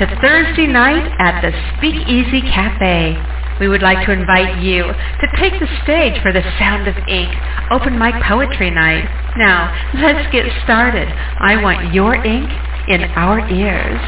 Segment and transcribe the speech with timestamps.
[0.00, 3.20] to Thursday night at the Speakeasy Cafe.
[3.60, 7.28] We would like to invite you to take the stage for the Sound of Ink
[7.70, 9.04] Open Mic Poetry Night.
[9.36, 9.68] Now,
[10.00, 11.06] let's get started.
[11.06, 12.48] I want your ink
[12.88, 14.00] in our ears.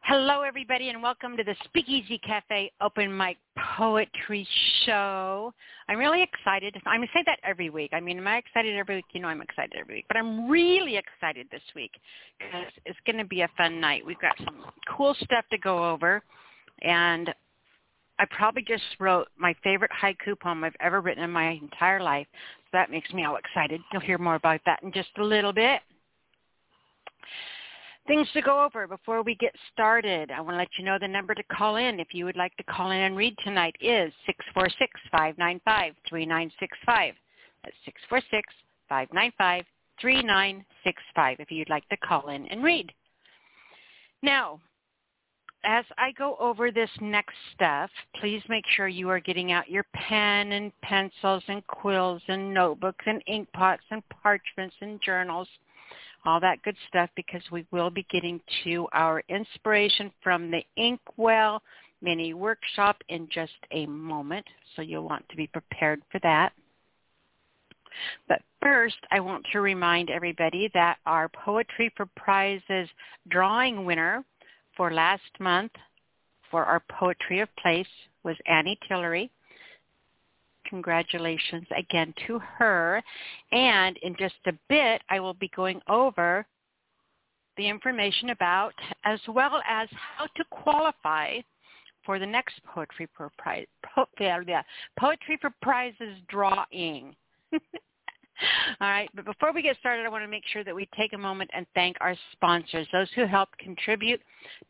[0.00, 3.38] Hello, everybody, and welcome to the Speakeasy Cafe Open Mic
[3.78, 4.46] Poetry
[4.84, 5.54] Show.
[5.88, 6.76] I'm really excited.
[6.84, 7.92] I'm going to say that every week.
[7.94, 9.06] I mean, am I excited every week?
[9.12, 10.04] You know I'm excited every week.
[10.06, 11.92] But I'm really excited this week
[12.38, 14.04] because it's going to be a fun night.
[14.04, 16.22] We've got some cool stuff to go over.
[16.82, 17.32] And
[18.18, 22.26] I probably just wrote my favorite haiku poem I've ever written in my entire life.
[22.32, 23.80] So that makes me all excited.
[23.94, 25.80] You'll hear more about that in just a little bit.
[28.10, 30.32] Things to go over before we get started.
[30.32, 32.56] I want to let you know the number to call in if you would like
[32.56, 34.12] to call in and read tonight is
[35.14, 37.12] 646-595-3965.
[37.62, 37.76] That's
[38.90, 39.62] 646-595-3965
[41.38, 42.92] if you'd like to call in and read.
[44.24, 44.58] Now,
[45.62, 49.84] as I go over this next stuff, please make sure you are getting out your
[49.94, 55.46] pen and pencils and quills and notebooks and ink pots and parchments and journals
[56.24, 61.62] all that good stuff because we will be getting to our inspiration from the Inkwell
[62.02, 64.46] mini workshop in just a moment.
[64.74, 66.52] So you'll want to be prepared for that.
[68.28, 72.88] But first, I want to remind everybody that our Poetry for Prizes
[73.28, 74.24] drawing winner
[74.76, 75.72] for last month
[76.50, 77.86] for our Poetry of Place
[78.22, 79.30] was Annie Tillery
[80.70, 83.02] congratulations again to her.
[83.52, 86.46] And in just a bit, I will be going over
[87.56, 88.72] the information about
[89.04, 91.40] as well as how to qualify
[92.06, 93.66] for the next Poetry for Prize,
[94.98, 97.14] Poetry for Prizes drawing.
[98.80, 101.12] All right, but before we get started, I want to make sure that we take
[101.12, 104.20] a moment and thank our sponsors, those who helped contribute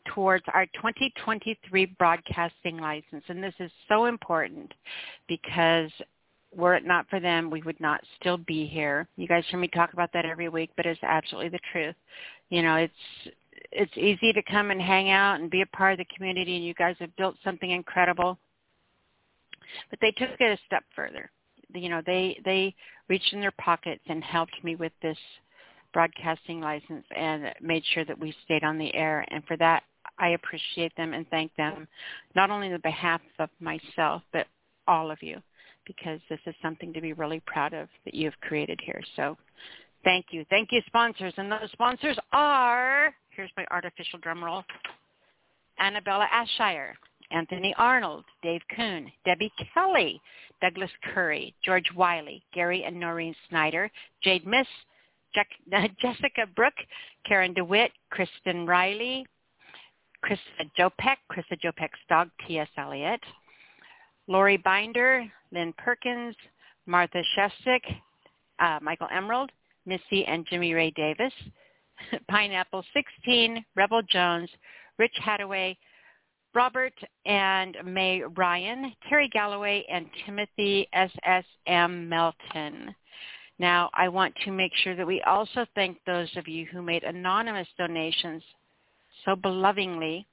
[0.06, 3.24] towards our 2023 broadcasting license.
[3.28, 4.72] And this is so important
[5.28, 5.90] because
[6.54, 9.06] were it not for them, we would not still be here.
[9.16, 11.94] You guys hear me talk about that every week, but it's absolutely the truth.
[12.48, 13.34] You know, it's
[13.72, 16.64] it's easy to come and hang out and be a part of the community, and
[16.64, 18.36] you guys have built something incredible.
[19.90, 21.30] But they took it a step further
[21.74, 22.74] you know they they
[23.08, 25.18] reached in their pockets and helped me with this
[25.92, 29.24] broadcasting license and made sure that we stayed on the air.
[29.28, 29.82] And for that
[30.18, 31.88] I appreciate them and thank them
[32.34, 34.46] not only on behalf of myself but
[34.86, 35.42] all of you
[35.86, 39.00] because this is something to be really proud of that you have created here.
[39.16, 39.36] So
[40.04, 40.44] thank you.
[40.50, 41.34] Thank you sponsors.
[41.36, 44.64] And those sponsors are here's my artificial drum roll
[45.78, 46.92] Annabella Ashire
[47.30, 50.20] Anthony Arnold, Dave Kuhn, Debbie Kelly,
[50.60, 53.90] Douglas Curry, George Wiley, Gary and Noreen Snyder,
[54.22, 54.66] Jade Miss,
[56.00, 56.74] Jessica Brook,
[57.26, 59.24] Karen DeWitt, Kristen Riley,
[60.24, 62.68] Krista Jopek, Krista Jopek's dog, T.S.
[62.76, 63.20] Eliot,
[64.26, 66.36] Lori Binder, Lynn Perkins,
[66.86, 67.80] Martha Shestik,
[68.58, 69.50] uh, Michael Emerald,
[69.86, 71.32] Missy and Jimmy Ray Davis,
[72.28, 74.50] Pineapple 16, Rebel Jones,
[74.98, 75.76] Rich Hadaway,
[76.54, 76.94] Robert
[77.26, 82.08] and May Ryan, Terry Galloway, and Timothy S.S.M.
[82.08, 82.94] Melton.
[83.58, 87.04] Now, I want to make sure that we also thank those of you who made
[87.04, 88.42] anonymous donations
[89.24, 90.26] so belovingly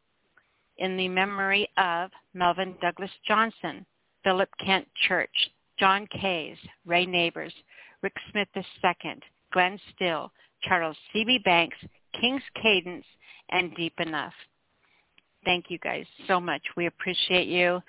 [0.77, 3.85] in the memory of Melvin Douglas Johnson,
[4.23, 7.53] Philip Kent Church, John Kays, Ray Neighbors,
[8.01, 9.19] Rick Smith II,
[9.51, 10.31] Glenn Still,
[10.63, 11.39] Charles C.B.
[11.45, 11.77] Banks,
[12.19, 13.05] King's Cadence,
[13.49, 14.33] and Deep Enough.
[15.47, 16.61] Thank you guys so much.
[16.75, 17.81] We appreciate you.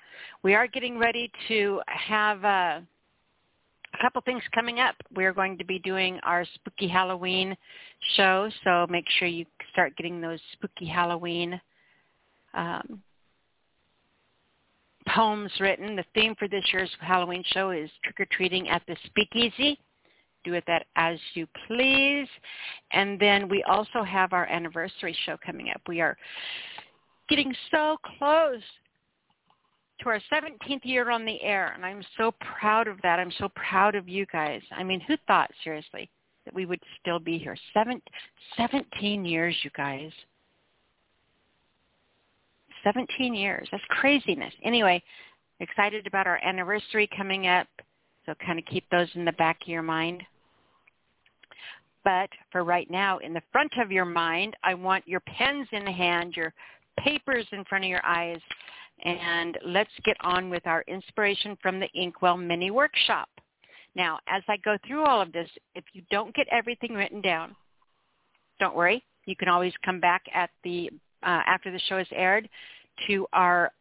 [0.43, 4.95] We are getting ready to have uh, a couple things coming up.
[5.13, 7.57] We're going to be doing our spooky Halloween
[8.15, 11.59] show, so make sure you start getting those spooky Halloween
[12.53, 13.01] um,
[15.09, 15.97] poems written.
[15.97, 19.77] The theme for this year's Halloween show is trick-or-treating at the speakeasy.
[20.45, 22.29] Do it that as you please.
[22.93, 25.81] And then we also have our anniversary show coming up.
[25.89, 26.15] We are
[27.29, 28.61] getting so close
[30.01, 33.19] to our 17th year on the air, and I'm so proud of that.
[33.19, 34.61] I'm so proud of you guys.
[34.71, 36.09] I mean, who thought, seriously,
[36.45, 37.57] that we would still be here?
[37.73, 38.01] Seven,
[38.57, 40.11] 17 years, you guys.
[42.83, 43.67] 17 years.
[43.71, 44.53] That's craziness.
[44.63, 45.03] Anyway,
[45.59, 47.67] excited about our anniversary coming up,
[48.25, 50.23] so kind of keep those in the back of your mind.
[52.05, 55.85] But for right now, in the front of your mind, I want your pens in
[55.85, 56.53] hand, your
[57.03, 58.39] papers in front of your eyes,
[59.03, 63.29] and let's get on with our inspiration from the Inkwell mini workshop.
[63.95, 67.55] Now, as I go through all of this, if you don't get everything written down,
[68.59, 69.03] don't worry.
[69.25, 70.89] You can always come back at the
[71.23, 72.47] uh, after the show is aired
[73.07, 73.71] to our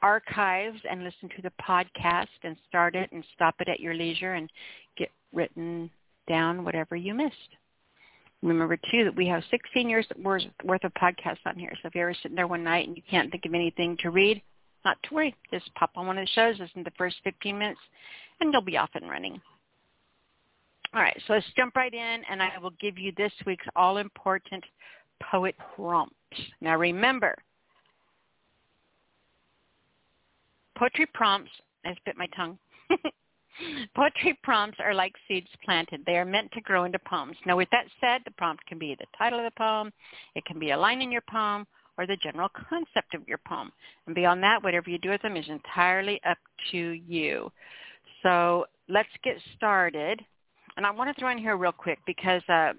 [0.00, 4.34] archives and listen to the podcast and start it and stop it at your leisure
[4.34, 4.48] and
[4.96, 5.90] get written
[6.28, 7.34] down whatever you missed.
[8.42, 10.44] Remember too that we have 16 years worth
[10.84, 11.72] of podcasts on here.
[11.82, 14.10] So if you're ever sitting there one night and you can't think of anything to
[14.10, 14.40] read,
[14.84, 15.34] not to worry.
[15.50, 17.80] Just pop on one of the shows, listen to the first 15 minutes,
[18.40, 19.40] and you'll be off and running.
[20.94, 24.64] All right, so let's jump right in, and I will give you this week's all-important
[25.30, 26.14] poet prompt.
[26.60, 27.34] Now remember,
[30.76, 31.50] poetry prompts,
[31.84, 32.58] I spit my tongue.
[33.98, 36.04] Poetry prompts are like seeds planted.
[36.06, 37.36] They are meant to grow into poems.
[37.44, 39.92] Now, with that said, the prompt can be the title of the poem,
[40.36, 41.66] it can be a line in your poem,
[41.96, 43.72] or the general concept of your poem.
[44.06, 46.38] And beyond that, whatever you do with them is entirely up
[46.70, 47.50] to you.
[48.22, 50.24] So let's get started.
[50.76, 52.74] And I want to throw in here real quick because uh,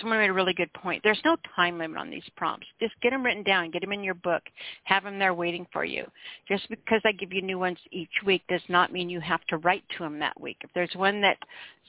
[0.00, 1.02] someone made a really good point.
[1.02, 2.66] There's no time limit on these prompts.
[2.80, 3.70] Just get them written down.
[3.70, 4.42] Get them in your book.
[4.84, 6.04] Have them there waiting for you.
[6.48, 9.58] Just because I give you new ones each week does not mean you have to
[9.58, 10.58] write to them that week.
[10.62, 11.38] If there's one that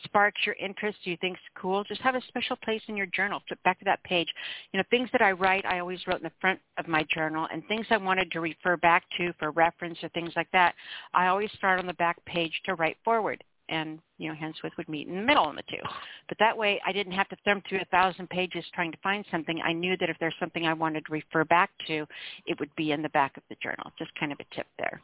[0.03, 3.41] sparks your interest, you think's cool, just have a special place in your journal.
[3.47, 4.27] Flip back to that page.
[4.71, 7.47] You know, things that I write, I always wrote in the front of my journal,
[7.51, 10.75] and things I wanted to refer back to for reference or things like that,
[11.13, 14.89] I always start on the back page to write forward and you know Henswith would
[14.89, 15.81] meet in the middle on the two.
[16.27, 19.25] But that way, I didn't have to thumb through a thousand pages trying to find
[19.31, 19.61] something.
[19.63, 22.05] I knew that if there's something I wanted to refer back to,
[22.45, 23.91] it would be in the back of the journal.
[23.97, 25.01] Just kind of a tip there.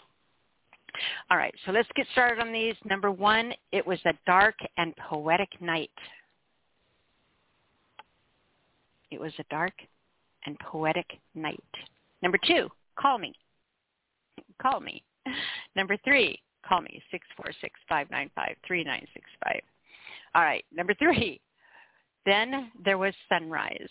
[1.31, 2.75] All right, so let's get started on these.
[2.85, 5.89] Number one, it was a dark and poetic night.
[9.11, 9.73] It was a dark
[10.45, 11.05] and poetic
[11.35, 11.63] night.
[12.21, 12.69] Number two,
[12.99, 13.33] call me.
[14.61, 15.03] Call me.
[15.75, 17.01] Number three, Call me,
[17.91, 19.61] 646-595-3965.
[20.35, 21.39] All right, number three.
[22.25, 23.89] Then there was sunrise.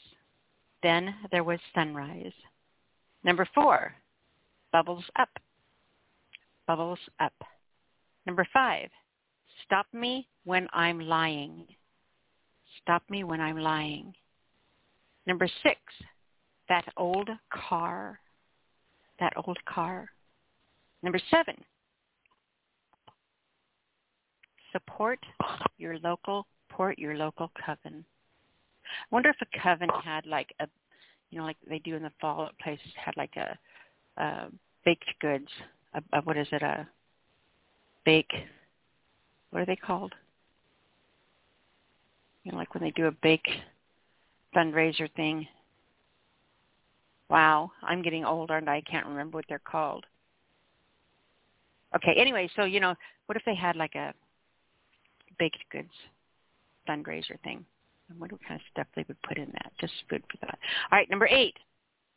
[0.82, 2.32] Then there was sunrise.
[3.24, 3.94] Number four,
[4.72, 5.28] bubbles up.
[6.66, 7.34] Bubbles up.
[8.26, 8.88] Number five,
[9.64, 11.66] stop me when I'm lying.
[12.80, 14.14] Stop me when I'm lying.
[15.26, 15.78] Number six,
[16.68, 18.18] that old car.
[19.20, 20.08] That old car.
[21.02, 21.56] Number seven,
[24.72, 25.18] support
[25.78, 28.04] your local port your local coven.
[28.84, 30.66] I wonder if a coven had like a
[31.30, 33.58] you know like they do in the fall at places had like a,
[34.20, 34.46] a
[34.84, 35.48] baked goods
[35.94, 36.86] a, a what is it a
[38.04, 38.32] bake
[39.50, 40.14] what are they called?
[42.44, 43.48] You know like when they do a bake
[44.54, 45.46] fundraiser thing.
[47.28, 50.04] Wow i'm getting older and i can't remember what they're called.
[51.94, 52.94] Okay anyway so you know
[53.26, 54.12] what if they had like a
[55.38, 55.92] baked goods
[56.88, 57.64] fundraiser thing.
[58.10, 59.72] I wonder what kind of stuff they would put in that.
[59.80, 60.58] Just food for thought.
[60.90, 61.56] All right, number eight.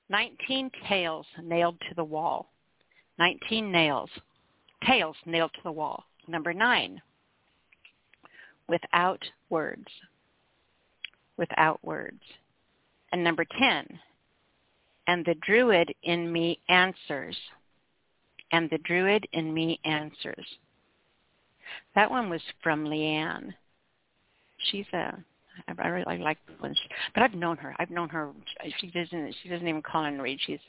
[0.09, 2.51] 19 tails nailed to the wall.
[3.17, 4.09] 19 nails.
[4.85, 6.03] Tails nailed to the wall.
[6.27, 7.01] Number nine.
[8.67, 9.87] Without words.
[11.37, 12.21] Without words.
[13.11, 13.87] And number 10.
[15.07, 17.37] And the druid in me answers.
[18.51, 20.45] And the druid in me answers.
[21.95, 23.53] That one was from Leanne.
[24.57, 25.23] She's a
[25.67, 26.77] I really like the ones,
[27.13, 27.75] but I've known her.
[27.79, 28.31] I've known her.
[28.79, 29.35] She doesn't.
[29.41, 30.39] She doesn't even call and read.
[30.45, 30.59] She's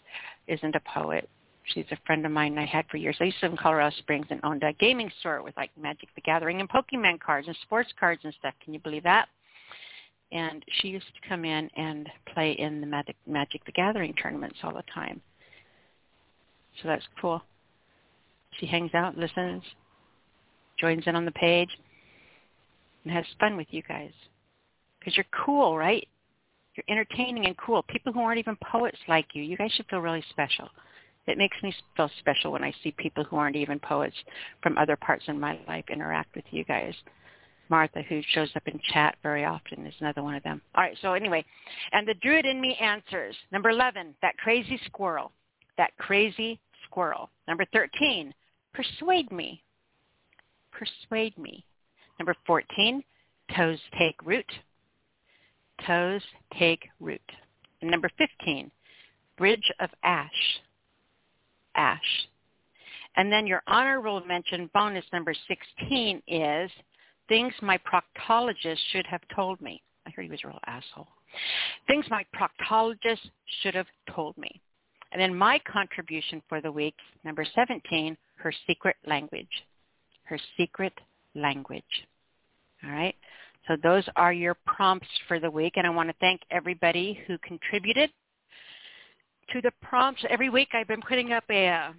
[0.47, 1.29] isn't a poet.
[1.75, 3.17] She's a friend of mine I had for years.
[3.21, 6.09] I used to live in Colorado Springs and owned a gaming store with like Magic
[6.15, 8.55] the Gathering and Pokemon cards and sports cards and stuff.
[8.63, 9.29] Can you believe that?
[10.31, 14.59] And she used to come in and play in the Magic, Magic the Gathering tournaments
[14.63, 15.21] all the time.
[16.81, 17.43] So that's cool.
[18.59, 19.63] She hangs out, listens,
[20.79, 21.71] joins in on the page,
[23.05, 24.13] and has fun with you guys.
[24.99, 26.07] Because you're cool, right?
[26.75, 27.83] You're entertaining and cool.
[27.85, 30.69] People who aren't even poets like you, you guys should feel really special.
[31.27, 34.17] It makes me feel special when I see people who aren't even poets
[34.63, 36.95] from other parts of my life interact with you guys.
[37.69, 40.63] Martha, who shows up in chat very often, is another one of them.
[40.77, 41.45] All right, so anyway,
[41.93, 43.35] and the druid in me answers.
[43.51, 45.33] Number 11, that crazy squirrel.
[45.77, 47.29] That crazy squirrel.
[47.49, 48.33] Number 13,
[48.73, 49.63] persuade me
[50.77, 51.65] persuade me.
[52.19, 53.03] Number 14,
[53.57, 54.51] toes take root.
[55.87, 56.23] Toes
[56.59, 57.21] take root.
[57.81, 58.71] And number 15,
[59.37, 60.31] bridge of ash.
[61.75, 62.29] Ash.
[63.17, 66.71] And then your honorable mention bonus number 16 is
[67.29, 69.83] things my proctologist should have told me.
[70.07, 71.09] I heard he was a real asshole.
[71.87, 73.31] Things my proctologist
[73.63, 74.61] should have told me.
[75.13, 79.49] And then my contribution for the week, number 17, her secret language
[80.27, 80.93] her secret
[81.35, 81.85] language.
[82.85, 83.15] All right?
[83.67, 87.37] So those are your prompts for the week, and I want to thank everybody who
[87.39, 88.11] contributed
[89.53, 90.25] to the prompts.
[90.31, 91.93] Every week I've been putting up a uh,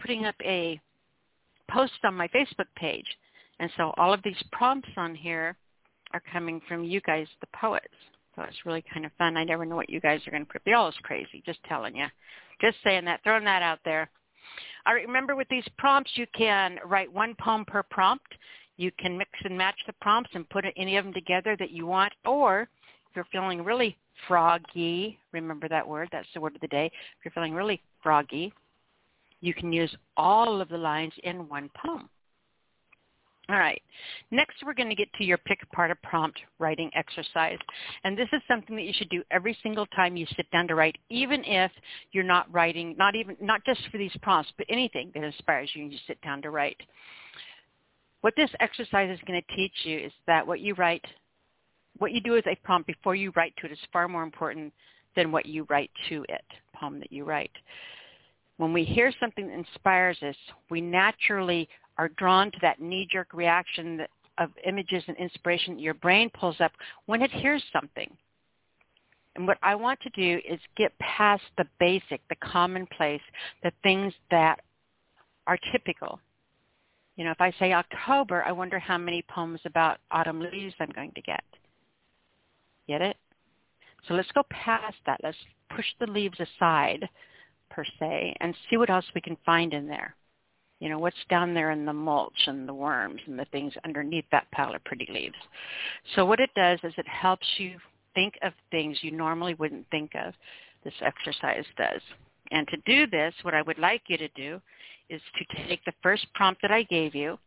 [0.00, 0.80] putting up a
[1.70, 3.06] post on my Facebook page,
[3.60, 5.56] and so all of these prompts on here
[6.12, 7.86] are coming from you guys, the poets.
[8.34, 9.36] So it's really kind of fun.
[9.36, 10.62] I never know what you guys are going to put.
[10.64, 11.42] They're always crazy.
[11.44, 12.06] Just telling you.
[12.60, 13.20] Just saying that.
[13.24, 14.08] Throwing that out there.
[14.86, 15.06] Right.
[15.06, 18.26] Remember, with these prompts, you can write one poem per prompt.
[18.76, 21.86] You can mix and match the prompts and put any of them together that you
[21.86, 22.12] want.
[22.24, 26.08] Or if you're feeling really froggy, remember that word.
[26.10, 26.86] That's the word of the day.
[26.86, 28.52] If you're feeling really froggy,
[29.40, 32.08] you can use all of the lines in one poem.
[33.50, 33.80] All right.
[34.30, 37.56] Next, we're going to get to your pick apart a prompt writing exercise.
[38.04, 40.74] And this is something that you should do every single time you sit down to
[40.74, 41.72] write, even if
[42.12, 45.84] you're not writing, not even, not just for these prompts, but anything that inspires you
[45.84, 46.76] and you sit down to write.
[48.20, 51.04] What this exercise is going to teach you is that what you write,
[51.96, 54.74] what you do as a prompt before you write to it is far more important
[55.16, 57.52] than what you write to it, poem that you write.
[58.58, 60.36] When we hear something that inspires us,
[60.68, 64.06] we naturally are drawn to that knee-jerk reaction
[64.38, 66.72] of images and inspiration that your brain pulls up
[67.06, 68.08] when it hears something.
[69.34, 73.20] And what I want to do is get past the basic, the commonplace,
[73.62, 74.60] the things that
[75.46, 76.20] are typical.
[77.16, 80.90] You know, if I say October, I wonder how many poems about autumn leaves I'm
[80.94, 81.42] going to get.
[82.86, 83.16] Get it?
[84.06, 85.20] So let's go past that.
[85.22, 85.36] Let's
[85.74, 87.08] push the leaves aside,
[87.70, 90.14] per se, and see what else we can find in there.
[90.80, 94.26] You know, what's down there in the mulch and the worms and the things underneath
[94.30, 95.34] that pile of pretty leaves.
[96.14, 97.78] So what it does is it helps you
[98.14, 100.34] think of things you normally wouldn't think of.
[100.84, 102.00] This exercise does.
[102.52, 104.60] And to do this, what I would like you to do
[105.10, 107.38] is to take the first prompt that I gave you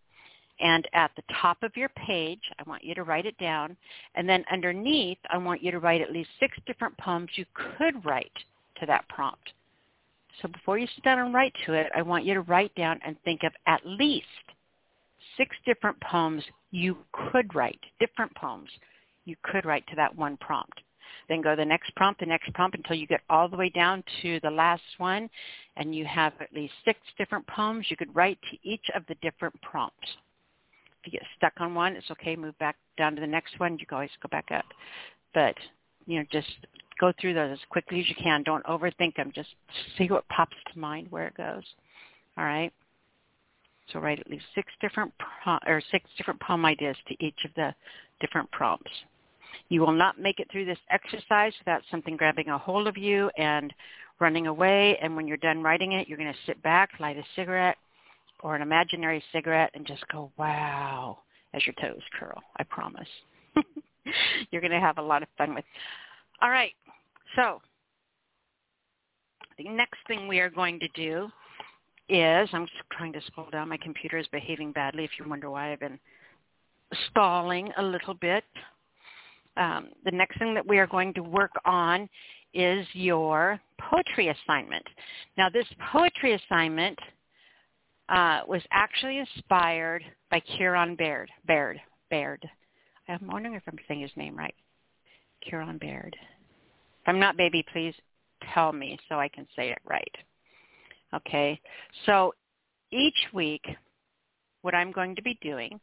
[0.62, 3.76] and at the top of your page, I want you to write it down.
[4.16, 8.06] And then underneath, I want you to write at least six different poems you could
[8.06, 8.32] write
[8.80, 9.54] to that prompt.
[10.42, 13.00] So before you sit down and write to it, I want you to write down
[13.06, 14.26] and think of at least
[15.38, 18.70] six different poems you could write, different poems
[19.26, 20.82] you could write to that one prompt.
[21.28, 24.04] Then go the next prompt, the next prompt until you get all the way down
[24.22, 25.30] to the last one
[25.78, 29.16] and you have at least six different poems you could write to each of the
[29.16, 30.08] different prompts.
[31.04, 32.36] If you get stuck on one, it's okay.
[32.36, 33.78] Move back down to the next one.
[33.80, 34.66] You can always go back up.
[35.34, 35.56] But,
[36.06, 36.50] you know, just
[37.00, 38.44] go through those as quickly as you can.
[38.44, 39.32] Don't overthink them.
[39.34, 39.50] Just
[39.98, 41.64] see what pops to mind where it goes.
[42.38, 42.72] All right.
[43.92, 47.52] So write at least six different pro- or six different poem ideas to each of
[47.56, 47.74] the
[48.22, 48.92] different prompts.
[49.70, 53.30] You will not make it through this exercise without something grabbing a hold of you
[53.38, 53.74] and
[54.20, 54.98] running away.
[55.02, 57.78] And when you're done writing it, you're going to sit back, light a cigarette
[58.42, 61.20] or an imaginary cigarette, and just go, wow,
[61.54, 62.42] as your toes curl.
[62.58, 63.08] I promise.
[64.52, 65.66] you're going to have a lot of fun with.
[66.42, 66.74] All right.
[67.36, 67.62] So
[69.58, 71.30] the next thing we are going to do
[72.10, 73.70] is, I'm just trying to scroll down.
[73.70, 76.00] My computer is behaving badly if you wonder why I've been
[77.10, 78.44] stalling a little bit.
[79.58, 82.10] Um, the next thing that we are going to work on
[82.54, 84.86] is your poetry assignment.
[85.38, 86.98] Now this poetry assignment
[88.10, 91.30] uh, was actually inspired by Kieran Baird.
[91.48, 91.80] Baird.
[92.10, 92.46] Baird.
[93.12, 94.56] I'm wondering if I'm saying his name right.
[95.42, 96.16] Kieran Baird.
[97.02, 97.94] If I'm not, baby, please
[98.54, 100.16] tell me so I can say it right.
[101.14, 101.60] Okay.
[102.06, 102.34] So
[102.92, 103.66] each week,
[104.62, 105.80] what I'm going to be doing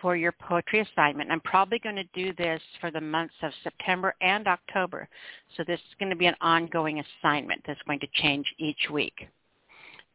[0.00, 4.14] for your poetry assignment, I'm probably going to do this for the months of September
[4.20, 5.08] and October.
[5.56, 9.28] So this is going to be an ongoing assignment that's going to change each week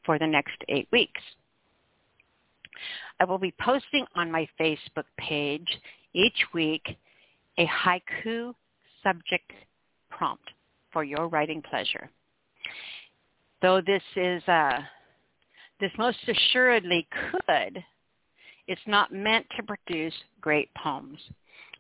[0.05, 1.21] for the next eight weeks.
[3.19, 5.67] I will be posting on my Facebook page
[6.13, 6.97] each week
[7.57, 8.53] a haiku
[9.03, 9.51] subject
[10.09, 10.49] prompt
[10.91, 12.09] for your writing pleasure.
[13.61, 14.79] Though this is uh,
[15.79, 17.83] this most assuredly could,
[18.67, 21.19] it's not meant to produce great poems.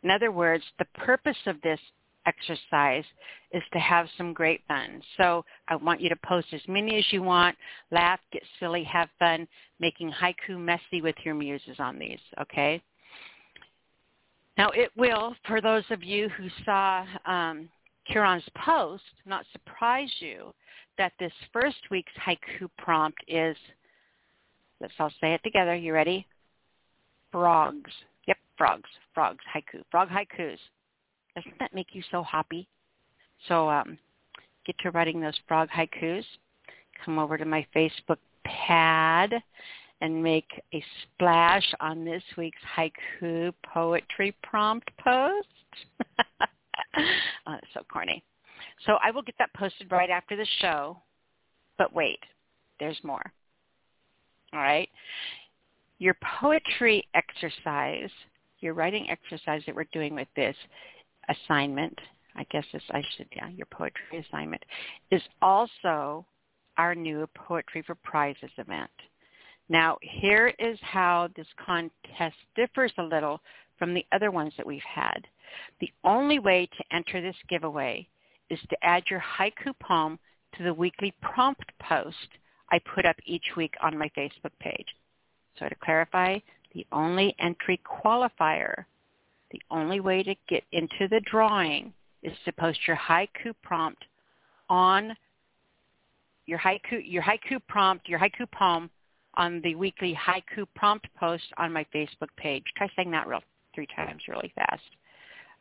[0.03, 1.79] In other words, the purpose of this
[2.25, 3.03] exercise
[3.51, 5.01] is to have some great fun.
[5.17, 7.55] So I want you to post as many as you want,
[7.91, 9.47] laugh, get silly, have fun,
[9.79, 12.81] making haiku messy with your muses on these, okay?
[14.57, 17.69] Now it will, for those of you who saw um,
[18.07, 20.53] Kieran's post, not surprise you
[20.97, 23.57] that this first week's haiku prompt is,
[24.79, 25.75] let's all say it together.
[25.75, 26.27] You ready?
[27.31, 27.91] Frogs.
[28.27, 28.89] Yep, frogs.
[29.13, 29.81] Frogs, haiku.
[29.89, 30.57] Frog haikus.
[31.35, 32.67] Doesn't that make you so happy?
[33.47, 33.97] So um,
[34.65, 36.25] get to writing those frog haikus.
[37.03, 39.33] Come over to my Facebook pad
[40.03, 45.47] and make a splash on this week's haiku poetry prompt post.
[47.47, 48.21] oh, so corny.
[48.85, 50.97] So I will get that posted right after the show.
[51.77, 52.19] But wait,
[52.81, 53.23] there's more.
[54.51, 54.89] All right.
[55.99, 58.11] Your poetry exercise,
[58.59, 60.55] your writing exercise that we're doing with this
[61.29, 61.97] assignment,
[62.35, 64.63] I guess this I should yeah, your poetry assignment
[65.11, 66.25] is also
[66.77, 68.89] our new Poetry for Prizes event.
[69.69, 73.41] Now, here is how this contest differs a little
[73.77, 75.25] from the other ones that we've had.
[75.79, 78.07] The only way to enter this giveaway
[78.49, 80.19] is to add your haiku poem
[80.57, 82.17] to the weekly prompt post
[82.71, 84.87] I put up each week on my Facebook page.
[85.59, 86.39] So to clarify,
[86.73, 88.85] the only entry qualifier,
[89.51, 91.93] the only way to get into the drawing
[92.23, 94.03] is to post your haiku prompt
[94.69, 95.15] on
[96.45, 98.89] your haiku your haiku prompt, your haiku poem
[99.35, 102.63] on the weekly haiku prompt post on my Facebook page.
[102.77, 103.41] Try saying that real
[103.73, 104.83] three times really fast.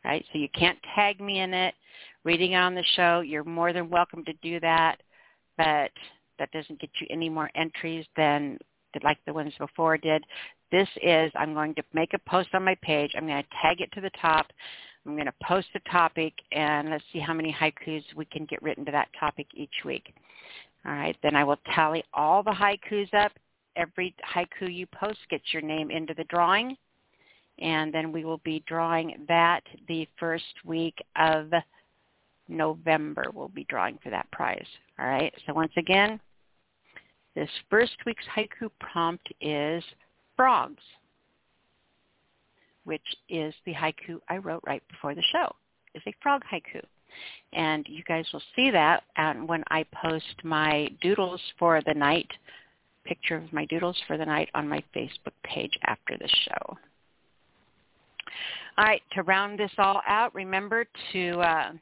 [0.05, 0.25] Right?
[0.33, 1.75] So you can't tag me in it.
[2.25, 4.97] Reading it on the show, you're more than welcome to do that,
[5.57, 5.91] but
[6.39, 8.59] that doesn't get you any more entries than
[9.03, 10.25] like the ones before did.
[10.71, 13.13] This is, I'm going to make a post on my page.
[13.17, 14.47] I'm going to tag it to the top.
[15.07, 18.63] I'm going to post the topic, and let's see how many haikus we can get
[18.63, 20.15] written to that topic each week.
[20.87, 23.33] All right, then I will tally all the haikus up.
[23.77, 26.77] Every haiku you post gets your name into the drawing,
[27.59, 31.51] and then we will be drawing that the first week of
[32.49, 33.25] November.
[33.33, 34.67] We'll be drawing for that prize.
[34.99, 36.21] All right, so once again,
[37.35, 39.83] this first week's haiku prompt is
[40.37, 40.83] frogs,
[42.85, 45.55] which is the haiku I wrote right before the show.
[45.95, 46.83] It's a frog haiku.
[47.53, 49.05] And you guys will see that
[49.47, 52.31] when I post my doodles for the night,
[53.05, 56.77] picture of my doodles for the night on my Facebook page after the show.
[58.79, 61.73] All right, to round this all out, remember to uh,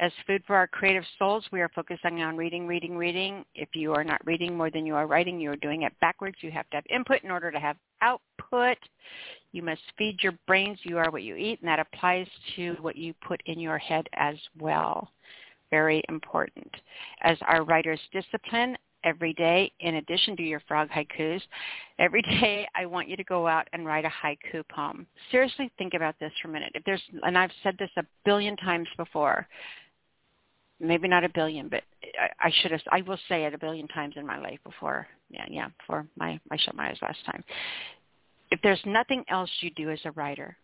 [0.00, 3.44] as food for our creative souls, we are focusing on reading, reading, reading.
[3.54, 6.36] If you are not reading more than you are writing, you are doing it backwards.
[6.40, 8.78] You have to have input in order to have output.
[9.52, 10.78] You must feed your brains.
[10.84, 14.08] You are what you eat, and that applies to what you put in your head
[14.14, 15.10] as well.
[15.70, 16.70] Very important.
[17.20, 21.40] As our writer's discipline, every day, in addition to your frog haikus,
[21.98, 25.06] every day I want you to go out and write a haiku poem.
[25.30, 26.72] Seriously, think about this for a minute.
[26.74, 29.46] If there's, and I've said this a billion times before,
[30.80, 31.82] maybe not a billion, but
[32.18, 32.80] I, I should have.
[32.90, 35.06] I will say it a billion times in my life before.
[35.28, 37.44] Yeah, yeah, before my I shut my eyes last time.
[38.50, 40.56] If there's nothing else you do as a writer,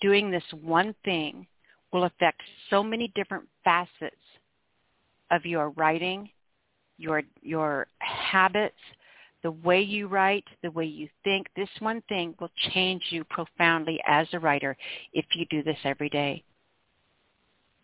[0.00, 1.46] doing this one thing
[1.92, 4.16] will affect so many different facets
[5.30, 6.28] of your writing,
[6.98, 8.76] your your habits,
[9.42, 11.46] the way you write, the way you think.
[11.56, 14.76] This one thing will change you profoundly as a writer
[15.12, 16.42] if you do this every day.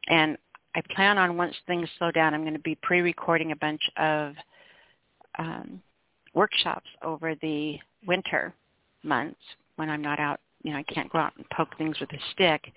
[0.09, 0.37] And
[0.74, 4.35] I plan on once things slow down, I'm going to be pre-recording a bunch of
[5.38, 5.81] um,
[6.35, 8.53] workshops over the winter
[9.03, 9.40] months
[9.77, 10.40] when I'm not out.
[10.62, 12.72] You know, I can't go out and poke things with a stick.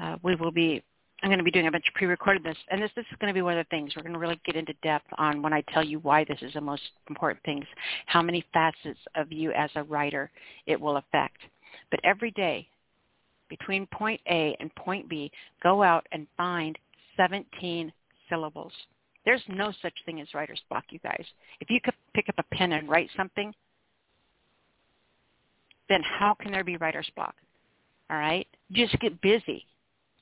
[0.00, 0.82] Uh, we will be.
[1.22, 3.32] I'm going to be doing a bunch of pre-recorded this, and this, this is going
[3.32, 5.52] to be one of the things we're going to really get into depth on when
[5.52, 7.64] I tell you why this is the most important things,
[8.06, 10.30] how many facets of you as a writer
[10.66, 11.38] it will affect.
[11.90, 12.68] But every day,
[13.48, 16.78] between point A and point B, go out and find
[17.16, 17.92] 17
[18.28, 18.72] syllables.
[19.24, 21.24] There's no such thing as writer's block, you guys.
[21.60, 23.52] If you could pick up a pen and write something,
[25.88, 27.34] then how can there be writer's block?
[28.10, 28.46] All right?
[28.72, 29.66] Just get busy.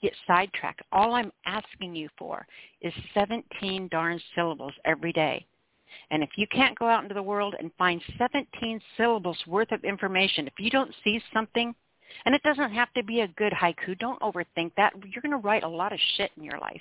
[0.06, 0.82] Get sidetracked.
[0.92, 2.46] All I'm asking you for
[2.80, 5.44] is 17 darn syllables every day.
[6.12, 9.82] And if you can't go out into the world and find 17 syllables worth of
[9.82, 11.74] information, if you don't see something
[12.24, 13.98] and it doesn't have to be a good haiku.
[13.98, 14.92] Don't overthink that.
[15.12, 16.80] You're going to write a lot of shit in your life.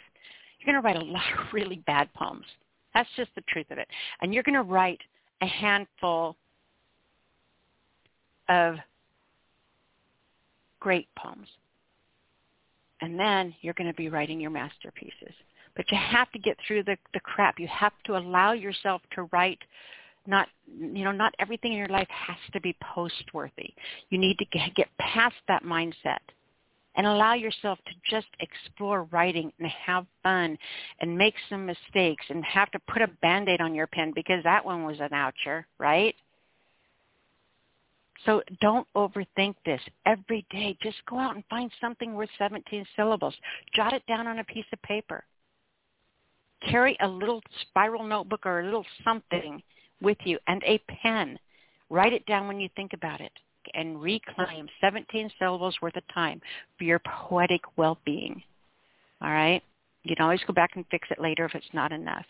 [0.60, 2.46] You're going to write a lot of really bad poems.
[2.94, 3.88] That's just the truth of it.
[4.22, 5.02] And you're going to write
[5.42, 6.36] a handful
[8.50, 8.76] of
[10.80, 11.48] great poems.
[13.02, 15.34] And then you're going to be writing your masterpieces.
[15.76, 17.60] But you have to get through the, the crap.
[17.60, 19.60] You have to allow yourself to write
[20.28, 23.74] not you know not everything in your life has to be post worthy
[24.10, 26.18] you need to get past that mindset
[26.96, 30.58] and allow yourself to just explore writing and have fun
[31.02, 34.64] and make some mistakes and have to put a band-aid on your pen because that
[34.64, 36.16] one was an oucher right
[38.24, 39.82] so don't overthink this.
[40.06, 43.36] Every day, just go out and find something worth 17 syllables.
[43.76, 45.24] Jot it down on a piece of paper.
[46.70, 49.62] Carry a little spiral notebook or a little something
[50.02, 51.38] with you and a pen.
[51.90, 53.32] Write it down when you think about it
[53.74, 56.42] and reclaim 17 syllables worth of time
[56.78, 58.42] for your poetic well-being.
[59.22, 59.62] All right?
[60.04, 62.26] You can always go back and fix it later if it's not enough.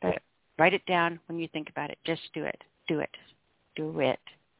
[0.00, 0.20] But
[0.58, 1.98] write it down when you think about it.
[2.04, 2.62] Just do it.
[2.88, 3.10] Do it.
[3.76, 4.18] Do it.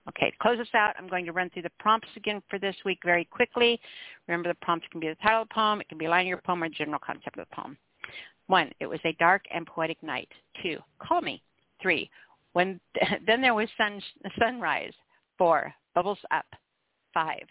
[0.08, 2.76] Okay, to close us out, I'm going to run through the prompts again for this
[2.84, 3.80] week very quickly.
[4.28, 6.26] Remember the prompts can be the title of the poem, it can be a line
[6.26, 7.76] of your poem, or the general concept of the poem.
[8.46, 10.28] One, it was a dark and poetic night.
[10.62, 11.42] Two, call me.
[11.80, 12.10] Three,
[12.52, 12.80] when
[13.26, 14.02] then there was sun,
[14.38, 14.92] sunrise.
[15.38, 16.46] Four, bubbles up.
[17.12, 17.46] Five,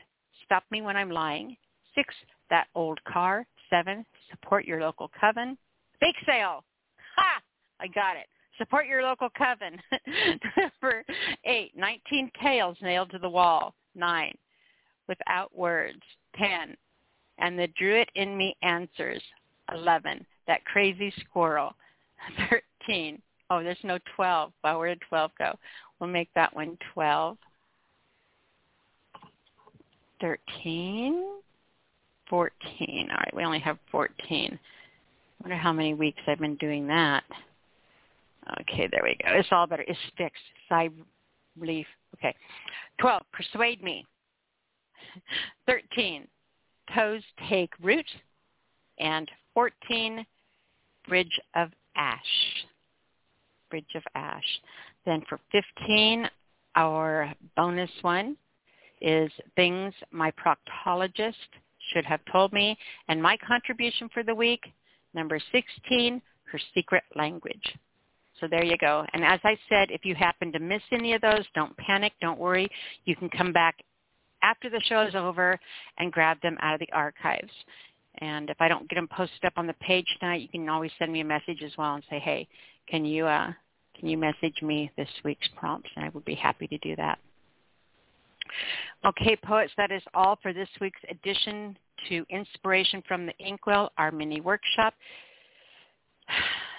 [0.45, 1.57] stop me when I'm lying.
[1.95, 2.13] Six,
[2.49, 3.45] that old car.
[3.69, 5.57] Seven, support your local coven.
[5.99, 6.63] Bake sale.
[7.15, 7.41] Ha!
[7.79, 8.27] I got it.
[8.57, 9.79] Support your local coven.
[10.57, 11.03] Number
[11.45, 13.73] eight, 19 tails nailed to the wall.
[13.95, 14.35] Nine,
[15.07, 16.01] without words.
[16.35, 16.75] Ten,
[17.37, 19.21] and the druid in me answers.
[19.71, 21.73] Eleven, that crazy squirrel.
[22.49, 24.51] Thirteen, oh, there's no 12.
[24.63, 25.57] Well, where did 12 go?
[25.99, 27.37] We'll make that one 12.
[30.21, 31.23] 13,
[32.29, 33.09] 14.
[33.11, 34.57] All right, we only have 14.
[34.57, 37.23] I wonder how many weeks I've been doing that.
[38.61, 39.33] Okay, there we go.
[39.33, 39.85] It's all better.
[39.87, 40.41] It's fixed.
[40.69, 40.89] Sigh
[41.57, 41.87] relief.
[42.15, 42.35] Okay.
[42.99, 44.05] 12, persuade me.
[45.67, 46.27] 13,
[46.95, 48.05] toes take root.
[48.99, 50.25] And 14,
[51.07, 52.65] bridge of ash.
[53.69, 54.61] Bridge of ash.
[55.05, 56.29] Then for 15,
[56.75, 58.37] our bonus one
[59.01, 61.33] is things my proctologist
[61.91, 62.77] should have told me.
[63.07, 64.61] And my contribution for the week,
[65.13, 67.75] number 16, her secret language.
[68.39, 69.05] So there you go.
[69.13, 72.39] And as I said, if you happen to miss any of those, don't panic, don't
[72.39, 72.69] worry.
[73.05, 73.75] You can come back
[74.41, 75.59] after the show is over
[75.97, 77.51] and grab them out of the archives.
[78.19, 80.91] And if I don't get them posted up on the page tonight, you can always
[80.99, 82.47] send me a message as well and say, hey,
[82.87, 83.51] can you, uh,
[83.97, 85.89] can you message me this week's prompts?
[85.95, 87.17] And I would be happy to do that.
[89.05, 91.77] Okay, poets, that is all for this week's edition
[92.09, 94.93] to Inspiration from the Inkwell, our mini workshop.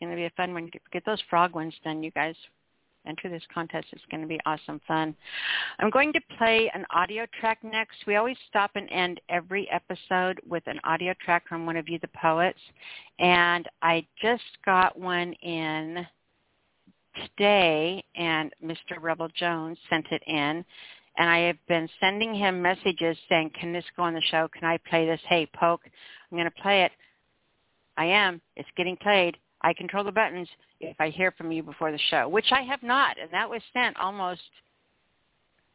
[0.00, 0.70] Going to be a fun one.
[0.92, 2.36] Get those frog ones done, you guys.
[3.06, 3.86] Enter this contest.
[3.92, 5.16] It's going to be awesome fun.
[5.78, 7.96] I'm going to play an audio track next.
[8.06, 11.98] We always stop and end every episode with an audio track from one of you,
[12.00, 12.58] the poets.
[13.18, 16.06] And I just got one in
[17.16, 19.00] today, and Mr.
[19.00, 20.64] Rebel Jones sent it in.
[21.16, 24.48] And I have been sending him messages saying, can this go on the show?
[24.56, 25.20] Can I play this?
[25.28, 25.80] Hey, Poke,
[26.30, 26.92] I'm going to play it.
[27.96, 28.40] I am.
[28.54, 29.36] It's getting played.
[29.62, 30.48] I control the buttons
[30.80, 33.18] if I hear from you before the show, which I have not.
[33.20, 34.42] And that was sent almost,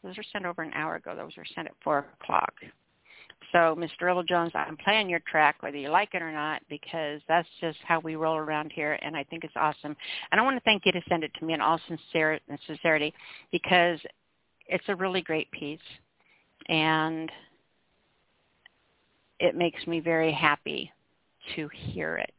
[0.03, 1.15] those were sent over an hour ago.
[1.15, 2.53] Those were sent at 4 o'clock.
[3.51, 4.03] So, Mr.
[4.03, 7.77] Rebel Jones, I'm playing your track whether you like it or not because that's just
[7.85, 9.95] how we roll around here, and I think it's awesome.
[10.31, 13.13] And I want to thank you to send it to me in all sincerity
[13.51, 13.99] because
[14.67, 15.79] it's a really great piece,
[16.69, 17.29] and
[19.39, 20.91] it makes me very happy
[21.55, 22.33] to hear it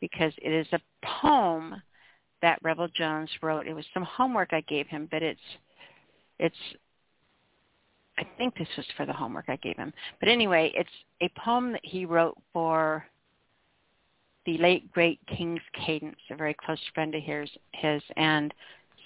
[0.00, 0.80] because it is a
[1.22, 1.82] poem
[2.42, 3.66] that Rebel Jones wrote.
[3.66, 5.40] It was some homework I gave him, but it's
[6.38, 6.56] it's
[8.18, 9.92] I think this was for the homework I gave him.
[10.18, 13.06] But anyway, it's a poem that he wrote for
[14.44, 18.52] the late great King's Cadence, a very close friend of his, his and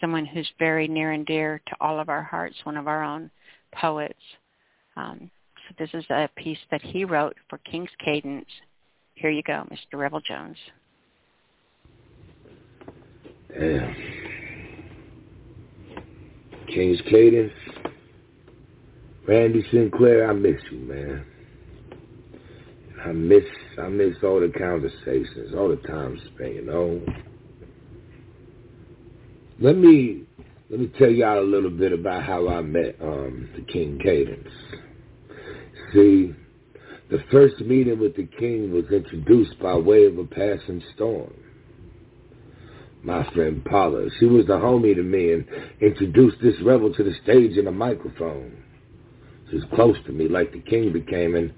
[0.00, 3.30] someone who's very near and dear to all of our hearts, one of our own
[3.74, 4.14] poets.
[4.96, 5.30] Um,
[5.68, 8.48] so this is a piece that he wrote for King's Cadence.
[9.14, 9.98] Here you go, Mr.
[9.98, 10.56] Rebel Jones.
[13.58, 13.94] Damn.
[16.68, 17.52] King's Cadence.
[19.28, 21.24] Randy Sinclair, I miss you, man.
[23.04, 23.44] I miss
[23.78, 27.00] I miss all the conversations, all the time spent, you know.
[29.60, 30.24] Let me
[30.70, 34.48] let me tell y'all a little bit about how I met um, the King Cadence.
[35.92, 36.34] See,
[37.10, 41.32] the first meeting with the King was introduced by way of a passing storm.
[43.04, 45.44] My friend Paula, she was the homie to me and
[45.80, 48.62] introduced this rebel to the stage and a microphone.
[49.50, 51.52] She was close to me like the king became and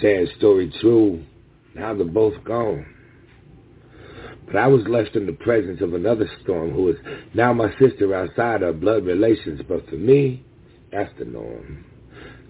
[0.00, 1.24] sad story true.
[1.76, 2.84] Now they're both gone.
[4.46, 6.96] But I was left in the presence of another storm who is
[7.32, 9.60] now my sister outside our blood relations.
[9.68, 10.44] But for me
[10.90, 11.84] that's the norm.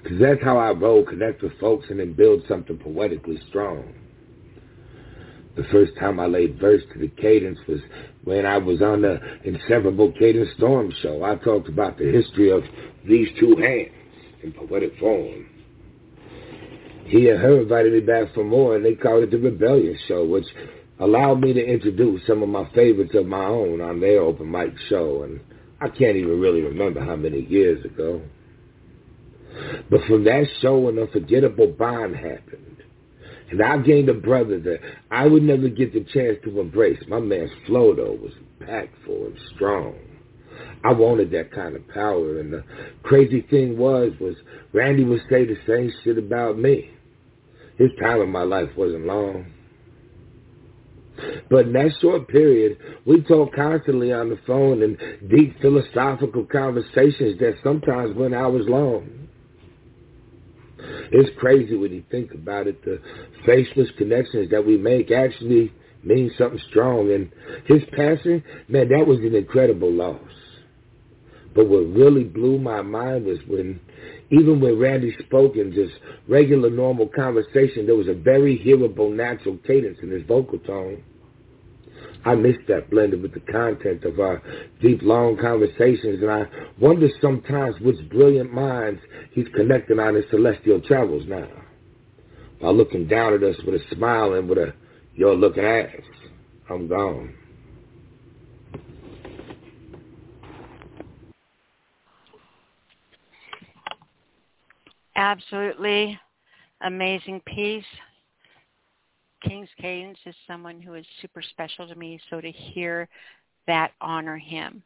[0.03, 4.00] Because that's how I roll connect with folks and then build something poetically strong
[5.57, 7.81] the first time I laid verse to the cadence was
[8.25, 11.25] when I was on the Inseparable Cadence Storm show.
[11.25, 12.63] I talked about the history of
[13.07, 13.93] these two hands
[14.43, 15.47] in poetic form.
[17.05, 20.25] He and her invited me back for more, and they called it the Rebellion Show,
[20.25, 20.47] which
[21.01, 24.73] allowed me to introduce some of my favorites of my own on their open mic
[24.89, 25.41] show, and
[25.81, 28.23] I can't even really remember how many years ago.
[29.91, 32.70] But from that show, an unforgettable bond happened.
[33.51, 34.79] And I gained a brother that
[35.11, 37.01] I would never get the chance to embrace.
[37.09, 39.97] My man's flow, though, was impactful and strong.
[40.85, 42.39] I wanted that kind of power.
[42.39, 42.65] And the
[43.03, 44.37] crazy thing was, was
[44.73, 46.91] Randy would say the same shit about me.
[47.77, 49.47] His time in my life wasn't long.
[51.51, 54.97] But in that short period, we talked constantly on the phone in
[55.29, 59.29] deep philosophical conversations that sometimes went hours long.
[61.13, 62.85] It's crazy when you think about it.
[62.85, 63.01] The
[63.47, 65.73] faceless connections that we make actually
[66.03, 67.13] mean something strong.
[67.13, 67.31] And
[67.67, 70.21] his passing, man, that was an incredible loss.
[71.55, 73.81] But what really blew my mind was when,
[74.31, 75.93] even when Randy spoke in just
[76.29, 81.03] regular, normal conversation, there was a very hearable, natural cadence in his vocal tone.
[82.25, 84.43] I miss that blended with the content of our
[84.83, 86.47] deep, long conversations, and I
[86.79, 89.01] wonder sometimes which brilliant minds
[89.33, 91.49] he's connecting on his celestial travels now.
[92.59, 94.75] While looking down at us with a smile and with a,
[95.15, 95.89] you're looking ass,
[96.69, 97.35] I'm gone.
[105.17, 106.19] Absolutely
[106.83, 107.85] amazing piece.
[109.43, 113.09] King's Cadence is someone who is super special to me, so to hear
[113.67, 114.83] that honor him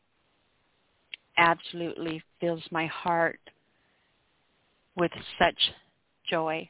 [1.37, 3.41] absolutely fills my heart
[4.97, 5.59] with such
[6.29, 6.69] joy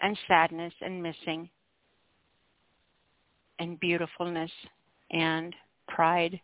[0.00, 1.48] and sadness and missing
[3.58, 4.50] and beautifulness
[5.10, 5.54] and
[5.88, 6.38] pride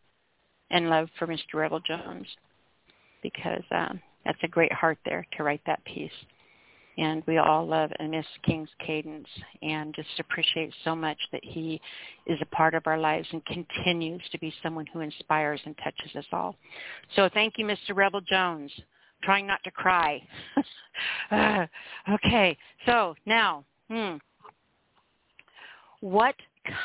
[0.70, 1.54] and love for Mr.
[1.54, 2.26] Rebel Jones
[3.22, 6.10] because um, that's a great heart there to write that piece
[6.96, 9.28] and we all love and miss King's Cadence
[9.62, 11.80] and just appreciate so much that he
[12.26, 16.14] is a part of our lives and continues to be someone who inspires and touches
[16.16, 16.56] us all.
[17.16, 17.94] So thank you, Mr.
[17.94, 18.70] Rebel Jones.
[19.22, 20.22] Trying not to cry.
[21.30, 21.66] uh,
[22.12, 24.16] okay, so now, hmm,
[26.00, 26.34] what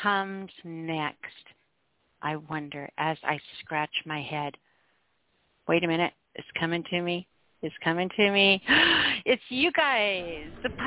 [0.02, 1.26] comes next?
[2.22, 4.56] I wonder as I scratch my head.
[5.68, 7.26] Wait a minute, it's coming to me
[7.62, 8.62] is coming to me.
[9.26, 10.80] It's you guys, the poet.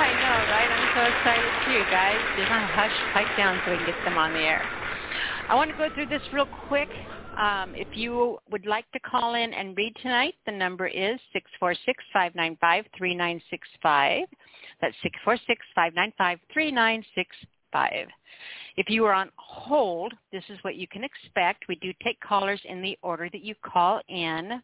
[0.00, 0.70] I know, right?
[0.72, 2.18] I'm so excited too, guys.
[2.38, 4.62] Just want to hush, pipe down so we can get them on the air.
[5.48, 6.88] I want to go through this real quick.
[7.38, 11.20] Um, if you would like to call in and read tonight, the number is
[12.16, 14.24] 646-595-3965.
[14.80, 14.96] That's
[16.56, 17.26] 646-595-3965
[17.74, 18.06] five.
[18.76, 21.64] If you are on hold, this is what you can expect.
[21.68, 24.62] We do take callers in the order that you call in,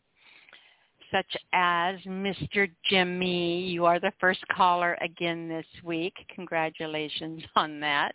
[1.13, 2.71] such as Mr.
[2.89, 3.63] Jimmy.
[3.67, 6.15] You are the first caller again this week.
[6.35, 8.15] Congratulations on that.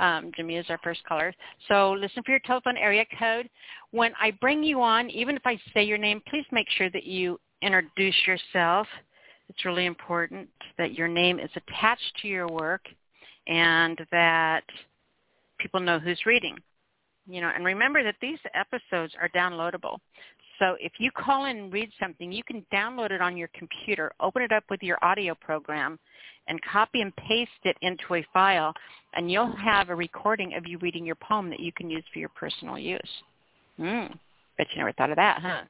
[0.00, 1.32] Um, Jimmy is our first caller.
[1.68, 3.48] So listen for your telephone area code.
[3.92, 7.04] When I bring you on, even if I say your name, please make sure that
[7.04, 8.88] you introduce yourself.
[9.48, 12.82] It's really important that your name is attached to your work
[13.46, 14.64] and that
[15.58, 16.56] people know who's reading.
[17.28, 19.98] You know, and remember that these episodes are downloadable.
[20.58, 24.12] So if you call in and read something, you can download it on your computer,
[24.20, 25.98] open it up with your audio program,
[26.48, 28.72] and copy and paste it into a file,
[29.14, 32.18] and you'll have a recording of you reading your poem that you can use for
[32.18, 33.00] your personal use.
[33.76, 34.06] Hmm.
[34.58, 35.62] Bet you never thought of that, huh?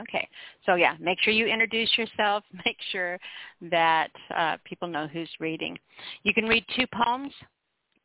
[0.00, 0.28] Okay.
[0.66, 2.44] So yeah, make sure you introduce yourself.
[2.64, 3.18] Make sure
[3.70, 5.78] that uh, people know who's reading.
[6.22, 7.32] You can read two poems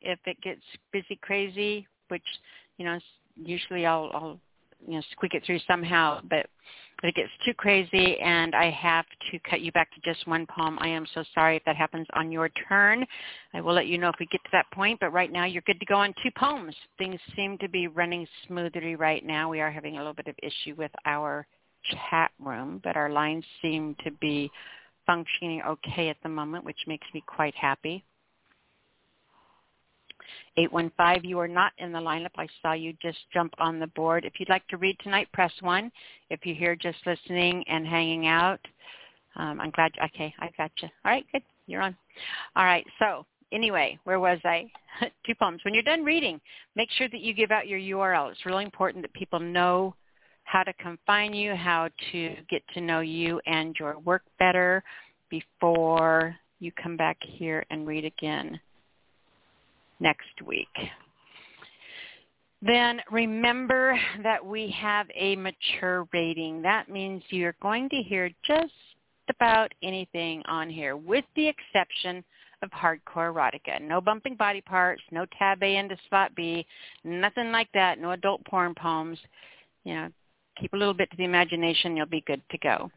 [0.00, 2.22] if it gets busy crazy, which
[2.76, 2.98] you know
[3.36, 4.40] usually I'll, I'll
[4.86, 6.20] you know squeak it through somehow.
[6.28, 6.46] But
[7.02, 10.46] if it gets too crazy and I have to cut you back to just one
[10.46, 13.06] poem, I am so sorry if that happens on your turn.
[13.54, 15.00] I will let you know if we get to that point.
[15.00, 16.74] But right now you're good to go on two poems.
[16.98, 19.48] Things seem to be running smoothly right now.
[19.48, 21.46] We are having a little bit of issue with our
[21.84, 24.50] chat room, but our lines seem to be
[25.06, 28.04] functioning okay at the moment, which makes me quite happy.
[30.56, 32.30] 815, you are not in the lineup.
[32.36, 34.24] I saw you just jump on the board.
[34.24, 35.90] If you'd like to read tonight, press 1.
[36.28, 38.60] If you're here just listening and hanging out,
[39.36, 39.92] um, I'm glad.
[39.96, 40.88] You, Okay, I got you.
[41.04, 41.42] All right, good.
[41.66, 41.96] You're on.
[42.56, 44.70] All right, so anyway, where was I?
[45.26, 45.60] Two poems.
[45.64, 46.40] When you're done reading,
[46.74, 48.30] make sure that you give out your URL.
[48.30, 49.94] It's really important that people know
[50.50, 54.82] how to come find you, how to get to know you and your work better
[55.30, 58.58] before you come back here and read again
[60.00, 60.66] next week.
[62.62, 66.62] Then remember that we have a mature rating.
[66.62, 68.72] That means you're going to hear just
[69.28, 72.24] about anything on here, with the exception
[72.62, 73.80] of hardcore erotica.
[73.80, 76.66] No bumping body parts, no tab A into spot B,
[77.04, 78.00] nothing like that.
[78.00, 79.18] No adult porn poems.
[79.84, 80.08] You know,
[80.58, 81.96] keep a little bit to the imagination.
[81.96, 82.90] You'll be good to go.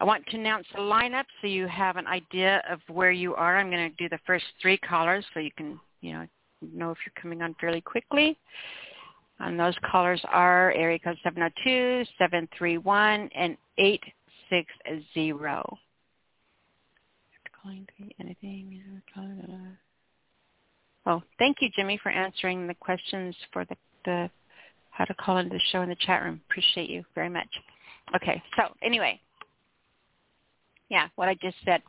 [0.00, 3.58] I want to announce the lineup so you have an idea of where you are.
[3.58, 6.26] I'm going to do the first three callers so you can, you know,
[6.62, 8.38] know if you're coming on fairly quickly.
[9.40, 15.32] And those callers are area code 702, 731, and 860.
[18.20, 18.82] Anything?
[21.06, 24.30] Oh, thank you, Jimmy, for answering the questions for the, the
[24.98, 26.40] how to call into the show in the chat room.
[26.50, 27.48] Appreciate you very much.
[28.16, 29.20] Okay, so anyway,
[30.88, 31.82] yeah, what I just said.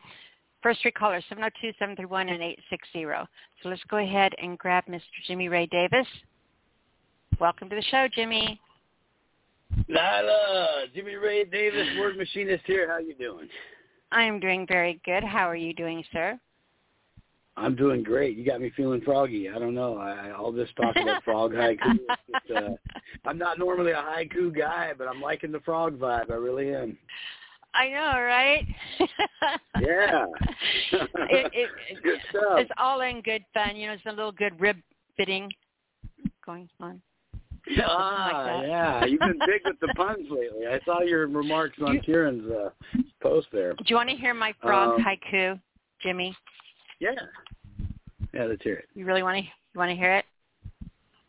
[0.61, 3.05] First three callers, 702, 731, and 860.
[3.63, 5.01] So let's go ahead and grab Mr.
[5.25, 6.05] Jimmy Ray Davis.
[7.39, 8.59] Welcome to the show, Jimmy.
[9.89, 12.87] Nyla, Jimmy Ray Davis, word machinist here.
[12.91, 13.47] How you doing?
[14.11, 15.23] I'm doing very good.
[15.23, 16.39] How are you doing, sir?
[17.59, 18.37] I'm doing great.
[18.37, 19.49] You got me feeling froggy.
[19.49, 19.97] I don't know.
[19.97, 21.97] I, all this talk about frog haiku.
[22.47, 22.69] Just, uh,
[23.25, 26.31] I'm not normally a haiku guy, but I'm liking the frog vibe.
[26.31, 26.97] I really am.
[27.73, 28.65] I know, right?
[29.81, 30.25] yeah.
[30.91, 31.69] it, it,
[32.03, 32.59] good stuff.
[32.59, 33.75] It's all in good fun.
[33.75, 34.77] You know, it's a little good rib
[35.17, 35.51] fitting
[36.45, 37.01] going on.
[37.81, 39.05] Ah, like yeah.
[39.05, 40.65] You've been big with the puns lately.
[40.67, 42.69] I saw your remarks on You- Kieran's uh,
[43.21, 43.73] post there.
[43.73, 45.59] Do you want to hear my frog Um, haiku,
[46.01, 46.35] Jimmy?
[46.99, 47.11] Yeah.
[48.33, 48.85] Yeah, let's hear it.
[48.93, 49.43] You really want to?
[49.43, 50.25] You want to hear it?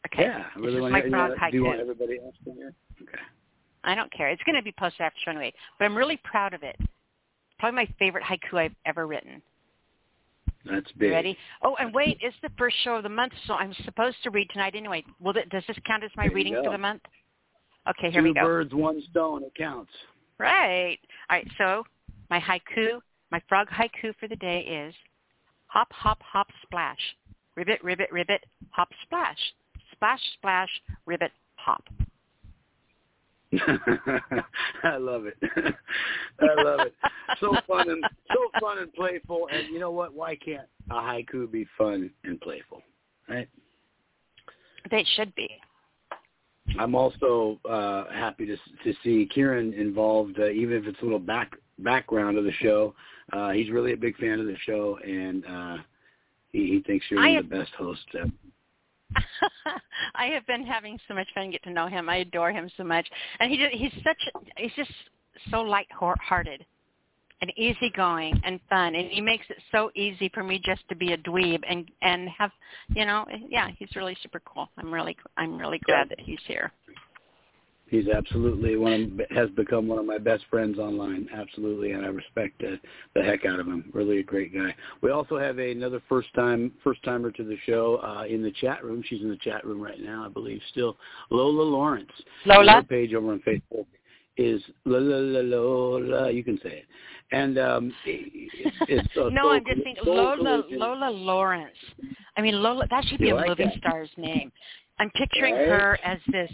[0.07, 0.23] Okay.
[0.25, 1.51] Yeah, I really want to hear it.
[1.51, 2.73] Do you want everybody else to hear?
[3.03, 3.19] Okay.
[3.85, 4.29] I don't care.
[4.29, 6.77] It's going to be posted after show anyway, but I'm really proud of it.
[7.59, 9.43] Probably my favorite haiku I've ever written.
[10.65, 11.11] That's You big.
[11.13, 11.39] ready?
[11.63, 14.49] Oh, and wait, it's the first show of the month, so I'm supposed to read
[14.53, 15.03] tonight anyway.
[15.21, 17.03] Will does this count as my There reading for the month?
[17.89, 18.41] Okay, here Two we go.
[18.41, 19.43] Two birds, one stone.
[19.43, 19.91] It counts.
[20.39, 20.99] Right.
[21.31, 21.49] All right.
[21.57, 21.85] So
[22.29, 24.95] my haiku, my frog haiku for the day is
[25.71, 26.99] hop, hop, hop, splash.
[27.57, 29.39] Ribbit, ribbit, ribbit, hop, splash.
[29.93, 30.69] Splash, splash,
[31.07, 31.85] ribbit, hop.
[34.85, 35.37] I love it.
[36.41, 36.95] I love it.
[37.41, 39.49] So fun and so fun and playful.
[39.53, 40.15] And you know what?
[40.15, 42.83] Why can't a haiku be fun and playful?
[43.29, 43.49] Right.
[44.91, 45.49] They should be.
[46.79, 51.19] I'm also uh, happy to to see Kieran involved, uh, even if it's a little
[51.19, 52.95] back background of the show.
[53.33, 55.77] Uh, he's really a big fan of the show, and uh,
[56.53, 58.31] he, he thinks you're one of the best hosts ever.
[60.15, 62.09] I have been having so much fun get to know him.
[62.09, 63.09] I adore him so much,
[63.41, 64.19] and he just, he's such
[64.57, 64.91] he's just
[65.51, 66.65] so light-hearted
[67.43, 71.13] and easygoing and fun, and he makes it so easy for me just to be
[71.13, 72.51] a dweeb and and have
[72.95, 74.69] you know yeah he's really super cool.
[74.77, 76.73] I'm really I'm really glad that he's here.
[77.91, 78.93] He's absolutely one
[79.29, 81.29] of, has become one of my best friends online.
[81.35, 82.77] Absolutely, and I respect uh,
[83.15, 83.91] the heck out of him.
[83.93, 84.73] Really a great guy.
[85.03, 88.85] We also have another first time first timer to the show uh, in the chat
[88.85, 89.03] room.
[89.07, 90.61] She's in the chat room right now, I believe.
[90.71, 90.97] Still,
[91.31, 92.13] Lola Lawrence.
[92.47, 92.75] Lola?
[92.75, 93.87] Her page over on Facebook
[94.37, 96.31] is Lola Lola.
[96.31, 96.85] You can say it.
[97.33, 100.79] And um, it's, it's uh, no, Soul I'm just Colli- thinking Lola Collision.
[100.79, 101.77] Lola Lawrence.
[102.37, 103.75] I mean Lola that should be You a like movie that?
[103.79, 104.53] star's name.
[105.01, 105.67] I'm picturing Right?
[105.69, 106.51] her as this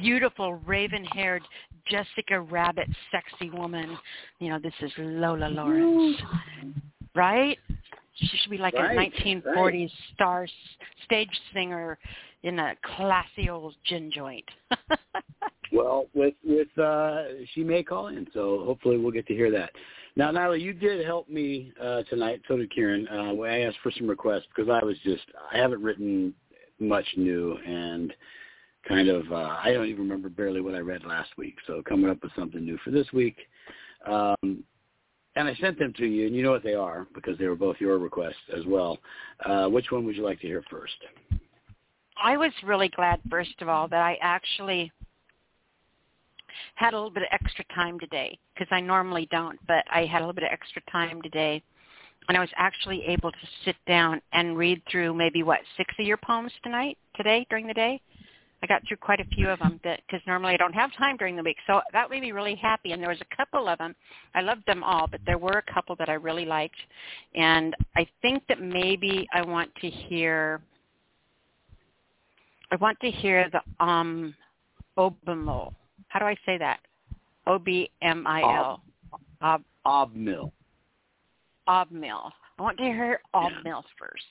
[0.00, 1.42] beautiful raven-haired
[1.88, 3.96] Jessica Rabbit sexy woman.
[4.38, 6.16] You know, this is Lola Lawrence.
[7.14, 7.58] Right?
[8.14, 10.46] She should be like Right, a 1940s star
[11.04, 11.98] stage singer
[12.42, 14.44] in a classy old gin joint.
[15.72, 17.22] Well, with with uh
[17.54, 19.70] she may call in, so hopefully we'll get to hear that.
[20.16, 22.42] Now, Nyla, you did help me uh tonight.
[22.48, 23.06] So did Kieran.
[23.08, 26.34] Uh, when I asked for some requests because I was just I haven't written
[26.80, 28.12] much new and
[28.90, 31.56] kind of uh I don't even remember barely what I read last week.
[31.66, 33.36] So coming up with something new for this week.
[34.06, 34.64] Um
[35.36, 37.54] and I sent them to you, and you know what they are because they were
[37.54, 38.98] both your requests as well.
[39.44, 40.96] Uh, which one would you like to hear first?
[42.22, 44.90] I was really glad, first of all, that I actually
[46.74, 50.18] had a little bit of extra time today because I normally don't, but I had
[50.18, 51.62] a little bit of extra time today.
[52.28, 56.06] And I was actually able to sit down and read through maybe, what, six of
[56.06, 58.00] your poems tonight, today, during the day?
[58.62, 61.34] I got through quite a few of them because normally I don't have time during
[61.34, 61.56] the week.
[61.66, 62.92] So that made me really happy.
[62.92, 63.94] And there was a couple of them.
[64.34, 66.76] I loved them all, but there were a couple that I really liked.
[67.34, 70.60] And I think that maybe I want to hear
[72.72, 74.34] I want to hear the um
[74.96, 75.72] Obimil.
[76.08, 76.80] How do I say that?
[77.46, 78.82] O B M I L.
[79.40, 80.52] Ob Obmill.
[81.68, 82.30] Obmil.
[82.58, 83.20] I want to hear.
[83.34, 84.24] Obmil first.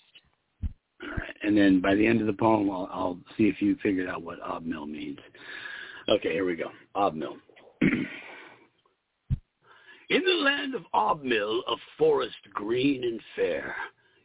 [1.43, 4.21] And then by the end of the poem, I'll, I'll see if you figured out
[4.21, 5.19] what obmill means.
[6.07, 6.71] Okay, here we go.
[6.95, 7.37] Obmill.
[10.09, 13.75] In the land of Obmill, a forest green and fair,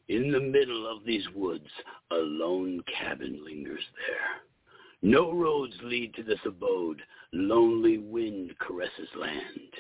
[0.08, 1.68] in the middle of these woods,
[2.10, 5.10] a lone cabin lingers there.
[5.10, 7.02] No roads lead to this abode,
[7.34, 9.74] lonely wind caresses land.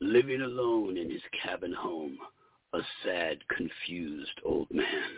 [0.00, 2.18] Living alone in his cabin home,
[2.72, 5.12] a sad, confused old man.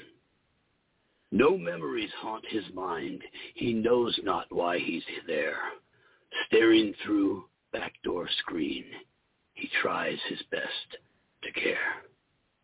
[1.37, 3.22] No memories haunt his mind,
[3.53, 5.59] he knows not why he's there.
[6.47, 8.87] Staring through back door screen,
[9.53, 10.97] he tries his best
[11.43, 12.05] to care.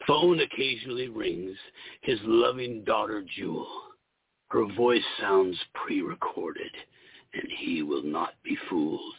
[0.07, 1.55] Phone occasionally rings,
[2.01, 3.69] his loving daughter Jewel.
[4.49, 6.73] Her voice sounds pre-recorded,
[7.35, 9.15] and he will not be fooled.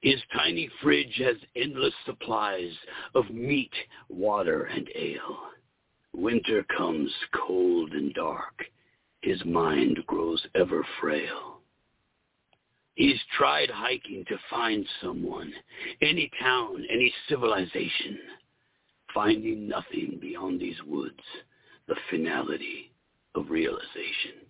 [0.00, 2.72] His tiny fridge has endless supplies
[3.14, 3.72] of meat,
[4.08, 5.53] water, and ale.
[6.14, 8.64] Winter comes cold and dark.
[9.22, 11.58] His mind grows ever frail.
[12.94, 15.52] He's tried hiking to find someone,
[16.00, 18.20] any town, any civilization,
[19.12, 21.22] finding nothing beyond these woods,
[21.88, 22.92] the finality
[23.34, 24.46] of realization.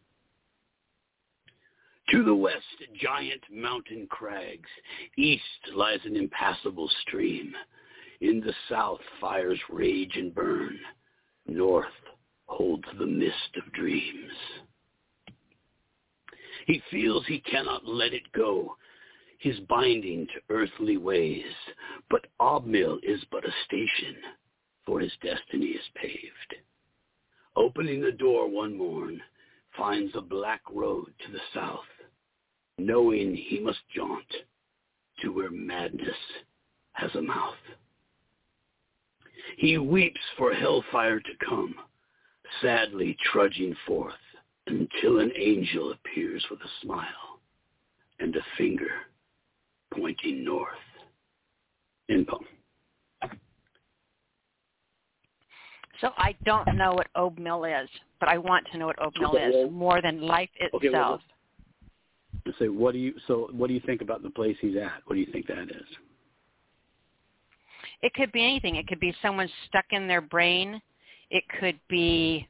[2.10, 2.64] To the west,
[3.00, 4.68] giant mountain crags.
[5.16, 5.42] East
[5.74, 7.54] lies an impassable stream.
[8.20, 10.78] In the south, fires rage and burn.
[11.46, 11.86] North
[12.46, 14.32] holds the mist of dreams.
[16.66, 18.76] He feels he cannot let it go,
[19.38, 21.52] his binding to earthly ways.
[22.08, 24.16] But Obmill is but a station,
[24.86, 26.54] for his destiny is paved.
[27.56, 29.20] Opening the door one morn,
[29.76, 31.84] finds a black road to the south,
[32.78, 34.26] knowing he must jaunt
[35.20, 36.16] to where madness
[36.92, 37.54] has a mouth.
[39.56, 41.74] He weeps for hellfire to come,
[42.60, 44.14] sadly trudging forth
[44.66, 47.40] until an angel appears with a smile
[48.20, 48.90] and a finger
[49.92, 50.68] pointing north.
[52.08, 52.44] In poem.
[56.00, 57.88] So I don't know what Obmill is,
[58.20, 60.74] but I want to know what Obmill is more than life itself.
[60.84, 63.14] Okay, well, say, what do you?
[63.26, 65.00] So, what do you think about the place he's at?
[65.06, 65.86] What do you think that is?
[68.04, 68.76] It could be anything.
[68.76, 70.78] It could be someone stuck in their brain.
[71.30, 72.46] It could be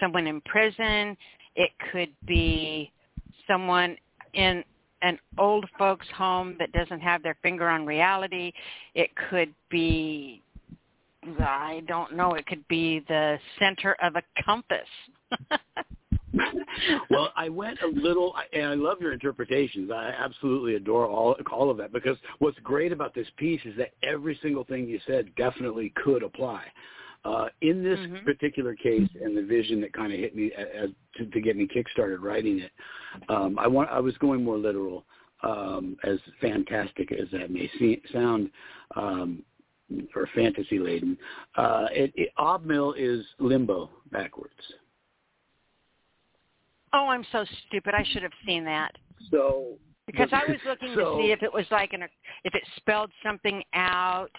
[0.00, 1.18] someone in prison.
[1.54, 2.90] It could be
[3.46, 3.98] someone
[4.32, 4.64] in
[5.02, 8.52] an old folks home that doesn't have their finger on reality.
[8.94, 10.42] It could be
[11.40, 12.32] I don't know.
[12.32, 14.88] It could be the center of a compass.
[17.10, 19.90] well, I went a little, and I love your interpretations.
[19.90, 23.92] I absolutely adore all all of that because what's great about this piece is that
[24.02, 26.62] every single thing you said definitely could apply.
[27.24, 28.24] Uh, in this mm-hmm.
[28.24, 31.66] particular case, and the vision that kind of hit me as, to, to get me
[31.66, 32.70] kickstarted writing it,
[33.28, 35.04] um, I want I was going more literal.
[35.42, 38.50] Um, as fantastic as that may see, sound,
[38.96, 39.42] um,
[40.14, 41.16] or fantasy laden,
[41.56, 44.54] uh, it, it, Obmill is limbo backwards.
[46.96, 47.94] Oh, I'm so stupid.
[47.94, 48.92] I should have seen that.
[49.30, 49.76] So
[50.06, 52.02] because I was looking so, to see if it was like an
[52.44, 54.30] if it spelled something out.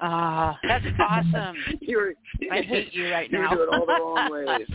[0.00, 1.56] Ah, uh, that's awesome.
[1.80, 2.14] you're,
[2.50, 3.50] I hate you right you're now.
[3.52, 4.68] You're doing all the wrong ways.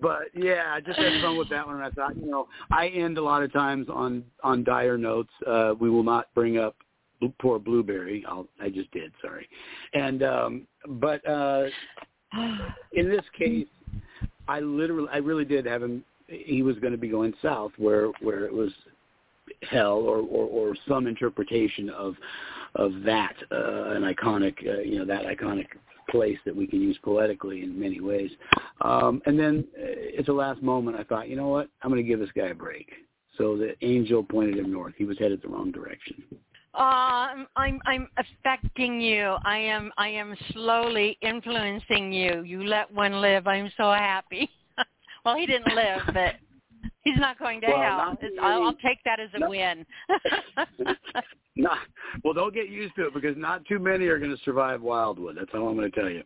[0.00, 1.76] but yeah, I just had fun with that one.
[1.76, 5.32] And I thought, you know, I end a lot of times on on dire notes.
[5.46, 6.76] Uh, we will not bring up
[7.40, 8.24] poor blueberry.
[8.26, 9.12] I'll, I just did.
[9.20, 9.46] Sorry.
[9.92, 11.64] And um, but uh,
[12.92, 13.66] in this case,
[14.48, 16.04] I literally, I really did have him.
[16.26, 18.70] He was going to be going south, where where it was
[19.68, 22.14] hell, or or, or some interpretation of
[22.76, 25.66] of that, uh, an iconic, uh, you know, that iconic
[26.08, 28.30] place that we can use poetically in many ways.
[28.80, 32.02] Um, and then uh, at the last moment, I thought, you know what, I'm going
[32.02, 32.88] to give this guy a break.
[33.38, 34.94] So the angel pointed him north.
[34.96, 36.22] He was headed the wrong direction.
[36.72, 39.36] Uh, I'm I'm affecting you.
[39.44, 42.42] I am I am slowly influencing you.
[42.42, 43.48] You let one live.
[43.48, 44.48] I'm so happy.
[45.24, 46.36] well, he didn't live, but
[47.02, 48.18] he's not going to well, hell.
[48.40, 49.84] I'll, I'll take that as a win.
[51.56, 51.78] not,
[52.22, 55.36] well, don't get used to it because not too many are going to survive Wildwood.
[55.38, 56.22] That's all I'm going to tell you.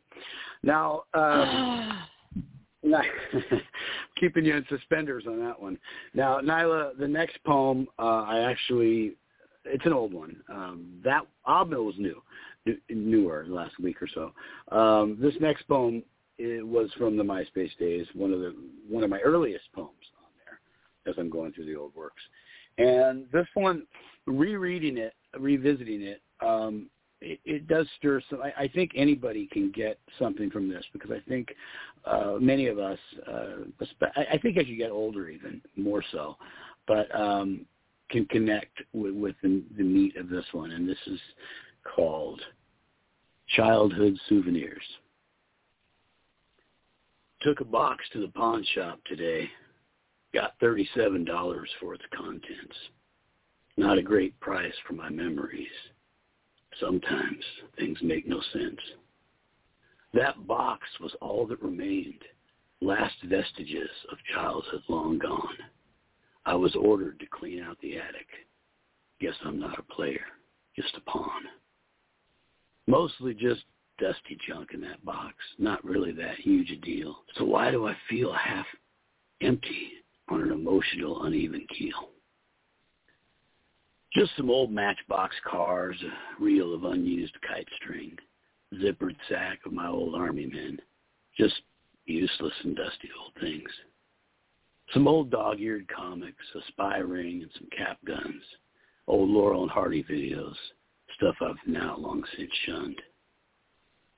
[0.62, 2.05] Now, um,
[4.20, 5.78] keeping you in suspenders on that one.
[6.12, 9.14] Now, Nyla, the next poem uh, I actually
[9.65, 10.37] it's an old one.
[10.49, 12.23] Um, that Obmill was new,
[12.89, 14.77] newer last week or so.
[14.77, 16.03] Um, this next poem
[16.39, 18.55] it was from the MySpace days, one of the
[18.89, 20.59] one of my earliest poems on there,
[21.11, 22.23] as I'm going through the old works.
[22.79, 23.87] And this one,
[24.27, 26.91] rereading it, revisiting it, um,
[27.21, 28.43] it, it does stir some.
[28.43, 31.55] I, I think anybody can get something from this because I think
[32.05, 32.99] uh, many of us,
[33.29, 33.87] uh,
[34.17, 36.37] I think as you get older, even more so,
[36.89, 37.65] but um,
[38.11, 41.19] can connect with, with the, the meat of this one, and this is
[41.95, 42.41] called
[43.57, 44.85] Childhood Souvenirs.
[47.43, 49.51] Took a box to the pawn shop today.
[50.33, 51.27] Got $37
[51.81, 52.77] for its contents.
[53.77, 55.67] Not a great price for my memories.
[56.81, 57.45] Sometimes
[57.79, 58.81] things make no sense.
[60.15, 62.23] That box was all that remained,
[62.81, 65.57] last vestiges of childhood long gone.
[66.47, 68.26] I was ordered to clean out the attic.
[69.20, 70.24] Guess I'm not a player,
[70.76, 71.42] just a pawn.
[72.86, 73.62] Mostly just
[73.99, 77.16] dusty junk in that box, not really that huge a deal.
[77.36, 78.66] So why do I feel half
[79.40, 79.92] empty
[80.28, 82.11] on an emotional uneven keel?
[84.12, 88.16] Just some old matchbox cars, a reel of unused kite string,
[88.74, 90.78] zippered sack of my old army men.
[91.36, 91.55] Just
[92.07, 93.70] useless and dusty old things.
[94.93, 98.43] Some old dog-eared comics, a spy ring, and some cap guns.
[99.07, 100.55] Old Laurel and Hardy videos,
[101.16, 103.01] stuff I've now long since shunned.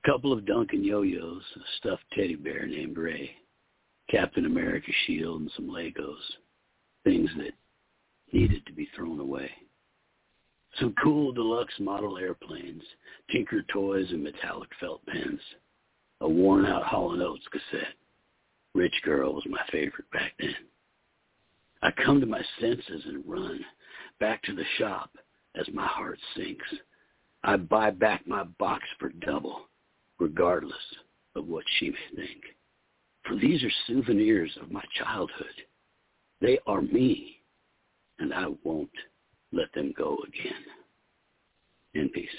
[0.03, 3.31] A couple of Duncan yo-yos, a stuffed teddy bear named Ray,
[4.09, 6.15] Captain America shield, and some Legos.
[7.03, 7.53] Things that
[8.31, 9.49] needed to be thrown away.
[10.79, 12.83] Some cool deluxe model airplanes,
[13.31, 15.39] Tinker toys and metallic felt pens.
[16.21, 17.93] A worn out Hall & Oates cassette.
[18.77, 20.53] Rich Girl was my favorite back then.
[21.81, 23.65] I come to my senses and run
[24.19, 25.09] back to the shop
[25.59, 26.63] as my heart sinks.
[27.43, 29.61] I buy back my box for double,
[30.19, 30.75] regardless
[31.35, 32.41] of what she may think.
[33.25, 35.47] For these are souvenirs of my childhood.
[36.39, 37.37] They are me,
[38.19, 38.91] and I won't
[39.51, 40.63] let them go again.
[41.95, 42.29] In peace.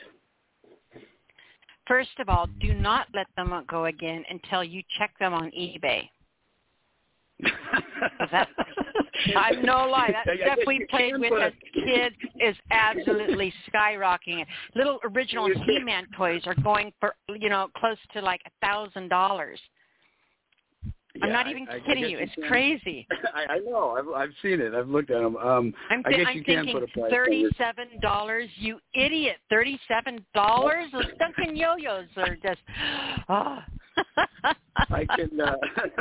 [1.88, 6.08] First of all, do not let them go again until you check them on eBay.
[8.30, 8.48] That,
[9.36, 10.12] I'm no lie.
[10.24, 14.44] That stuff we played with as kids is absolutely skyrocketing.
[14.74, 19.60] Little original He-Man toys are going for you know close to like a thousand dollars.
[21.22, 22.18] I'm not even I, kidding I you.
[22.18, 23.06] It's you crazy.
[23.34, 23.96] I, I know.
[23.98, 24.74] I've I've seen it.
[24.74, 25.36] I've looked at them.
[25.36, 28.48] Um, I'm, I guess I'm you can thinking put a price thirty-seven dollars.
[28.56, 29.36] You idiot!
[29.50, 30.90] Thirty-seven dollars.
[30.92, 32.60] Those Duncan yo-yos are just.
[33.28, 33.58] Oh.
[34.90, 35.40] I can.
[35.40, 35.56] Uh,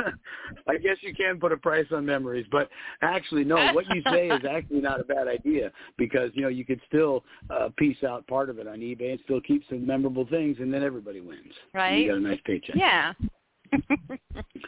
[0.68, 2.68] I guess you can put a price on memories, but
[3.02, 3.72] actually, no.
[3.72, 7.24] What you say is actually not a bad idea because you know you could still
[7.50, 10.72] uh, piece out part of it on eBay and still keep some memorable things, and
[10.72, 11.52] then everybody wins.
[11.74, 11.98] Right.
[11.98, 12.76] You got a nice paycheck.
[12.76, 13.12] Yeah.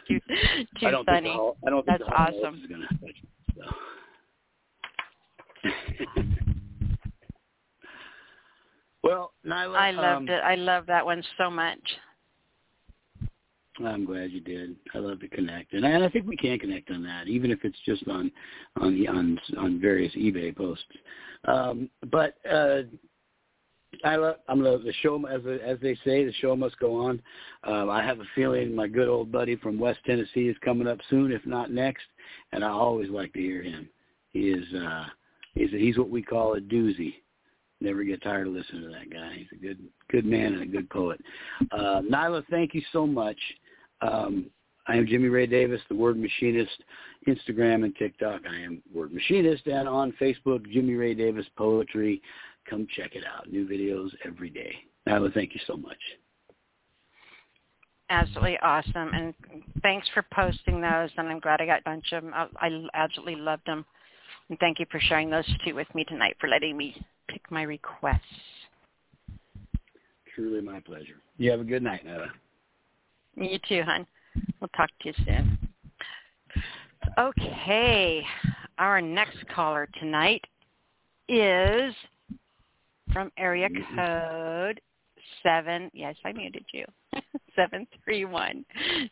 [0.07, 0.19] too
[0.79, 1.29] too I don't funny.
[1.29, 2.61] Think the, I don't think That's awesome.
[2.61, 2.87] Is gonna
[3.55, 3.61] so.
[9.03, 10.41] well, Nyla, I loved um, it.
[10.43, 11.79] I love that one so much.
[13.85, 14.75] I'm glad you did.
[14.93, 17.51] I love to connect, and I, and I think we can connect on that, even
[17.51, 18.31] if it's just on
[18.79, 20.83] on the on on various eBay posts.
[21.45, 22.81] Um, but uh,
[24.03, 27.21] I love, I'm gonna the show as as they say, the show must go on.
[27.63, 30.99] Um, I have a feeling my good old buddy from West Tennessee is coming up
[31.09, 32.03] soon, if not next,
[32.51, 33.89] and I always like to hear him.
[34.31, 35.05] He is uh,
[35.53, 37.15] he's he's what we call a doozy.
[37.81, 39.33] Never get tired of listening to that guy.
[39.37, 39.79] He's a good
[40.09, 41.19] good man and a good poet.
[41.71, 43.37] Uh, Nyla, thank you so much.
[44.01, 44.47] Um,
[44.87, 46.83] I am Jimmy Ray Davis, the Word Machinist,
[47.27, 48.41] Instagram and TikTok.
[48.49, 52.21] I am Word Machinist, and on Facebook, Jimmy Ray Davis Poetry.
[52.69, 53.51] Come check it out.
[53.51, 54.73] New videos every day.
[55.07, 55.97] Nyla, thank you so much.
[58.09, 59.33] Absolutely awesome, and
[59.81, 61.09] thanks for posting those.
[61.17, 62.33] And I'm glad I got a bunch of them.
[62.33, 63.85] I, I absolutely loved them.
[64.49, 66.93] And thank you for sharing those two with me tonight, for letting me
[67.29, 68.19] pick my requests.
[70.35, 71.21] Truly my pleasure.
[71.37, 72.27] You have a good night, Nyla.
[73.35, 74.05] You too, hon.
[74.59, 75.57] We'll talk to you soon.
[77.17, 78.23] Okay,
[78.77, 80.43] our next caller tonight
[81.27, 81.93] is
[83.11, 83.95] from area mm-hmm.
[83.95, 84.81] code
[85.43, 85.89] seven.
[85.93, 86.85] Yes, I muted you.
[87.55, 88.65] seven three one.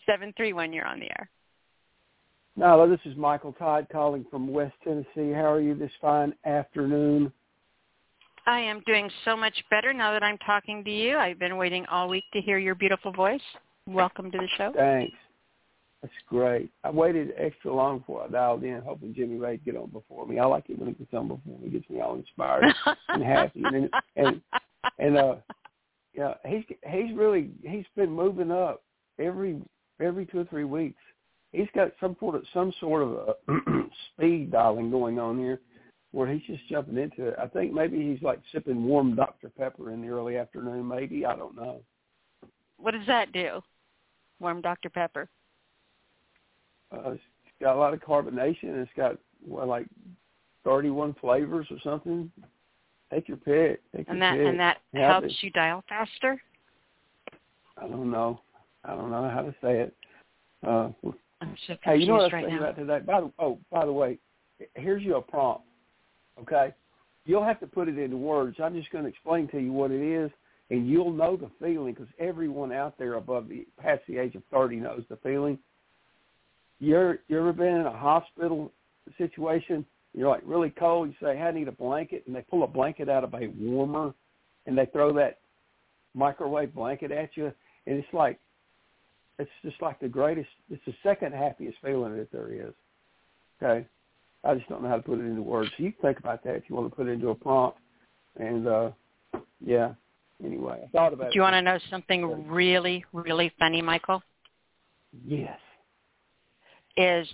[0.06, 0.74] Seven three one.
[0.74, 1.30] You're on the air.
[2.56, 5.32] No, this is Michael Todd calling from West Tennessee.
[5.34, 7.32] How are you this fine afternoon?
[8.46, 11.18] I am doing so much better now that I'm talking to you.
[11.18, 13.42] I've been waiting all week to hear your beautiful voice.
[13.88, 14.72] Welcome to the show.
[14.76, 15.16] Thanks.
[16.02, 16.70] That's great.
[16.84, 20.40] I waited extra long before I dialed in, hoping Jimmy Ray'd get on before me.
[20.40, 21.70] I like it when he gets on before me.
[21.70, 22.74] Gets me all inspired
[23.10, 23.64] and happy.
[23.66, 24.42] And and
[24.98, 25.36] and uh,
[26.14, 28.84] yeah, he's he's really he's been moving up
[29.20, 29.62] every
[30.00, 31.02] every two or three weeks.
[31.52, 33.36] He's got some sort of some sort of a
[34.14, 35.60] speed dialing going on here,
[36.12, 37.36] where he's just jumping into it.
[37.42, 40.88] I think maybe he's like sipping warm Dr Pepper in the early afternoon.
[40.88, 41.82] Maybe I don't know.
[42.80, 43.62] What does that do?
[44.40, 45.30] Warm Dr Pepper.
[46.92, 47.22] Uh, it's
[47.62, 48.82] got a lot of carbonation.
[48.82, 49.86] It's got well, like
[50.64, 52.32] 31 flavors or something.
[53.12, 53.82] Take your pick.
[53.96, 54.48] Take and your that pick.
[54.48, 55.36] and that helps it.
[55.42, 56.42] you dial faster.
[57.78, 58.42] I don't know.
[58.84, 59.96] I don't know how to say it.
[60.66, 60.90] Uh,
[61.42, 62.70] I'm so confused hey, you know what I was right thinking now.
[62.70, 63.00] about today?
[63.06, 64.18] By the, oh, by the way,
[64.76, 65.64] here's your prompt.
[66.42, 66.74] Okay,
[67.26, 68.58] you'll have to put it into words.
[68.62, 70.32] I'm just going to explain to you what it is,
[70.70, 74.44] and you'll know the feeling because everyone out there above the past the age of
[74.52, 75.58] 30 knows the feeling.
[76.80, 78.72] You're you ever been in a hospital
[79.18, 79.86] situation?
[80.14, 81.10] You're like really cold.
[81.10, 83.48] You say, "Hey, "I need a blanket," and they pull a blanket out of a
[83.48, 84.14] warmer,
[84.66, 85.40] and they throw that
[86.16, 87.52] microwave blanket at you,
[87.86, 88.40] and it's like
[89.40, 90.50] it's just like the greatest.
[90.70, 92.74] It's the second happiest feeling that there is.
[93.62, 93.86] Okay,
[94.44, 95.70] I just don't know how to put it into words.
[95.78, 97.78] You can think about that if you want to put it into a prompt.
[98.38, 98.92] And uh
[99.64, 99.94] yeah.
[100.44, 101.32] Anyway, I thought about.
[101.32, 101.44] Do you it.
[101.44, 104.22] want to know something really, really funny, Michael?
[105.26, 105.60] Yes.
[106.98, 107.28] Is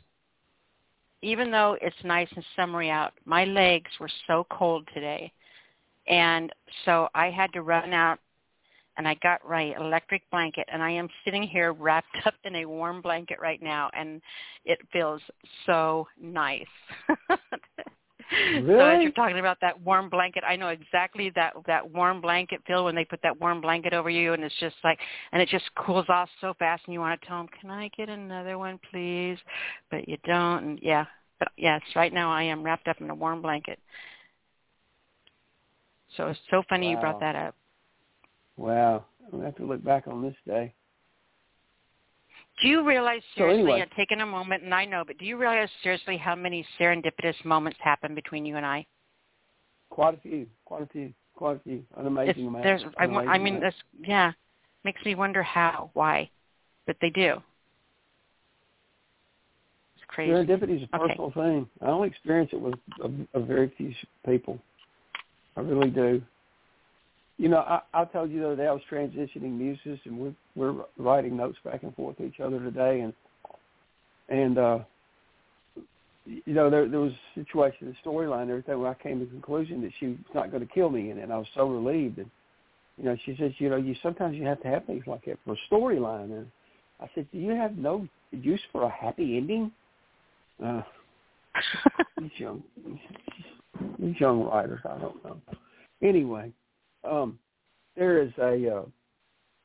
[1.22, 5.32] even though it's nice and summery out, my legs were so cold today.
[6.08, 6.52] And
[6.86, 8.20] so I had to run out
[8.98, 12.66] and I got my electric blanket and I am sitting here wrapped up in a
[12.66, 14.22] warm blanket right now and
[14.66, 15.22] it feels
[15.66, 16.66] so nice.
[18.78, 22.62] So as you're talking about that warm blanket, I know exactly that that warm blanket
[22.66, 25.00] feel when they put that warm blanket over you and it's just like
[25.32, 27.90] and it just cools off so fast and you want to tell them, "Can I
[27.96, 29.38] get another one, please?"
[29.92, 31.06] But you don't and yeah.
[31.40, 33.80] But yes, right now I am wrapped up in a warm blanket.
[36.16, 37.56] So it's so funny you brought that up.
[38.58, 39.06] Wow.
[39.26, 40.74] I'm gonna have to look back on this day.
[42.62, 43.82] Do you realize So seriously, anyway.
[43.82, 47.44] and taking a moment, and I know, but do you realize seriously how many serendipitous
[47.44, 48.86] moments happen between you and I?
[49.90, 50.48] Quite a few.
[50.64, 51.14] Quite a few.
[51.36, 51.84] Quite a few.
[51.98, 52.64] An amazing amount.
[52.64, 54.32] there's, I, wa- I mean, this, yeah,
[54.86, 56.30] makes me wonder how, why,
[56.88, 57.42] but they do.
[59.98, 60.32] It's crazy.
[60.32, 61.16] Serendipity is a Okay.
[61.16, 61.70] personal thing.
[61.82, 63.94] I only experience it with a, a very few
[64.26, 64.60] people.
[65.58, 66.22] I really do.
[67.38, 70.34] You know, I, I told you the other day I was transitioning muses, and we're
[70.56, 73.14] we're writing notes back and forth to each other today, and
[74.30, 74.80] and uh,
[76.26, 79.32] you know there there was a situation, a storyline, everything where I came to the
[79.32, 81.24] conclusion that she was not going to kill me in it.
[81.24, 82.30] And I was so relieved, and
[82.98, 85.38] you know she says, you know, you sometimes you have to have things like that
[85.44, 86.48] for a storyline, and
[87.02, 89.72] I said, do you have no use for a happy ending?
[90.64, 90.82] Uh,
[92.18, 92.64] these young,
[94.00, 95.38] these young writers, I don't know.
[96.02, 96.52] Anyway,
[97.06, 97.40] um,
[97.96, 98.86] there is a uh,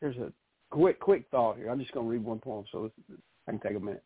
[0.00, 0.32] there's a
[0.70, 1.70] quick quick thought here.
[1.70, 2.90] I'm just going to read one poem, so
[3.46, 4.02] I can take a minute.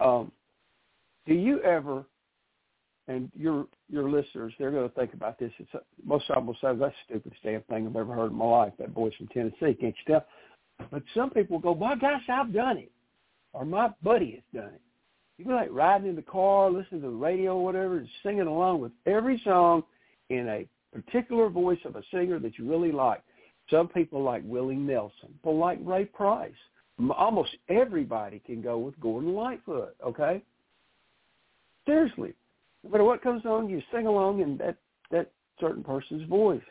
[0.00, 0.32] Um,
[1.26, 2.04] do you ever,
[3.08, 5.52] and your your listeners, they're going to think about this.
[5.58, 5.70] It's
[6.04, 8.46] most of them will say that's the stupidest damn thing I've ever heard in my
[8.46, 8.72] life.
[8.78, 10.26] That voice from Tennessee, can't you tell?
[10.90, 12.92] But some people go, "My gosh, I've done it,"
[13.52, 14.80] or "My buddy has done it."
[15.36, 18.46] You go like riding in the car, listening to the radio or whatever, and singing
[18.46, 19.84] along with every song
[20.30, 23.22] in a particular voice of a singer that you really like.
[23.70, 25.28] Some people like Willie Nelson.
[25.34, 26.52] People like Ray Price.
[27.16, 30.42] Almost everybody can go with Gordon Lightfoot, okay?
[31.86, 32.34] Seriously.
[32.82, 34.76] No matter what comes on, you sing along in that,
[35.10, 35.30] that
[35.60, 36.62] certain person's voice.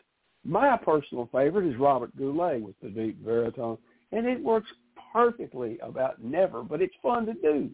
[0.44, 3.78] My personal favorite is Robert Goulet with the deep baritone,
[4.12, 4.68] and it works
[5.12, 7.70] perfectly about never, but it's fun to do.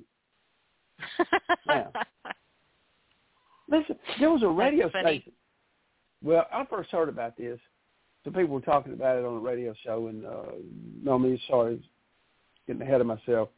[1.66, 1.86] Yeah.
[3.70, 5.32] Listen, there was a radio station.
[6.24, 7.60] Well, I first heard about this.
[8.24, 11.82] Some people were talking about it on a radio show, and uh, me sorry,
[12.66, 13.50] getting ahead of myself.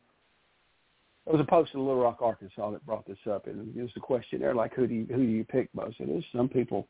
[1.25, 3.91] There was a post in Little Rock, Arkansas, that brought this up, and it was
[3.97, 6.89] a questionnaire like, "Who do you who do you pick most?" And there's some people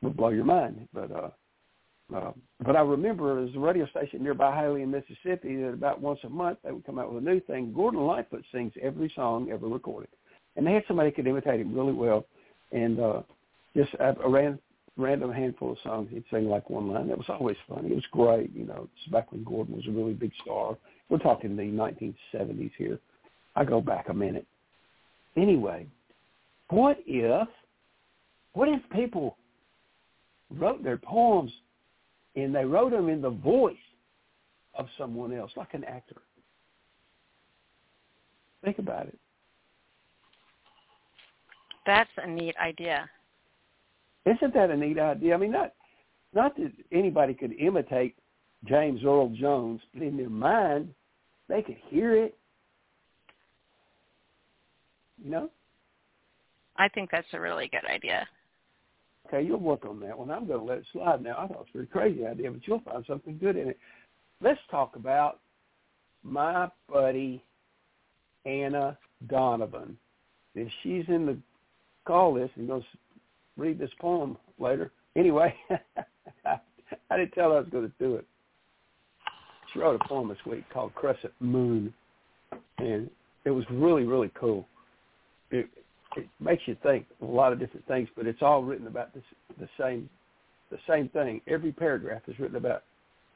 [0.00, 1.30] would blow your mind, but uh,
[2.14, 2.32] uh,
[2.64, 6.20] but I remember there was a radio station nearby Haley in Mississippi that about once
[6.22, 7.72] a month they would come out with a new thing.
[7.74, 10.10] Gordon Lightfoot sings every song ever recorded,
[10.56, 12.26] and they had somebody who could imitate him really well,
[12.70, 13.22] and uh,
[13.76, 14.58] just a, a ran,
[14.98, 17.08] random handful of songs he'd sing like one line.
[17.08, 17.90] That was always funny.
[17.90, 18.88] It was great, you know.
[18.96, 20.76] It's back when Gordon was a really big star.
[21.08, 22.98] We're talking the 1970s here.
[23.56, 24.46] I go back a minute.
[25.36, 25.86] Anyway,
[26.68, 27.48] what if,
[28.52, 29.36] what if people
[30.50, 31.52] wrote their poems
[32.34, 33.76] and they wrote them in the voice
[34.74, 36.16] of someone else, like an actor?
[38.64, 39.18] Think about it.
[41.86, 43.08] That's a neat idea.
[44.36, 45.34] Isn't that a neat idea?
[45.34, 45.72] I mean, not
[46.34, 48.14] not that anybody could imitate
[48.66, 50.92] James Earl Jones, but in their mind,
[51.48, 52.36] they could hear it.
[55.22, 55.50] You know?
[56.76, 58.28] I think that's a really good idea.
[59.26, 60.30] Okay, you'll work on that one.
[60.30, 61.36] I'm going to let it slide now.
[61.38, 63.78] I thought it was a very crazy idea, but you'll find something good in it.
[64.40, 65.40] Let's talk about
[66.22, 67.42] my buddy
[68.46, 68.96] Anna
[69.28, 69.96] Donovan.
[70.54, 71.38] And she's in the
[72.06, 72.86] call list and going to
[73.58, 74.90] read this poem later.
[75.16, 75.54] Anyway,
[76.46, 78.24] I didn't tell I was going to do it.
[79.72, 81.92] She wrote a poem this week called Crescent Moon,
[82.78, 83.10] and
[83.44, 84.66] it was really, really cool.
[85.50, 85.68] It,
[86.16, 89.24] it makes you think a lot of different things, but it's all written about this,
[89.60, 90.08] the same,
[90.70, 91.42] the same thing.
[91.46, 92.84] Every paragraph is written about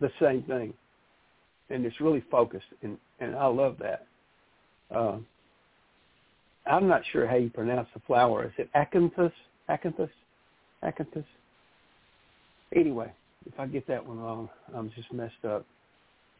[0.00, 0.72] the same thing,
[1.68, 4.06] and it's really focused, and and I love that.
[4.94, 5.18] Uh,
[6.66, 8.44] I'm not sure how you pronounce the flower.
[8.46, 9.32] Is it acanthus?
[9.68, 10.10] Acanthus?
[10.82, 11.24] Acanthus?
[12.74, 13.12] Anyway,
[13.46, 15.66] if I get that one wrong, I'm just messed up.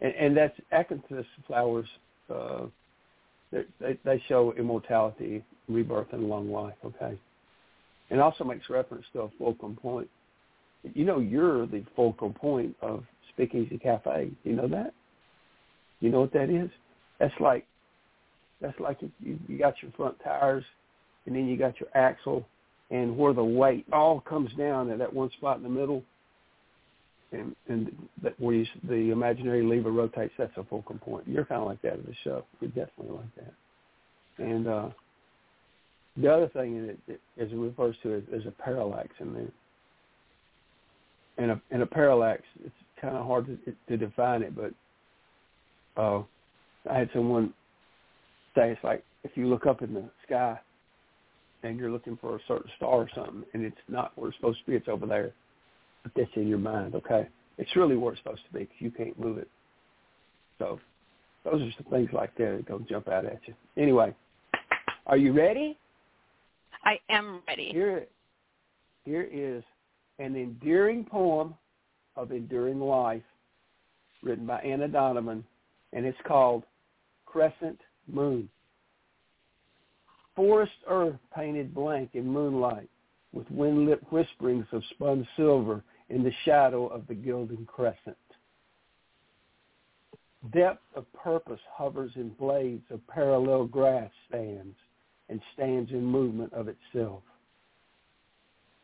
[0.01, 1.87] And, and that's acanthus flowers.
[2.33, 2.67] Uh,
[3.53, 6.75] they, they show immortality, rebirth, and long life.
[6.85, 7.19] Okay,
[8.11, 10.09] and also makes reference to a fulcrum point.
[10.95, 14.31] You know, you're the fulcrum point of Speakeasy Cafe.
[14.43, 14.93] You know that?
[16.01, 16.71] You know what that is?
[17.21, 17.67] That's like
[18.61, 20.65] that's like you, you got your front tires,
[21.27, 22.47] and then you got your axle,
[22.93, 26.05] and where the weight all comes down at that one spot in the middle,
[27.33, 27.91] and and
[28.23, 30.35] that where you, the imaginary lever rotates.
[30.39, 31.27] That's a fulcrum point.
[31.27, 32.45] You're kind of like that at the show.
[32.61, 34.45] You're definitely like that.
[34.45, 34.89] And uh,
[36.19, 39.53] the other thing in it as it refers to is, is a parallax in there.
[41.39, 44.73] And a and a parallax, it's kind of hard to, to define it, but
[46.01, 46.23] uh,
[46.91, 47.55] I had someone
[48.55, 50.59] say it's like if you look up in the sky
[51.63, 54.61] and you're looking for a certain star or something, and it's not where it's supposed
[54.65, 55.33] to be, it's over there.
[56.03, 57.29] But that's in your mind, okay?
[57.59, 59.49] It's really where it's supposed to be because you can't move it.
[60.59, 60.81] So
[61.45, 63.55] those are some things like that that don't jump out at you.
[63.77, 64.15] Anyway,
[65.07, 65.79] are you ready?
[66.85, 67.71] I am ready.
[67.71, 68.07] Here,
[69.05, 69.63] here is
[70.19, 71.55] an endearing poem
[72.17, 73.23] of enduring life
[74.23, 75.45] written by Anna Donovan,
[75.93, 76.65] and it's called
[77.27, 77.79] Crescent
[78.11, 78.49] Moon.
[80.35, 82.89] Forest earth painted blank in moonlight,
[83.33, 88.17] with wind-lit whisperings of spun silver in the shadow of the gilding crescent.
[90.53, 94.77] Depth of purpose hovers in blades of parallel grass stands
[95.29, 97.23] and stands in movement of itself.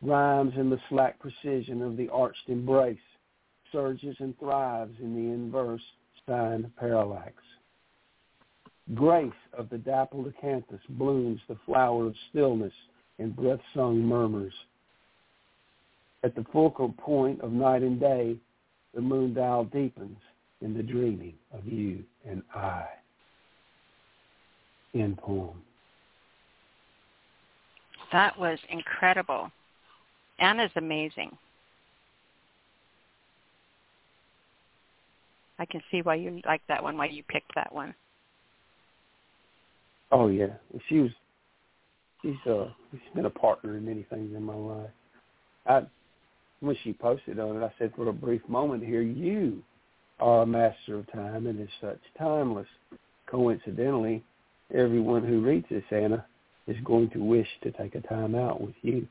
[0.01, 2.97] Rhymes in the slack precision of the arched embrace,
[3.71, 5.81] surges and thrives in the inverse
[6.25, 7.33] signed parallax.
[8.95, 12.73] Grace of the dappled acanthus blooms the flower of stillness
[13.19, 14.53] in breath-sung murmurs.
[16.23, 18.37] At the focal point of night and day,
[18.95, 20.17] the moon dial deepens
[20.61, 22.85] in the dreaming of you and I.
[24.95, 25.61] End poem.
[28.11, 29.51] That was incredible.
[30.39, 31.37] Anna's amazing.
[35.59, 37.93] I can see why you like that one, why you picked that one.
[40.11, 40.53] Oh yeah,
[40.87, 41.11] she was.
[42.21, 44.89] She's uh, she's been a partner in many things in my life.
[45.65, 45.81] I
[46.61, 49.63] when she posted on it, I said, for a brief moment here, you
[50.19, 52.67] are a master of time and is such timeless.
[53.27, 54.23] Coincidentally,
[54.73, 56.25] everyone who reads this, Anna,
[56.67, 59.07] is going to wish to take a time out with you.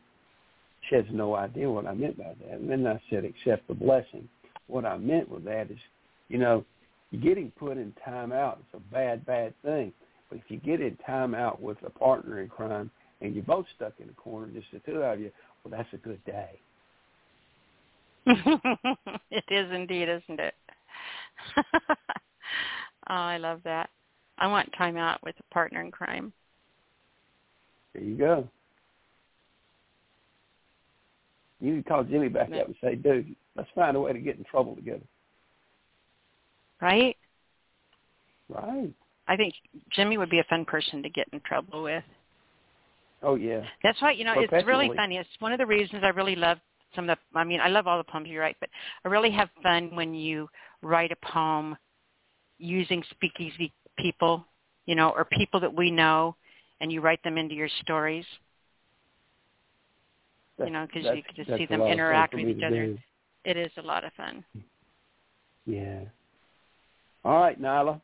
[0.89, 2.59] She has no idea what I meant by that.
[2.59, 4.29] And then I said, accept the blessing.
[4.67, 5.79] What I meant with that is,
[6.29, 6.65] you know,
[7.23, 9.93] getting put in time out is a bad, bad thing.
[10.29, 13.67] But if you get in time out with a partner in crime and you're both
[13.77, 15.31] stuck in a corner, just the two of you,
[15.65, 16.61] well, that's a good day.
[19.31, 20.55] it is indeed, isn't it?
[21.57, 21.95] oh,
[23.09, 23.89] I love that.
[24.39, 26.33] I want time out with a partner in crime.
[27.95, 28.49] There you go.
[31.61, 34.21] You need to call Jimmy back up and say, dude, let's find a way to
[34.21, 35.03] get in trouble together.
[36.81, 37.17] Right?
[38.49, 38.93] Right.
[39.29, 39.55] I think
[39.91, 42.03] Jimmy would be a fun person to get in trouble with.
[43.23, 43.63] Oh yeah.
[43.83, 44.17] That's right.
[44.17, 45.17] You know, it's really funny.
[45.17, 46.59] It's one of the reasons I really love
[46.95, 47.39] some of the.
[47.39, 48.71] I mean, I love all the poems you write, but
[49.05, 50.49] I really have fun when you
[50.83, 51.77] write a poem
[52.59, 54.45] using speakeasy people,
[54.87, 56.35] you know, or people that we know,
[56.81, 58.25] and you write them into your stories.
[60.57, 62.87] That's, you know, because you can just see them interact with each other.
[62.87, 62.99] Do.
[63.45, 64.45] It is a lot of fun.
[65.67, 66.01] Yeah.
[67.25, 68.01] All right, Nyla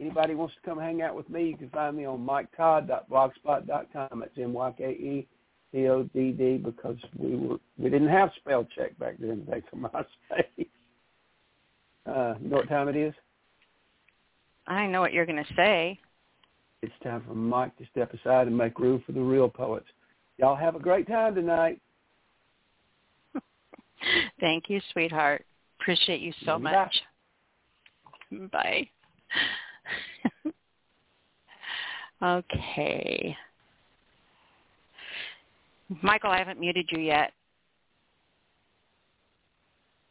[0.00, 4.20] anybody wants to come hang out with me, you can find me on myketodd.blogspot.com.
[4.20, 5.26] That's M-Y-K-E-T-O-D-D
[6.58, 10.66] because we were we didn't have spell check back then today for MySpace.
[12.06, 13.14] Uh, you know what time it is?
[14.66, 16.00] I know what you're going to say.
[16.82, 19.86] It's time for Mike to step aside and make room for the real poets.
[20.38, 21.80] Y'all have a great time tonight.
[24.40, 25.44] Thank you, sweetheart.
[25.80, 26.94] Appreciate you so much.
[28.52, 28.88] Bye.
[32.22, 33.36] Okay.
[36.02, 37.32] Michael, I haven't muted you yet.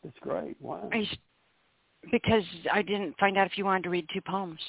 [0.04, 0.56] That's great.
[0.62, 0.90] Wow.
[0.94, 1.08] I,
[2.12, 4.60] because I didn't find out if you wanted to read two poems.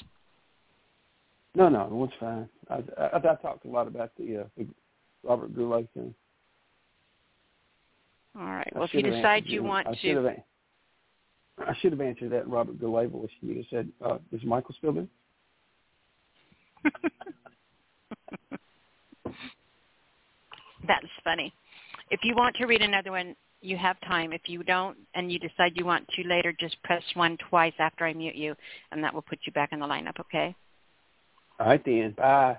[1.55, 2.49] No, no, one's fine.
[2.69, 4.67] I, I, I talked a lot about the, uh, the
[5.23, 6.13] Robert Goulet thing.
[8.37, 8.71] All right.
[8.75, 10.25] Well, if you decide you want I to, should have,
[11.59, 13.29] I should have answered that Robert Goulet voice.
[13.41, 15.07] You have said, uh, "Is Michael still there?"
[20.87, 21.53] That's funny.
[22.09, 24.31] If you want to read another one, you have time.
[24.31, 28.05] If you don't and you decide you want to later, just press one twice after
[28.05, 28.55] I mute you,
[28.91, 30.55] and that will put you back in the lineup, okay?
[31.59, 32.11] All right, then.
[32.11, 32.57] Bye.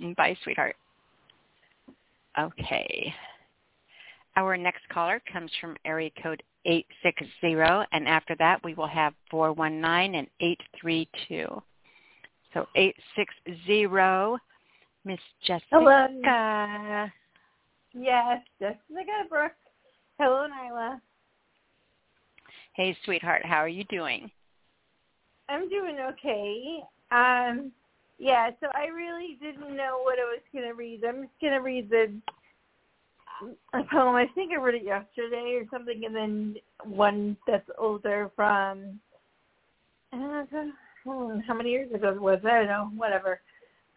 [0.16, 0.76] Bye, sweetheart.
[2.38, 3.14] Okay.
[4.36, 10.14] Our next caller comes from area code 860, and after that we will have 419
[10.14, 11.62] and 832.
[12.54, 14.36] So 860,
[15.04, 15.66] Miss Jessica.
[15.72, 17.06] Hello.
[17.94, 19.52] Yes, Jessica Brooke.
[20.18, 21.00] Hello, Nyla.
[22.74, 23.44] Hey, sweetheart.
[23.44, 24.30] How are you doing?
[25.48, 26.80] I'm doing okay.
[27.10, 27.72] Um,
[28.18, 31.04] yeah, so I really didn't know what I was going to read.
[31.04, 32.12] I'm just going to read the
[33.74, 34.16] a poem.
[34.16, 38.98] I think I read it yesterday or something, and then one that's older from
[41.08, 42.46] uh, how many years ago was it?
[42.46, 42.90] I don't know.
[42.96, 43.40] Whatever.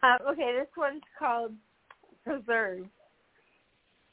[0.02, 1.52] Uh, okay, this one's called
[2.24, 2.86] Preserve.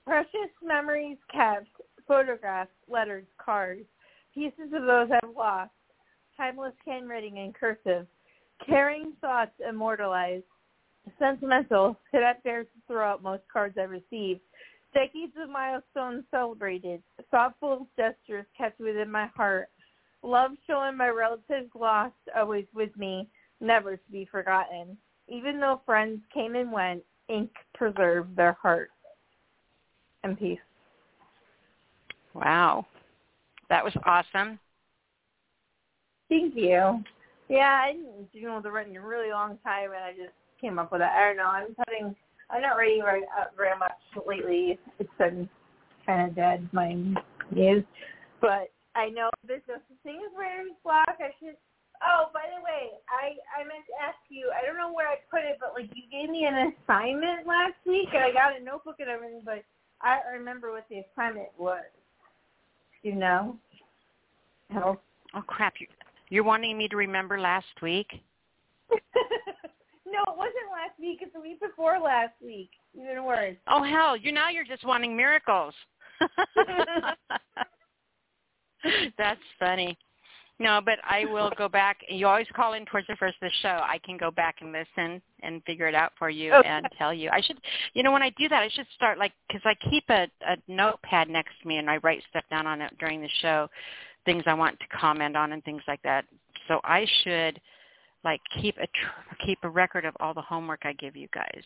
[0.05, 1.67] Precious memories kept,
[2.07, 3.85] photographs, letters, cards,
[4.33, 5.71] pieces of those I've lost,
[6.37, 8.07] timeless handwriting in cursive,
[8.65, 10.43] caring thoughts immortalized,
[11.19, 14.41] sentimental, could not bear to throw out most cards I received,
[14.93, 19.69] decades of milestones celebrated, thoughtful gestures kept within my heart,
[20.27, 23.27] love showing my relatives lost, always with me,
[23.61, 24.97] never to be forgotten.
[25.27, 28.91] Even though friends came and went, ink preserved their hearts
[30.23, 30.59] and peace.
[32.33, 32.85] Wow.
[33.69, 34.59] That was awesome.
[36.29, 37.03] Thank you.
[37.49, 40.77] Yeah, I didn't do the writing in a really long time, and I just came
[40.79, 41.07] up with it.
[41.07, 41.45] I don't know.
[41.45, 42.15] I'm putting.
[42.49, 43.91] I'm not writing very, uh, very much
[44.25, 44.77] lately.
[44.99, 45.49] It's been
[46.05, 46.67] kind of dead.
[46.73, 46.95] My
[47.55, 47.83] is,
[48.41, 51.21] but I know no such thing as writer's block.
[51.21, 51.55] I should.
[52.01, 54.49] Oh, by the way, I I meant to ask you.
[54.49, 57.77] I don't know where I put it, but like you gave me an assignment last
[57.85, 59.63] week, and I got a notebook and everything, but
[60.01, 61.85] I remember what the assignment was.
[63.03, 63.55] You know?
[64.75, 64.97] Oh,
[65.35, 65.75] oh crap!
[65.79, 65.87] You
[66.29, 68.09] you're wanting me to remember last week?
[68.89, 71.19] no, it wasn't last week.
[71.21, 72.71] It's the week before last week.
[72.99, 73.57] Even worse.
[73.67, 74.17] Oh hell!
[74.17, 75.75] You now you're just wanting miracles.
[79.17, 79.97] That's funny.
[80.59, 81.99] No, but I will go back.
[82.09, 83.79] You always call in towards the first of the show.
[83.83, 86.67] I can go back and listen and figure it out for you okay.
[86.67, 87.29] and tell you.
[87.31, 87.59] I should,
[87.93, 90.57] you know, when I do that, I should start like because I keep a, a
[90.67, 93.69] notepad next to me and I write stuff down on it during the show,
[94.25, 96.25] things I want to comment on and things like that.
[96.67, 97.61] So I should
[98.23, 101.63] like keep a tr- keep a record of all the homework I give you guys.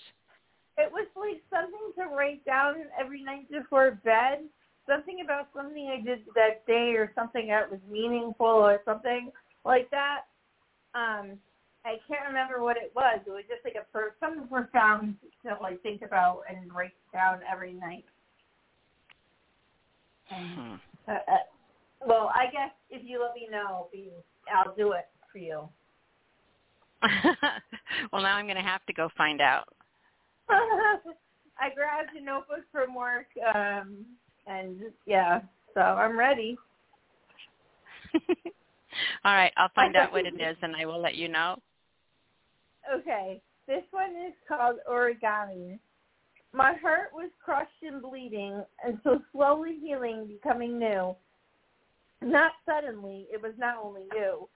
[0.78, 4.40] It was like something to write down every night before bed
[4.92, 9.32] something about something I did that day or something that was meaningful or something
[9.64, 10.22] like that.
[10.94, 11.38] Um,
[11.86, 13.20] I can't remember what it was.
[13.26, 15.16] It was just like a for something profound
[15.46, 18.06] to like think about and write down every night.
[20.30, 20.76] Hmm.
[21.08, 21.46] uh, uh,
[22.06, 23.88] well, I guess if you let me know,
[24.54, 25.68] I'll do it for you.
[28.12, 29.68] well, now I'm going to have to go find out.
[30.50, 34.06] I grabbed a notebook from work um,
[34.48, 35.42] and yeah,
[35.74, 36.58] so I'm ready.
[39.24, 41.58] All right, I'll find out what it is and I will let you know.
[42.94, 45.80] Okay, this one is called origami.
[46.54, 51.16] My heart was crushed and bleeding until slowly healing, becoming new.
[52.22, 54.50] Not suddenly, it was not only you.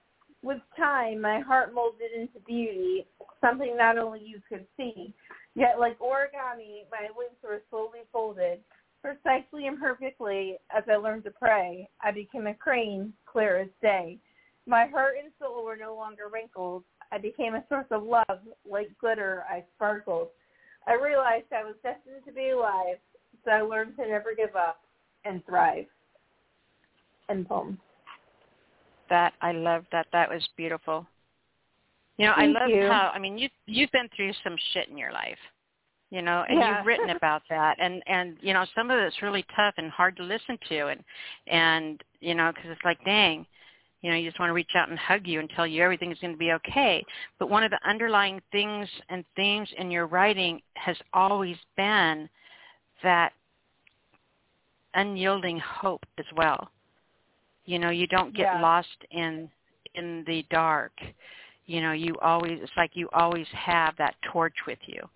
[0.43, 3.07] With time, my heart molded into beauty,
[3.41, 5.13] something not only you could see.
[5.55, 8.59] Yet like origami, my wings were slowly folded,
[9.05, 11.87] precisely and perfectly as I learned to pray.
[12.01, 14.17] I became a crane, clear as day.
[14.65, 16.83] My heart and soul were no longer wrinkled.
[17.11, 18.39] I became a source of love,
[18.69, 20.29] like glitter I sparkled.
[20.87, 22.97] I realized I was destined to be alive,
[23.43, 24.81] so I learned to never give up
[25.23, 25.85] and thrive.
[27.29, 27.79] And poem.
[29.09, 30.07] That I love that.
[30.13, 31.05] That was beautiful.
[32.17, 32.87] You know, Thank I love you.
[32.87, 35.37] how I mean you you've been through some shit in your life.
[36.11, 36.77] You know, and Yeah.
[36.77, 40.15] you've written about that and and you know, some of it's really tough and hard
[40.17, 41.03] to listen to and
[41.47, 43.45] and you know, cuz it's like dang,
[44.01, 46.19] you know, you just want to reach out and hug you and tell you everything's
[46.19, 47.03] going to be okay.
[47.39, 52.29] But one of the underlying things and themes in your writing has always been
[53.01, 53.33] that
[54.93, 56.69] unyielding hope as well.
[57.65, 58.61] You know, you don't get Yeah.
[58.61, 59.49] lost in
[59.95, 60.93] in the dark.
[61.65, 65.09] You know, you always it's like you always have that torch with you.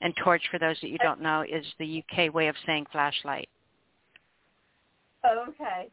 [0.00, 3.48] And torch for those that you don't know is the UK way of saying flashlight.
[5.24, 5.90] Oh, okay.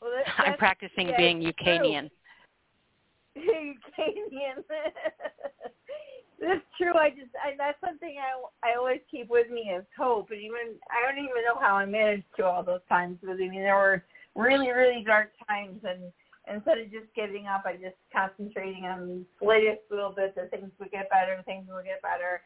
[0.00, 2.10] Well, that, I'm practicing yeah, being Ukrainian.
[3.34, 4.58] Ukrainian.
[6.40, 6.94] That's true.
[6.98, 10.32] I just I, that's something I I always keep with me is hope.
[10.32, 13.18] And even I don't even know how I managed to all those times.
[13.22, 14.02] But I mean, there were
[14.34, 16.10] really really dark times, and
[16.52, 20.72] instead of just giving up, I just concentrating on the slightest little bit that things
[20.80, 22.42] would get better, things would get better.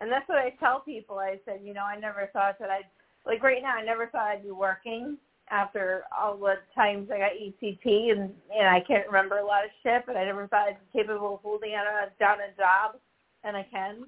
[0.00, 1.18] And that's what I tell people.
[1.18, 2.86] I said, you know, I never thought that I'd
[3.26, 3.76] like right now.
[3.76, 5.18] I never thought I'd be working
[5.50, 9.70] after all the times I got ECT, and and I can't remember a lot of
[9.82, 13.00] shit, but I never thought I'd be capable of holding down a down a job,
[13.44, 14.06] and I can,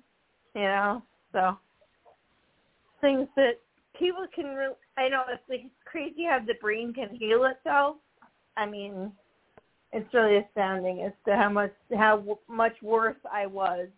[0.54, 1.02] you know.
[1.32, 1.58] So
[3.00, 3.58] things that
[3.98, 4.54] people can.
[4.54, 7.96] Re- I know it's like crazy how the brain can heal itself.
[8.56, 9.12] I mean,
[9.92, 13.88] it's really astounding as to how much how much worse I was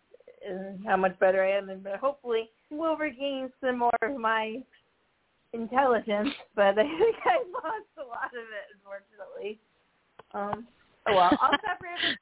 [0.47, 4.63] and how much better I am, and but hopefully we'll regain some more of my
[5.53, 9.59] intelligence, but I think I lost a lot of it, unfortunately.
[10.35, 10.67] Um,
[11.09, 12.17] oh well, I'll stop there.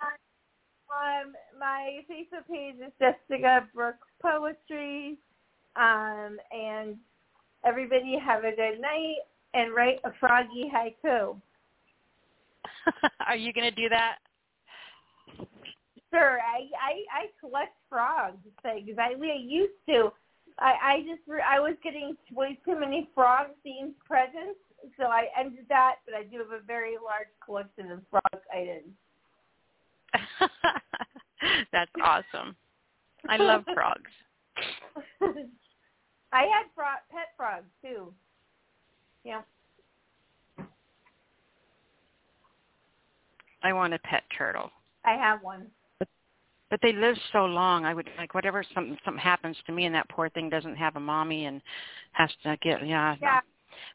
[0.90, 5.18] Um, my Facebook page is Jessica Brooks Poetry,
[5.76, 6.96] um, and
[7.64, 9.18] everybody have a good night
[9.54, 11.36] and write a froggy haiku.
[13.26, 14.16] Are you going to do that?
[16.12, 18.90] Sure, I I, I collect frogs things.
[18.98, 20.12] I we used to.
[20.58, 24.58] I I just I was getting way too many frog themed presents,
[24.98, 25.96] so I ended that.
[26.04, 28.92] But I do have a very large collection of frog items.
[31.72, 32.56] That's awesome.
[33.28, 34.10] I love frogs.
[36.32, 38.12] I had frog, pet frogs too.
[39.24, 39.42] Yeah.
[43.62, 44.70] I want a pet turtle.
[45.04, 45.66] I have one.
[46.70, 47.84] But they live so long.
[47.84, 50.96] I would like whatever something something happens to me and that poor thing doesn't have
[50.96, 51.60] a mommy and
[52.12, 53.16] has to get yeah.
[53.20, 53.40] no.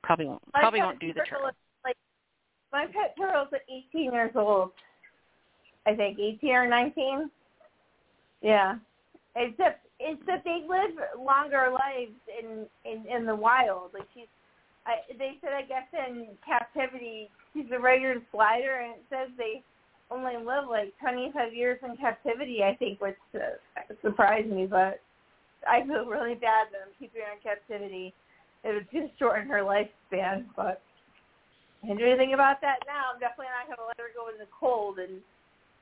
[0.03, 1.47] Probably won't My probably won't do the turtle.
[1.47, 1.97] is Like
[2.73, 3.61] my pet turtle's at
[3.93, 4.71] 18 years old.
[5.87, 7.29] I think 18 or 19.
[8.41, 8.75] Yeah.
[9.35, 13.91] Except except they live longer lives in in in the wild.
[13.93, 14.27] Like she's,
[14.85, 19.63] I they said I guess in captivity she's a regular slider, and it says they
[20.11, 22.63] only live like 25 years in captivity.
[22.63, 25.01] I think, which uh, surprised me, but
[25.67, 28.13] I feel really bad that I'm keeping her in captivity.
[28.63, 30.81] It would just shorten her lifespan, but
[31.85, 33.13] can't do anything about that now.
[33.13, 35.21] I'm definitely not going to let her go in the cold and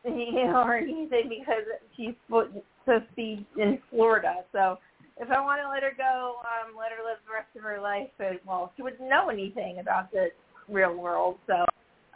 [0.20, 1.64] you know or anything because
[1.96, 2.54] she's supposed
[2.86, 4.44] to be in Florida.
[4.52, 4.78] So
[5.18, 7.80] if I want to let her go, um, let her live the rest of her
[7.80, 8.10] life.
[8.20, 10.28] And well, she wouldn't know anything about the
[10.68, 11.66] real world, so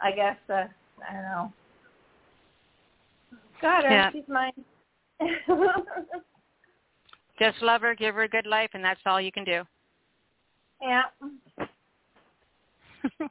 [0.02, 0.68] I guess uh,
[1.08, 1.52] I don't know.
[3.60, 3.90] Got her.
[3.90, 4.10] Yeah.
[4.12, 4.52] She's mine.
[7.38, 9.62] Just love her, give her a good life, and that's all you can do.
[10.82, 11.02] yeah.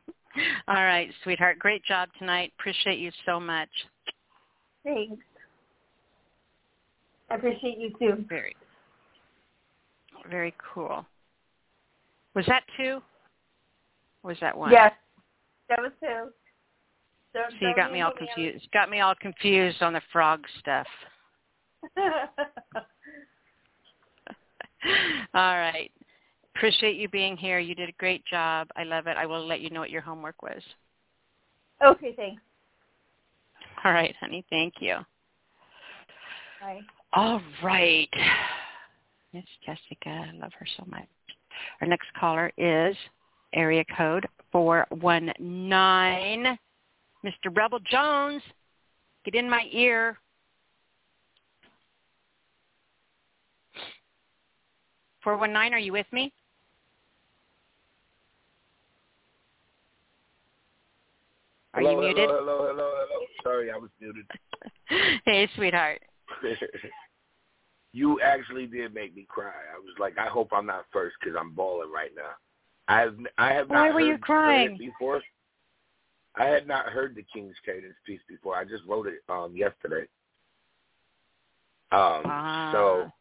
[0.67, 1.59] all right, sweetheart.
[1.59, 2.53] Great job tonight.
[2.57, 3.69] Appreciate you so much.
[4.83, 5.21] Thanks.
[7.29, 8.25] I appreciate you too.
[8.29, 8.55] Very,
[10.29, 11.05] very cool.
[12.33, 13.01] Was that two?
[14.23, 14.71] Was that one?
[14.71, 14.93] Yes,
[15.69, 16.29] that was two.
[17.37, 18.67] Don't- So you got me all confused.
[18.73, 20.87] Got me all confused on the frog stuff.
[21.97, 22.29] all
[25.33, 25.91] right.
[26.55, 27.59] Appreciate you being here.
[27.59, 28.69] You did a great job.
[28.75, 29.15] I love it.
[29.17, 30.63] I will let you know what your homework was.
[31.85, 32.41] okay, thanks.
[33.83, 34.43] All right, honey.
[34.49, 34.95] Thank you.
[36.59, 36.81] Bye.
[37.13, 38.09] All right.
[39.31, 40.09] Miss Jessica.
[40.09, 41.05] I love her so much.
[41.81, 42.97] Our next caller is
[43.53, 46.57] area code 419.
[47.27, 47.55] Mr.
[47.55, 48.41] Rebel Jones,
[49.25, 50.17] get in my ear.
[55.23, 56.31] Four one nine, are you with me?
[61.73, 62.29] Are hello, you muted?
[62.29, 63.25] Hello, hello, hello, hello.
[63.43, 64.25] Sorry, I was muted.
[65.25, 66.01] hey, sweetheart.
[67.91, 69.51] you actually did make me cry.
[69.75, 72.31] I was like, I hope I'm not first because I'm bawling right now.
[72.87, 74.77] I have I have not Why were heard, you crying?
[74.77, 75.21] before.
[76.39, 78.55] I had not heard the King's Cadence piece before.
[78.55, 80.07] I just wrote it um yesterday.
[81.91, 82.71] Um, Ah.
[82.71, 83.11] so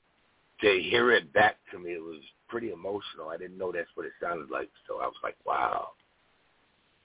[0.61, 3.29] to hear it back to me, it was pretty emotional.
[3.29, 5.91] I didn't know that's what it sounded like, so I was like, wow,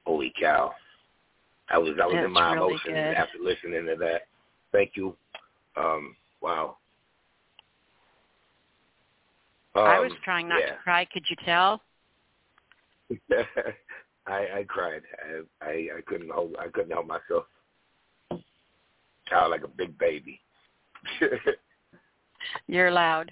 [0.05, 0.73] holy cow!
[1.69, 3.15] I was I was That's in my really emotions good.
[3.15, 4.23] after listening to that.
[4.71, 5.15] Thank you.
[5.77, 6.77] Um, wow.
[9.75, 10.71] Um, I was trying not yeah.
[10.71, 11.05] to cry.
[11.05, 11.81] Could you tell?
[14.27, 15.01] I I cried.
[15.23, 16.55] I, I I couldn't hold.
[16.59, 17.45] I couldn't help myself.
[19.27, 20.39] Child like a big baby.
[22.67, 23.31] You're loud.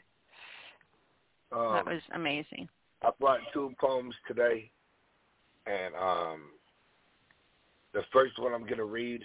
[1.52, 2.68] um, that was amazing.
[3.02, 4.70] I brought two poems today,
[5.66, 6.42] and um,
[7.94, 9.22] the first one I'm gonna read.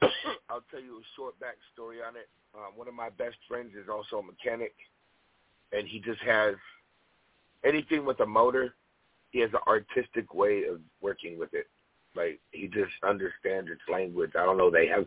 [0.50, 2.28] I'll tell you a short backstory on it.
[2.54, 4.74] Um, one of my best friends is also a mechanic,
[5.72, 6.54] and he just has
[7.64, 8.74] anything with a motor.
[9.30, 11.66] He has an artistic way of working with it.
[12.14, 14.32] Like he just understands its language.
[14.38, 14.70] I don't know.
[14.70, 15.06] They have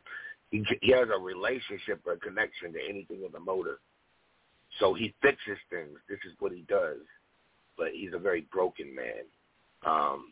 [0.52, 3.80] he he has a relationship or a connection to anything with a motor.
[4.80, 5.98] So he fixes things.
[6.08, 7.00] This is what he does.
[7.78, 9.26] But he's a very broken man.
[9.86, 10.32] Um,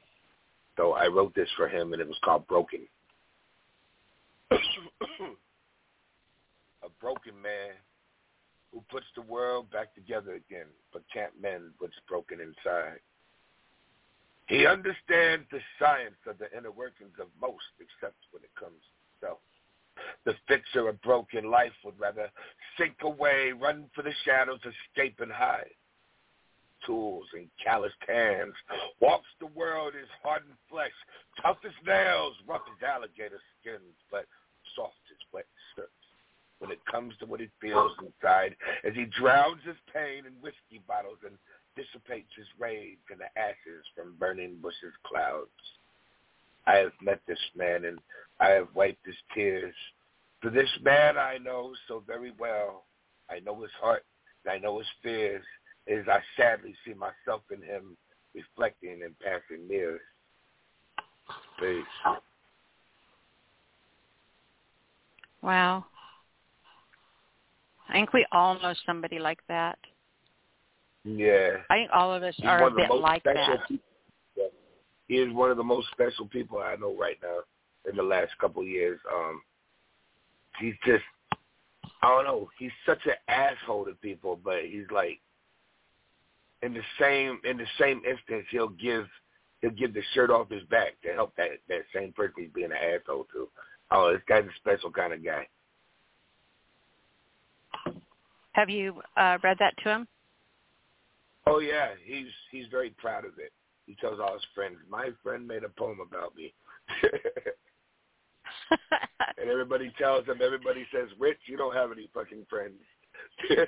[0.77, 2.87] so I wrote this for him, and it was called Broken.
[4.51, 4.55] a
[7.01, 7.71] broken man
[8.71, 12.99] who puts the world back together again, but can't mend what's broken inside.
[14.49, 19.27] He understands the science of the inner workings of most, except when it comes to
[19.27, 19.37] self.
[20.25, 22.31] The fixer of broken life would rather
[22.75, 25.77] sink away, run for the shadows, escape and hide.
[26.83, 28.55] Tools and calloused hands,
[28.99, 30.97] walks the world as hardened flesh,
[31.43, 34.25] tough as nails, rough as alligator skins, but
[34.75, 35.91] soft as wet skirts.
[36.57, 40.81] When it comes to what he feels inside, as he drowns his pain in whiskey
[40.87, 41.37] bottles and
[41.75, 45.49] dissipates his rage in the ashes from burning bushes clouds.
[46.67, 47.99] I have met this man and
[48.39, 49.75] I have wiped his tears.
[50.41, 52.85] For this man I know so very well.
[53.29, 54.03] I know his heart
[54.45, 55.43] and I know his fears
[55.87, 57.97] as I sadly see myself in him
[58.35, 60.01] reflecting in passing mirrors.
[61.59, 62.15] Peace.
[65.41, 65.85] Wow.
[67.87, 69.79] I think we all know somebody like that.
[71.17, 71.57] Yeah.
[71.69, 73.59] I think all of us He's are a bit like that.
[73.67, 73.87] people.
[75.07, 77.39] He is one of the most special people I know right now
[77.89, 78.99] in the last couple of years.
[79.11, 79.41] Um,
[80.59, 81.03] he's just,
[82.03, 85.19] I don't know, he's such an asshole to people, but he's like,
[86.61, 89.05] in the same in the same instance, he'll give
[89.61, 92.71] he'll give the shirt off his back to help that that same person he's being
[92.71, 93.47] an asshole to.
[93.91, 95.47] Oh, this guy's a special kind of guy.
[98.51, 100.07] Have you uh, read that to him?
[101.49, 103.51] Oh yeah, he's he's very proud of it.
[103.87, 106.53] He tells all his friends, "My friend made a poem about me,"
[109.37, 110.41] and everybody tells him.
[110.43, 112.79] Everybody says, "Rich, you don't have any fucking friends."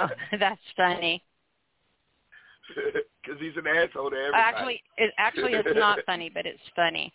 [0.00, 1.22] oh, that's funny.
[3.24, 4.42] Because he's an asshole to everybody.
[4.42, 7.12] Actually, it actually it's not funny, but it's funny.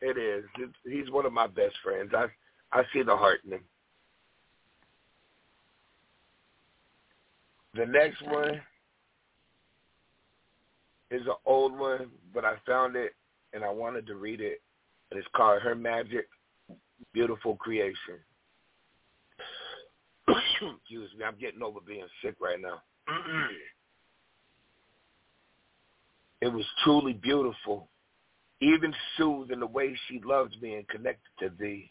[0.00, 0.44] It is.
[0.58, 2.12] It's, he's one of my best friends.
[2.14, 2.26] I
[2.72, 3.64] I see the heart in him.
[7.74, 8.60] The next one
[11.10, 13.14] is an old one, but I found it
[13.52, 14.60] and I wanted to read it.
[15.10, 16.28] And it's called Her Magic,
[17.12, 18.18] Beautiful Creation.
[20.28, 22.82] Excuse me, I'm getting over being sick right now.
[26.42, 27.88] it was truly beautiful,
[28.60, 31.90] even soothed in the way she loved me and connected to thee.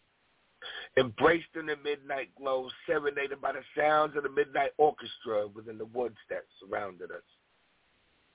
[0.97, 5.85] Embraced in the midnight glow, serenaded by the sounds of the midnight orchestra within the
[5.85, 7.23] woods that surrounded us.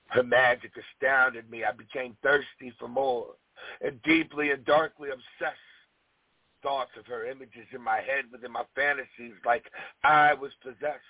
[0.07, 1.63] Her magic astounded me.
[1.63, 3.35] I became thirsty for more
[3.81, 5.57] and deeply and darkly obsessed.
[6.61, 9.65] Thoughts of her images in my head within my fantasies like
[10.03, 11.01] I was possessed.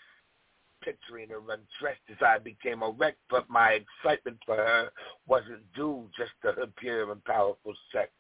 [0.82, 4.90] Picturing her undressed as I became erect, but my excitement for her
[5.28, 8.12] wasn't due just to her pure and powerful sex.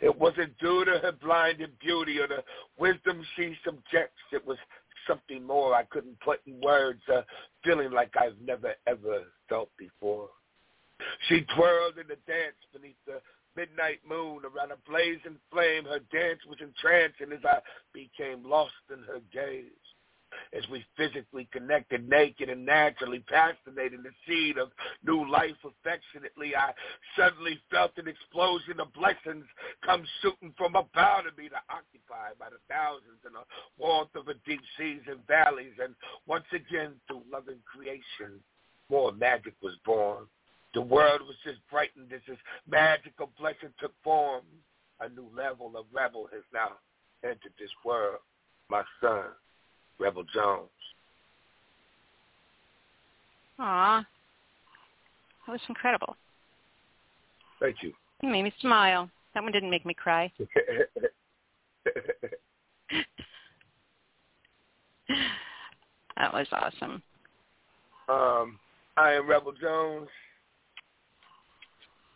[0.00, 2.42] It wasn't due to her blinded beauty or the
[2.78, 4.20] wisdom she subjects.
[4.32, 4.58] It was
[5.06, 7.24] something more I couldn't put in words, a
[7.64, 10.28] feeling like I've never ever felt before.
[11.28, 13.20] She twirled in the dance beneath the
[13.56, 15.84] midnight moon around a blazing flame.
[15.84, 17.58] Her dance was entrancing as I
[17.92, 19.64] became lost in her gaze.
[20.56, 24.70] As we physically connected naked and naturally fascinating the seed of
[25.04, 26.72] new life affectionately, I
[27.16, 29.44] suddenly felt an explosion of blessings
[29.84, 33.44] come shooting from about me to occupy by the thousands in the
[33.78, 35.74] warmth of the deep seas and valleys.
[35.82, 35.94] And
[36.26, 38.40] once again, through loving creation,
[38.90, 40.26] more magic was born.
[40.74, 42.38] The world was just brightened as this
[42.68, 44.44] magical blessing took form.
[45.00, 46.72] A new level of rebel has now
[47.24, 48.20] entered this world.
[48.68, 49.24] My son,
[49.98, 50.68] Rebel Jones.
[53.58, 54.04] Aw.
[55.46, 56.16] That was incredible.
[57.60, 57.92] Thank you.
[58.22, 59.10] You made me smile.
[59.34, 60.32] That one didn't make me cry.
[66.16, 67.02] that was awesome.
[68.08, 68.58] Um,
[68.96, 70.08] I am Rebel Jones.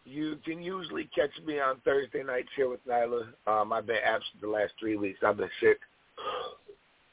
[0.05, 3.29] You can usually catch me on Thursday nights here with Nyla.
[3.47, 5.21] Um, I've been absent the last three weeks.
[5.25, 5.79] I've been sick.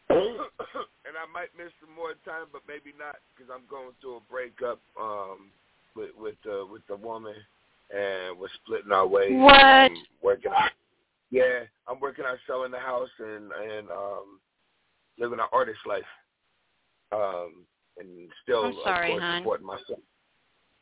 [0.09, 4.31] And I might miss some more time, but maybe not because I'm going through a
[4.31, 5.51] breakup um,
[5.95, 7.35] with with uh, with the woman,
[7.89, 9.33] and we're splitting our ways.
[9.37, 9.53] What?
[9.55, 10.69] I'm working on,
[11.31, 14.39] yeah, I'm working on selling the house and and um,
[15.19, 16.03] living an artist life,
[17.11, 17.65] um,
[17.97, 19.99] and still I'm sorry, of course supporting myself.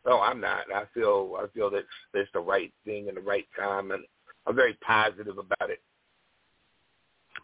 [0.05, 0.71] No, I'm not.
[0.73, 4.03] I feel I feel that it's, it's the right thing and the right time, and
[4.45, 5.81] I'm very positive about it.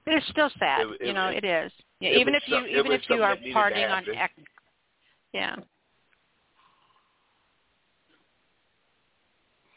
[0.06, 0.88] But it's still sad.
[0.88, 1.72] It- it- you know, it- it is.
[2.00, 4.16] Yeah, even if you some- even if you are something that needed to partying on.
[4.16, 4.34] X.
[5.32, 5.56] Yeah.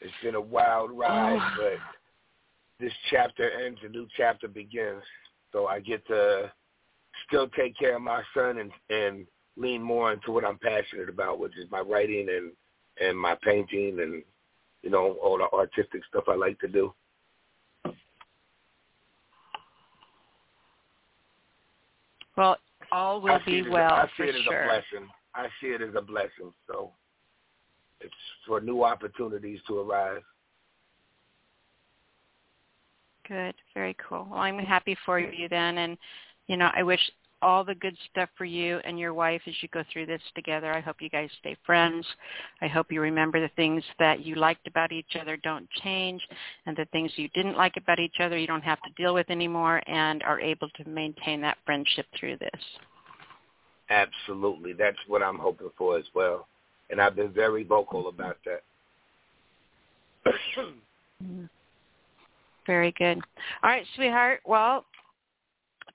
[0.01, 1.55] It's been a wild ride, Oh.
[1.57, 1.81] but
[2.79, 5.03] this chapter ends, a new chapter begins.
[5.53, 6.53] So I get to
[7.27, 9.27] still take care of my son and and
[9.57, 12.53] lean more into what I'm passionate about, which is my writing and
[13.01, 14.23] and my painting and
[14.83, 16.95] you know all the artistic stuff I like to do.
[22.37, 22.57] Well,
[22.93, 24.63] all will be it as a- well I see it as sure.
[24.63, 25.11] a blessing.
[25.35, 26.53] I see it as a blessing.
[26.67, 26.93] So
[28.01, 28.15] it's
[28.47, 30.23] for new opportunities to arise.
[33.27, 33.55] Good.
[33.75, 34.27] Very cool.
[34.31, 35.99] Well, I'm happy for you then, and
[36.47, 37.01] you know, I wish
[37.43, 40.73] all the good stuff for you and your wife as you go through this together.
[40.73, 42.07] I hope you guys stay friends.
[42.63, 46.23] I hope you remember the things that you liked about each other don't change,
[46.67, 49.31] and the things you didn't like about each other you don't have to deal with
[49.31, 52.63] anymore, and are able to maintain that friendship through this.
[53.91, 54.73] Absolutely.
[54.73, 56.49] That's what I'm hoping for as well.
[56.91, 58.63] And I've been very vocal about that.
[62.67, 63.19] Very good.
[63.63, 64.41] All right, sweetheart.
[64.45, 64.85] Well,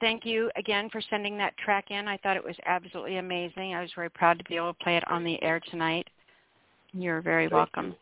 [0.01, 2.07] thank you again for sending that track in.
[2.07, 3.73] I thought it was absolutely amazing.
[3.73, 6.07] I was very proud to be able to play it on the air tonight.
[6.91, 7.85] You're very Thank welcome.
[7.87, 7.95] you.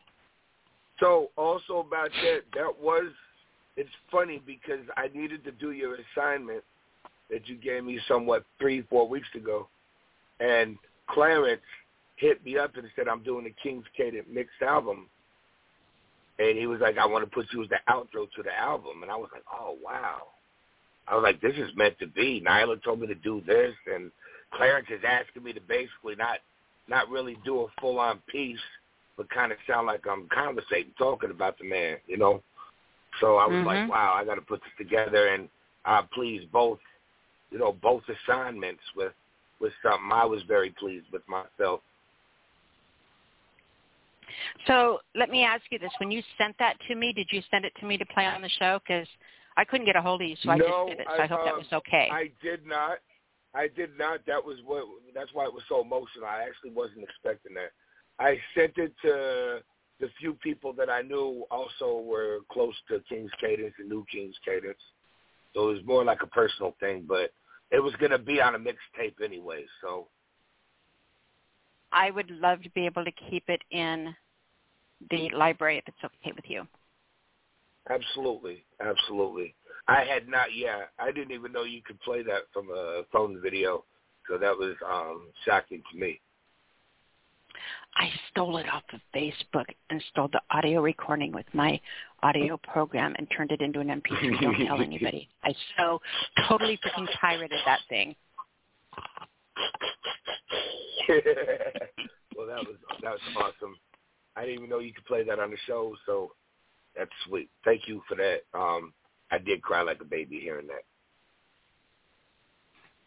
[0.98, 3.04] So also about that, that was
[3.76, 6.62] it's funny because I needed to do your assignment
[7.30, 9.68] that you gave me somewhat three, four weeks ago.
[10.40, 10.76] And
[11.08, 11.62] Clarence
[12.16, 15.06] hit me up and said, I'm doing the King's Cadence mixed album.
[16.38, 19.02] And he was like, I want to put you as the outro to the album.
[19.02, 20.22] And I was like, oh, wow.
[21.08, 22.42] I was like, this is meant to be.
[22.46, 23.74] Nyla told me to do this.
[23.92, 24.10] And
[24.52, 26.38] Clarence is asking me to basically not
[26.88, 28.58] not really do a full-on piece,
[29.16, 32.42] but kind of sound like I'm conversating, talking about the man, you know?
[33.20, 33.64] So I was Mhm.
[33.64, 35.28] like, wow, I got to put this together.
[35.28, 35.48] And
[35.84, 36.80] I pleased both,
[37.50, 39.12] you know, both assignments with,
[39.60, 40.10] with something.
[40.12, 41.80] I was very pleased with myself.
[44.66, 47.64] So let me ask you this: When you sent that to me, did you send
[47.64, 48.80] it to me to play on the show?
[48.86, 49.08] Because
[49.60, 51.06] I couldn't get a hold of you, so I No, just did it.
[51.06, 52.08] So I, I, hope that um, was okay.
[52.10, 52.98] I did not.
[53.54, 54.20] I did not.
[54.26, 54.84] That was what.
[55.14, 56.24] That's why it was so emotional.
[56.24, 57.72] I actually wasn't expecting that.
[58.18, 59.60] I sent it to
[60.00, 64.36] the few people that I knew also were close to King's Cadence and New King's
[64.46, 64.80] Cadence.
[65.52, 67.30] So it was more like a personal thing, but
[67.70, 69.66] it was going to be on a mixtape anyway.
[69.82, 70.08] So
[71.92, 74.14] I would love to be able to keep it in
[75.10, 76.66] the library if it's okay with you.
[77.88, 79.54] Absolutely, absolutely.
[79.88, 80.54] I had not.
[80.54, 83.84] Yeah, I didn't even know you could play that from a phone video.
[84.28, 86.20] So that was um shocking to me.
[87.96, 91.80] I stole it off of Facebook and stole the audio recording with my
[92.22, 94.40] audio program and turned it into an MP3.
[94.40, 95.28] Don't tell anybody.
[95.42, 96.00] I so
[96.48, 98.14] totally freaking pirated that thing.
[102.36, 103.76] well, that was that was awesome.
[104.36, 106.32] I didn't even know you could play that on the show, so
[106.96, 107.48] that's sweet.
[107.64, 108.40] Thank you for that.
[108.54, 108.92] Um,
[109.30, 110.84] I did cry like a baby hearing that.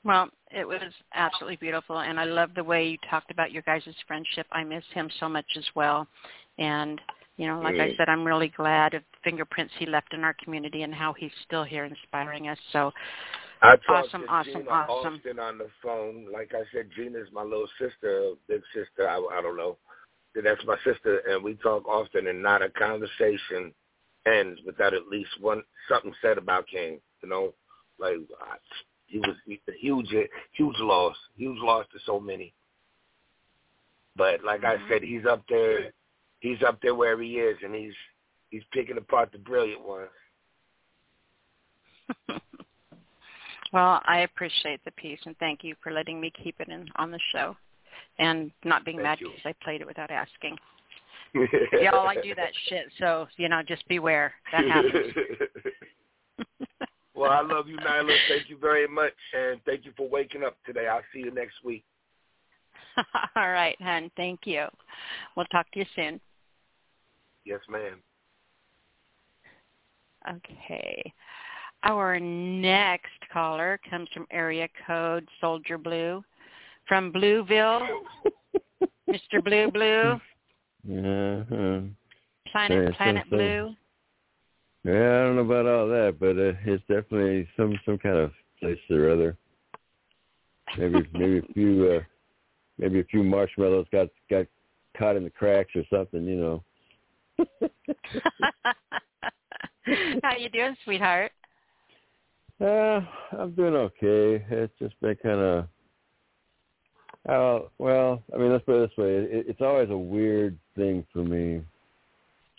[0.05, 0.81] Well, it was
[1.13, 4.45] absolutely beautiful, and I love the way you talked about your guys' friendship.
[4.51, 6.07] I miss him so much as well,
[6.57, 6.99] and
[7.37, 7.97] you know, like I Mm.
[7.97, 11.63] said, I'm really glad of fingerprints he left in our community and how he's still
[11.63, 12.59] here inspiring us.
[12.71, 12.93] So,
[13.63, 15.15] I talked Awesome, to awesome, Gina awesome.
[15.15, 16.27] Austin on the phone.
[16.31, 19.07] Like I said, Gina's my little sister, big sister.
[19.09, 19.77] I, I don't know.
[20.35, 23.73] That's my sister, and we talk often, and not a conversation
[24.25, 26.99] ends without at least one something said about King.
[27.21, 27.53] You know,
[27.99, 28.57] like I,
[29.07, 30.09] he was a huge,
[30.53, 32.53] huge loss, huge loss to so many.
[34.15, 34.87] But like I Mhm.
[34.87, 35.91] said, he's up there.
[36.39, 37.95] He's up there wherever he is, and he's
[38.49, 40.09] he's picking apart the brilliant ones.
[43.71, 47.11] well, I appreciate the piece, and thank you for letting me keep it in on
[47.11, 47.55] the show,
[48.19, 49.29] and not being Thank mad you.
[49.29, 50.57] because I played it without asking.
[51.33, 54.33] Y'all, I do that shit, so you know, just beware.
[54.51, 55.13] That happens.
[57.15, 58.15] well, I love you, Nyla.
[58.29, 60.87] Thank you very much, and thank you for waking up today.
[60.87, 61.83] I'll see you next week.
[63.35, 64.11] All right, hon.
[64.15, 64.67] Thank you.
[65.35, 66.21] We'll talk to you soon.
[67.45, 67.99] Yes, ma'am.
[70.29, 71.13] Okay.
[71.83, 76.23] Our next caller comes from area code Soldier Blue
[76.87, 77.87] from Blueville.
[79.09, 79.43] Mr.
[79.43, 80.19] Blue Blue.
[80.85, 81.81] Uh-huh.
[82.51, 83.35] Planet Yeah, Planet so-.
[83.35, 83.75] Blue.
[84.85, 88.31] Yeah, I don't know about all that, but uh, it's definitely some some kind of
[88.59, 89.37] place or other.
[90.77, 91.99] Maybe maybe a few uh,
[92.77, 94.45] maybe a few marshmallows got got
[94.97, 96.63] caught in the cracks or something, you know.
[100.23, 101.31] How you doing, sweetheart?
[102.61, 103.01] Uh,
[103.37, 104.45] I'm doing okay.
[104.49, 105.67] It's just been kind of.
[107.27, 111.05] Uh, well, I mean, let's put it this way: it, it's always a weird thing
[111.13, 111.61] for me.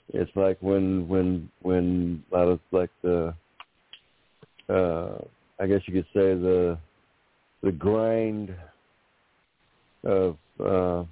[0.08, 3.34] It's like when when when a lot of like the,
[4.68, 5.18] uh,
[5.60, 6.78] I guess you could say the,
[7.62, 8.54] the grind
[10.04, 11.04] of uh,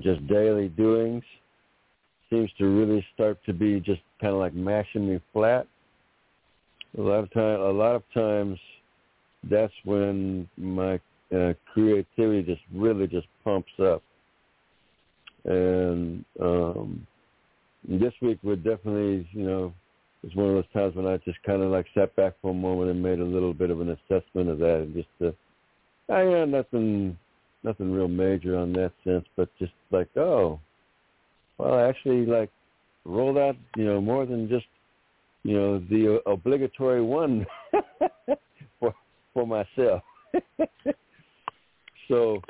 [0.00, 1.24] just daily doings
[2.30, 5.66] seems to really start to be just kind of like mashing me flat
[6.98, 8.58] a lot of time a lot of times
[9.50, 10.98] that's when my
[11.34, 14.02] uh, creativity just really just pumps up
[15.44, 17.06] and um
[17.88, 19.72] this week would definitely you know
[20.22, 22.54] was one of those times when I just kind of like sat back for a
[22.54, 26.22] moment and made a little bit of an assessment of that and just uh I
[26.22, 27.18] yeah nothing
[27.64, 30.60] nothing real major on that sense but just like oh
[31.58, 32.50] well I actually like
[33.04, 34.66] rolled out you know more than just
[35.42, 37.46] you know the uh, obligatory one
[38.80, 38.94] for
[39.34, 40.02] for myself.
[42.08, 42.42] so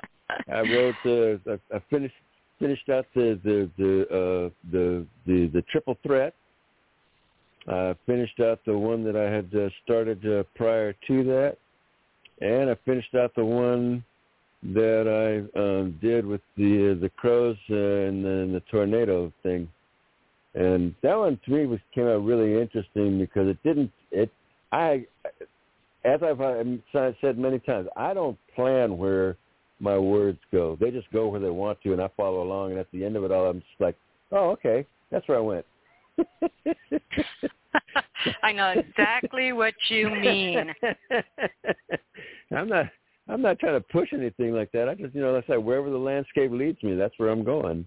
[0.51, 2.15] I wrote the I, I finished
[2.59, 6.35] finished out the the the uh, the, the the triple threat.
[7.69, 11.59] I finished out the one that I had uh, started uh, prior to that,
[12.41, 14.05] and I finished out the one
[14.75, 19.69] that I um, did with the uh, the crows uh, and then the tornado thing
[20.55, 24.31] and that one to me was came out really interesting because it didn't it
[24.71, 25.07] I
[26.05, 26.63] as I've uh,
[27.21, 29.37] said many times I don't plan where
[29.81, 32.81] my words go they just go where they want to and I follow along and
[32.81, 33.97] at the end of it all I'm just like
[34.31, 35.67] oh okay that's where I went
[38.43, 40.73] I know exactly what you mean.
[42.55, 42.87] I'm not
[43.29, 45.91] I'm not trying to push anything like that I just you know I say wherever
[45.91, 47.87] the landscape leads me that's where I'm going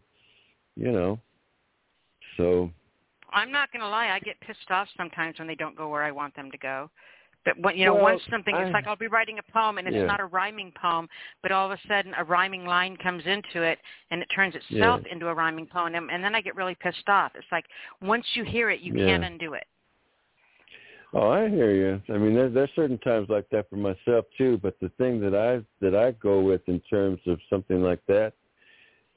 [0.76, 1.20] you know
[2.38, 2.70] so
[3.36, 4.08] I'm not going to lie.
[4.08, 6.90] I get pissed off sometimes when they don't go where I want them to go.
[7.46, 9.78] But when, you know, Well, once something, I- it's like I'll be writing a poem
[9.78, 10.06] and it's Yeah.
[10.06, 11.08] not a rhyming poem,
[11.44, 15.02] but all of a sudden a rhyming line comes into it and it turns itself
[15.06, 15.14] Yeah.
[15.14, 17.34] into a rhyming poem, and, and then I get really pissed off.
[17.36, 17.66] It's like
[18.02, 19.06] once you hear it, you Yeah.
[19.06, 19.66] can't undo it.
[21.14, 22.02] Oh, I hear you.
[22.14, 24.58] I mean, there, there's certain times like that for myself too.
[24.58, 28.34] But the thing that I that I go with in terms of something like that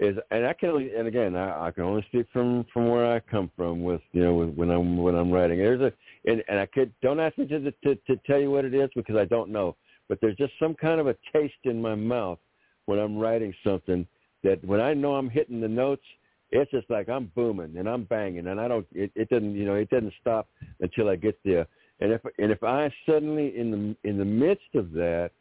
[0.01, 3.13] is, and I can only, and again, I, I can only speak from from where
[3.13, 5.59] I come from with you know with, when I'm when I'm writing.
[5.59, 5.93] There's a,
[6.31, 8.91] and, and I could don't ask me to, to to tell you what it is
[8.95, 9.77] because I don't know.
[10.09, 12.39] But there's just some kind of a taste in my mouth
[12.87, 14.07] when I'm writing something
[14.45, 16.05] that when I know I'm hitting the notes,
[16.51, 18.87] it's just like I'm booming and I'm banging, and I don't.
[18.95, 20.49] It, it doesn't, you know, it doesn't stop
[20.81, 21.67] until I get there.
[22.01, 25.33] And if and if I suddenly in the in the midst of that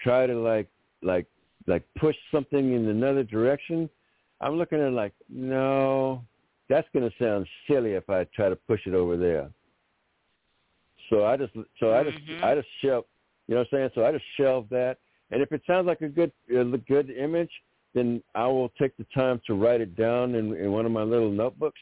[0.00, 0.68] try to like
[1.02, 1.26] like
[1.66, 3.90] like push something in another direction,
[4.44, 6.22] I'm looking at it like no,
[6.68, 9.50] that's going to sound silly if I try to push it over there.
[11.08, 12.44] So I just so I just Mhm.
[12.44, 13.06] I just shelve,
[13.48, 13.90] you know what I'm saying?
[13.94, 14.98] So I just shelve that,
[15.30, 17.50] and if it sounds like a good a good image,
[17.94, 21.02] then I will take the time to write it down in, in one of my
[21.02, 21.80] little notebooks.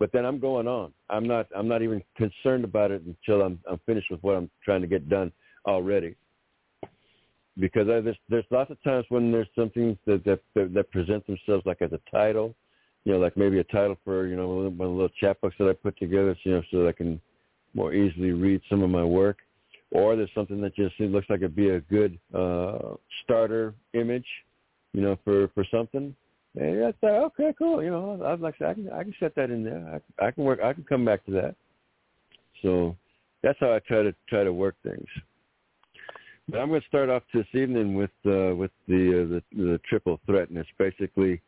[0.00, 0.92] But then I'm going on.
[1.10, 4.50] I'm not I'm not even concerned about it until I'm I'm finished with what I'm
[4.64, 5.30] trying to get done
[5.64, 6.16] already.
[7.60, 11.26] Because I, there's there's lots of times when there's something that that that, that present
[11.26, 12.54] themselves like as a title,
[13.04, 15.68] you know, like maybe a title for you know one of the little chapbooks that
[15.68, 17.20] I put together, you know, so that I can
[17.74, 19.38] more easily read some of my work.
[19.92, 24.26] Or there's something that just looks like it'd be a good uh, starter image,
[24.92, 26.14] you know, for for something.
[26.58, 27.82] And I thought, okay, cool.
[27.82, 30.00] You know, I was like, I can I can set that in there.
[30.20, 30.60] I, I can work.
[30.62, 31.56] I can come back to that.
[32.62, 32.96] So
[33.42, 35.06] that's how I try to try to work things.
[36.54, 40.18] I'm going to start off this evening with uh, with the, uh, the the triple
[40.26, 41.40] threat, and it's basically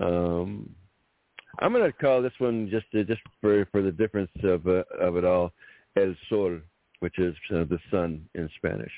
[0.00, 0.68] um,
[1.60, 4.82] I'm going to call this one just uh, just for for the difference of uh,
[5.00, 5.52] of it all,
[5.96, 6.58] El Sol,
[7.00, 8.92] which is uh, the sun in Spanish.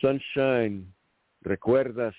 [0.00, 0.86] Sunshine,
[1.46, 2.14] recuerdas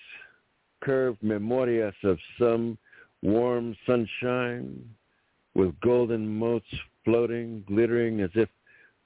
[0.82, 2.78] curved memorias of some
[3.22, 4.82] warm sunshine
[5.54, 6.66] with golden motes
[7.04, 8.48] floating, glittering as if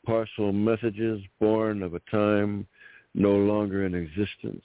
[0.04, 2.66] partial messages born of a time
[3.14, 4.64] no longer in existence.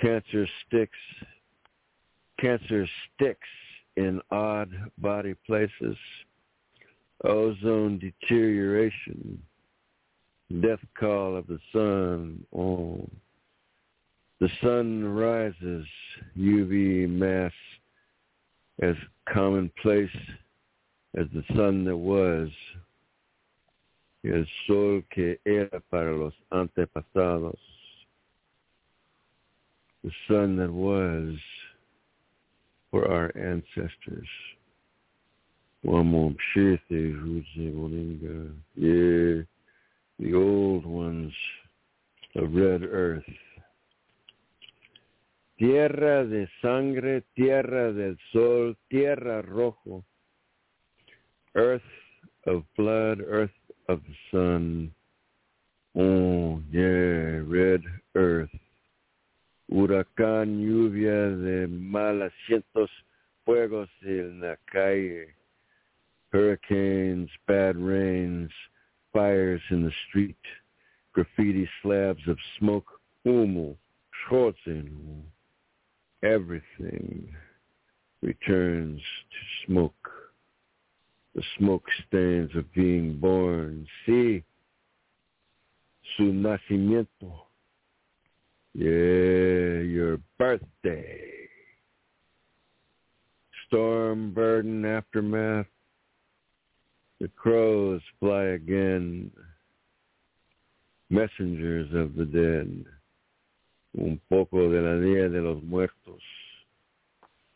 [0.00, 0.98] Cancer sticks.
[2.40, 3.48] Cancer sticks
[3.96, 5.96] in odd body places.
[7.24, 9.40] Ozone deterioration.
[10.60, 12.44] Death call of the sun.
[12.56, 13.08] Oh.
[14.40, 15.86] The sun rises.
[16.36, 17.52] UV mass
[18.82, 18.96] as
[19.32, 20.10] commonplace
[21.16, 22.48] as the sun that was.
[24.22, 27.58] El sol que era para los antepasados.
[30.04, 31.36] The sun that was
[32.90, 34.28] for our ancestors.
[40.18, 41.32] The old ones
[42.36, 43.24] of red earth.
[45.58, 50.04] Tierra de sangre, tierra del sol, tierra rojo.
[51.54, 51.82] Earth
[52.46, 53.50] of blood, earth
[53.92, 54.90] of the sun.
[55.94, 57.82] Oh, yeah, red
[58.14, 58.48] earth.
[59.70, 62.88] Huracán, lluvia de mal asientos,
[63.44, 65.34] fuegos en la calle.
[66.32, 68.50] Hurricanes, bad rains,
[69.12, 70.36] fires in the street,
[71.12, 73.76] graffiti slabs of smoke, humo,
[74.26, 75.22] schwarzen,
[76.22, 77.28] everything
[78.22, 80.21] returns to smoke.
[81.34, 83.86] The smoke stains of being born.
[84.04, 84.42] See,
[86.16, 87.32] su nacimiento.
[88.74, 91.48] Yeah, your birthday.
[93.66, 95.66] Storm, burden, aftermath.
[97.20, 99.30] The crows fly again.
[101.08, 102.84] Messengers of the dead
[103.98, 106.22] un poco de la Día de los Muertos,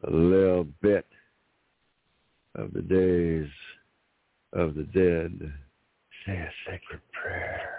[0.03, 1.07] a little bit
[2.57, 3.49] of the days
[4.53, 5.53] of the dead.
[6.24, 7.70] Say a sacred prayer.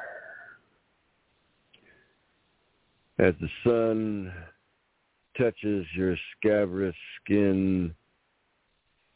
[3.19, 4.31] As the sun
[5.37, 7.93] touches your scabrous skin,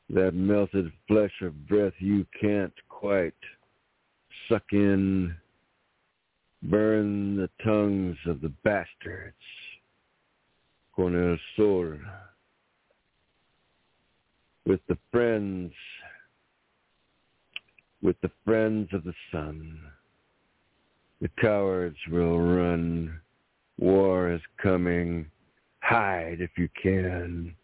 [0.10, 3.34] that melted flesh of breath you can't quite
[4.50, 5.34] suck in
[6.64, 9.36] burn the tongues of the bastards
[10.96, 11.98] con el sol
[14.66, 15.72] with the friends
[18.02, 19.80] with the friends of the sun.
[21.22, 23.20] The cowards will run.
[23.78, 25.28] War is coming.
[25.82, 27.56] Hide if you can.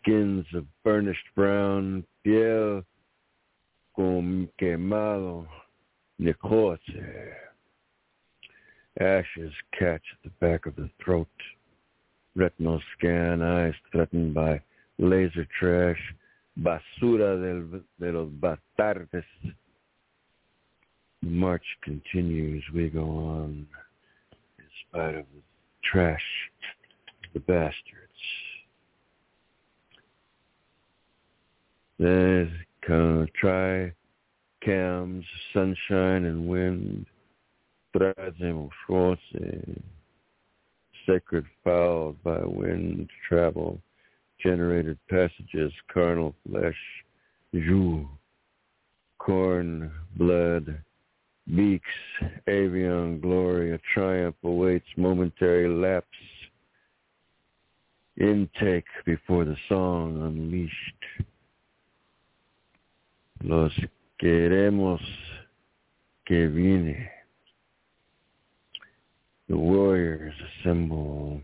[0.00, 2.84] Skins of burnished brown piel
[3.96, 5.46] con quemado
[6.20, 6.78] necote
[9.00, 11.26] Ashes catch at the back of the throat.
[12.36, 14.60] Retinal scan, eyes threatened by
[14.98, 16.00] laser trash.
[16.56, 19.24] Basura del, de los bastardes.
[21.22, 22.62] March continues.
[22.74, 23.66] We go on
[24.58, 25.42] in spite of the
[25.82, 26.22] trash,
[27.32, 27.74] the bastards.
[31.98, 32.50] There's
[32.86, 33.92] of try
[34.62, 37.06] cams, sunshine and wind
[37.96, 39.18] trazem force,
[41.06, 43.78] sacred fouled by wind travel,
[44.44, 46.76] generated passages, carnal flesh,
[47.52, 48.06] jus,
[49.18, 50.78] corn, blood,
[51.54, 51.84] beaks,
[52.46, 56.06] avian glory, a triumph awaits momentary lapse,
[58.20, 61.24] intake before the song unleashed.
[63.42, 63.72] Los
[64.20, 65.00] queremos
[66.26, 67.08] que viene.
[69.48, 71.42] The warriors assemble.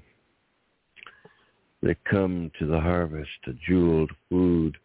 [1.82, 4.76] They come to the harvest, a jeweled food,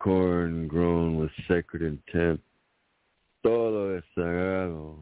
[0.00, 2.40] corn grown with sacred intent.
[3.44, 4.96] Todo es sagrado.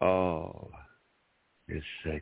[0.00, 0.70] All
[1.66, 2.20] is sacred.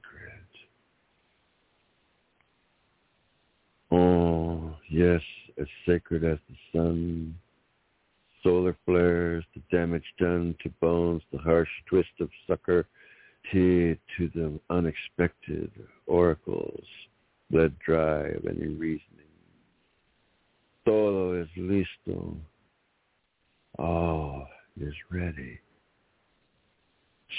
[3.91, 5.21] Oh, yes,
[5.59, 7.35] as sacred as the sun.
[8.43, 12.87] Solar flares, the damage done to bones, the harsh twist of sucker
[13.51, 15.71] to the unexpected
[16.07, 16.85] oracles,
[17.53, 19.09] blood dry any reasoning.
[20.87, 22.35] Todo es listo.
[23.79, 24.49] All
[24.81, 25.61] is ready.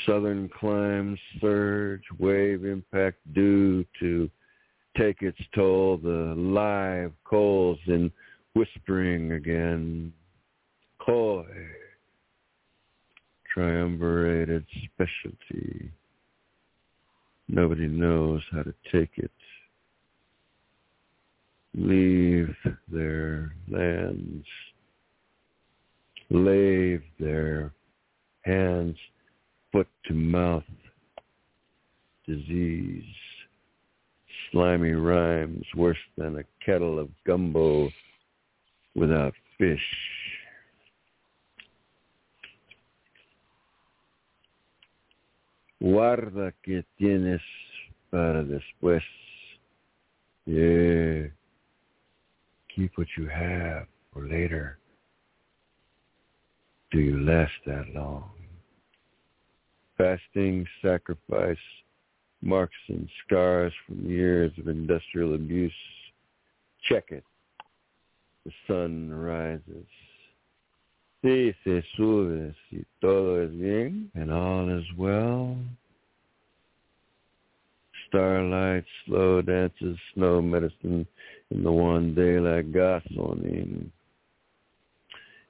[0.05, 4.29] Southern climes surge, wave impact due to
[4.97, 8.11] take its toll, the live coals in
[8.53, 10.13] whispering again.
[10.99, 11.45] Coy
[13.55, 15.91] triumvirated specialty.
[17.47, 19.31] Nobody knows how to take it.
[21.75, 22.55] Leave
[22.91, 24.45] their lands.
[26.29, 27.71] Lave their
[28.43, 28.97] hands,
[29.71, 30.63] foot to mouth.
[32.27, 33.03] Disease.
[34.53, 37.89] slimy rhymes worse than a kettle of gumbo
[38.95, 39.81] without fish.
[45.81, 47.41] Guarda que tienes
[48.09, 49.01] para después.
[50.45, 51.27] Yeah.
[52.75, 54.79] Keep what you have for later.
[56.91, 58.31] Do you last that long?
[59.97, 61.57] Fasting, sacrifice,
[62.41, 65.71] marks and scars from years of industrial abuse.
[66.89, 67.23] Check it.
[68.45, 69.87] The sun rises.
[71.23, 75.55] Si se sube, si todo es bien and all is well.
[78.09, 81.07] Starlight, slow dances, snow medicine
[81.53, 83.91] in the one day like gasoline.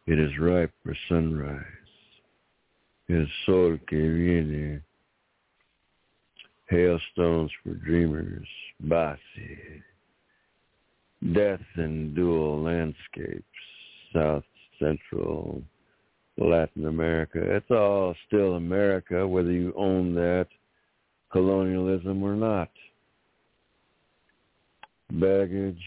[0.05, 1.63] It is ripe for sunrise.
[3.09, 4.81] El sol que viene.
[6.69, 8.47] Hailstones for dreamers.
[8.85, 9.17] Basi.
[11.33, 13.43] Death in dual landscapes.
[14.13, 14.43] South
[14.79, 15.63] Central,
[16.37, 17.39] Latin America.
[17.41, 20.47] It's all still America, whether you own that
[21.31, 22.69] colonialism or not.
[25.13, 25.83] Baggage,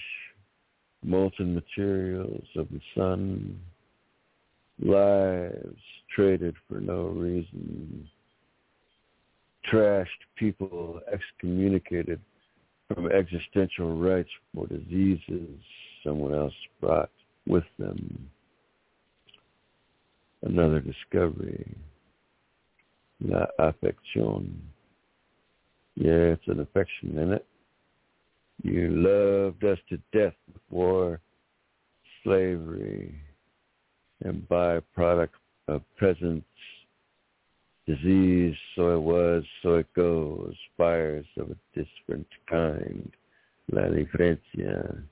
[1.02, 3.60] molten materials of the sun,
[4.78, 5.78] lives
[6.14, 8.08] traded for no reason,
[9.70, 12.20] trashed people excommunicated
[12.88, 15.58] from existential rights for diseases
[16.04, 17.10] someone else brought
[17.46, 18.30] with them.
[20.42, 21.74] Another discovery,
[23.20, 24.62] la affection.
[25.96, 27.46] Yeah, it's an affection in it.
[28.62, 31.20] You loved us to death before
[32.24, 33.14] slavery
[34.24, 35.28] and byproduct
[35.68, 36.44] of presence,
[37.86, 43.12] disease, so it was, so it goes, fires of a different kind,
[43.70, 45.02] la diferencia,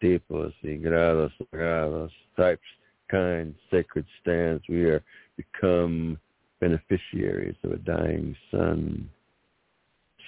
[0.00, 2.66] tipos y grados sagrados, types,
[3.10, 5.02] kinds, sacred stands, we are
[5.36, 6.18] become
[6.60, 9.08] beneficiaries of a dying sun,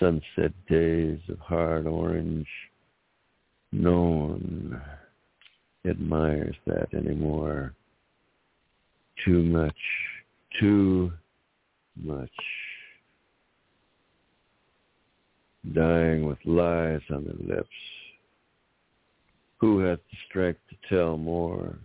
[0.00, 2.48] sunset days of hard orange.
[3.72, 4.80] No one
[5.84, 7.74] admires that anymore
[9.24, 9.76] too much,
[10.60, 11.12] too
[11.96, 12.30] much.
[15.72, 17.68] Dying with lies on their lips.
[19.58, 21.78] Who hath the strength to tell more?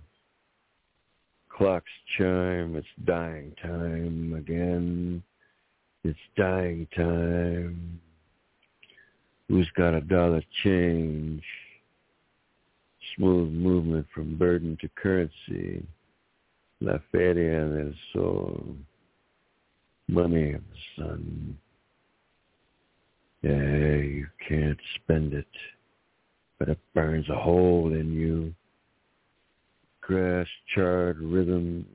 [1.50, 5.24] Clocks chime, it's dying time again.
[6.04, 8.00] It's dying time.
[9.48, 11.44] Who's got a dollar change?
[13.16, 15.86] Smooth movement from burden to currency
[16.82, 18.64] La Feria del Sol,
[20.08, 21.58] money of the sun.
[23.42, 25.48] Yeah, you can't spend it,
[26.58, 28.54] but it burns a hole in you.
[30.00, 31.86] Grass charred rhythms,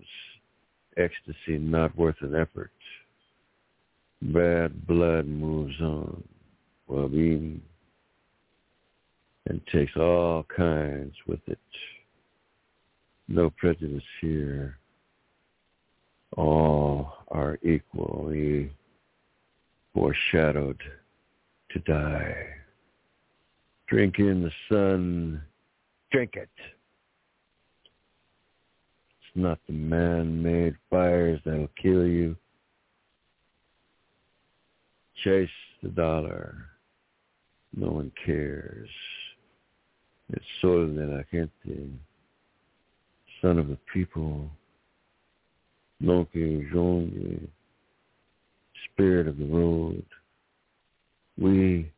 [0.99, 2.71] ecstasy not worth an effort.
[4.33, 6.25] Bad blood moves on,
[6.87, 7.61] well-being,
[9.47, 11.59] and takes all kinds with it.
[13.29, 14.79] No prejudice here.
[16.39, 18.73] All are equally
[19.93, 20.81] foreshadowed
[21.73, 22.47] to die.
[23.89, 25.43] Drink in the sun.
[26.11, 26.49] Drink it.
[29.21, 32.37] It's not the man-made fires that'll kill you.
[35.23, 35.49] Chase
[35.83, 36.57] the dollar.
[37.77, 38.89] No one cares.
[40.31, 41.91] It's solo de la gente
[43.45, 44.49] son of the people,
[46.01, 47.47] Loki Zhong,
[48.87, 50.05] spirit of the road.
[51.37, 51.93] We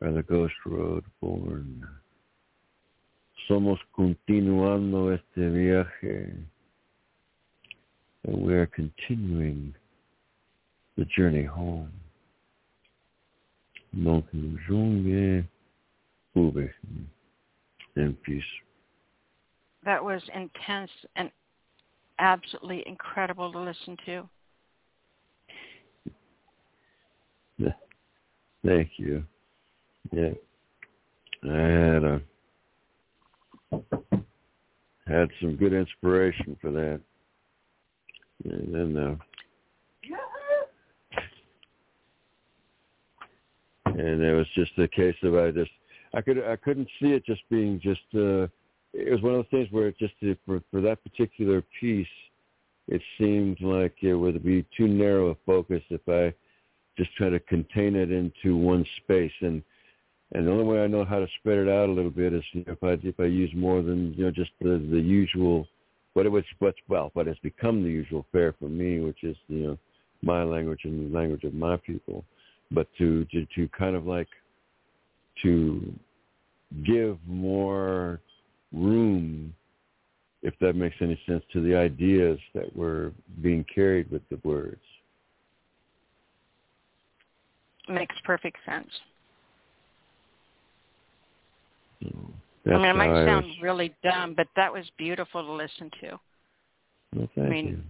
[0.00, 1.84] are the ghost road born.
[3.50, 6.44] Somos continuando este viaje,
[8.24, 9.74] and we are continuing
[10.96, 11.90] the journey home.
[13.94, 15.44] Loki Zhong,
[17.96, 18.42] in peace.
[19.84, 21.30] That was intense and
[22.18, 24.28] absolutely incredible to listen to.
[28.64, 29.24] Thank you.
[30.12, 30.30] Yeah,
[31.44, 32.20] I had a
[35.06, 37.00] had some good inspiration for that,
[38.44, 39.16] and then uh,
[43.98, 45.70] and it was just a case of I just
[46.14, 48.46] I could I couldn't see it just being just uh
[48.94, 50.14] it was one of those things where it just
[50.46, 52.06] for for that particular piece,
[52.88, 56.34] it seemed like it would be too narrow a focus if I
[56.96, 59.32] just try to contain it into one space.
[59.40, 59.62] And
[60.32, 62.44] And the only way I know how to spread it out a little bit is
[62.52, 65.66] you know, if I if I use more than you know just the the usual,
[66.14, 69.36] what it was what's well what has become the usual fare for me, which is
[69.48, 69.78] you know
[70.22, 72.24] my language and the language of my people,
[72.70, 74.28] but to to to kind of like
[75.42, 75.92] to
[76.84, 78.20] give more
[78.72, 79.54] room,
[80.42, 83.12] if that makes any sense, to the ideas that were
[83.42, 84.80] being carried with the words.
[87.88, 88.90] Makes perfect sense.
[92.02, 95.90] So I mean, it might sound was- really dumb, but that was beautiful to listen
[96.02, 96.20] to.
[97.14, 97.82] well, thank I mean, you.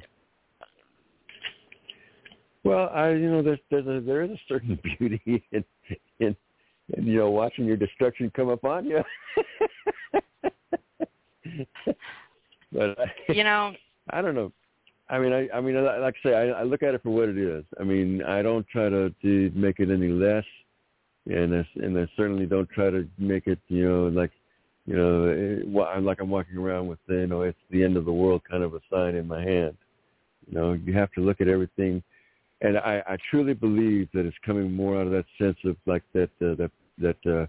[2.68, 5.64] Well, I you know there's there's a there is a certain beauty in
[6.20, 6.36] in,
[6.90, 9.02] in you know watching your destruction come upon you.
[12.72, 13.72] but I, you know,
[14.10, 14.52] I don't know.
[15.08, 17.30] I mean, I I mean, like I say, I, I look at it for what
[17.30, 17.64] it is.
[17.80, 20.44] I mean, I don't try to, to make it any less,
[21.26, 24.32] and I, and I certainly don't try to make it you know like
[24.84, 27.96] you know eh, wa- I'm like I'm walking around with you know it's the end
[27.96, 29.74] of the world kind of a sign in my hand.
[30.46, 32.02] You know, you have to look at everything
[32.60, 36.02] and I, I truly believe that it's coming more out of that sense of like
[36.14, 37.46] that uh, that that uh,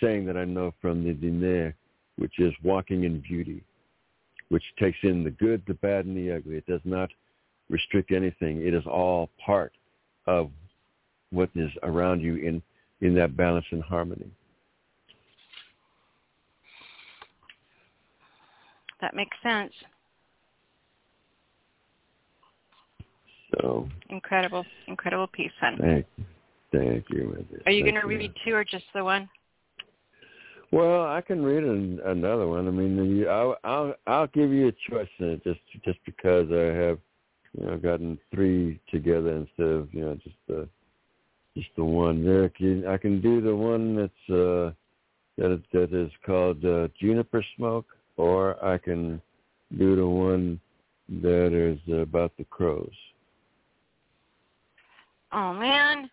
[0.00, 1.72] saying that I know from the Diné,
[2.16, 3.62] which is walking in beauty,
[4.48, 6.56] which takes in the good, the bad, and the ugly.
[6.56, 7.10] It does not
[7.70, 8.66] restrict anything.
[8.66, 9.72] It is all part
[10.26, 10.50] of
[11.30, 12.62] what is around you in
[13.00, 14.30] in that balance and harmony.
[19.02, 19.72] that makes sense.
[23.52, 25.78] So Incredible, incredible piece, son.
[25.80, 26.06] thank
[26.72, 27.44] thank you.
[27.66, 29.28] Are you going to read two or just the one?
[30.70, 32.66] Well, I can read an, another one.
[32.66, 36.98] I mean, I'll I'll I'll give you a choice uh, just just because I have
[37.58, 40.66] you know gotten three together instead of you know just the
[41.56, 42.24] just the one.
[42.24, 44.72] There, can- I can do the one that's uh
[45.36, 49.20] that that is called uh, juniper smoke, or I can
[49.78, 50.60] do the one
[51.20, 52.90] that is about the crows.
[55.32, 56.10] Oh man,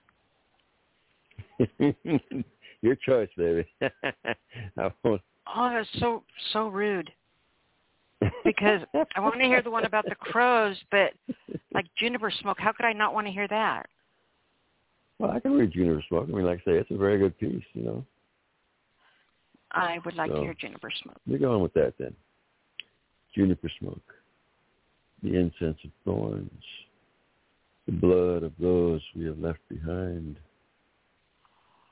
[2.82, 3.66] Your choice, baby.
[5.52, 6.22] Oh that's so
[6.54, 7.12] so rude.
[8.46, 11.14] Because I want to hear the one about the crows, but
[11.74, 13.88] like juniper smoke, how could I not want to hear that?
[15.18, 16.28] Well, I can read Juniper Smoke.
[16.30, 18.06] I mean, like I say, it's a very good piece, you know.
[19.72, 21.18] I would like to hear juniper smoke.
[21.28, 22.14] We're going with that then.
[23.36, 24.14] Juniper Smoke.
[25.24, 26.52] The incense of thorns.
[27.90, 30.38] The blood of those we have left behind.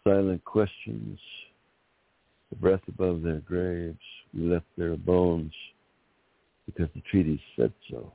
[0.04, 1.18] Silent questions.
[2.52, 3.98] The breath above their graves.
[4.32, 5.52] We left their bones
[6.68, 8.14] because the treaty said so.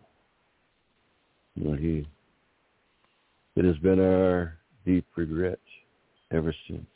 [1.57, 2.07] Lord, he,
[3.57, 5.59] it has been our deep regret
[6.31, 6.87] ever since.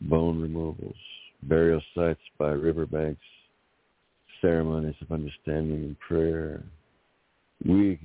[0.00, 0.96] Bone removals,
[1.42, 3.20] burial sites by riverbanks,
[4.40, 6.64] ceremonies of understanding and prayer.
[7.66, 8.00] We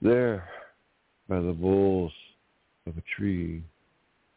[0.00, 0.48] there
[1.28, 2.12] by the boles
[2.86, 3.62] of a tree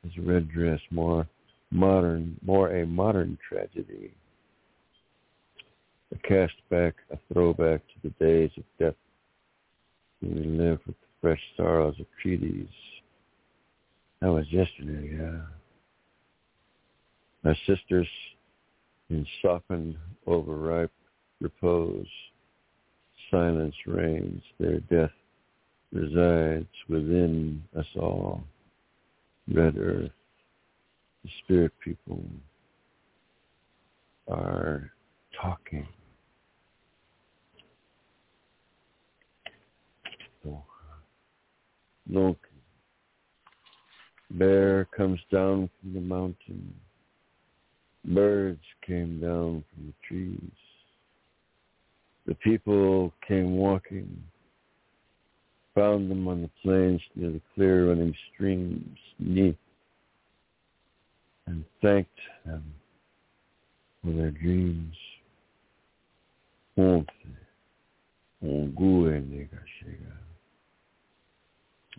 [0.06, 1.28] is a red dress more
[1.72, 4.14] modern more a modern tragedy.
[6.14, 8.96] A cast back, a throwback to the days of death
[10.22, 12.70] we lived with the fresh sorrows of treaties.
[14.22, 15.42] That was yesterday, yeah.
[17.44, 18.08] My sisters
[19.10, 20.92] in softened, overripe
[21.40, 22.08] repose.
[23.30, 25.12] Silence reigns, their death
[25.92, 28.44] resides within us all.
[29.54, 30.12] Red earth,
[31.24, 32.24] the spirit people
[34.28, 34.92] are
[35.42, 35.88] talking.
[42.12, 42.38] Donc,
[44.32, 46.74] bear comes down from the mountain.
[48.06, 50.52] Birds came down from the trees.
[52.26, 54.24] The people came walking,
[55.78, 59.56] found them on the plains near the clear running streams, neath,
[61.46, 62.10] and thanked
[62.46, 62.64] them
[64.04, 64.96] for their dreams.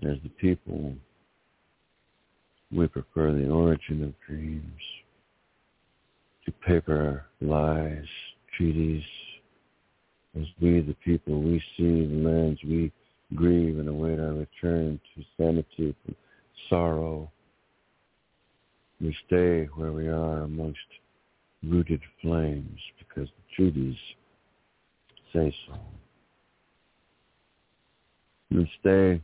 [0.00, 0.94] As the people,
[2.72, 4.82] we prefer the origin of dreams
[6.44, 8.04] to paper lies,
[8.56, 9.04] treaties.
[10.36, 12.92] As we, the people, we see the lands we
[13.34, 16.16] grieve and await our return to sanity from
[16.68, 17.30] sorrow.
[19.00, 20.78] We stay where we are amongst
[21.62, 23.96] rooted flames because the treaties
[25.32, 25.78] say so.
[28.50, 29.20] We stay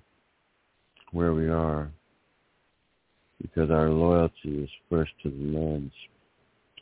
[1.12, 1.90] where we are
[3.40, 5.92] because our loyalty is first to the lands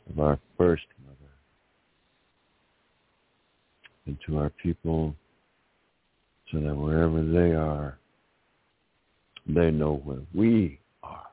[0.09, 1.31] of our first mother
[4.05, 5.15] and to our people
[6.53, 7.97] so that wherever they are,
[9.47, 11.23] they know where we are.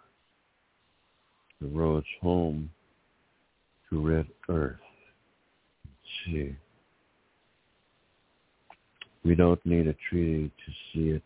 [1.61, 2.71] The roads home
[3.91, 4.79] to Red Earth.
[5.85, 6.57] Let's see.
[9.25, 11.23] We don't need a treaty to see it.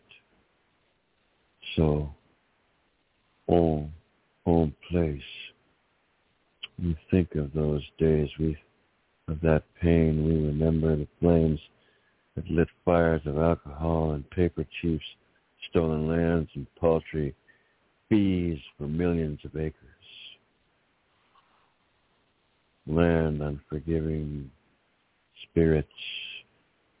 [1.77, 2.13] So,
[3.47, 3.93] home,
[4.45, 5.21] home place.
[6.77, 8.57] We think of those days, we
[9.27, 10.25] of that pain.
[10.25, 11.59] We remember the flames
[12.35, 15.05] that lit fires of alcohol and paper chiefs,
[15.69, 17.33] stolen lands and paltry
[18.09, 19.73] fees for millions of acres.
[22.87, 24.51] Land unforgiving
[25.43, 25.87] spirits,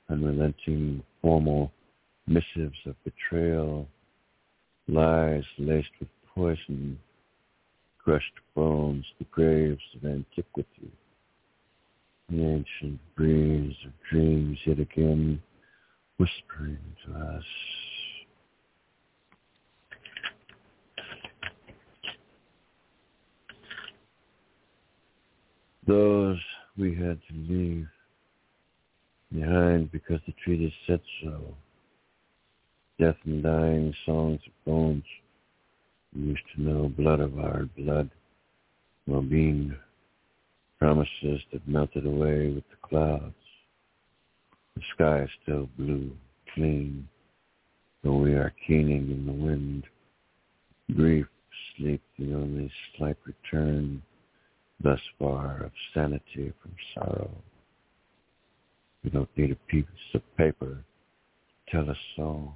[0.09, 1.71] unrelenting formal
[2.27, 3.87] missives of betrayal,
[4.87, 6.97] lies laced with poison,
[7.99, 10.91] crushed bones, the graves of antiquity
[12.29, 15.41] the ancient breeze of dreams yet again
[16.17, 17.43] whispering to us.
[25.87, 26.39] Those
[26.77, 27.87] we had to leave
[29.31, 31.53] behind because the treaty said so.
[32.99, 35.03] Death and dying songs of bones.
[36.15, 38.09] We used to know blood of our blood,
[39.05, 39.75] well-being
[40.79, 43.33] promises that melted away with the clouds.
[44.75, 46.11] The sky is still blue,
[46.53, 47.07] clean,
[48.03, 49.83] though we are keening in the wind.
[50.95, 51.27] Grief,
[51.77, 54.01] sleep, the only slight return
[54.83, 57.31] thus far of sanity from sorrow.
[59.03, 62.53] We don't need a piece of paper to tell us so.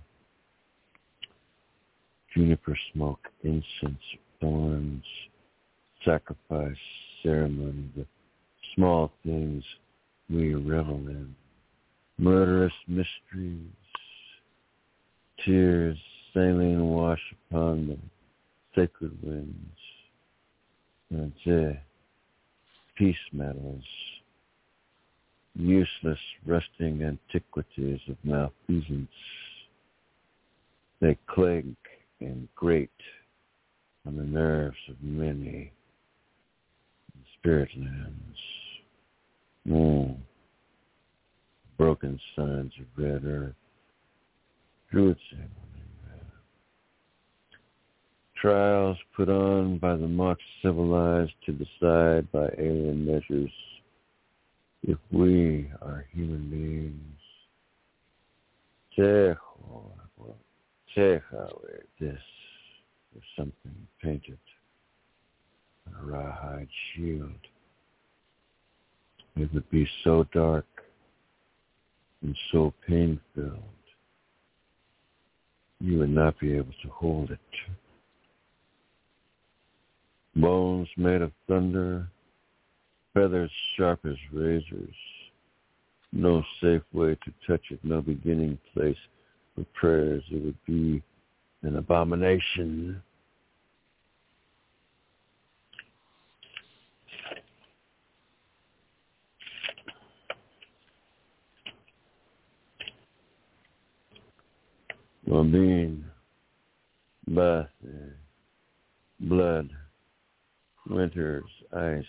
[2.36, 4.04] Juniper smoke, incense,
[4.40, 5.04] thorns,
[6.06, 6.76] sacrifice,
[7.24, 8.06] ceremony, the
[8.76, 9.64] small things
[10.30, 11.36] we revel in.
[12.18, 13.62] Murderous mysteries,
[15.46, 15.98] tears
[16.34, 17.98] sailing wash upon the
[18.76, 19.56] sacred winds.
[21.12, 21.80] And uh,
[22.98, 23.84] peace medals,
[25.56, 29.10] useless rusting antiquities of malfeasance.
[31.02, 31.78] They clink
[32.20, 32.90] and grate
[34.06, 35.72] on the nerves of many
[37.40, 38.38] spirit lands.
[39.68, 40.18] Mm.
[41.78, 43.56] Broken signs of red earth.
[44.92, 45.18] Druid.
[48.42, 53.52] Trials put on by the mock civilized to decide by alien measures
[54.84, 57.10] if we are human beings.
[62.00, 62.18] This
[63.16, 64.38] is something painted
[65.88, 67.32] a rawhide shield.
[69.36, 70.66] It would be so dark
[72.22, 73.60] and so pain-filled,
[75.80, 77.40] you would not be able to hold it.
[80.36, 82.08] Bones made of thunder,
[83.14, 84.96] feathers sharp as razors,
[86.12, 88.98] no safe way to touch it, no beginning place
[89.56, 90.24] for prayers.
[90.32, 91.02] It would be
[91.62, 93.02] an abomination
[105.30, 106.04] well being,
[107.28, 107.68] birth,
[109.20, 109.70] blood,
[110.90, 112.04] winter's ice,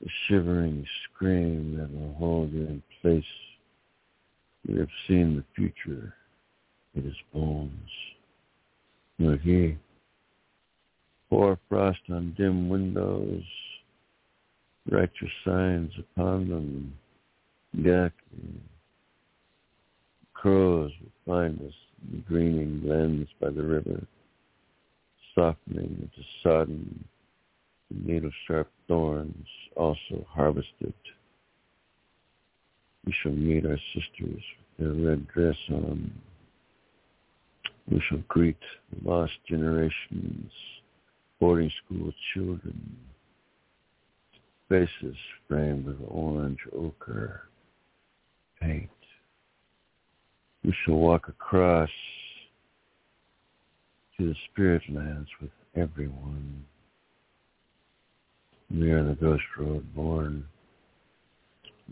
[0.00, 3.24] the shivering scream that will hold you in place.
[4.68, 6.14] We have seen the future.
[6.94, 7.90] It is bones.
[9.18, 9.76] Look here.
[11.28, 13.42] Pour frost on dim windows.
[14.88, 16.94] Write your signs upon them.
[17.82, 18.12] Gak
[20.46, 21.74] crows would find us
[22.12, 24.00] in greening glens by the river,
[25.34, 27.04] softening into sodden
[27.90, 30.94] needle-sharp thorns also harvested.
[33.04, 34.40] We shall meet our sisters
[34.78, 36.12] with their red dress on.
[37.90, 38.56] We shall greet
[38.92, 40.52] the lost generations,
[41.40, 42.96] boarding school children,
[44.68, 45.16] faces
[45.48, 47.48] framed with orange ochre
[48.60, 48.95] paint.
[50.66, 51.88] We shall walk across
[54.18, 56.64] to the spirit lands with everyone.
[58.68, 60.44] We are the ghost road born.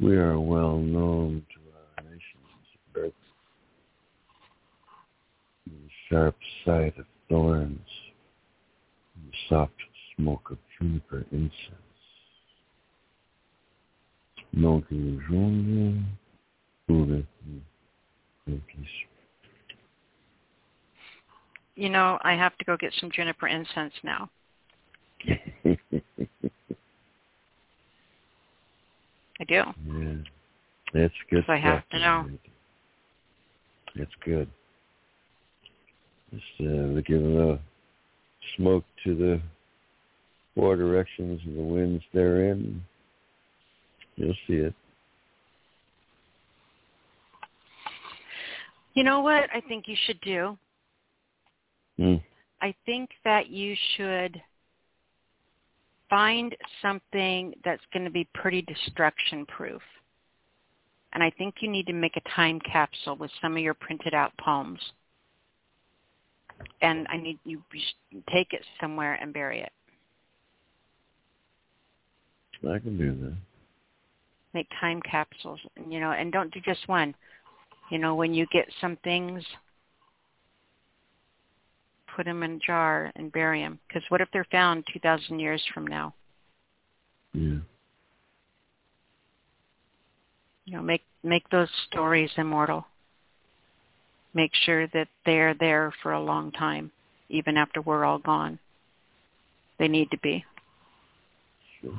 [0.01, 2.23] We are well known to our nation's
[2.93, 3.13] birth.
[5.67, 7.79] The sharp sight of thorns
[9.15, 9.73] the soft
[10.17, 11.53] smoke of juniper incense.
[21.77, 24.31] You know, I have to go get some juniper incense now.
[29.41, 29.55] I do.
[29.55, 30.15] Yeah.
[30.93, 31.45] That's good.
[31.49, 32.27] I have to know.
[33.97, 34.49] It's good.
[36.33, 37.59] Just uh, give a little
[38.57, 39.41] smoke to the
[40.55, 42.85] four directions of the winds therein.
[44.17, 44.75] You'll see it.
[48.95, 50.57] You know what I think you should do?
[51.99, 52.23] Mm.
[52.63, 54.41] I think that you should
[56.09, 59.83] find something that's going to be pretty destruction proof.
[61.13, 64.15] And I think you need to make a time capsule with some of your printed
[64.15, 64.81] out poems.
[66.83, 69.73] And I need you to take it somewhere and bury it.
[72.69, 73.37] I can do that.
[74.55, 77.15] Make time capsules, you know, and don't do just one.
[77.91, 79.45] You know, when you get some things,
[82.15, 83.79] put them in a jar and bury them.
[83.87, 86.15] Because what if they're found 2,000 years from now?
[87.33, 87.59] Yeah.
[90.67, 92.87] You know, make make those stories immortal.
[94.33, 96.91] Make sure that they're there for a long time,
[97.29, 98.59] even after we're all gone.
[99.79, 100.45] They need to be.
[101.81, 101.95] Sure.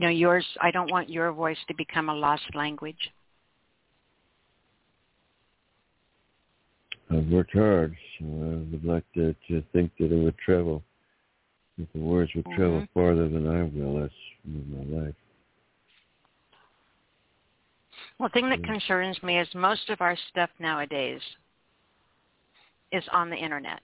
[0.00, 0.46] You know, yours.
[0.62, 3.10] I don't want your voice to become a lost language.
[7.10, 10.82] I've worked hard, so I would like to, to think that it would travel.
[11.76, 12.98] that the words would travel mm-hmm.
[12.98, 14.14] farther than I will, that's
[14.46, 15.14] my life.
[18.16, 21.20] One thing that concerns me is most of our stuff nowadays
[22.90, 23.80] is on the internet.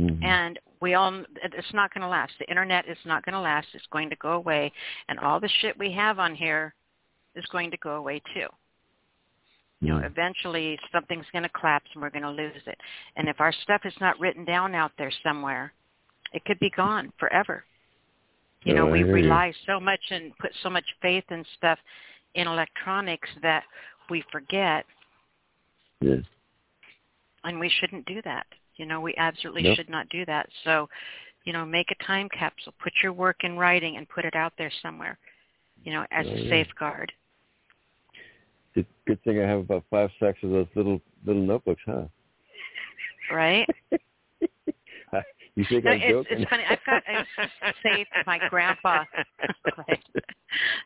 [0.00, 0.24] Mm-hmm.
[0.24, 2.32] And we all, it's not going to last.
[2.38, 3.66] The internet is not going to last.
[3.74, 4.72] It's going to go away.
[5.08, 6.74] And all the shit we have on here
[7.34, 8.46] is going to go away too.
[9.82, 12.76] You know, eventually something's going to collapse and we're going to lose it.
[13.16, 15.72] And if our stuff is not written down out there somewhere,
[16.34, 17.64] it could be gone forever.
[18.62, 19.14] You know, Oh, we hear you.
[19.24, 21.78] rely so much and put so much faith and stuff
[22.34, 23.64] in electronics that
[24.10, 24.84] we forget,
[26.02, 26.16] Yeah.
[27.44, 28.46] and we shouldn't do that.
[28.80, 29.76] You know, we absolutely Nope.
[29.76, 30.48] should not do that.
[30.64, 30.88] So,
[31.44, 34.54] you know, make a time capsule, put your work in writing, and put it out
[34.56, 35.18] there somewhere.
[35.84, 36.48] You know, as Oh, a yeah.
[36.48, 37.12] safeguard.
[38.74, 42.04] Good, good thing I have about five stacks of those little little notebooks, huh?
[43.30, 43.68] Right?
[45.56, 46.38] you think No, I'm it's, joking?
[46.40, 46.64] it's funny.
[46.66, 47.26] I've got a
[47.82, 49.04] safe my grandpa.
[49.76, 50.04] right.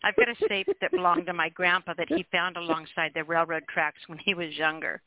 [0.02, 3.62] I've got a safe that belonged to my grandpa that he found alongside the railroad
[3.68, 5.00] tracks when he was younger.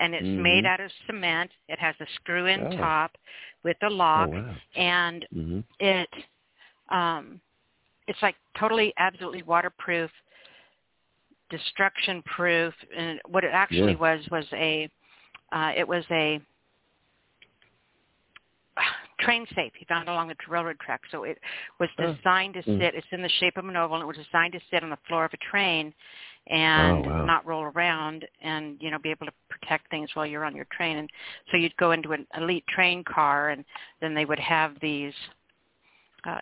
[0.00, 0.42] And it's Mhm.
[0.42, 1.50] made out of cement.
[1.68, 2.76] It has a screw-in Oh.
[2.78, 3.16] top
[3.62, 4.56] with a oh lock, wow.
[4.74, 6.08] and hmm it
[6.88, 7.40] um
[8.06, 10.10] it's like totally absolutely waterproof
[11.50, 13.98] destruction proof and what it actually Yeah.
[13.98, 14.88] was was a
[15.52, 16.40] uh it was a
[19.20, 21.38] train safe he found along the railroad track so it
[21.78, 22.14] was Oh.
[22.14, 22.78] designed to Mm.
[22.78, 24.90] sit it's in the shape of an oval and it was designed to sit on
[24.90, 25.92] the floor of a train
[26.50, 27.24] and Oh, wow.
[27.26, 30.66] not roll around and you know be able to protect things while you're on your
[30.76, 31.10] train and
[31.50, 33.64] so you'd go into an elite train car and
[34.00, 35.14] then they would have these
[36.24, 36.38] uh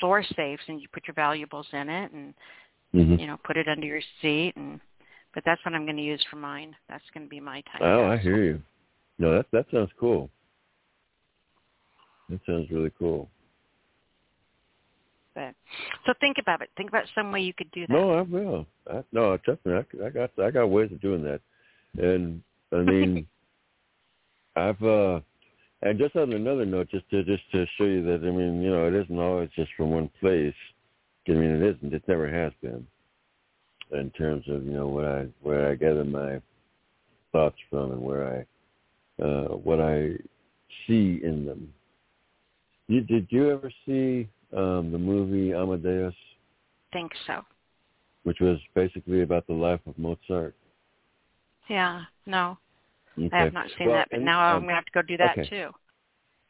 [0.00, 2.34] floor safes and you put your valuables in it and
[2.92, 4.80] hmm you know put it under your seat and
[5.34, 6.74] but that's what I'm going to use for mine.
[6.88, 7.82] That's going to be my time.
[7.82, 8.62] Oh, I hear you.
[9.18, 10.30] No, that that sounds cool.
[12.28, 13.28] That sounds really cool.
[15.40, 15.54] But
[16.06, 16.68] so think about it.
[16.76, 17.92] Think about some way you could do that.
[17.92, 18.66] No, I will.
[18.90, 19.72] I, no, trust me.
[19.72, 21.40] I, I got I got ways of doing that,
[21.98, 22.42] and
[22.72, 23.26] I mean,
[24.56, 25.20] I've uh,
[25.82, 28.70] and just on another note, just to just to show you that I mean, you
[28.70, 30.54] know, it isn't always just from one place.
[31.28, 31.94] I mean, it isn't.
[31.94, 32.86] It never has been.
[33.92, 36.40] In terms of you know what I where I gather my
[37.32, 38.46] thoughts from and where
[39.20, 40.10] I uh, what I
[40.86, 41.72] see in them.
[42.88, 46.14] You, did you ever see um, the movie Amadeus?
[46.92, 47.42] Think so.
[48.24, 50.54] which was basically about the life of Mozart.
[51.68, 52.02] Yeah.
[52.26, 52.58] No,
[53.18, 53.28] Okay.
[53.32, 55.02] I have not seen Well, that, but and, now I'm going to have to go
[55.02, 55.48] do that okay.
[55.48, 55.70] too.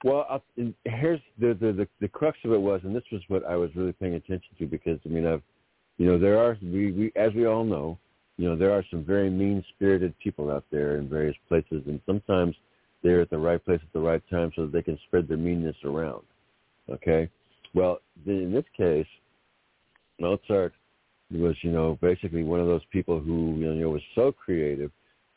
[0.05, 0.43] Well, I'll,
[0.85, 3.71] here's the, the the the crux of it was, and this was what I was
[3.77, 5.43] really paying attention to because I mean, I've,
[5.99, 7.99] you know, there are we, we as we all know,
[8.39, 12.01] you know, there are some very mean spirited people out there in various places, and
[12.07, 12.57] sometimes
[13.03, 15.37] they're at the right place at the right time so that they can spread their
[15.37, 16.25] meanness around.
[16.89, 17.29] Okay,
[17.75, 19.07] well, in this case,
[20.19, 20.73] Mozart
[21.31, 24.91] was, you know, basically one of those people who, you know, was so creative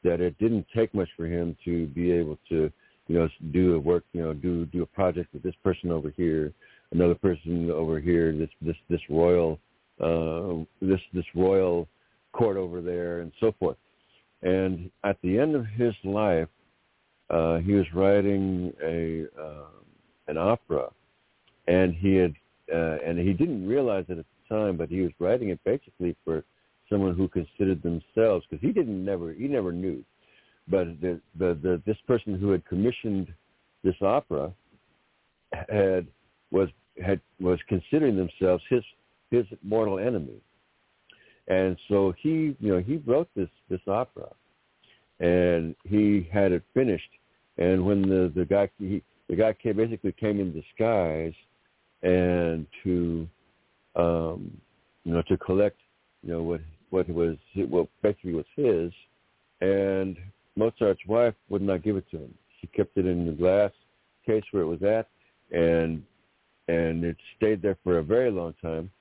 [0.04, 2.72] that it didn't take much for him to be able to
[3.08, 6.10] you know, do a work, you know, do do a project with this person over
[6.16, 6.54] here,
[6.92, 9.60] another person over here, this this this royal,
[10.02, 11.88] uh, this this royal
[12.32, 13.78] court over there, and so forth.
[14.42, 16.48] And at the end of his life,
[17.30, 19.66] uh, he was writing a uh,
[20.28, 20.90] an opera,
[21.68, 22.34] and he had
[22.74, 26.16] uh, and he didn't realize it at the time, but he was writing it basically
[26.24, 26.44] for
[26.90, 30.04] someone who considered themselves because he didn't never he never knew,
[30.68, 33.34] but the, the the this person who had commissioned
[33.84, 34.54] this opera
[35.70, 36.08] had
[36.52, 36.70] was
[37.04, 38.84] had was considering themselves his
[39.32, 40.42] his mortal enemy,
[41.48, 44.30] and so he you know he wrote this this opera,
[45.20, 47.10] and he had it finished,
[47.58, 51.34] and when the the guy he the guy came, basically came in disguise
[52.04, 53.28] and to
[53.96, 54.52] um,
[55.04, 55.78] you know to collect
[56.22, 58.92] you know what what was what basically was his,
[59.62, 60.18] and
[60.56, 62.34] Mozart's wife would not give it to him.
[62.62, 63.72] She kept it in the glass
[64.26, 65.08] case where it was at,
[65.52, 66.04] and
[66.68, 68.92] and it stayed there for a very long time.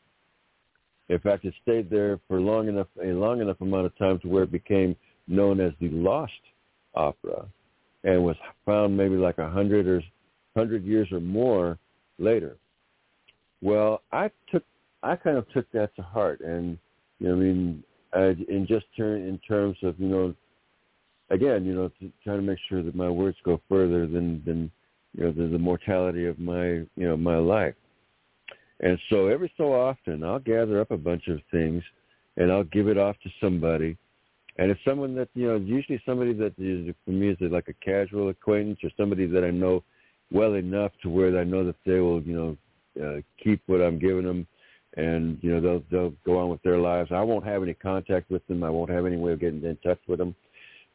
[1.09, 4.29] In fact, it stayed there for long enough a long enough amount of time to
[4.29, 4.97] where it became
[5.29, 6.33] known as the Lost
[6.95, 7.47] Opera,
[8.05, 10.03] and was found maybe like a hundred or
[10.57, 11.79] hundred years or more
[12.19, 12.57] later.
[13.63, 14.65] Well, I took
[15.03, 16.77] I kind of took that to heart, and
[17.19, 20.35] you know, I mean, I, in just turn in terms of you know,
[21.31, 24.71] again, you know, to, trying to make sure that my words go further than than
[25.17, 27.75] you know the, the mortality of my you know my life.
[28.81, 31.83] And so every so often, I'll gather up a bunch of things,
[32.37, 33.97] and I'll give it off to somebody.
[34.59, 37.85] And it's someone that you know, usually somebody that is for me is like a
[37.85, 39.85] casual acquaintance or somebody that I know
[40.33, 42.57] well enough to where I know that they will you know
[43.01, 44.47] uh, keep what I'm giving them,
[44.97, 47.11] and you know they'll they'll go on with their lives.
[47.13, 48.63] I won't have any contact with them.
[48.65, 50.35] I won't have any way of getting in touch with them,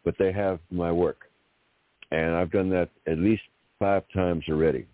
[0.03, 1.29] but they have my work,
[2.11, 3.43] and I've done that at least
[3.79, 4.85] five times already.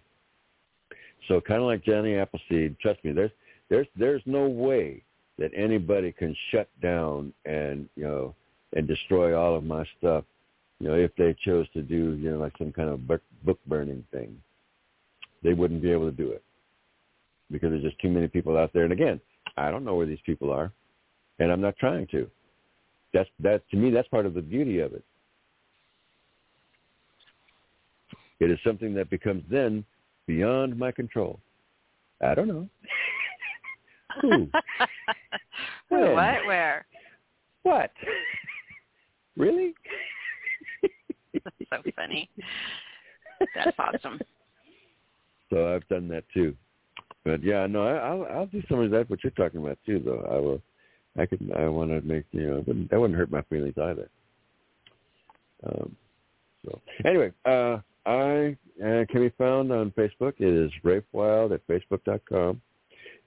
[1.27, 3.31] So kind of like Johnny Appleseed, trust me, there's
[3.69, 5.03] there's there's no way
[5.39, 8.35] that anybody can shut down and you know
[8.75, 10.23] and destroy all of my stuff,
[10.79, 13.59] you know, if they chose to do you know like some kind of book, book
[13.67, 14.41] burning thing,
[15.43, 16.43] they wouldn't be able to do it
[17.53, 18.83] because there's just too many people out there.
[18.83, 19.21] And again,
[19.55, 20.71] I don't know where these people are,
[21.39, 22.29] and I'm not trying to.
[23.13, 23.91] That's that to me.
[23.91, 25.03] That's part of the beauty of it.
[28.39, 29.85] It is something that becomes then
[30.27, 31.39] beyond my control.
[32.21, 32.67] I don't know.
[34.21, 34.49] Who?
[35.89, 36.11] Who?
[36.11, 36.45] What?
[36.45, 36.85] Where?
[37.61, 37.91] What?
[39.37, 39.73] really?
[41.33, 42.29] That's so funny.
[43.55, 44.19] That's awesome.
[45.49, 46.55] So I've done that too.
[47.25, 49.09] But yeah, no, I, I'll I'll do some of that.
[49.09, 50.27] What you're talking about too, though.
[50.29, 50.61] I will.
[51.17, 51.51] I could.
[51.55, 52.63] I want to make you know.
[52.67, 54.09] Wouldn't, that wouldn't hurt my feelings either.
[55.65, 55.95] Um,
[56.65, 60.33] so anyway, uh, I uh, can be found on Facebook.
[60.39, 62.61] It is Rafe Wild at facebook.com.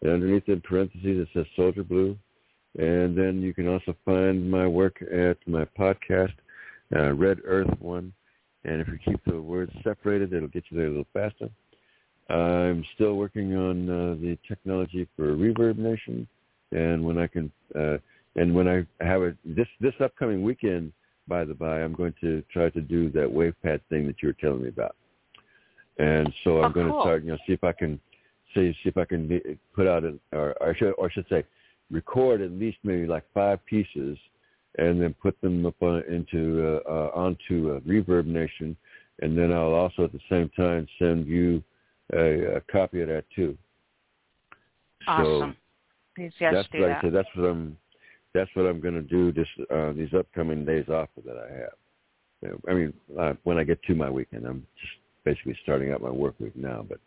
[0.02, 2.16] And underneath in parentheses it says Soldier Blue.
[2.78, 6.35] And then you can also find my work at my podcast,
[6.94, 8.12] uh, Red Earth One.
[8.64, 11.48] And if you keep the words separated, it'll get you there a little faster.
[12.28, 16.27] I'm still working on uh, the technology for Reverb Nation,
[16.73, 17.98] and when I can, uh,
[18.35, 20.93] and when I have a this this upcoming weekend,
[21.28, 24.36] by the by, I'm going to try to do that WavePad thing that you were
[24.40, 24.97] telling me about,
[25.98, 27.03] and so I'm oh, going cool.
[27.03, 28.01] to start, you know, see if I can
[28.55, 29.40] see see if I can be,
[29.74, 31.44] put out an or, or I should or should say,
[31.93, 34.19] record at least maybe like five pieces,
[34.78, 38.77] and then put them up on, into uh, uh, onto uh, Reverb Nation,
[39.23, 41.62] and then I'll also at the same time send you
[42.12, 43.56] a, a copy of that too.
[45.06, 45.52] Awesome.
[45.52, 45.56] So
[46.14, 46.98] Please yes, that's do like that.
[46.98, 47.76] I said, that's what I'm
[48.34, 51.72] that's what I'm going to do this uh, these upcoming days off that I have.
[52.68, 54.92] I mean, uh, when I get to my weekend, I'm just
[55.24, 56.86] basically starting out my work week now.
[56.88, 56.98] But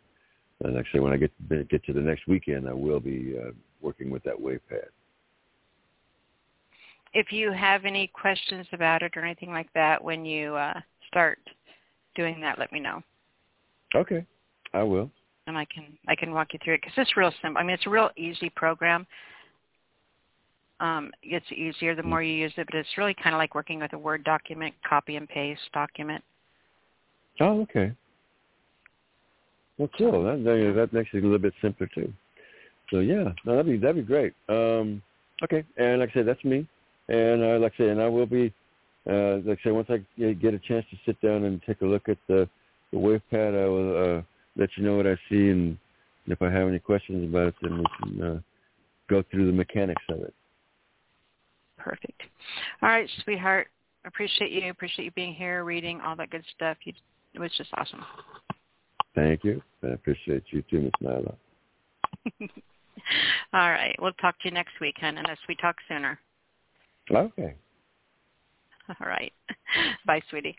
[0.64, 3.36] uh, I say, when I get to, get to the next weekend, I will be
[3.40, 3.50] uh,
[3.80, 4.88] working with that WavePad.
[7.12, 11.38] If you have any questions about it or anything like that when you uh, start
[12.14, 13.02] doing that, let me know.
[13.96, 14.24] Okay,
[14.72, 15.10] I will.
[15.46, 17.60] and I can I can walk you through it because it's real simple.
[17.60, 19.06] I mean, it's a real easy program.
[20.78, 23.54] Um, it gets easier the more you use it, but it's really kind of like
[23.54, 26.24] working with a Word document, copy and paste document.
[27.40, 27.92] Oh, okay.
[29.76, 30.22] Well, cool.
[30.24, 32.12] That that, that makes it a little bit simpler too.
[32.90, 34.32] So yeah, no, that'd be that'd be great.
[34.48, 35.02] Um,
[35.42, 36.66] okay, and like I said, that's me.
[37.08, 38.52] And uh, like I said, and I will be,
[39.10, 41.86] uh, like I said, once I get a chance to sit down and take a
[41.86, 42.48] look at the
[42.92, 44.22] the WavePad, I will uh,
[44.56, 45.78] let you know what I see, and
[46.26, 48.40] if I have any questions about it, then we can uh,
[49.08, 50.34] go through the mechanics of it.
[51.78, 52.22] Perfect.
[52.82, 53.68] All right, sweetheart.
[54.04, 54.70] Appreciate you.
[54.70, 56.76] Appreciate you being here, reading all that good stuff.
[56.84, 56.92] You
[57.34, 58.04] It was just awesome.
[59.14, 59.62] Thank you.
[59.82, 61.34] I appreciate you too, Miss Nyla.
[63.52, 63.94] All right.
[63.98, 66.18] We'll talk to you next week, hon, unless we talk sooner.
[67.10, 67.54] Okay.
[68.88, 69.32] All right.
[70.06, 70.56] Bye, sweetie.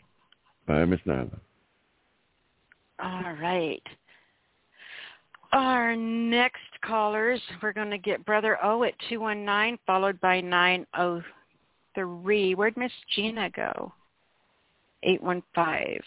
[0.66, 1.38] Bye, Miss Nyla.
[3.02, 3.82] All right.
[5.52, 12.54] Our next callers, we're going to get Brother O at 219, followed by 903.
[12.54, 13.92] Where'd Miss Gina go?
[15.02, 15.98] 815.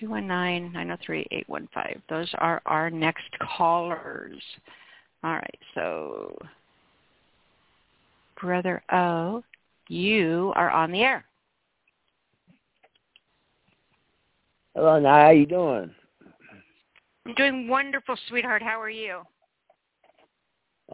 [0.00, 2.00] 219-903-815.
[2.08, 4.42] Those are our next callers.
[5.22, 6.36] All right, so
[8.40, 9.44] Brother O,
[9.88, 11.24] you are on the air.
[14.74, 15.94] Hello, now how you doing?
[17.26, 18.60] I'm doing wonderful, sweetheart.
[18.60, 19.20] How are you?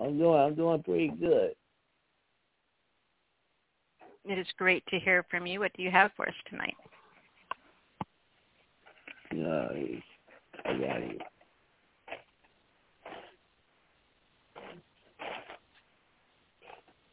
[0.01, 1.55] I'm doing I'm doing pretty good.
[4.27, 5.61] It is great to hear from you.
[5.61, 6.77] What do you have for us tonight?
[9.33, 9.71] No,
[10.67, 11.23] I got it.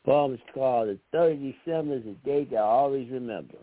[0.04, 3.58] Poem is called The 3rd of December is a date that I always remember.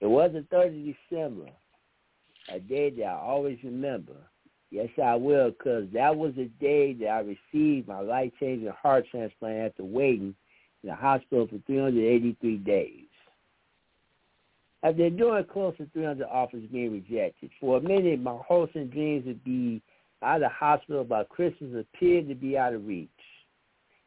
[0.00, 1.50] It was the 3rd of December,
[2.48, 4.16] a day that I always remember.
[4.70, 9.72] Yes, I will, because that was the day that I received my life-changing heart transplant
[9.72, 10.34] after waiting
[10.82, 13.06] in the hospital for 383 days.
[14.82, 19.26] After enduring close to 300 offers being rejected, for a minute my hopes and dreams
[19.26, 19.82] would be
[20.22, 23.08] out of the hospital by Christmas appeared to be out of reach.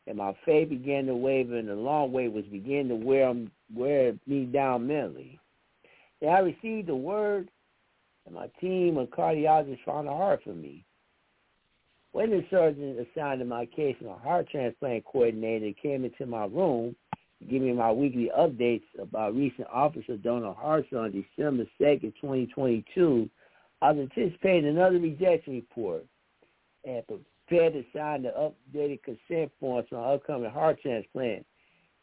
[0.06, 3.50] And my faith began to waver, and the long wait was beginning to wear, um,
[3.74, 5.40] wear me down mentally.
[6.22, 7.50] And I received the word
[8.26, 10.86] and my team of cardiologists found a heart for me.
[12.12, 16.96] When the surgeon assigned to my case, my heart transplant coordinator came into my room
[17.40, 23.30] to give me my weekly updates about recent officer donor hearts on December 2nd, 2022.
[23.82, 26.06] I was anticipating another rejection report
[26.86, 27.04] and
[27.48, 31.46] prepared to sign the updated consent forms for my upcoming heart transplant.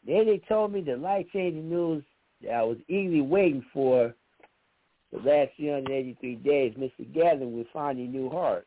[0.05, 2.03] Then they told me the life-changing news
[2.41, 4.13] that I was eagerly waiting for
[5.11, 7.13] the last 383 days, Mr.
[7.13, 8.65] Gavin will find a new heart.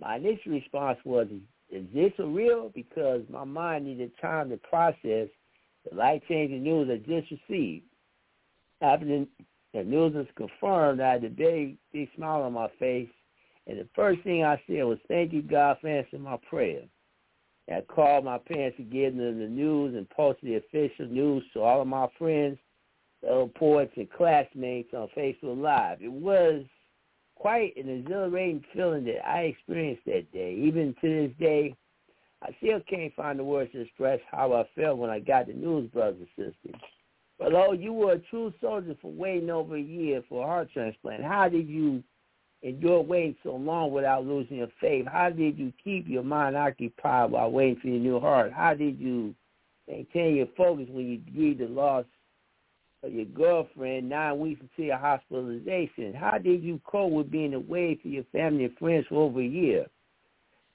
[0.00, 1.26] My initial response was,
[1.70, 2.70] is this real?
[2.74, 5.28] Because my mind needed time to process
[5.88, 7.84] the life-changing news I just received.
[8.80, 13.08] After the news was confirmed, I had a big, big smile on my face,
[13.68, 16.82] and the first thing I said was, thank you, God, for answering my prayer.
[17.70, 21.60] I called my parents to give them the news and posted the official news to
[21.60, 22.58] all of my friends
[23.28, 26.00] uh, poets and classmates on Facebook Live.
[26.00, 26.64] It was
[27.34, 30.54] quite an exhilarating feeling that I experienced that day.
[30.54, 31.74] Even to this day,
[32.42, 35.52] I still can't find the words to express how I felt when I got the
[35.52, 36.80] news, brothers and sisters.
[37.38, 40.70] But oh, you were a true soldier for waiting over a year for a heart
[40.72, 41.22] transplant.
[41.22, 42.02] How did you
[42.62, 45.06] endure waiting so long without losing your faith?
[45.10, 48.52] How did you keep your mind occupied while waiting for your new heart?
[48.52, 49.34] How did you
[49.86, 52.04] maintain your focus when you grieved the loss
[53.02, 56.14] of your girlfriend nine weeks into your hospitalization?
[56.14, 59.46] How did you cope with being away from your family and friends for over a
[59.46, 59.86] year?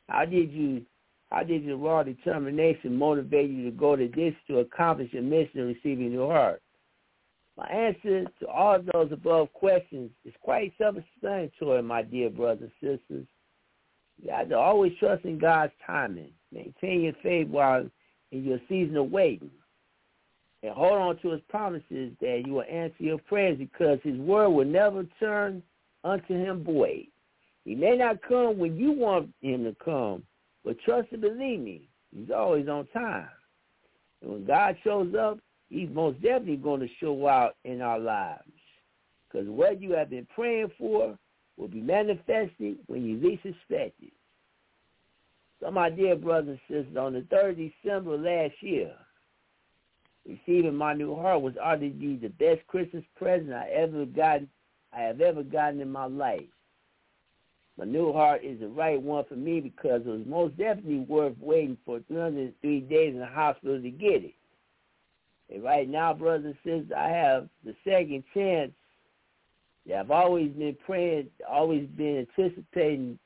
[0.07, 0.85] How did you
[1.31, 5.61] how did your raw determination motivate you to go to this to accomplish your mission
[5.61, 6.61] of receiving your heart?
[7.57, 13.27] My answer to all those above questions is quite self-explanatory, my dear brothers and sisters.
[14.21, 16.31] You have to always trust in God's timing.
[16.51, 17.89] Maintain your faith while
[18.31, 19.51] in your season of waiting
[20.63, 24.49] and hold on to his promises that you will answer your prayers because his word
[24.49, 25.61] will never turn
[26.03, 27.07] unto him void.
[27.65, 30.23] He may not come when you want him to come,
[30.63, 33.27] but trust and believe me, he's always on time.
[34.21, 35.39] And when God shows up,
[35.73, 38.43] he's most definitely going to show out in our lives.
[39.27, 41.17] Because what you have been praying for
[41.57, 44.13] will be manifested when you least expect it.
[45.59, 48.93] So my dear brothers and sisters, on the 3rd of December last year,
[50.27, 54.47] Receiving my new heart was arguably the best Christmas present I ever gotten,
[54.93, 56.47] I have ever gotten in my life.
[57.77, 61.35] My new heart is the right one for me because it was most definitely worth
[61.39, 64.35] waiting for 303 days in the hospital to get it.
[65.53, 68.71] And right now, brothers and sisters, I have the second chance
[69.95, 73.19] I've always been praying, always been anticipating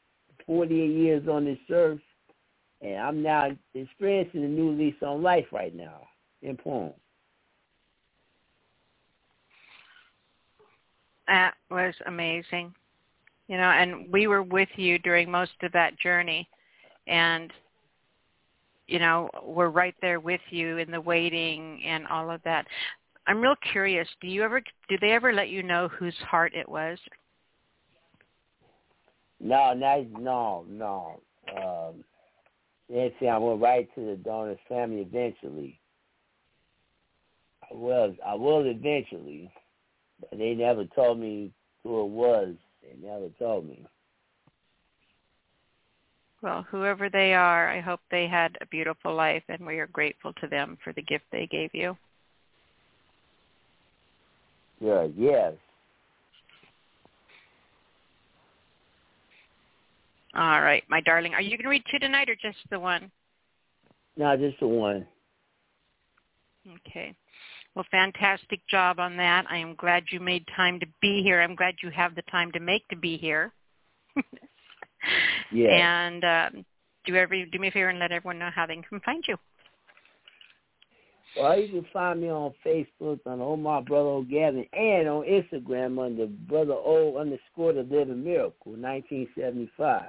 [0.45, 1.99] 48 years on this earth,
[2.82, 6.08] and I'm now experiencing a new lease on life right now
[6.41, 6.94] in poem.
[11.28, 12.74] That was amazing.
[13.48, 16.49] You know, and we were with you during most of that journey,
[17.08, 17.52] and
[18.88, 22.65] you know, we're right there with you in the waiting and all of that.
[23.27, 24.07] I'm real curious.
[24.22, 26.97] Do you ever do they ever let you know whose heart it was?
[29.39, 31.19] No, no, no, no.
[31.55, 32.03] Um,
[33.19, 35.80] say I went right to the donor's family eventually.
[37.69, 39.51] I was, I will eventually,
[40.22, 41.51] but they never told me
[41.84, 42.55] who it was.
[42.81, 43.85] They never told me.
[46.41, 50.34] Well, whoever they are, I hope they had a beautiful life, and we are grateful
[50.34, 51.97] to them for the gift they gave you.
[54.80, 55.53] Yeah, yes.
[60.35, 61.34] All right, my darling.
[61.34, 63.11] Are you going to read two tonight or just the one?
[64.18, 65.07] No, just the one.
[66.88, 67.15] Okay.
[67.73, 69.45] Well, fantastic job on that.
[69.49, 71.41] I am glad you made time to be here.
[71.41, 73.51] I'm glad you have the time to make to be here.
[75.52, 75.69] yeah.
[75.69, 76.65] And um,
[77.06, 79.38] do every do me a favor and let everyone know how they can find you.
[81.40, 86.26] Well, you can find me on Facebook on Omar Brother O'Gavin and on Instagram under
[86.26, 90.03] Brother O underscore the Living Miracle, 1975.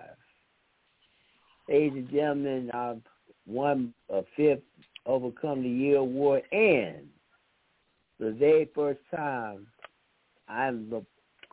[1.68, 3.02] Ladies and gentlemen, I've
[3.46, 4.62] won a fifth
[5.04, 7.08] Overcome the Year award and
[8.16, 9.66] for the very first time
[10.48, 11.04] I'm the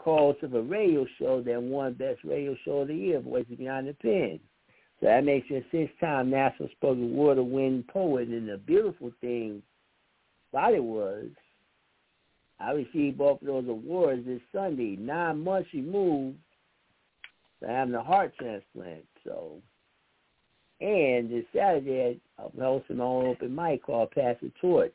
[0.06, 3.88] cause of a radio show that won Best Radio Show of the Year, Voices Beyond
[3.88, 4.40] the Pen.
[5.00, 8.28] So that makes me a six-time National Spoken Word Award poet.
[8.28, 9.64] And the beautiful thing
[10.54, 11.26] about it was
[12.60, 16.38] I received both of those awards this Sunday, nine months removed
[17.60, 19.06] from having a heart transplant.
[19.24, 19.58] So,
[20.82, 24.94] and this Saturday I'm hosting my own open mic called Pass the Torch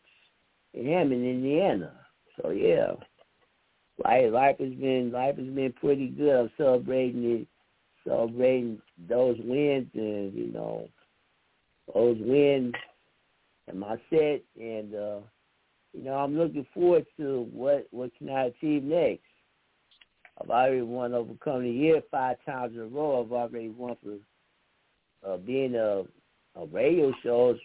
[0.72, 1.94] in Hammond, Indiana.
[2.40, 2.92] So yeah,
[4.04, 6.34] life life has been life has been pretty good.
[6.34, 7.46] I'm celebrating it,
[8.06, 10.88] celebrating those wins and you know
[11.92, 12.74] those wins
[13.68, 15.18] and my set, and uh,
[15.92, 19.22] you know I'm looking forward to what what can I achieve next.
[20.40, 23.22] I've already won Overcome the Year five times in a row.
[23.22, 24.16] I've already won for
[25.28, 26.04] uh, being a,
[26.58, 27.58] a radio shows.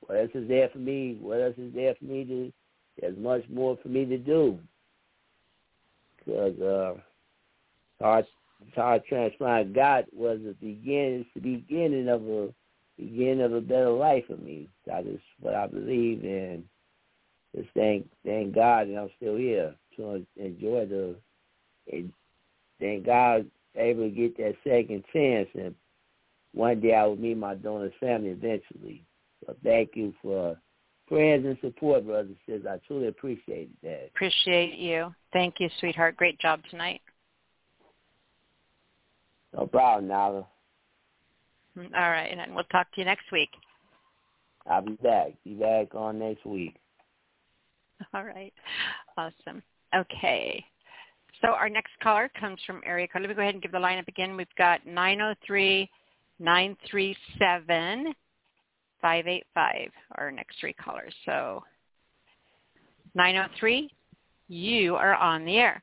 [0.00, 1.18] What else is there for me?
[1.20, 2.52] What else is there for me to?
[3.00, 4.58] There's much more for me to do
[6.24, 6.94] because uh,
[8.02, 8.26] heart
[8.74, 12.48] heart transplant got was the beginning, the beginning of a
[12.98, 14.68] beginning of a better life for me.
[14.86, 16.64] That is what I believe in.
[17.56, 21.16] Just thank thank God that I'm still here to enjoy the
[21.90, 22.12] and
[22.78, 25.74] thank God able to get that second chance and
[26.52, 29.04] one day I will meet my donor's family eventually.
[29.46, 30.56] So thank you for
[31.10, 32.66] prayers and support, brothers and sisters.
[32.70, 34.10] I truly appreciate that.
[34.14, 35.12] Appreciate you.
[35.32, 36.16] Thank you, sweetheart.
[36.16, 37.00] Great job tonight.
[39.52, 40.46] No problem, Nyla.
[41.76, 43.50] All right, and we'll talk to you next week.
[44.68, 45.32] I'll be back.
[45.44, 46.76] Be back on next week.
[48.14, 48.52] All right.
[49.16, 49.62] Awesome.
[49.94, 50.64] Okay.
[51.42, 53.22] So our next caller comes from area code.
[53.22, 54.36] Let me go ahead and give the lineup again.
[54.36, 55.90] We've got 903
[56.38, 58.14] 937
[59.00, 61.14] 585, our next three callers.
[61.24, 61.62] So
[63.14, 63.90] 903,
[64.48, 65.82] you are on the air.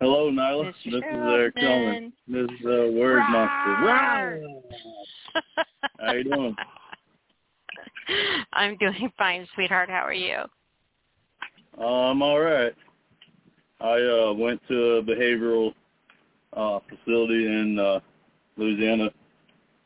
[0.00, 0.66] Hello, Nyla.
[0.66, 0.74] Mr.
[0.84, 2.12] This is Eric Tillman.
[2.28, 4.42] This is uh, Word Monster.
[6.00, 6.56] How you doing?
[8.52, 9.88] I'm doing fine, sweetheart.
[9.88, 10.42] How are you?
[11.78, 12.74] Uh, I'm all right.
[13.80, 15.74] I uh, went to a behavioral
[16.54, 18.00] uh, facility in uh,
[18.56, 19.10] Louisiana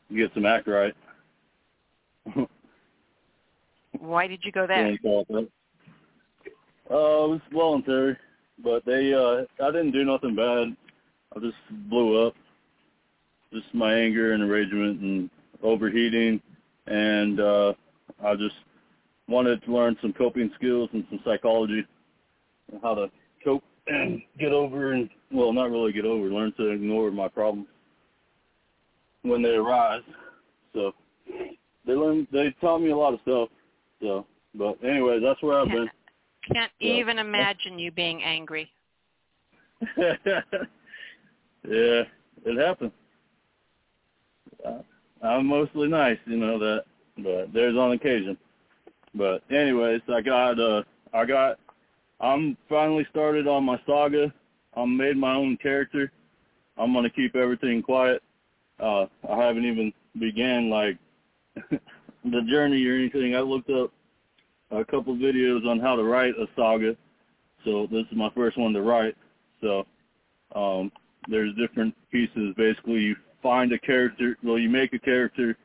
[0.09, 0.93] to get some act right.
[3.99, 4.87] Why did you go there?
[6.89, 8.17] Uh, it was voluntary,
[8.63, 10.75] but they uh I didn't do nothing bad.
[11.35, 11.55] I just
[11.89, 12.33] blew up.
[13.53, 15.29] Just my anger and enragement and
[15.63, 16.41] overheating
[16.87, 17.73] and uh
[18.23, 18.55] I just
[19.27, 21.85] wanted to learn some coping skills and some psychology
[22.71, 23.11] and how to
[23.43, 27.67] cope and get over and well not really get over, learn to ignore my problems
[29.21, 30.01] when they arise.
[30.73, 30.93] So
[31.85, 33.49] they learned they taught me a lot of stuff.
[34.01, 34.25] So
[34.55, 35.89] but anyway, that's where I've been.
[36.53, 36.93] Can't Yeah.
[36.93, 38.69] even imagine you being angry.
[39.97, 40.33] yeah,
[41.63, 42.91] it happens.
[45.23, 46.85] I'm mostly nice, you know that,
[47.17, 48.37] but there's on occasion.
[49.13, 50.83] But anyways, I got uh,
[51.13, 51.59] I got,
[52.19, 54.33] I'm finally started on my saga.
[54.75, 56.11] I'm made my own character.
[56.77, 58.23] I'm gonna keep everything quiet.
[58.79, 60.97] Uh, I haven't even began like
[61.55, 63.35] the journey or anything.
[63.35, 63.91] I looked up
[64.71, 66.95] a couple videos on how to write a saga,
[67.65, 69.15] so this is my first one to write.
[69.61, 69.85] So
[70.55, 70.91] Um,
[71.27, 72.53] there's different pieces.
[72.57, 74.37] Basically, you find a character.
[74.43, 75.57] Well, you make a character.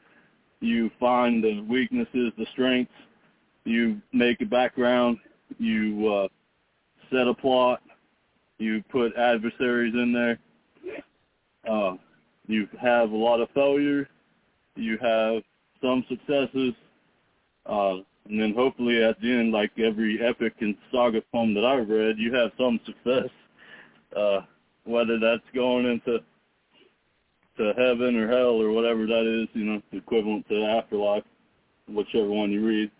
[0.60, 2.92] You find the weaknesses, the strengths.
[3.64, 5.18] You make a background.
[5.58, 6.28] You uh,
[7.10, 7.80] set a plot.
[8.58, 10.38] You put adversaries in there.
[11.68, 11.96] Uh,
[12.46, 14.08] you have a lot of failure.
[14.76, 15.42] You have
[15.80, 16.74] some successes.
[17.66, 17.96] Uh,
[18.28, 22.16] and then hopefully at the end, like every epic and saga poem that I've read,
[22.18, 23.30] you have some success.
[24.16, 24.40] Uh,
[24.84, 26.20] whether that's going into
[27.58, 31.24] to heaven or hell or whatever that is, you know, equivalent to afterlife,
[31.88, 32.90] whichever one you read.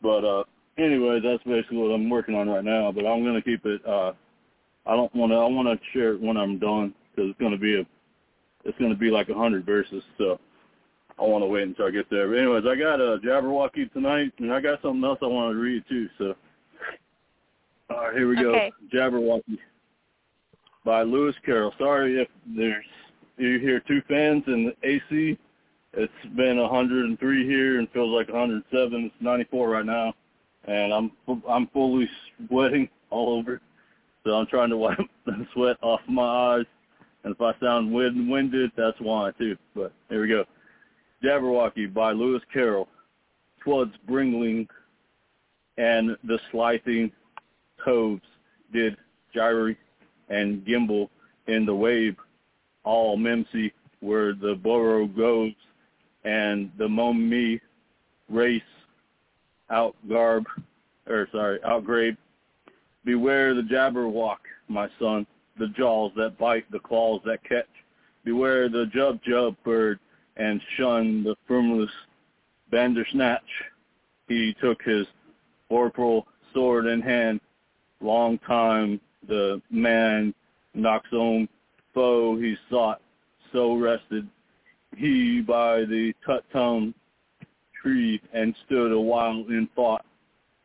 [0.00, 0.44] But uh
[0.78, 2.92] anyway, that's basically what I'm working on right now.
[2.92, 3.84] But I'm gonna keep it.
[3.86, 4.12] uh
[4.86, 5.36] I don't want to.
[5.36, 7.86] I want to share it when I'm done because it's gonna be a.
[8.64, 10.40] It's gonna be like a hundred verses, so
[11.18, 12.28] I want to wait until I get there.
[12.28, 15.58] But anyways, I got a Jabberwocky tonight, and I got something else I want to
[15.58, 16.08] read too.
[16.18, 16.34] So,
[17.90, 18.72] all right, here we okay.
[18.92, 18.98] go.
[18.98, 19.58] Jabberwocky
[20.84, 21.72] by Lewis Carroll.
[21.78, 22.84] Sorry if there's
[23.38, 25.38] you hear two fans in the AC.
[25.92, 29.04] It's been 103 here and feels like 107.
[29.04, 30.14] It's 94 right now,
[30.64, 31.12] and I'm
[31.48, 32.08] I'm fully
[32.48, 33.60] sweating all over.
[34.24, 36.66] So I'm trying to wipe the sweat off my eyes.
[37.24, 39.56] And if I sound wind, winded, that's why too.
[39.74, 40.44] But here we go.
[41.26, 42.86] Jabberwocky by Lewis Carroll.
[43.60, 44.68] Twas Bringling
[45.76, 47.10] and the Slithing
[47.84, 48.22] Toves
[48.72, 48.96] did
[49.34, 49.76] gyre
[50.28, 51.10] and gimble
[51.48, 52.16] in the wave
[52.84, 55.56] all mimsy where the borogoves
[56.24, 57.60] and the Momi
[58.30, 58.62] race
[59.68, 60.44] outgarb
[61.08, 62.16] or sorry, outgrabe.
[63.04, 64.38] Beware the jabberwock,
[64.68, 65.26] my son,
[65.58, 67.66] the jaws that bite, the claws that catch.
[68.24, 69.98] Beware the jub jub bird
[70.36, 71.90] and shun the firmless
[72.70, 73.42] bandersnatch.
[74.28, 75.06] He took his
[75.70, 77.40] vorpal sword in hand.
[78.00, 80.34] Long time the man
[80.74, 81.48] knocks on
[81.94, 83.00] foe he sought,
[83.52, 84.28] so rested
[84.96, 86.94] he by the Tumtum
[87.80, 90.04] tree and stood a while in thought,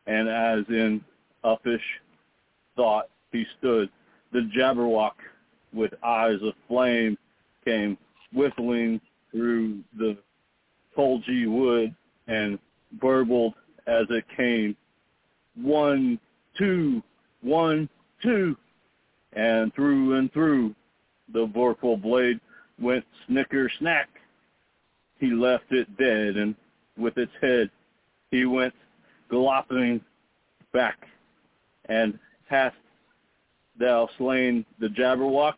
[0.06, 1.02] and as in
[1.44, 1.80] uffish
[2.76, 3.88] thought he stood,
[4.32, 5.14] the Jabberwock
[5.72, 7.16] with eyes of flame
[7.64, 7.96] came
[8.32, 9.00] whistling
[9.32, 10.16] through the
[10.96, 11.94] tulgey wood
[12.28, 12.58] and
[13.00, 13.54] burbled
[13.86, 14.76] as it came.
[15.56, 16.20] One,
[16.56, 17.02] two,
[17.42, 17.88] one,
[18.22, 18.56] two,
[19.32, 20.74] and through and through
[21.32, 22.40] the vorpal blade
[22.80, 24.08] went snicker snack.
[25.18, 26.54] He left it dead, and
[26.98, 27.70] with its head
[28.30, 28.74] he went
[29.30, 30.00] galloping
[30.72, 30.98] back.
[31.88, 32.18] And
[32.48, 32.76] hast
[33.78, 35.54] thou slain the Jabberwock?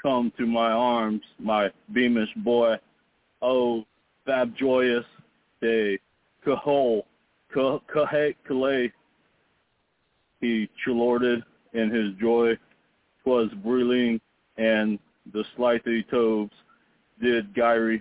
[0.00, 2.76] Come to my arms, my beamish boy.
[3.42, 3.84] Oh,
[4.24, 5.04] frabjous
[5.60, 5.98] day,
[6.46, 7.02] kahol,
[7.52, 8.92] kahe, kaleh.
[10.40, 11.42] He chilorded
[11.72, 12.56] in his joy.
[13.24, 13.50] Twas
[14.56, 14.98] and
[15.32, 16.52] the slithy toves
[17.20, 17.98] did gyre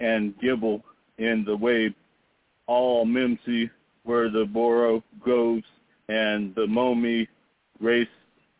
[0.00, 0.82] and gimble
[1.18, 1.94] in the wave,
[2.66, 3.70] all mimsy
[4.04, 5.62] where the borough goes,
[6.08, 7.26] and the momi
[7.80, 8.08] race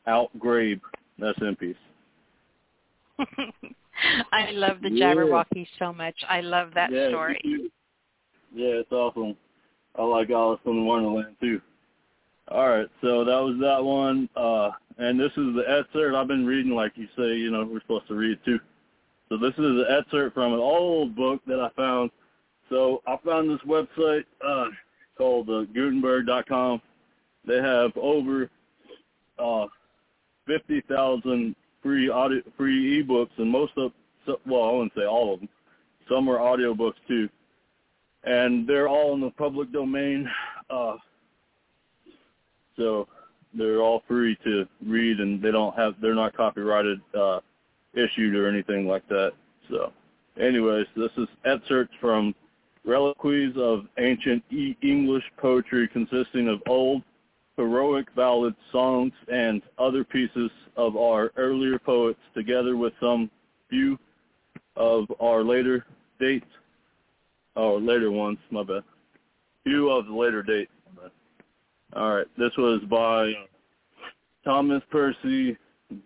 [0.06, 0.80] out grave.
[1.18, 1.76] That's in peace.
[4.32, 5.14] I love the Yeah.
[5.14, 6.16] Jabberwocky so much.
[6.28, 7.40] I love that yeah, story.
[8.52, 9.36] Yeah, it's awesome.
[9.96, 11.60] I like Alice in Wonderland too.
[12.48, 14.28] All right, so that was that one.
[14.34, 17.80] Uh, and this is the excerpt I've been reading, like you say, you know, we're
[17.80, 18.58] supposed to read too.
[19.28, 22.10] So this is the excerpt from an old book that I found.
[22.68, 24.66] So I found this website uh,
[25.16, 26.82] called uh, Gutenberg.com.
[27.46, 28.50] They have over
[29.38, 29.66] uh,
[30.46, 33.92] 50,000 free audio, free ebooks, and most of,
[34.46, 35.48] well, I wouldn't say all of them.
[36.08, 37.28] Some are audiobooks too,
[38.24, 40.28] and they're all in the public domain.
[40.68, 40.96] Uh,
[42.76, 43.08] so
[43.54, 47.40] they're all free to read, and they don't have they're not copyrighted, uh,
[47.94, 49.32] issued or anything like that.
[49.68, 49.92] So,
[50.40, 52.34] anyways, this is excerpts from
[52.86, 57.02] Reliques of Ancient e- English Poetry consisting of old
[57.60, 63.30] heroic ballads, songs, and other pieces of our earlier poets, together with some
[63.68, 63.98] few
[64.76, 65.84] of our later
[66.18, 66.46] dates,
[67.56, 68.82] or later ones, my bad.
[69.64, 70.70] Few of the later dates.
[71.94, 73.32] All right, this was by
[74.44, 75.56] Thomas Percy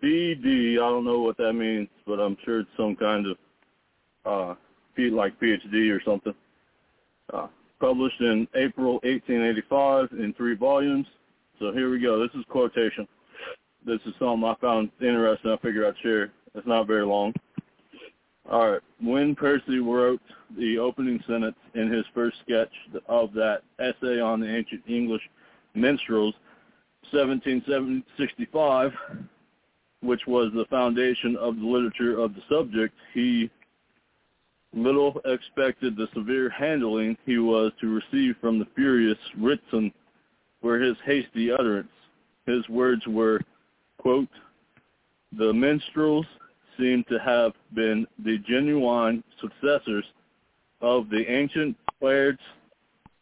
[0.03, 0.73] BD.
[0.73, 3.37] I don't know what that means, but I'm sure it's some kind of
[4.25, 4.55] uh,
[4.97, 6.33] like PhD or something.
[7.31, 7.47] Uh,
[7.79, 11.05] published in April 1885 in three volumes.
[11.59, 12.19] So here we go.
[12.19, 13.07] This is quotation.
[13.85, 15.51] This is something I found interesting.
[15.51, 16.31] I figured I'd share.
[16.53, 17.33] It's not very long.
[18.51, 18.81] All right.
[19.01, 20.21] When Percy wrote
[20.57, 22.71] the opening sentence in his first sketch
[23.07, 25.21] of that essay on the ancient English
[25.73, 26.35] minstrels,
[27.11, 28.91] 1765,
[30.01, 33.49] which was the foundation of the literature of the subject, he
[34.73, 39.91] little expected the severe handling he was to receive from the furious Ritson
[40.65, 41.91] for his hasty utterance.
[42.47, 43.39] His words were,
[43.99, 44.27] quote,
[45.37, 46.25] the minstrels
[46.75, 50.05] seem to have been the genuine successors
[50.81, 52.39] of the ancient bards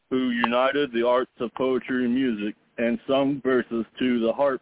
[0.09, 4.61] who united the arts of poetry and music and sung verses to the harp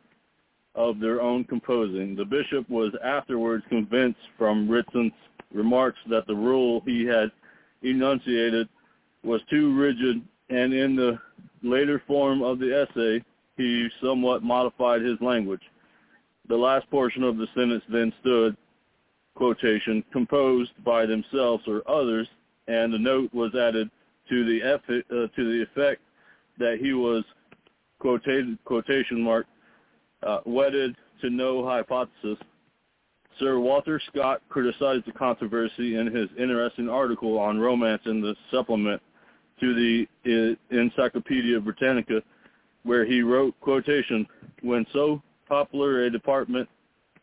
[0.73, 2.15] of their own composing.
[2.15, 5.13] The bishop was afterwards convinced from Ritson's
[5.53, 7.31] remarks that the rule he had
[7.83, 8.67] enunciated
[9.23, 11.19] was too rigid, and in the
[11.63, 13.23] later form of the essay,
[13.57, 15.61] he somewhat modified his language.
[16.47, 18.57] The last portion of the sentence then stood,
[19.35, 22.27] quotation, composed by themselves or others,
[22.67, 23.89] and a note was added
[24.29, 26.01] to the, uh, to the effect
[26.57, 27.23] that he was,
[27.99, 29.45] quotation mark,
[30.23, 32.37] uh, wedded to no hypothesis.
[33.39, 39.01] Sir Walter Scott criticized the controversy in his interesting article on romance in the supplement
[39.61, 42.21] to the uh, Encyclopedia Britannica,
[42.83, 44.27] where he wrote, quotation,
[44.61, 46.67] when so popular a department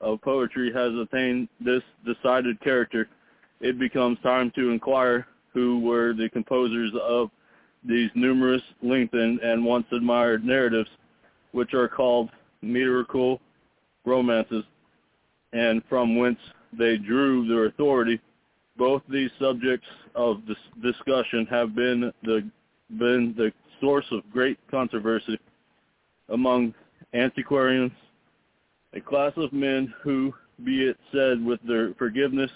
[0.01, 3.09] of poetry has attained this decided character,
[3.60, 7.31] it becomes time to inquire who were the composers of
[7.85, 10.90] these numerous lengthened and once admired narratives,
[11.52, 12.31] which are called
[12.62, 13.40] metrical
[14.05, 14.65] romances,
[15.52, 16.39] and from whence
[16.77, 18.20] they drew their authority.
[18.78, 22.48] Both these subjects of this discussion have been the
[22.96, 25.38] been the source of great controversy
[26.30, 26.72] among
[27.12, 27.92] antiquarians,
[28.94, 30.32] a class of men who,
[30.64, 32.50] be it said with their forgiveness,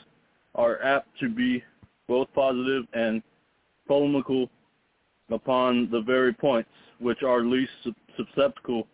[0.54, 1.62] are apt to be
[2.08, 3.22] both positive and
[3.86, 4.48] polemical
[5.30, 7.72] upon the very points which are least
[8.16, 8.86] susceptible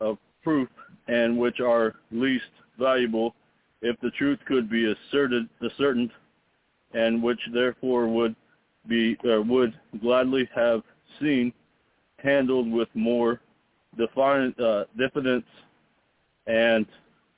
[0.00, 0.68] of proof
[1.08, 2.44] and which are least
[2.78, 3.34] valuable
[3.82, 6.10] if the truth could be asserted ascertained
[6.94, 8.34] and which therefore would
[8.88, 10.82] be uh, would gladly have
[11.20, 11.52] seen
[12.18, 13.40] handled with more
[13.96, 15.44] defiant, uh, diffidence
[16.46, 16.86] and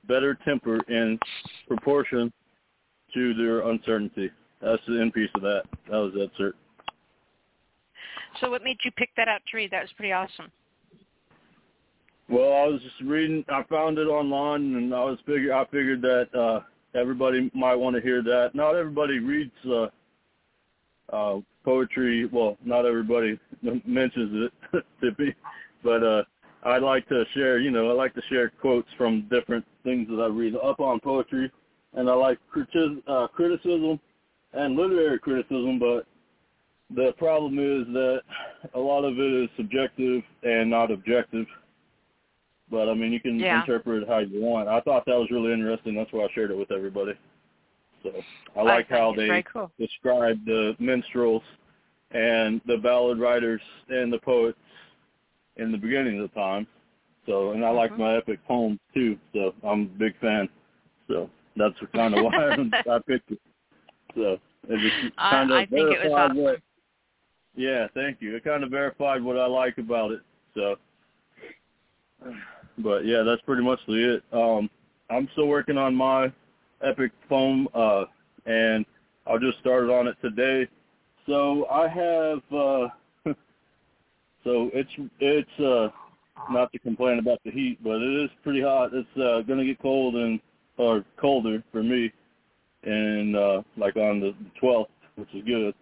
[0.07, 1.19] better temper in
[1.69, 2.33] proportion
[3.13, 4.31] to their uncertainty.
[4.61, 5.63] That's the end piece of that.
[5.91, 6.55] That was that, sir.
[8.41, 9.71] So what made you pick that out to read?
[9.71, 10.51] That was pretty awesome.
[12.29, 13.45] Well, I was just reading.
[13.49, 15.55] I found it online, and I was figure.
[15.55, 16.61] I figured that uh,
[16.95, 18.51] everybody might want to hear that.
[18.55, 19.87] Not everybody reads uh,
[21.13, 22.27] uh, poetry.
[22.27, 23.39] Well, not everybody
[23.87, 25.35] mentions it to me,
[25.83, 26.23] but uh,
[26.63, 27.59] I like to share.
[27.59, 31.01] You know, I like to share quotes from different things that I read up on
[31.01, 31.51] poetry,
[31.95, 34.01] and I like criti- uh, criticism
[34.53, 35.79] and literary criticism.
[35.79, 36.07] But
[36.95, 38.23] the problem is that
[38.75, 41.47] a lot of it is subjective and not objective
[42.71, 43.61] but I mean, you can yeah.
[43.61, 44.69] interpret it how you want.
[44.69, 45.95] I thought that was really interesting.
[45.95, 47.13] That's why I shared it with everybody.
[48.03, 48.11] So
[48.57, 49.71] I I like think how they cool.
[49.79, 51.43] describe the minstrels
[52.11, 54.59] and the ballad writers and the poets
[55.57, 56.67] in the beginning of the time.
[57.27, 57.99] So, and I like Mhm.
[57.99, 59.19] my epic poems too.
[59.33, 60.49] So I'm a big fan.
[61.09, 62.33] So that's kind of why
[62.91, 63.41] I picked it.
[64.15, 64.39] So
[64.69, 66.37] it just I- kind of I think it was verified awesome.
[66.43, 66.61] what.
[67.57, 68.35] Yeah, thank you.
[68.37, 70.21] It kind of verified what I like about it.
[70.55, 70.77] So,
[72.79, 74.23] but yeah, that's pretty much it.
[74.33, 74.71] Um,
[75.11, 76.33] I'm still working on my
[76.83, 78.05] epic foam, uh,
[78.47, 78.85] and
[79.27, 80.69] I just started on it today.
[81.27, 82.89] So I have, uh,
[84.45, 85.89] so it's it's uh,
[86.51, 88.91] not to complain about the heat, but it is pretty hot.
[88.93, 90.41] It's uh, gonna get cold and
[90.77, 92.13] or colder for me,
[92.83, 94.87] and uh, like on the 12th,
[95.17, 95.75] which is good.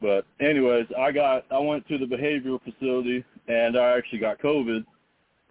[0.00, 4.84] But anyways, I got I went to the behavioral facility and I actually got COVID.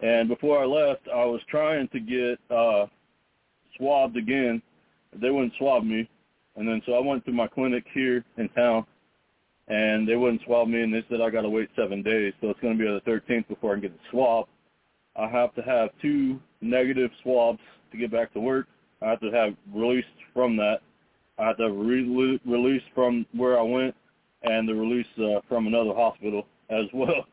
[0.00, 2.86] And before I left, I was trying to get uh
[3.76, 4.62] swabbed again.
[5.20, 6.08] They wouldn't swab me.
[6.56, 8.86] And then so I went to my clinic here in town
[9.68, 12.32] and they wouldn't swab me and they said I gotta wait seven days.
[12.40, 14.46] So it's gonna be on the thirteenth before I can get the swab.
[15.16, 17.60] I have to have two negative swabs
[17.92, 18.66] to get back to work.
[19.00, 20.80] I have to have released from that.
[21.38, 23.94] I have to re- release from where I went
[24.42, 27.26] and the release uh, from another hospital as well.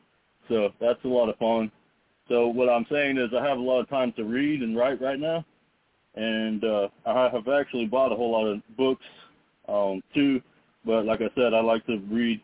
[0.49, 1.71] So that's a lot of fun.
[2.31, 5.01] So what I'm saying is I have a lot of time to read and write
[5.01, 5.43] right now,
[6.15, 9.03] and uh, I have actually bought a whole lot of books
[9.67, 10.41] um, too.
[10.85, 12.39] But like I said, I like to read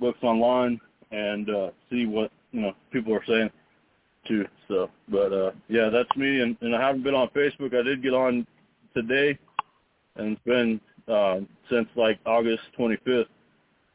[0.00, 0.80] books online
[1.10, 3.50] and uh, see what you know people are saying
[4.26, 4.46] too.
[4.66, 7.78] So, but uh, yeah, that's me, and, and I haven't been on Facebook.
[7.78, 8.46] I did get on
[8.94, 9.38] today,
[10.16, 13.26] and it's been uh, since like August 25th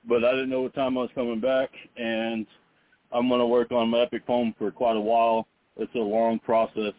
[0.08, 2.46] but I didn't know what time I was coming back, and
[3.14, 5.48] I'm going to work on my epic poem for quite a while.
[5.78, 6.94] It's a long process,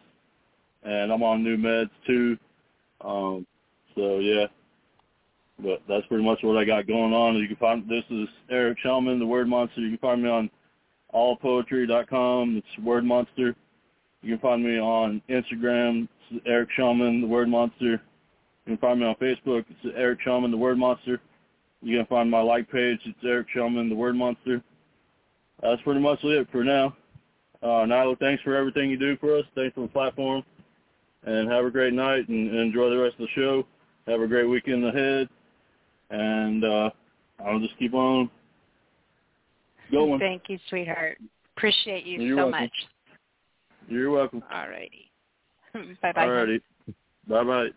[0.83, 2.37] and I'm on new meds too.
[3.01, 3.45] Um,
[3.95, 4.45] so yeah,
[5.59, 7.35] but that's pretty much what I got going on.
[7.35, 9.81] You can find this is Eric Shellman, the Word Monster.
[9.81, 10.49] You can find me on
[11.13, 12.57] allpoetry.com.
[12.57, 13.55] It's Word Monster.
[14.21, 16.07] You can find me on Instagram.
[16.31, 18.01] It's Eric Shellman, the Word Monster.
[18.65, 19.65] You can find me on Facebook.
[19.69, 21.21] It's Eric Shellman, the Word Monster.
[21.81, 22.99] You can find my like page.
[23.05, 24.61] It's Eric Shellman, the Word Monster.
[25.61, 26.95] That's pretty much it for now.
[27.63, 29.45] Uh, Nyla, thanks for everything you do for us.
[29.55, 30.43] Thanks for the platform.
[31.23, 33.65] And have a great night and, and enjoy the rest of the show.
[34.07, 35.27] Have a great weekend ahead.
[36.11, 36.89] And uh,
[37.43, 38.29] I'll just keep on
[39.91, 40.19] going.
[40.19, 41.17] Thank you, sweetheart.
[41.57, 42.61] Appreciate you You're so welcome.
[42.61, 42.71] much.
[43.87, 44.43] You're welcome.
[44.53, 45.11] All righty.
[46.01, 46.21] Bye-bye.
[46.21, 46.61] All righty.
[47.27, 47.69] Bye-bye.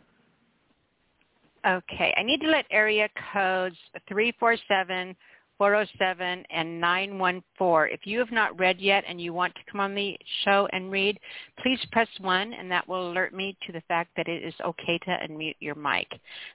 [1.66, 2.14] Okay.
[2.16, 3.76] I need to let area codes
[4.08, 5.16] 347,
[5.58, 7.92] 407, and 914.
[7.92, 10.90] If you have not read yet and you want to come on the show and
[10.90, 11.18] read,
[11.62, 14.98] please press 1 and that will alert me to the fact that it is okay
[14.98, 16.08] to unmute your mic.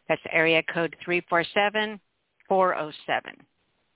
[0.08, 2.00] That's area code 347,
[2.48, 3.34] 407.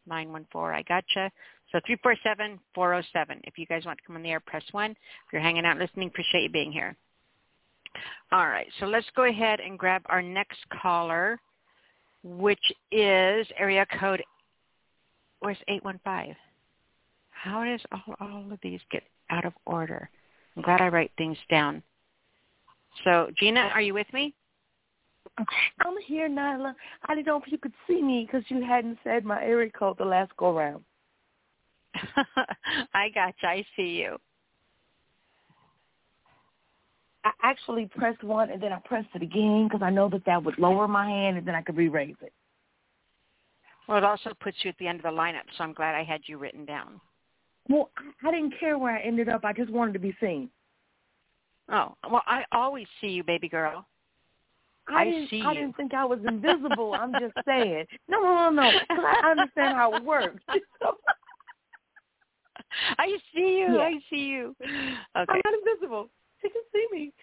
[0.08, 1.32] 914, I gotcha.
[1.72, 3.42] So 347, 407.
[3.44, 4.92] If you guys want to come on the air, press 1.
[4.92, 4.98] If
[5.34, 6.96] you're hanging out listening, appreciate you being here.
[8.32, 11.40] All right, so let's go ahead and grab our next caller,
[12.24, 12.60] which
[12.92, 14.24] is area code,
[15.40, 16.36] where's 815?
[17.32, 20.10] How does all, all of these get out of order?
[20.56, 21.84] I'm glad I write things down.
[23.04, 24.34] So, Gina, are you with me?
[25.38, 26.74] I'm here, Nyla.
[27.06, 29.98] I didn't know if you could see me because you hadn't said my area code
[29.98, 30.84] the last go round.
[32.94, 33.46] I gotcha.
[33.46, 34.18] I see you.
[37.24, 40.44] I actually pressed one and then I pressed it again because I know that that
[40.44, 42.34] would lower my hand and then I could re-raise it.
[43.88, 46.04] Well, it also puts you at the end of the lineup, so I'm glad I
[46.04, 47.00] had you written down.
[47.70, 47.90] Well,
[48.24, 49.46] I, didn't care where I ended up.
[49.46, 50.50] I just wanted to be seen.
[51.70, 53.86] Oh, well, I always see you, baby girl.
[54.88, 55.60] I, I didn't, see I you.
[55.60, 56.94] didn't think I was invisible.
[56.94, 57.86] I'm just saying.
[58.08, 59.04] No, no, no, no.
[59.04, 60.42] I understand how it works.
[62.98, 63.78] I see you.
[63.78, 63.84] Yeah.
[63.84, 64.56] I see you.
[65.16, 66.10] I'm not invisible.
[66.42, 67.14] She can see me.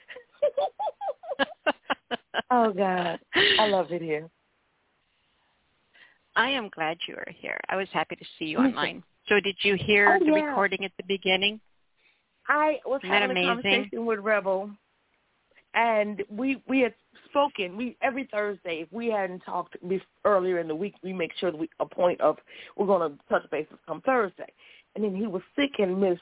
[2.50, 3.18] oh God,
[3.58, 4.28] I love it here.
[6.36, 7.58] I am glad you are here.
[7.68, 9.02] I was happy to see you online.
[9.28, 10.46] So did you hear Oh, the yeah.
[10.46, 11.60] recording at the beginning?
[12.48, 14.70] I was Isn't having a conversation with Rebel,
[15.74, 16.94] and we we had
[17.30, 17.76] spoken.
[17.76, 19.76] We every Thursday, if we hadn't talked
[20.24, 22.36] earlier in the week, we make sure that we a point of
[22.76, 24.52] we're going to touch bases come Thursday.
[24.94, 26.20] And then he was sick and missed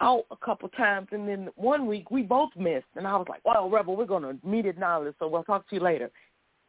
[0.00, 2.86] out a couple times, and then one week we both missed.
[2.96, 5.68] And I was like, "Well, Rebel, we're going to meet at Knowledge, so we'll talk
[5.68, 6.10] to you later."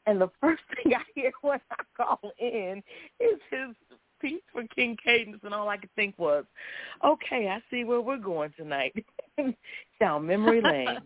[0.05, 2.81] And the first thing I hear when I call in
[3.19, 3.75] is his
[4.21, 6.45] piece for King Cadence, and all I could think was,
[7.05, 9.05] okay, I see where we're going tonight.
[9.99, 10.99] Down memory lane.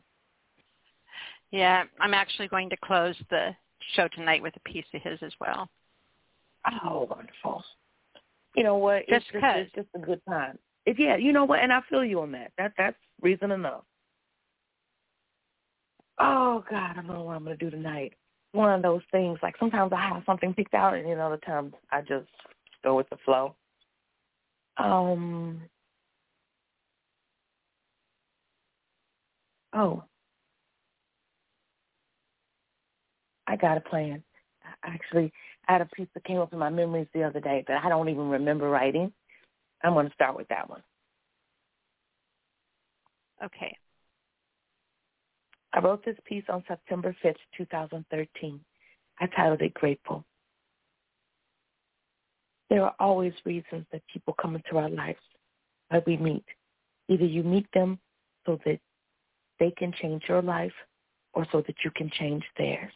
[1.52, 3.56] Yeah, I'm actually going to close the
[3.96, 5.70] show tonight with a piece of his as well.
[6.84, 7.64] Oh, wonderful.
[8.56, 9.08] You know what?
[9.08, 10.58] Just it's, just, it's just a good time.
[10.86, 11.60] If, yeah, you know what?
[11.60, 12.52] And I feel you on that.
[12.58, 13.84] That that's reason enough.
[16.20, 18.14] Oh God, I don't know what I'm gonna do tonight.
[18.54, 19.40] One of those things.
[19.44, 22.28] Like sometimes I have something picked out, and know, other times I just
[22.84, 23.56] go with the flow.
[24.78, 25.62] Um.
[29.74, 30.04] Oh.
[33.48, 34.24] I got a plan.
[34.84, 35.32] Actually,
[35.68, 37.90] I had a piece that came up in my memories the other day that I
[37.90, 39.12] don't even remember writing.
[39.84, 40.82] I'm going to start with that one.
[43.44, 43.78] Okay.
[45.74, 48.60] I wrote this piece on September 5th, 2013.
[49.20, 50.24] I titled it Grateful.
[52.70, 55.20] There are always reasons that people come into our lives
[55.92, 56.46] that we meet.
[57.10, 58.00] Either you meet them
[58.46, 58.80] so that
[59.60, 60.74] they can change your life
[61.34, 62.94] or so that you can change theirs.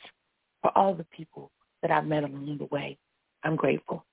[0.61, 1.51] For all the people
[1.81, 2.97] that I've met along the way,
[3.43, 4.05] I'm grateful.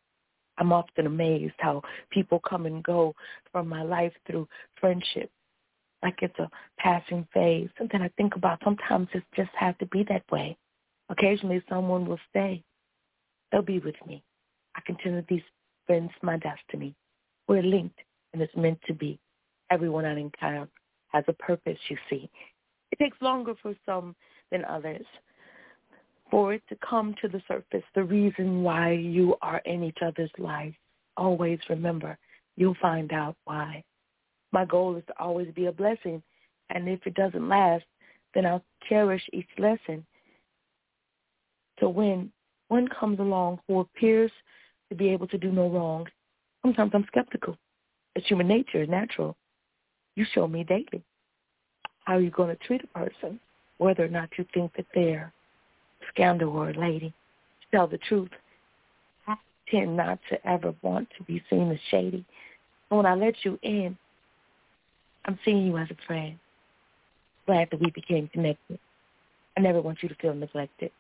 [0.58, 3.14] I'm often amazed how people come and go
[3.50, 4.48] from my life through
[4.80, 5.30] friendship,
[6.05, 7.68] like it's a passing phase.
[7.78, 10.56] Then I think about sometimes it just has to be that way.
[11.09, 12.62] Occasionally someone will stay.
[13.51, 14.22] They'll be with me.
[14.76, 15.43] I consider these
[15.86, 16.94] friends my destiny.
[17.48, 17.98] We're linked
[18.32, 19.18] and it's meant to be.
[19.70, 20.68] Everyone I encounter
[21.09, 22.31] has a purpose, you see.
[22.93, 24.14] It takes longer for some
[24.52, 25.06] than others
[26.31, 30.31] for it to come to the surface, the reason why you are in each other's
[30.39, 30.74] life.
[31.16, 32.18] Always remember,
[32.56, 33.85] you'll find out why.
[34.55, 36.22] My goal is to always be a blessing,
[36.70, 37.82] and if it doesn't last,
[38.35, 40.06] then I'll cherish each lesson.
[41.81, 42.31] So when
[42.68, 44.31] one comes along who appears
[44.90, 46.06] to be able to do no wrong,
[46.62, 47.59] sometimes I'm skeptical.
[48.14, 49.36] It's human nature, it's natural.
[50.14, 51.02] You show me daily
[52.05, 53.40] how you're going to treat a person
[53.78, 55.32] whether or not you think that they're
[56.01, 57.12] a scandal or a lady.
[57.72, 58.31] Tell the truth,
[59.26, 59.35] I
[59.68, 62.24] tend not to ever want to be seen as shady.
[62.89, 63.98] And when I let you in,
[65.24, 66.38] I'm seeing you as a friend.
[67.46, 68.78] Glad that we became connected.
[69.56, 70.90] I never want you to feel neglected.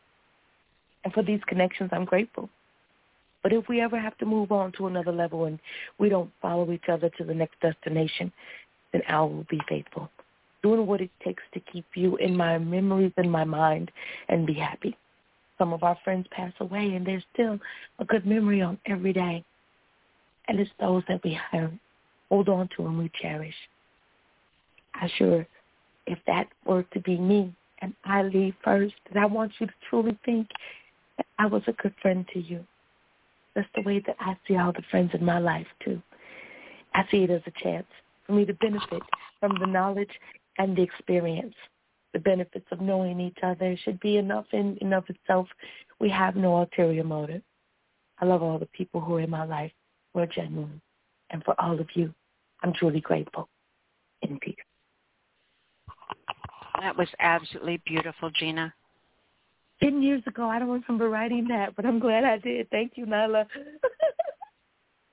[1.04, 2.48] And for these connections, I'm grateful.
[3.42, 5.58] But if we ever have to move on to another level and
[5.98, 8.32] we don't follow each other to the next destination,
[8.92, 10.10] then Al will be faithful,
[10.62, 13.90] doing what it takes to keep you in my memories in my mind
[14.28, 14.96] and be happy.
[15.58, 17.58] Some of our friends pass away, and there's still
[17.98, 19.44] a good memory on every day.
[20.48, 21.38] And it's those that we
[22.30, 23.54] hold on to and we cherish.
[24.94, 25.46] I sure,
[26.06, 29.72] if that were to be me and I leave first, that I want you to
[29.88, 30.48] truly think
[31.16, 32.64] that I was a good friend to you.
[33.54, 36.00] That's the way that I see all the friends in my life too.
[36.94, 37.86] I see it as a chance
[38.26, 39.02] for me to benefit
[39.40, 40.10] from the knowledge
[40.58, 41.54] and the experience.
[42.12, 45.48] The benefits of knowing each other should be enough in and of itself.
[46.00, 47.42] We have no ulterior motive.
[48.20, 49.72] I love all the people who are in my life
[50.12, 50.80] who are genuine.
[51.30, 52.14] And for all of you,
[52.62, 53.48] I'm truly grateful.
[54.22, 54.54] In peace.
[56.84, 58.74] That was absolutely beautiful, Gina.
[59.82, 62.68] Ten years ago, I don't remember writing that, but I'm glad I did.
[62.68, 63.46] Thank you, Nyla.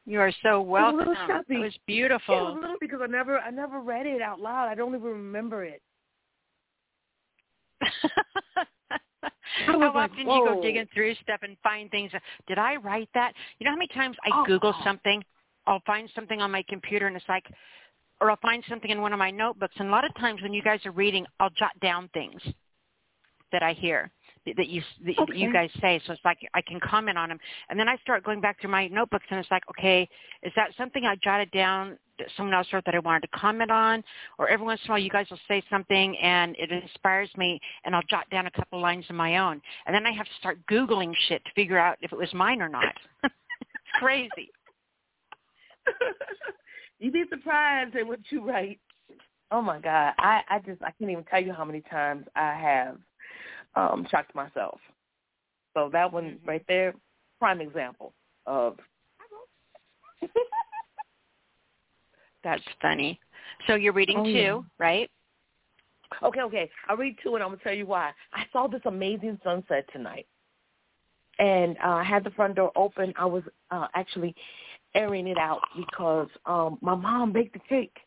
[0.06, 0.99] you are so welcome.
[0.99, 2.38] It was, it was beautiful.
[2.38, 4.68] It was a little because I never, I never read it out loud.
[4.68, 5.81] I don't even remember it.
[9.65, 12.11] how like, often do you go digging through stuff and find things?
[12.49, 13.31] Did I write that?
[13.60, 14.43] You know how many times I oh.
[14.45, 14.84] Google oh.
[14.84, 15.23] something,
[15.68, 17.45] I'll find something on my computer and it's like,
[18.22, 19.75] or I'll find something in one of my notebooks.
[19.80, 22.41] And a lot of times when you guys are reading, I'll jot down things
[23.51, 24.11] that I hear
[24.45, 25.38] that you that okay.
[25.38, 26.01] you guys say.
[26.06, 28.72] So it's like I can comment on them, and then I start going back through
[28.72, 30.08] my notebooks, and it's like, okay,
[30.43, 33.69] is that something I jotted down that someone else wrote that I wanted to comment
[33.69, 34.03] on?
[34.40, 37.59] Or every once in a while, you guys will say something, and it inspires me,
[37.85, 40.33] and I'll jot down a couple lines of my own, and then I have to
[40.40, 42.95] start googling shit to figure out if it was mine or not.
[43.24, 43.33] it's
[44.00, 44.50] crazy.
[47.01, 48.80] You'd be surprised at what you write.
[49.51, 52.53] Oh my God, I I just I can't even tell you how many times I
[52.55, 52.97] have
[53.75, 54.80] um, shocked myself.
[55.73, 56.47] So that one Mm-hmm.
[56.47, 56.93] right there,
[57.39, 58.13] prime example
[58.45, 58.77] of.
[62.43, 63.19] That's funny.
[63.67, 64.59] So you're reading Oh, two, yeah.
[64.80, 65.09] right?
[66.23, 66.69] Okay, okay.
[66.88, 68.11] I'll read two, and I'm gonna tell you why.
[68.33, 70.27] I saw this amazing sunset tonight,
[71.39, 73.13] and uh, I had the front door open.
[73.17, 74.35] I was uh, actually
[74.95, 77.97] airing it out because um, my mom baked a cake,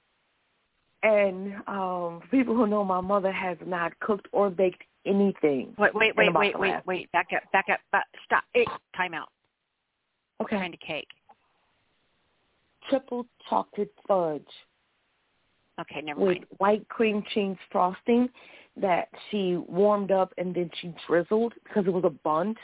[1.03, 5.75] and um, people who know my mother has not cooked or baked anything.
[5.79, 7.13] Wait, wait, wait, wait, wait, last- wait.
[7.13, 7.81] Back up, back up.
[7.93, 8.45] But stop.
[8.55, 9.29] It, time out.
[10.39, 10.57] What Okay.
[10.59, 11.09] kind of cake?
[12.89, 14.43] Triple chocolate fudge.
[15.81, 16.47] Okay, never with mind.
[16.59, 18.29] white cream cheese frosting
[18.77, 22.57] that she warmed up and then she drizzled because it was a bunt.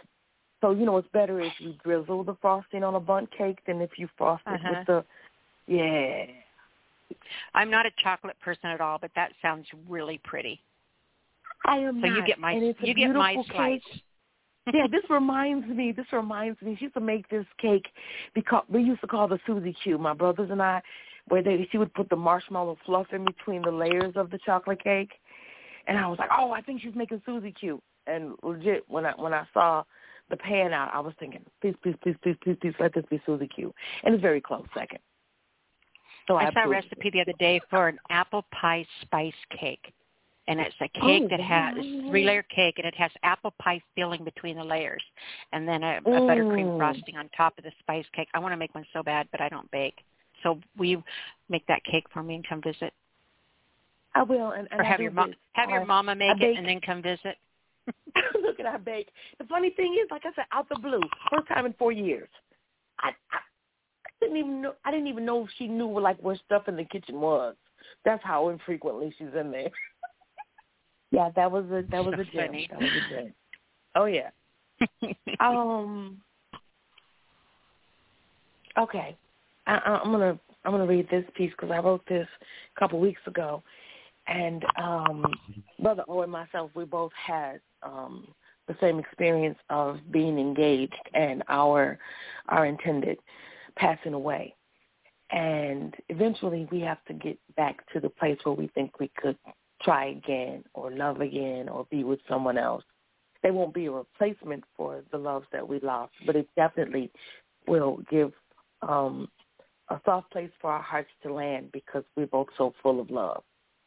[0.61, 3.81] So, you know, it's better if you drizzle the frosting on a bunt cake than
[3.81, 4.75] if you frost it Uh-huh.
[4.77, 5.05] with the,
[5.67, 6.27] yeah.
[7.55, 10.61] I'm not a chocolate person at all, but that sounds really pretty.
[11.65, 13.81] I am So you get my and it's a you get my slice.
[13.85, 14.03] cake.
[14.73, 15.93] yeah, this reminds me.
[15.93, 16.77] This reminds me.
[16.77, 17.87] She used to make this cake
[18.35, 19.99] because we used to call the Susie Q.
[19.99, 20.81] My brothers and I,
[21.29, 24.83] where they she would put the marshmallow fluff in between the layers of the chocolate
[24.83, 25.13] cake,
[25.87, 27.83] and I was like, oh, I think she's making Susie Q.
[28.07, 29.83] And legit, when I when I saw
[30.31, 33.21] the pan out, I was thinking, please, please, please, please, please, please, let this be
[33.27, 33.75] Susie Q.
[34.05, 35.01] And it's very close second.
[36.27, 39.93] So I saw a recipe the other day for an apple pie spice cake.
[40.49, 42.11] And it's a cake Oh, that has wow.
[42.11, 45.03] three layer cake and it has apple pie filling between the layers
[45.53, 46.79] and then a, a buttercream Mm.
[46.79, 48.29] frosting on top of the spice cake.
[48.35, 50.03] I want to make one so bad but I don't bake.
[50.43, 51.05] So will you
[51.49, 52.93] make that cake for me and come visit?
[54.15, 56.59] I will, and, and or have your mom have your mama make I it bake-
[56.59, 57.37] and then come visit?
[58.43, 59.09] Look at I bake.
[59.39, 61.01] The funny thing is, like I said, out the blue,
[61.31, 62.29] first time in four years.
[63.01, 64.75] I, I, I didn't even know.
[64.85, 67.55] I didn't even know if she knew like what stuff in the kitchen was.
[68.05, 69.71] That's how infrequently she's in there.
[71.11, 72.47] yeah, that was a that was So a gem.
[72.47, 72.69] funny.
[72.71, 73.35] That was a gem.
[73.95, 74.31] Oh yeah.
[75.41, 76.21] Um.
[78.79, 79.17] Okay,
[79.67, 82.29] I, I- I'm gonna I'm gonna read this piece because I wrote this
[82.77, 83.63] a couple weeks ago,
[84.27, 85.25] and um,
[85.81, 88.27] Brother O and myself, we both had um,
[88.69, 91.99] the same experience of being engaged and our
[92.49, 93.19] our intended
[93.77, 94.55] passing away,
[95.31, 99.37] and eventually we have to get back to the place where we think we could
[99.83, 102.85] try again or love again or be with someone else.
[103.43, 107.11] They won't be a replacement for the loves that we lost, but it definitely
[107.67, 108.33] will give
[108.83, 109.29] um,
[109.89, 113.43] a soft place for our hearts to land because we're both so full of love.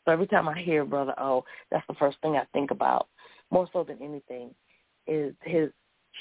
[0.05, 3.07] So every time I hear Brother O, that's the first thing I think about,
[3.53, 4.53] more so than anything,
[5.07, 5.69] is his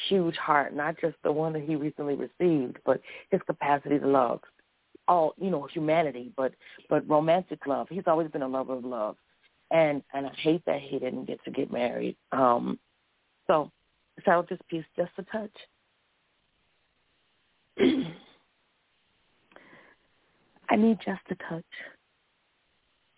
[0.09, 4.41] huge heart, not just the one that he recently received, but his capacity to love
[5.09, 6.53] all, you know, humanity, but
[6.89, 7.89] but romantic love.
[7.91, 9.17] He's always been a lover of love.
[9.71, 12.17] And and I hate that he didn't get to get married.
[12.33, 12.79] Um
[13.47, 13.71] so
[14.25, 15.51] so this piece just a touch.
[20.69, 21.65] I need just a touch.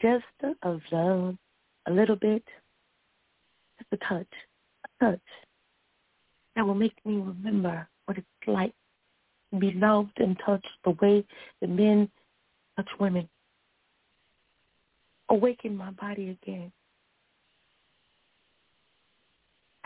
[0.01, 0.25] Just
[0.63, 1.37] of love,
[1.87, 2.45] a little bit.
[3.91, 4.27] Just a touch.
[4.85, 5.21] A touch
[6.57, 8.73] that will make me remember what it's like
[9.53, 11.25] to be loved and touched the way
[11.61, 12.09] the men
[12.77, 13.29] touch women.
[15.29, 16.73] Awaken my body again.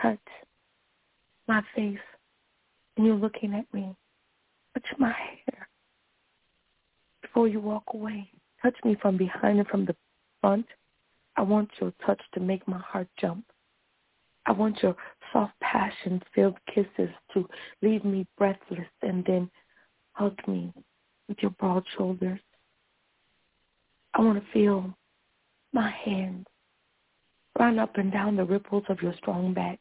[0.01, 0.17] Touch
[1.47, 1.97] my face
[2.97, 3.95] and you're looking at me.
[4.73, 5.09] Touch my
[5.45, 5.67] hair
[7.21, 8.29] before you walk away.
[8.61, 9.95] Touch me from behind and from the
[10.41, 10.65] front.
[11.37, 13.45] I want your touch to make my heart jump.
[14.45, 14.95] I want your
[15.31, 17.47] soft passion-filled kisses to
[17.81, 19.49] leave me breathless and then
[20.13, 20.73] hug me
[21.27, 22.39] with your broad shoulders.
[24.13, 24.93] I want to feel
[25.71, 26.47] my hands
[27.59, 29.79] run up and down the ripples of your strong back.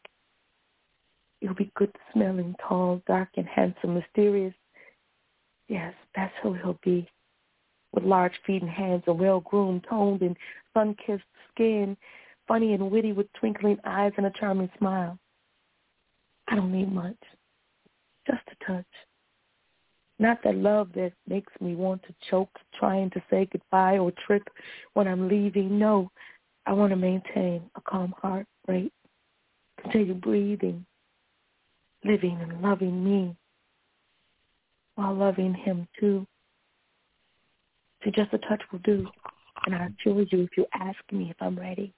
[1.41, 4.55] You'll be good smelling, tall, dark, and handsome, mysterious.
[5.69, 7.09] Yes, that's who he'll be.
[7.93, 10.37] With large feet and hands, a well-groomed, toned, and
[10.75, 11.23] sun-kissed
[11.55, 11.97] skin,
[12.49, 15.18] funny and witty with twinkling eyes and a charming smile.
[16.49, 17.17] I don't need much.
[18.27, 18.86] Just a touch.
[20.18, 24.43] Not that love that makes me want to choke trying to say goodbye or trip
[24.94, 25.78] when I'm leaving.
[25.78, 26.10] No,
[26.67, 28.93] I want to maintain a calm heart rate.
[29.83, 30.85] Continue breathing,
[32.05, 33.36] living and loving me
[34.97, 36.27] while loving him too.
[38.02, 39.07] See, just a touch will do.
[39.67, 41.93] And I assure you if you ask me if I'm ready.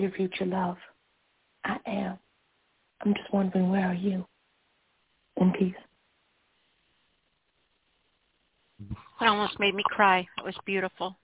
[0.00, 0.78] Dear future love,
[1.66, 2.18] I am.
[3.04, 4.24] I'm just wondering, where are you?
[5.38, 5.74] In peace.
[9.20, 10.26] It almost made me cry.
[10.38, 11.18] It was beautiful.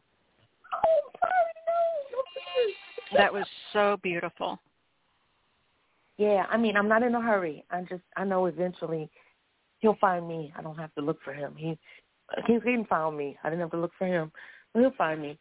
[0.74, 1.10] Oh
[3.12, 3.18] no.
[3.18, 4.60] That was so beautiful.
[6.18, 7.64] Yeah, I mean, I'm not in a hurry.
[7.70, 9.08] I just, I know eventually
[9.78, 10.52] he'll find me.
[10.54, 11.54] I don't have to look for him.
[11.56, 11.78] He,
[12.46, 13.38] he, he find me.
[13.42, 14.30] I didn't have to look for him.
[14.74, 15.38] He'll find me.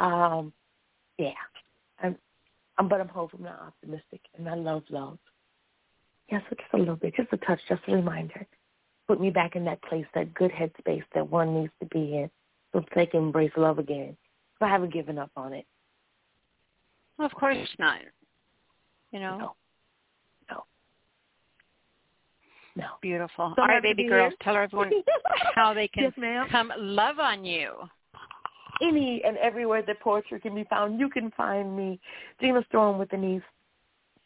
[0.00, 0.52] Um,
[1.16, 1.30] yeah,
[2.78, 5.18] I'm, but I'm hopeful, I'm not optimistic, and I love love.
[6.30, 8.46] Yes, yeah, so just a little bit, just a touch, just a reminder.
[9.06, 12.30] Put me back in that place, that good headspace that one needs to be in,
[12.72, 14.16] so they can embrace love again.
[14.60, 15.66] I haven't given up on it.
[17.18, 18.00] Well, of course not.
[19.12, 19.38] You know.
[19.38, 19.54] No.
[20.50, 20.64] No.
[22.74, 22.86] No.
[23.00, 23.52] Beautiful.
[23.54, 24.90] So All right, baby girls, tell everyone
[25.54, 27.74] how they can yes, come love on you
[28.82, 31.00] any and everywhere that poetry can be found.
[31.00, 32.00] You can find me,
[32.40, 33.42] Gina Storm with Denise.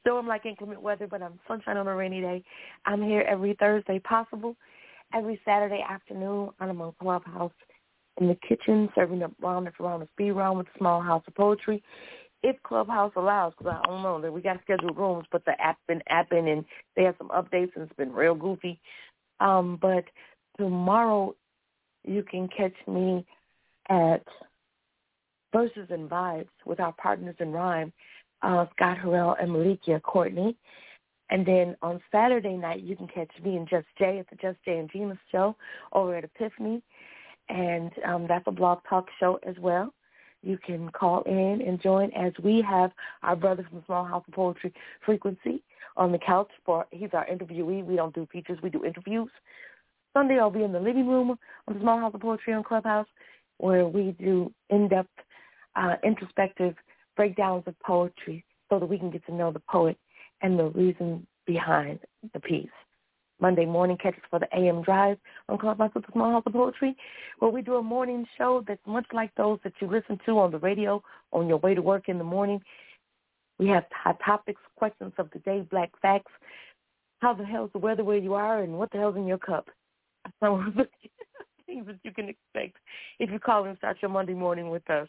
[0.00, 2.42] Storm like inclement weather, but I'm sunshine on a rainy day.
[2.86, 4.56] I'm here every Thursday possible,
[5.14, 7.52] every Saturday afternoon on a clubhouse
[8.18, 11.22] in the kitchen, serving up round after round of speed round with a small house
[11.26, 11.82] of poetry.
[12.42, 15.76] If Clubhouse allows, because I don't know that we got scheduled rooms, but the app
[15.86, 16.64] been apping and
[16.96, 18.80] they have some updates and it's been real goofy.
[19.40, 20.04] Um, but
[20.56, 21.34] tomorrow
[22.04, 23.26] you can catch me
[23.90, 24.24] at
[25.52, 27.92] Verses and Vibes with our partners in rhyme,
[28.42, 30.56] uh, Scott Harrell and Malikia Courtney.
[31.30, 34.62] And then on Saturday night, you can catch me and Just Jay at the Just
[34.64, 35.56] Jay and Gina show
[35.92, 36.82] over at Epiphany.
[37.48, 39.92] And um, that's a blog talk show as well.
[40.42, 44.34] You can call in and join as we have our brother from Small House of
[44.34, 44.72] Poetry
[45.04, 45.62] Frequency
[45.96, 47.84] on the couch for he's our interviewee.
[47.84, 49.30] We don't do features, we do interviews.
[50.14, 51.38] Sunday I'll be in the living room
[51.68, 53.06] on the Small House of Poetry on Clubhouse
[53.60, 55.08] where we do in-depth,
[55.76, 56.74] uh, introspective
[57.16, 59.96] breakdowns of poetry so that we can get to know the poet
[60.42, 61.98] and the reason behind
[62.32, 62.68] the piece.
[63.40, 66.94] Monday morning catches for the AM Drive on Clubhouse with the Small House of Poetry,
[67.38, 70.50] where we do a morning show that's much like those that you listen to on
[70.50, 72.60] the radio on your way to work in the morning.
[73.58, 76.32] We have hot topics, questions of the day, black facts,
[77.20, 79.68] how the hell's the weather where you are, and what the hell's in your cup.
[81.70, 82.78] Things that you can expect
[83.20, 85.06] if you call and start your Monday morning with us.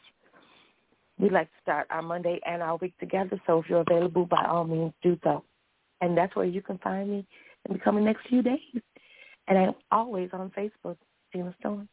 [1.18, 4.46] We like to start our Monday and our week together, so if you're available, by
[4.48, 5.44] all means, do so.
[6.02, 7.26] And that's where you can find me
[7.68, 8.60] in the coming next few days.
[9.48, 10.98] And I'm always on Facebook,
[11.34, 11.90] Gina Storm.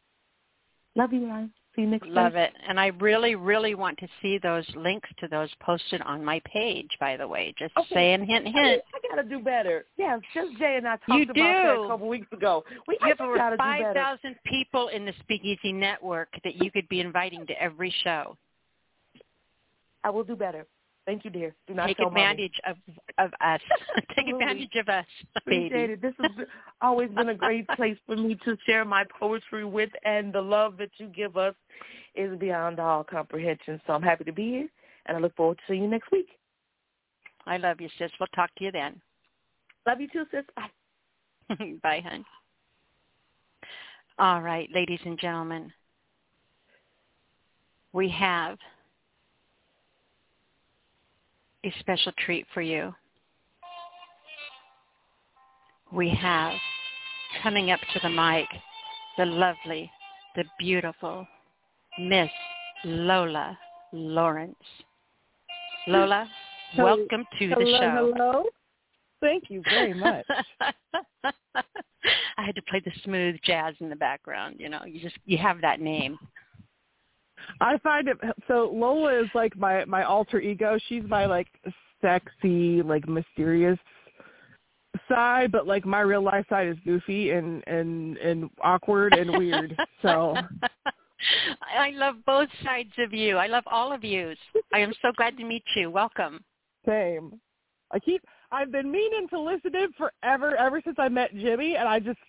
[0.95, 1.49] Love you guys.
[1.75, 2.51] See you next Love it.
[2.67, 6.89] And I really, really want to see those links to those posted on my page,
[6.99, 7.53] by the way.
[7.57, 7.93] Just Okay.
[7.93, 8.81] saying, hint, I, hint.
[8.93, 9.85] I gotta do better.
[9.97, 12.63] Yeah, just Jay and I talked You about that a couple weeks ago.
[12.87, 13.93] We have over gotta do better.
[13.93, 18.35] 5,000 people in the Speakeasy Network that you could be inviting to every show.
[20.03, 20.65] I will do better.
[21.09, 21.55] Thank you, dear.
[21.65, 22.77] Do not take advantage of
[23.17, 23.59] of us.
[24.15, 25.07] take advantage of us,
[25.37, 25.93] Appreciate baby.
[25.93, 26.01] it.
[26.03, 26.45] This has
[26.81, 30.77] always been a great place for me to share my poetry with, and the love
[30.77, 31.55] that you give us
[32.13, 33.81] is beyond all comprehension.
[33.87, 34.67] So I'm happy to be here,
[35.07, 36.27] and I look forward to seeing you next week.
[37.47, 38.11] I love you, sis.
[38.19, 39.01] We'll talk to you then.
[39.87, 40.45] Love you too, sis.
[40.55, 41.79] Bye.
[41.81, 42.23] Bye, hon.
[44.19, 45.73] All right, ladies and gentlemen,
[47.93, 48.59] we have
[51.65, 52.93] a special treat for you.
[55.91, 56.53] We have
[57.43, 58.47] coming up to the mic
[59.17, 59.91] the lovely,
[60.37, 61.27] the beautiful
[61.99, 62.29] Miss
[62.85, 63.57] Lola
[63.91, 64.55] Lawrence.
[65.87, 66.29] Lola,
[66.77, 68.13] welcome to hello, the show.
[68.15, 68.43] Hello.
[69.19, 70.25] Thank you very much.
[71.23, 74.55] I had to play the smooth jazz in the background.
[74.57, 76.17] You know, you just you have that name.
[77.61, 80.77] I find it so Lola is like my my alter ego.
[80.87, 81.47] She's my like
[82.01, 83.79] sexy, like mysterious
[85.07, 89.75] side, but like my real life side is goofy and and and awkward and weird.
[90.01, 90.35] So
[91.77, 93.37] I love both sides of you.
[93.37, 94.33] I love all of you.
[94.73, 95.89] I am so glad to meet you.
[95.89, 96.39] Welcome.
[96.85, 97.39] same.
[97.91, 101.87] I keep I've been meaning to listen in forever ever since I met Jimmy and
[101.87, 102.19] I just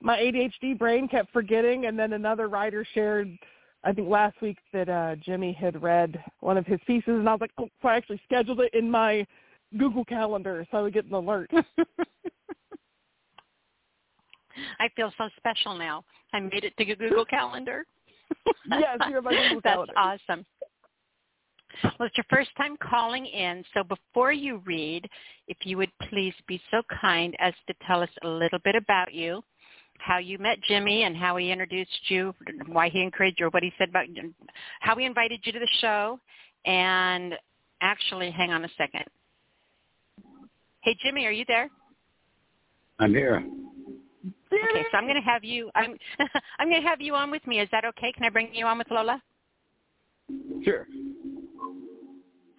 [0.00, 3.36] my ADHD brain kept forgetting and then another writer shared
[3.84, 7.32] I think last week that uh Jimmy had read one of his pieces and I
[7.32, 9.26] was like, oh, so I actually scheduled it in my
[9.78, 11.50] Google Calendar so I would get an alert.
[14.78, 16.02] I feel so special now.
[16.32, 17.84] I made it to your Google Calendar.
[18.70, 19.92] yes, you're my Google That's Calendar.
[19.94, 20.46] That's awesome.
[21.82, 25.06] Well, it's your first time calling in, so before you read,
[25.46, 29.12] if you would please be so kind as to tell us a little bit about
[29.12, 29.42] you,
[30.00, 32.34] how you met Jimmy and how he introduced you,
[32.66, 34.32] why he encouraged you, or what he said about you,
[34.80, 36.18] how he invited you to the show,
[36.64, 37.34] and
[37.80, 39.04] actually, hang on a second.
[40.80, 41.68] Hey, Jimmy, are you there?
[42.98, 43.44] I'm here.
[44.52, 45.70] Okay, so I'm going to have you.
[45.74, 45.96] I'm
[46.58, 47.60] I'm going to have you on with me.
[47.60, 48.12] Is that okay?
[48.12, 49.22] Can I bring you on with Lola?
[50.64, 50.86] Sure.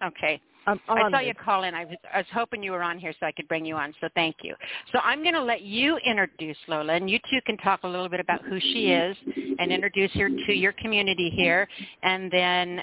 [0.04, 0.40] Okay.
[0.68, 1.26] I'm I saw honored.
[1.26, 1.74] you call in.
[1.74, 3.94] I was I was hoping you were on here so I could bring you on.
[4.00, 4.54] So thank you.
[4.92, 8.08] So I'm going to let you introduce Lola, and you two can talk a little
[8.08, 9.16] bit about who she is
[9.58, 11.66] and introduce her to your community here,
[12.02, 12.80] and then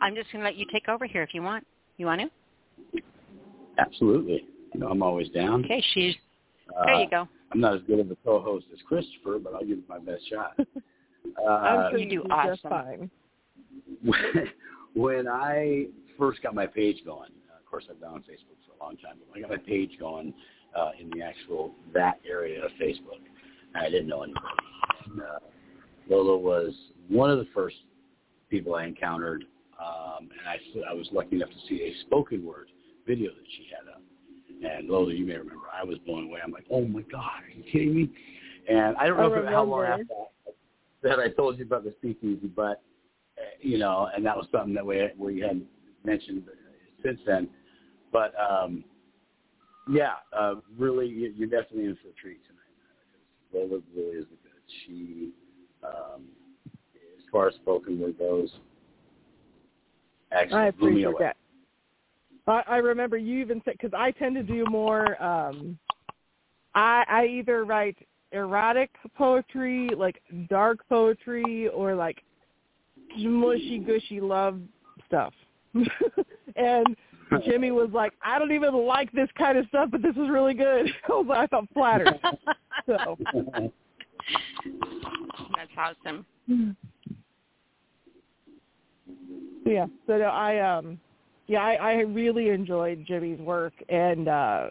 [0.00, 1.64] I'm just going to let you take over here if you want.
[1.98, 3.00] You want to?
[3.78, 4.44] Absolutely.
[4.74, 5.64] You know, I'm always down.
[5.64, 5.82] Okay.
[5.94, 6.14] She's
[6.76, 7.00] Uh, there.
[7.02, 7.28] You go.
[7.52, 10.28] I'm not as good of a co-host as Christopher, but I'll give it my best
[10.28, 10.58] shot.
[11.38, 12.70] Uh, I'm sure you do just awesome.
[12.70, 13.10] fine.
[14.02, 14.50] when,
[14.94, 15.86] when I
[16.22, 18.96] first got my page going, uh, of course I've been on Facebook for a long
[18.98, 20.32] time, but when I got my page going
[20.78, 23.18] uh, in the actual that area of Facebook,
[23.74, 24.46] I didn't know anybody.
[25.06, 25.38] And, uh,
[26.08, 26.72] Lola was
[27.08, 27.74] one of the first
[28.50, 29.46] people I encountered,
[29.80, 32.68] um, and I, I was lucky enough to see a spoken word
[33.04, 34.02] video that she had up.
[34.62, 36.38] And Lola, you may remember, I was blown away.
[36.44, 38.10] I'm like, oh my God, are you kidding me?
[38.68, 40.04] And I don't know I if- how long after
[41.02, 42.80] that I told you about the speakeasy, but
[43.38, 45.60] uh, you know, and that was something that we we had
[46.04, 46.44] mentioned
[47.02, 47.48] since then.
[48.12, 48.84] But um,
[49.88, 52.58] yeah, uh, really, you- you're definitely in for a treat tonight.
[53.52, 54.52] Lola really is good.
[54.86, 55.32] She,
[55.82, 56.28] um,
[56.94, 58.50] as far as spoken word goes,
[60.30, 61.16] actually I blew me away.
[61.20, 61.36] that.
[62.46, 65.22] I, I remember you even said because I tend to do more.
[65.22, 65.78] um
[66.74, 67.96] I I either write
[68.32, 72.22] erotic poetry, like dark poetry, or like
[73.16, 74.60] mushy gushy love
[75.06, 75.34] stuff.
[76.56, 76.96] and
[77.44, 80.54] Jimmy was like, I don't even like this kind of stuff, but this is really
[80.54, 80.86] good.
[81.08, 82.20] I was like, I felt flattered.
[82.86, 83.18] so
[85.56, 86.26] That's awesome.
[89.64, 91.00] yeah, so no, I um
[91.46, 94.68] yeah, I, I really enjoyed Jimmy's work and uh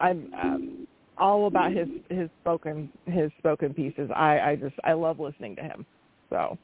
[0.00, 4.10] I'm um all about his his spoken his spoken pieces.
[4.14, 5.86] I I just I love listening to him.
[6.30, 6.58] So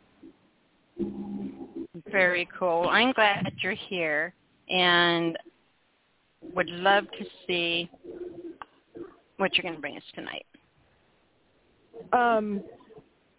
[2.10, 2.89] Very cool.
[2.90, 4.34] I'm glad that you're here
[4.68, 5.39] and
[6.55, 7.90] would love to see
[9.36, 10.47] what you're going to bring us tonight.
[12.12, 12.62] um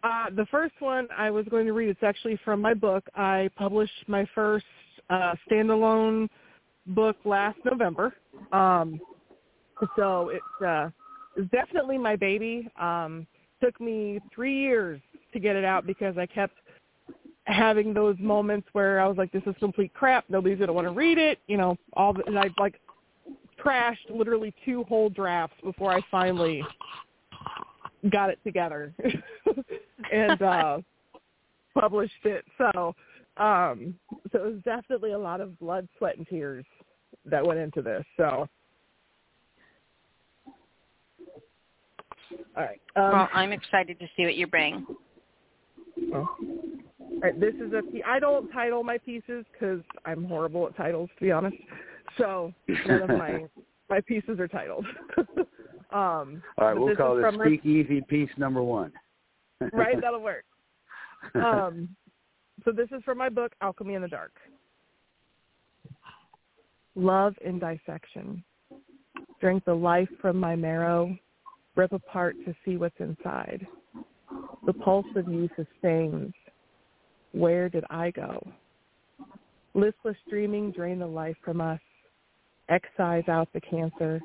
[0.04, 3.04] uh the first one I was going to read it's actually from my book.
[3.16, 4.66] I published my first
[5.10, 6.28] uh standalone
[6.88, 8.14] book last November.
[8.52, 9.00] Um
[9.96, 10.90] so it's uh
[11.36, 12.68] it's definitely my baby.
[12.80, 13.28] Um
[13.64, 15.02] took me 3 years
[15.34, 16.56] to get it out because I kept
[17.46, 20.26] having those moments where I was like, this is complete crap.
[20.30, 21.40] Nobody's going to want to read it.
[21.48, 22.80] You know, all the, and I like
[23.64, 26.64] trashed literally two whole drafts before I finally
[28.12, 28.94] got it together
[30.12, 30.80] and uh
[31.80, 32.44] published it.
[32.58, 32.96] So
[33.38, 33.96] Um,
[34.32, 36.66] so it was definitely a lot of blood, sweat, and tears
[37.26, 38.04] that went into this.
[38.18, 38.48] So,
[42.56, 42.82] all right.
[42.96, 44.86] Um, well, I'm excited to see what you bring.
[46.12, 46.36] Well,
[47.20, 47.82] right, this is a.
[48.08, 51.58] I don't title my pieces because I'm horrible at titles, to be honest.
[52.18, 52.54] So
[52.88, 53.46] none of my
[53.90, 54.86] my pieces are titled.
[55.92, 58.92] um, All right, we'll call this Speakeasy piece number one.
[59.74, 60.46] right, that'll work.
[61.36, 61.90] Um,
[62.64, 64.34] so this is from my book, Alchemy in the Dark.
[66.96, 68.44] Love in dissection.
[69.40, 71.16] Drink the life from my marrow,
[71.76, 73.66] rip apart to see what's inside.
[74.66, 76.34] The pulse of you sustains.
[77.34, 78.46] Where did I go?
[79.74, 81.80] Listless dreaming drain the life from us.
[82.70, 84.20] Excise out the cancer.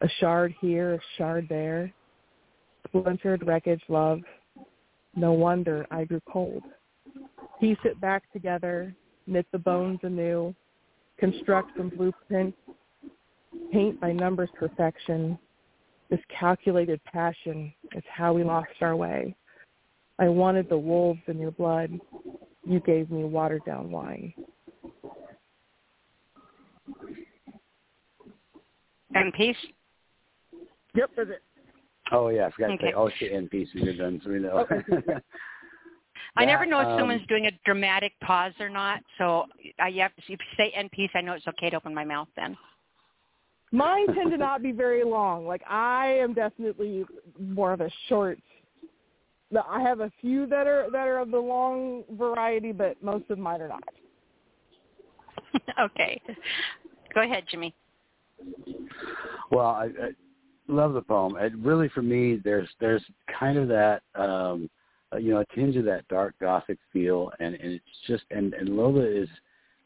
[0.00, 1.92] A shard here, a shard there.
[2.88, 4.20] Splintered wreckage love.
[5.16, 6.62] No wonder I grew cold.
[7.60, 8.94] Piece it back together,
[9.26, 10.54] knit the bones anew,
[11.18, 12.58] construct from blueprints,
[13.72, 15.38] paint by numbers perfection.
[16.10, 19.34] This calculated passion is how we lost our way.
[20.18, 21.98] I wanted the wolves in your blood.
[22.64, 24.32] You gave me watered down wine.
[29.14, 29.56] And peace?
[30.94, 31.42] Yep, that's it.
[32.12, 32.78] Oh yeah, I forgot Okay.
[32.78, 32.94] to say.
[32.94, 34.66] Oh, shit, the end pieces are done, so we know.
[36.36, 39.00] I never know if um, someone's doing a dramatic pause or not.
[39.18, 39.46] So
[39.78, 41.94] I you have to, if you say end piece, I know it's okay to open
[41.94, 42.56] my mouth then.
[43.72, 45.46] Mine tend to not be very long.
[45.46, 47.04] Like I am definitely
[47.40, 48.38] more of a short.
[49.54, 53.30] No, I have a few that are that are of the long variety, but most
[53.30, 53.84] of mine are not.
[55.80, 56.20] okay.
[57.14, 57.72] Go ahead, Jimmy.
[59.52, 60.10] Well, I, I
[60.66, 61.36] love the poem.
[61.36, 63.04] It really, for me, there's there's
[63.38, 64.68] kind of that um,
[65.12, 68.54] uh, you know a tinge of that dark gothic feel, and and it's just and
[68.54, 69.28] and Lola is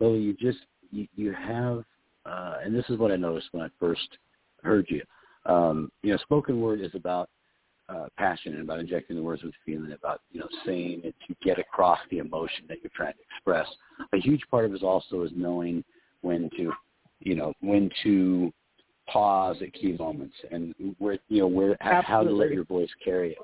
[0.00, 0.16] Lola.
[0.16, 1.84] You just you, you have,
[2.24, 4.16] uh, and this is what I noticed when I first
[4.62, 5.02] heard you.
[5.44, 7.28] Um, you know, spoken word is about
[7.88, 11.58] uh, passion about injecting the words with feeling, about you know saying it to get
[11.58, 13.66] across the emotion that you're trying to express.
[14.12, 15.82] A huge part of it is also is knowing
[16.20, 16.72] when to,
[17.20, 18.52] you know, when to
[19.08, 23.32] pause at key moments and where you know where how to let your voice carry
[23.32, 23.38] it.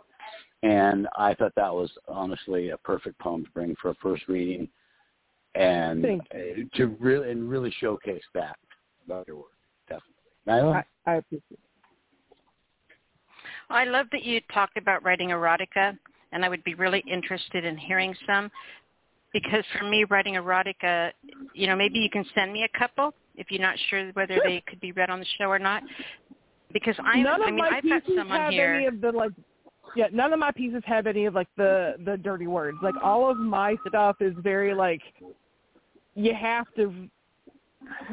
[0.63, 4.69] And I thought that was honestly a perfect poem to bring for a first reading,
[5.55, 6.39] and uh,
[6.75, 8.57] to really and really showcase that
[9.07, 9.47] about your work.
[9.89, 10.13] Definitely,
[10.47, 10.85] Nyla.
[11.07, 11.45] I, I appreciate.
[11.51, 11.59] It.
[13.75, 15.97] I love that you talked about writing erotica,
[16.33, 18.51] and I would be really interested in hearing some.
[19.33, 21.11] Because for me, writing erotica,
[21.55, 24.63] you know, maybe you can send me a couple if you're not sure whether they
[24.69, 25.83] could be read on the show or not.
[26.73, 28.75] Because I'm, none of I mean, my I've got pieces some on have here.
[28.75, 29.33] any of the like.
[29.97, 32.79] Yeah, none of my pieces have any of like the the dirty words.
[32.83, 35.03] Like all of my stuff is very like
[36.15, 37.09] you have to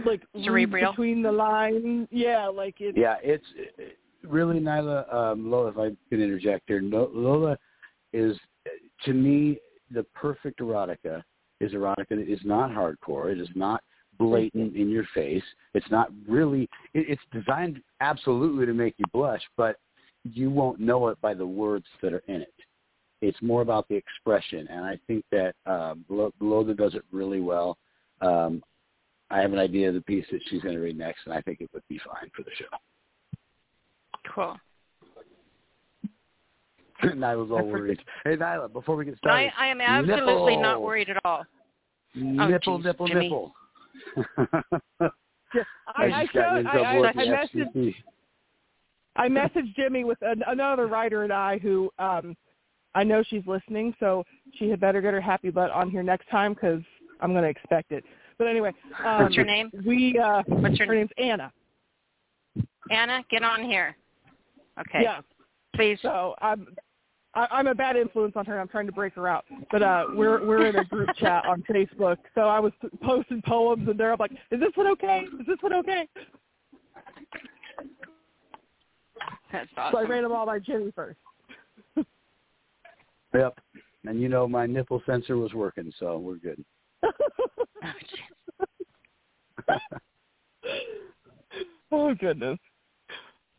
[0.06, 0.92] like read Cerebral.
[0.92, 2.08] between the lines.
[2.12, 2.96] Yeah, like it.
[2.98, 5.14] Yeah, it's it- really Nyla.
[5.14, 7.58] Um, Lola, if I can interject here, no, Lola
[8.14, 8.38] is
[9.06, 9.60] to me
[9.90, 11.24] the perfect erotica.
[11.60, 13.32] Is erotica that is not hardcore.
[13.32, 13.84] It is not
[14.18, 15.44] blatant in your face.
[15.74, 16.64] It's not really.
[16.94, 19.78] It, it's designed absolutely to make you blush, but
[20.24, 22.54] you won't know it by the words that are in it.
[23.22, 27.78] It's more about the expression, and I think that um, Lola does it really well.
[28.22, 28.64] Um,
[29.30, 31.42] I have an idea of the piece that she's going to read next, and I
[31.42, 32.66] think it would be fine for the show.
[34.34, 34.58] Cool.
[37.04, 38.00] Nyla's all worried.
[38.24, 41.44] Hey, Nyla, before we get started, I, I am absolutely not worried at all.
[42.14, 43.22] Nipple, geez, nipple, Jimmy.
[43.24, 43.54] nipple.
[44.18, 45.64] Yeah,
[45.96, 47.96] I, I, just showed, I, I, I messaged
[49.16, 52.36] I messaged Jimmy with an, another writer and I who um
[52.94, 54.24] I know she's listening, so
[54.56, 56.82] she had better get her happy butt on here next time because
[57.22, 58.04] I'm going to expect it.
[58.38, 58.74] But anyway,
[59.06, 59.72] um, What's your name?
[59.86, 61.54] We uh, What's your her name's Anna.
[62.90, 63.96] Anna, get on here.
[64.80, 65.02] Okay.
[65.04, 65.22] Yeah.
[65.76, 66.00] Please.
[66.02, 66.68] So I'm
[67.34, 68.60] I, I'm a bad influence on her.
[68.60, 69.46] I'm trying to break her out.
[69.72, 72.18] But uh, we're we're in a group chat on Facebook.
[72.36, 75.26] So I was posting poems, and they're like, "Is this one okay?
[75.40, 76.08] Is this one okay?"
[79.52, 79.92] That's awesome.
[79.92, 80.12] So I awesome.
[80.12, 81.20] ran them all by Jimmy first.
[83.34, 83.58] Yep.
[84.04, 86.62] And you know my nipple sensor was working, so we're good.
[91.94, 92.60] oh goodness.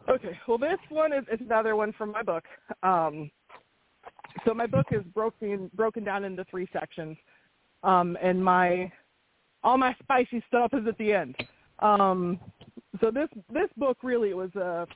[0.09, 2.45] Okay, well this one is, is another one from my book.
[2.83, 3.31] Um,
[4.45, 7.17] so my book is broken broken down into three sections,
[7.83, 8.91] um, and my
[9.63, 11.37] all my spicy stuff is at the end.
[11.79, 12.41] Um,
[13.01, 14.87] so this this book really was uh,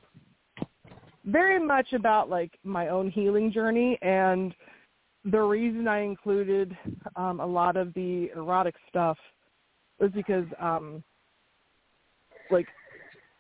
[1.25, 4.55] very much about like my own healing journey and
[5.31, 6.77] the reason I included
[7.17, 9.19] um, a lot of the erotic stuff
[9.99, 11.03] was because um,
[12.51, 12.67] like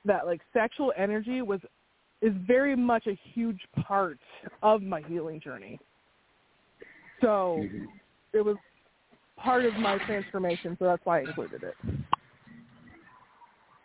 [0.06, 1.60] that like sexual energy was
[2.22, 4.18] is very much a huge part
[4.62, 5.78] of my healing journey.
[7.20, 7.84] So Mm-hmm.
[8.32, 8.56] it was
[9.38, 11.76] part of my transformation, so that's why I included it.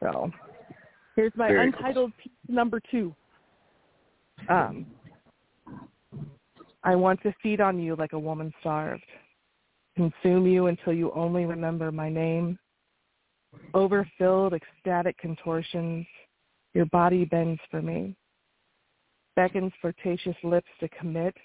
[0.01, 0.32] So
[1.16, 1.82] here's my Very cool.
[1.82, 3.14] untitled piece number two.
[4.50, 4.85] Um,
[6.83, 9.03] I want to feed on you like a woman starved,
[9.95, 12.58] consume you until you only remember my name.
[13.74, 16.06] Overfilled, ecstatic contortions,
[16.74, 18.16] your body bends for me,
[19.36, 21.36] beckons flirtatious lips to commit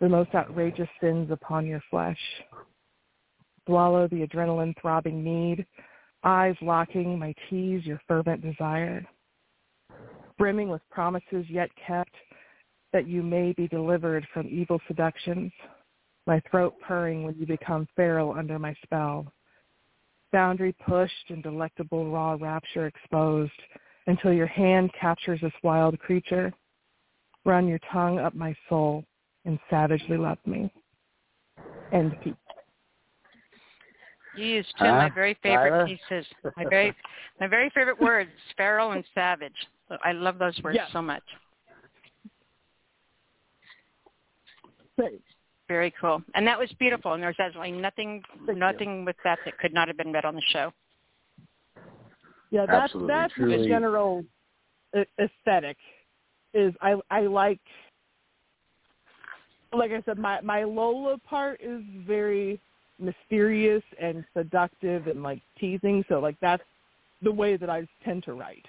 [0.00, 2.18] the most outrageous sins upon your flesh.
[3.66, 5.66] Swallow the adrenaline throbbing need,
[6.24, 9.06] eyes locking my tease your fervent desire.
[10.38, 12.14] Brimming with promises yet kept,
[12.92, 15.52] that you may be delivered from evil seductions,
[16.26, 19.32] my throat purring when you become feral under my spell.
[20.34, 23.52] Boundary pushed and delectable raw rapture exposed
[24.08, 26.52] until your hand captures this wild creature.
[27.44, 29.04] Run your tongue up my soul
[29.44, 30.74] and savagely love me.
[31.92, 32.34] End piece.
[34.34, 35.86] You used two of my very favorite Tyler?
[35.86, 36.26] pieces.
[36.56, 36.92] My very
[37.38, 39.52] my very favorite words, feral and savage.
[40.02, 40.88] I love those words Yes.
[40.92, 41.22] so much.
[44.98, 45.22] Great.
[45.68, 46.22] Very cool.
[46.34, 47.14] And that was beautiful.
[47.14, 48.54] And there's absolutely nothing Thank you.
[48.56, 50.72] nothing with that that could not have been read on the show.
[52.50, 53.62] Yeah, that's Absolutely, that's truly.
[53.62, 54.24] the general
[55.18, 55.76] aesthetic.
[56.52, 57.60] Is I I like
[59.72, 62.60] like I said, my my Lola part is very
[62.98, 66.04] mysterious and seductive and like teasing.
[66.08, 66.62] So like that's
[67.22, 68.66] the way that I tend to write.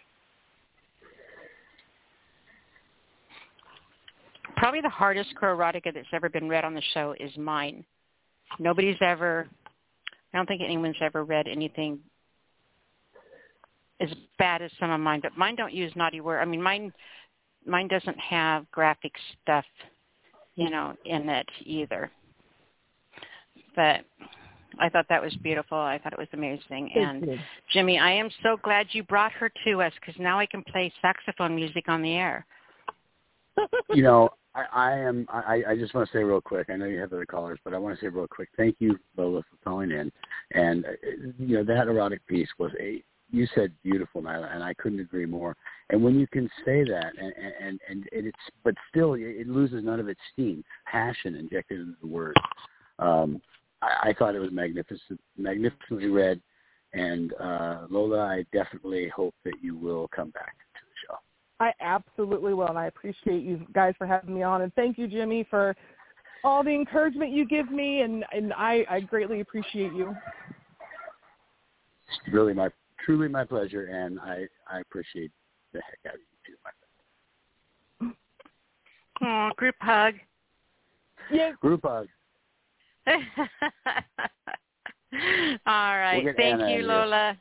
[4.58, 7.84] Probably the hardest erotica that's ever been read on the show is mine.
[8.59, 9.48] Nobody's ever
[10.34, 12.00] I don't think anyone's ever read anything
[14.01, 16.42] as bad as some of mine, but mine don't use naughty word.
[16.42, 16.93] I mean mine
[17.66, 19.66] mine doesn't have graphic stuff,
[20.56, 22.11] you know, in it either.
[23.75, 24.06] But
[24.80, 25.77] I thought that was beautiful.
[25.77, 26.92] I thought it was amazing.
[26.93, 27.38] Thank and you.
[27.72, 30.92] Jimmy, I am so glad you brought her to us because now I can play
[31.01, 32.45] saxophone music on the air.
[33.93, 35.27] you know, I, I am.
[35.30, 36.69] I, I just want to say real quick.
[36.69, 38.50] I know you have other callers, but I want to say real quick.
[38.56, 40.11] Thank you, Lola, for calling in.
[40.51, 40.90] And uh,
[41.38, 43.03] you know that erotic piece was a.
[43.32, 45.58] You said beautiful, Nyla, and I couldn't agree more.
[45.90, 50.00] And when you can say that, and and and it's, but still, it, loses none
[50.00, 52.38] of its steam, passion injected into the word.
[53.00, 53.42] Um,
[53.82, 56.40] I, I thought it was magnificent, magnificently read.
[56.93, 60.56] And uh, Lola, I definitely hope that you will come back.
[61.59, 64.61] I absolutely will, and I appreciate you guys for having me on.
[64.61, 65.75] And thank you, Jimmy, for
[66.43, 70.16] all the encouragement you give me, and and I I greatly appreciate you.
[72.08, 72.69] It's really my
[73.06, 75.32] truly my pleasure, and I I appreciate
[75.74, 76.56] the heck out of you too.
[76.64, 76.72] My
[79.22, 80.16] Oh, group hug.
[81.32, 82.08] Yeah, group hug.
[83.08, 83.17] All
[85.66, 86.24] right.
[86.24, 86.90] get Thank Anna you, in here.
[86.90, 87.38] Lola.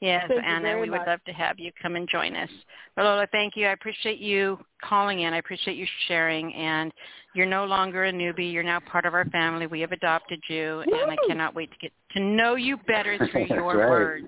[0.00, 1.06] Yes, Thank Anna, we would much.
[1.06, 2.50] love to have you come and join us.
[2.96, 3.66] But Lola, thank you.
[3.66, 5.32] I appreciate you calling in.
[5.32, 6.54] I appreciate you sharing.
[6.54, 6.92] And
[7.34, 8.52] you're no longer a newbie.
[8.52, 9.66] You're now part of our family.
[9.66, 13.46] We have adopted you, and I cannot wait to get to know you better through
[13.46, 13.90] your right.
[13.90, 14.26] words.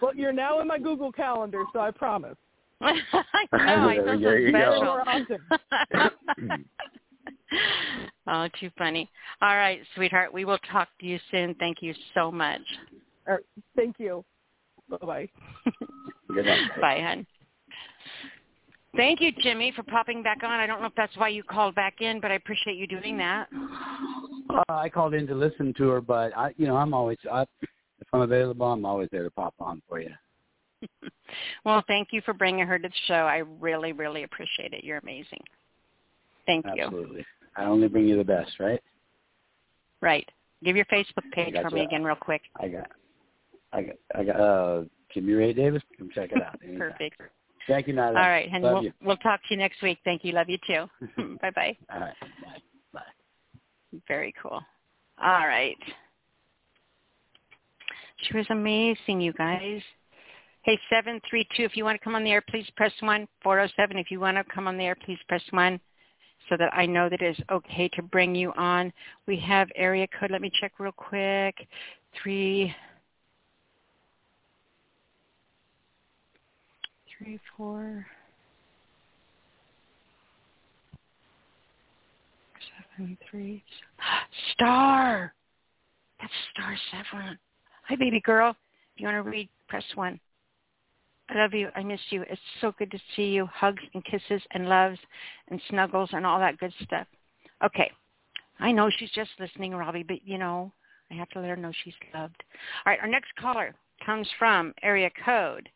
[0.00, 2.36] well, you're now in my Google Calendar, so I promise.
[2.80, 2.92] I
[3.52, 3.88] know.
[3.88, 6.18] I feel so special.
[8.28, 9.10] oh, too funny.
[9.42, 10.32] All right, sweetheart.
[10.32, 11.54] We will talk to you soon.
[11.56, 12.62] Thank you so much.
[13.26, 13.40] Right,
[13.76, 14.24] thank you.
[14.90, 15.28] Bye bye.
[16.34, 16.60] Good night.
[16.80, 17.26] Bye, hon.
[18.96, 20.50] Thank you, Jimmy, for popping back on.
[20.50, 23.16] I don't know if that's why you called back in, but I appreciate you doing
[23.18, 23.48] that.
[24.50, 27.42] Uh, I called in to listen to her, but I, you know, I'm always I,
[27.62, 30.10] if I'm available, I'm always there to pop on for you.
[31.64, 33.14] well, thank you for bringing her to the show.
[33.14, 34.84] I really, really appreciate it.
[34.84, 35.42] You're amazing.
[36.46, 36.84] Thank you.
[36.84, 37.26] Absolutely.
[37.56, 38.82] I only bring you the best, right?
[40.00, 40.28] Right.
[40.64, 42.42] Give your Facebook page I for me again real quick.
[42.60, 42.90] I got,
[43.72, 44.40] I got, I got.
[44.40, 45.82] Uh, Jimmy Ray Davis.
[45.98, 46.60] Come check it out.
[46.78, 47.20] Perfect.
[47.66, 48.08] Thank you, Nyla.
[48.08, 48.48] All right.
[48.52, 49.98] Love We'll, we'll talk to you next week.
[50.04, 50.32] Thank you.
[50.32, 50.86] Love you too.
[51.42, 51.76] Bye-bye.
[51.92, 52.14] All right.
[52.20, 52.62] Bye.
[52.92, 54.00] Bye.
[54.06, 54.60] Very cool.
[55.22, 55.76] All right.
[58.22, 59.82] She was amazing, you guys.
[60.62, 63.28] Hey, 732, if you want to come on the air, please press 1.
[63.42, 65.80] 407, if you want to come on the air, please press 1
[66.48, 68.92] so that I know that it's okay to bring you on.
[69.26, 70.30] We have area code.
[70.30, 71.54] Let me check real quick.
[72.22, 72.74] 3...
[77.18, 78.06] Three, four,
[82.96, 83.18] seven.
[83.28, 83.62] three.
[84.52, 85.34] Star.
[86.20, 87.38] That's star seven.
[87.88, 88.50] Hi, baby girl.
[88.50, 90.20] If you want to read, press one.
[91.28, 91.68] I love you.
[91.74, 92.22] I miss you.
[92.22, 93.46] It's so good to see you.
[93.46, 94.98] Hugs and kisses and loves
[95.48, 97.06] and snuggles and all that good stuff.
[97.64, 97.90] Okay.
[98.60, 100.72] I know she's just listening, Robbie, but you know,
[101.10, 102.42] I have to let her know she's loved.
[102.86, 103.74] All right, our next caller
[104.04, 105.68] comes from area code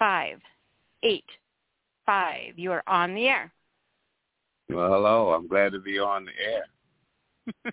[0.00, 0.40] five
[1.04, 1.24] eight
[2.04, 2.54] five.
[2.56, 3.52] You are on the air.
[4.68, 5.30] Well, hello.
[5.30, 6.32] I'm glad to be on the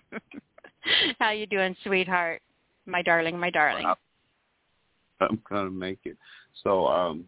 [1.18, 2.40] How you doing, sweetheart?
[2.86, 3.86] My darling, my darling.
[5.20, 6.16] I'm gonna make it.
[6.62, 7.24] So, um,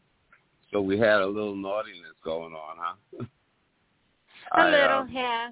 [0.71, 3.25] so we had a little naughtiness going on, huh?
[4.53, 5.51] A I, little, um, yeah.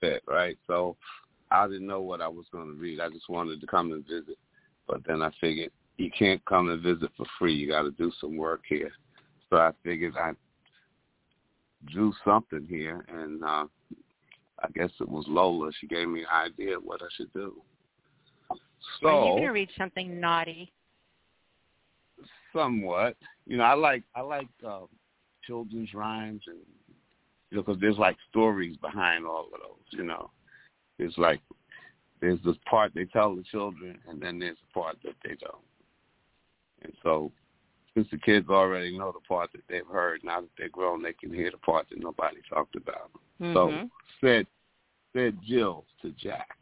[0.00, 0.56] Bit, right.
[0.66, 0.96] So,
[1.50, 2.98] I didn't know what I was going to read.
[2.98, 4.38] I just wanted to come and visit,
[4.86, 7.54] but then I figured you can't come and visit for free.
[7.54, 8.92] You got to do some work here.
[9.50, 10.32] So I figured I
[11.86, 13.64] drew something here, and uh,
[14.60, 15.70] I guess it was Lola.
[15.80, 17.54] She gave me an idea of what I should do.
[19.00, 20.72] So are you going to read something naughty?
[22.52, 23.16] Somewhat.
[23.46, 24.82] You know, I like I like uh,
[25.46, 26.58] children's rhymes, and
[27.50, 29.98] you know, because there's like stories behind all of those.
[29.98, 30.30] You know,
[30.98, 31.40] it's like
[32.20, 35.62] there's this part they tell the children, and then there's the part that they don't.
[36.82, 37.32] And so
[37.94, 41.12] since the kids already know the part that they've heard, now that they're grown, they
[41.12, 43.10] can hear the part that nobody talked about.
[43.40, 43.54] Mm-hmm.
[43.54, 43.88] So
[44.20, 44.46] said
[45.14, 46.56] said Jill to Jack,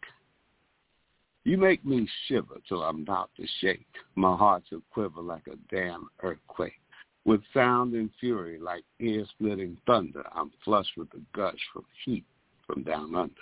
[1.44, 3.86] "You make me shiver till I'm about to shake.
[4.14, 6.80] My heart's a quiver like a damn earthquake."
[7.24, 12.24] With sound and fury like ear-splitting thunder, I'm flushed with a gush from heat
[12.64, 13.34] from down under.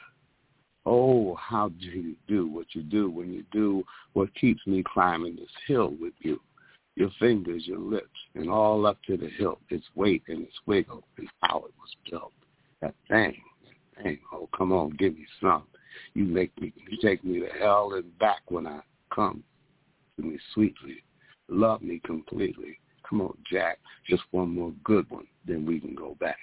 [0.86, 5.36] Oh, how do you do what you do when you do what keeps me climbing
[5.36, 6.40] this hill with you?
[6.96, 11.02] Your fingers, your lips, and all up to the hilt, its weight and its wiggle,
[11.18, 12.32] and how it was built.
[12.80, 14.18] That thing, that thing.
[14.32, 15.64] Oh, come on, give me some.
[16.14, 18.80] You make me, you take me to hell and back when I
[19.14, 19.42] come
[20.16, 21.02] to me sweetly.
[21.48, 22.78] Love me completely.
[23.08, 26.38] Come on, Jack, just one more good one, then we can go back.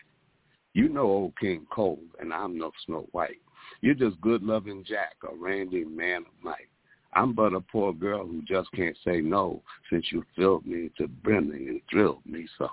[0.73, 3.41] You know old King Cole, and I'm no Snow White.
[3.81, 6.69] You're just good loving Jack, a randy man of might.
[7.13, 11.07] I'm but a poor girl who just can't say no since you filled me to
[11.07, 12.69] brimming and thrilled me so.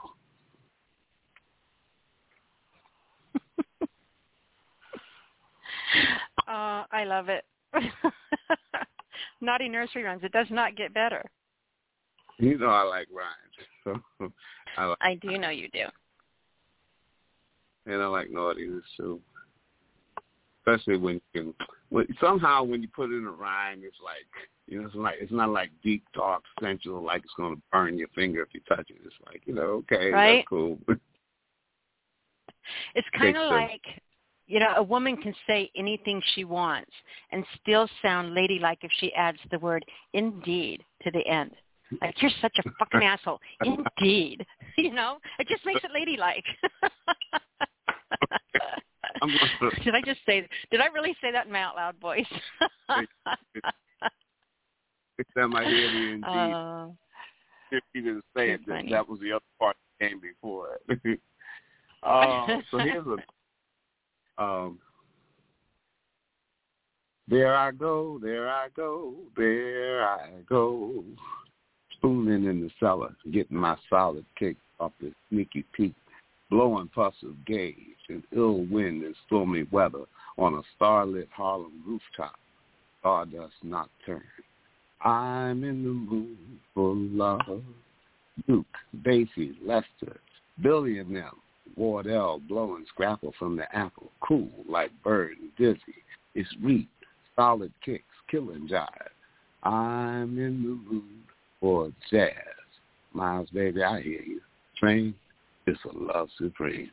[6.47, 7.45] uh, I love it.
[9.41, 10.23] Naughty nursery rhymes.
[10.23, 11.25] It does not get better.
[12.39, 13.35] You know I like rhymes.
[14.21, 14.33] So
[14.77, 15.85] I, like, I do know you do.
[17.87, 19.19] And I like naughtiness too
[20.69, 21.55] especially when you can.
[21.91, 24.27] When, somehow, when you put it in a rhyme, it's like
[24.67, 27.99] you know, it's like it's not like deep, dark, sensual, like it's going to burn
[27.99, 28.97] your finger if you touch it.
[29.05, 30.37] It's like you know, okay, right?
[30.37, 30.79] that's cool.
[32.95, 33.83] it's kind of like
[34.47, 36.91] you know, a woman can say anything she wants
[37.33, 41.51] and still sound ladylike if she adds the word indeed to the end.
[42.01, 43.41] Like you're such a fucking asshole.
[43.65, 44.45] Indeed.
[44.77, 45.19] You know?
[45.41, 46.45] It just makes it ladylike.
[49.85, 50.47] did I just say?
[50.71, 52.27] Did I really say that in my out loud voice?
[55.35, 56.27] that might hear me indeed.
[56.27, 56.89] Uh,
[57.71, 61.21] if you didn't say it, that, that was the other part that came before it.
[62.03, 64.43] uh, so here's a.
[64.43, 64.79] Um,
[67.27, 71.05] there I go, there I go, there I go.
[71.93, 75.95] Spooning in the cellar, getting my solid kick off the sneaky peek
[76.51, 77.77] blowing puffs of gauge
[78.09, 80.05] and ill wind and stormy weather
[80.39, 82.39] on a starlit Harlem rooftop,
[83.01, 84.23] stardust nocturne.
[85.03, 86.39] I'm in the mood
[86.75, 87.63] for love.
[88.47, 88.67] Duke,
[89.03, 90.21] Basie, Lester,
[90.63, 91.37] Billy and them,
[91.77, 95.97] Wardell blowing scrapple from the apple, cool like bird and dizzy.
[96.35, 96.89] It's reap,
[97.37, 98.87] solid kicks, killing jive.
[99.63, 101.03] I'm in the mood
[101.61, 102.33] for jazz.
[103.13, 104.41] Miles, baby, I hear you.
[104.77, 105.15] Train,
[105.69, 106.91] it's a love supreme.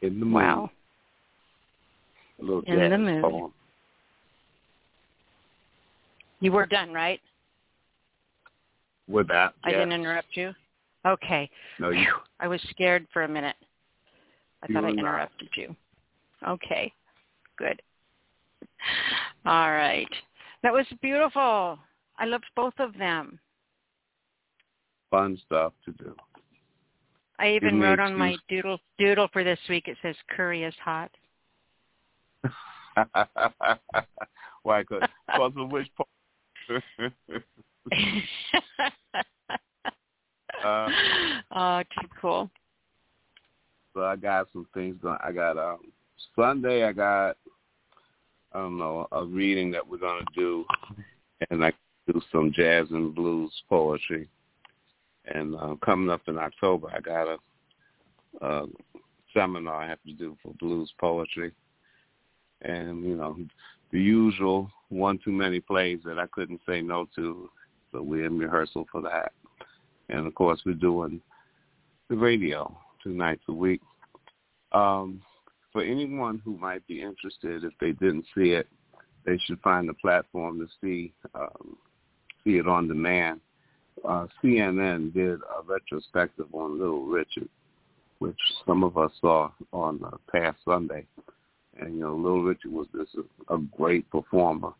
[0.00, 0.34] In the mood.
[0.34, 0.70] Wow.
[2.40, 3.22] A little In the mood.
[3.22, 3.52] Poem.
[6.40, 7.20] You were done, right?
[9.08, 10.52] With that, I didn't interrupt you.
[11.06, 11.50] Okay.
[11.78, 12.12] No, you.
[12.40, 13.56] I was scared for a minute.
[14.62, 14.98] I you thought I not.
[14.98, 15.76] interrupted you.
[16.48, 16.92] Okay.
[17.58, 17.80] Good.
[19.44, 20.08] All right.
[20.62, 21.78] That was beautiful.
[22.18, 23.38] I loved both of them
[25.12, 26.16] fun stuff to do.
[27.38, 29.86] I even wrote on my doodle doodle for this week.
[29.86, 31.10] It says curry is hot.
[34.62, 34.82] Why?
[34.82, 36.08] Because of which part?
[40.64, 40.88] uh,
[41.54, 42.50] oh, too cool.
[43.94, 45.18] So I got some things going.
[45.22, 45.92] I got um
[46.36, 46.84] Sunday.
[46.84, 47.36] I got
[48.52, 50.64] I don't know a reading that we're gonna do,
[51.50, 51.72] and I
[52.06, 54.28] do some jazz and blues poetry.
[55.26, 58.66] And uh, coming up in October, I got a, a
[59.34, 61.52] seminar I have to do for blues poetry,
[62.62, 63.36] and you know
[63.92, 67.48] the usual one too many plays that I couldn't say no to.
[67.92, 69.32] So we're in rehearsal for that,
[70.08, 71.20] and of course we're doing
[72.08, 73.80] the radio two nights a week.
[74.72, 75.22] Um,
[75.72, 78.68] for anyone who might be interested, if they didn't see it,
[79.24, 81.76] they should find a platform to see um,
[82.44, 83.40] see it on demand.
[84.06, 87.48] Uh, CNN did a retrospective on Little Richard,
[88.18, 91.06] which some of us saw on uh, past Sunday.
[91.78, 93.08] And you know, Little Richard was this
[93.48, 94.72] a, a great performer,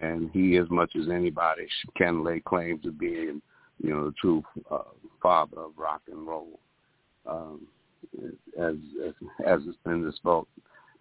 [0.00, 3.40] and he, as much as anybody, can lay claim to being,
[3.82, 4.78] you know, the true uh,
[5.22, 6.60] father of rock and roll.
[7.26, 7.66] Um,
[8.58, 9.14] as as
[9.44, 10.46] as it's been bestowed,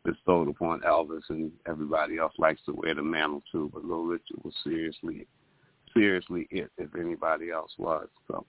[0.03, 4.43] bestowed upon Elvis and everybody else likes to wear the mantle too, but Little Richard
[4.43, 5.27] was seriously
[5.95, 8.07] seriously it if anybody else was.
[8.27, 8.45] So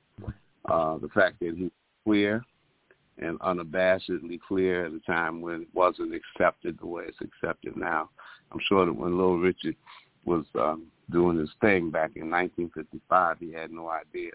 [0.69, 1.71] uh the fact that he
[2.05, 2.45] queer
[3.19, 8.11] and unabashedly clear at a time when it wasn't accepted the way it's accepted now.
[8.53, 9.77] I'm sure that when Little Richard
[10.25, 14.33] was um doing his thing back in 1955, he had no idea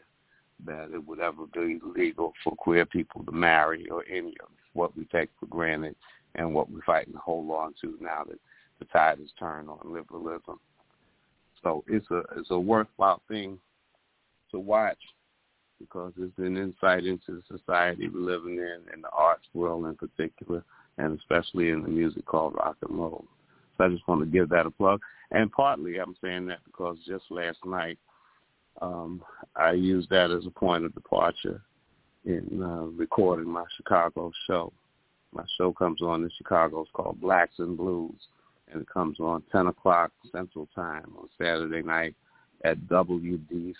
[0.66, 4.96] that it would ever be legal for queer people to marry or any of what
[4.96, 5.96] we take for granted
[6.36, 8.40] and what we're fighting to hold on to now that
[8.80, 10.60] the tide has turned on liberalism.
[11.64, 13.60] So it's a it's a worthwhile thing
[14.52, 14.98] to watch
[15.80, 19.96] because it's an insight into the society we're living in and the arts world in
[19.96, 20.64] particular,
[20.98, 23.26] and especially in the music called rock and roll.
[23.78, 25.02] So I just want to give that a plug.
[25.32, 27.98] And partly I'm saying that because just last night
[28.82, 29.22] um,
[29.56, 31.62] I used that as a point of departure
[32.26, 34.72] in uh, recording my Chicago show.
[35.34, 36.82] My show comes on in Chicago.
[36.82, 38.20] It's called Blacks and Blues,
[38.72, 42.16] and it comes on 10 o'clock Central Time on Saturday night
[42.64, 43.72] at wdcb.org.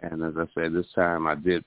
[0.00, 1.64] And as I said, this time I did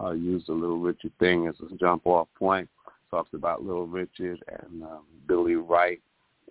[0.00, 2.68] uh, use the Little Richard thing as a jump-off point.
[3.10, 6.00] Talks about Little Richard and um, Billy Wright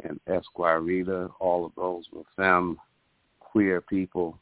[0.04, 1.30] and Esquerita.
[1.40, 2.78] All of those were them
[3.40, 4.38] queer people,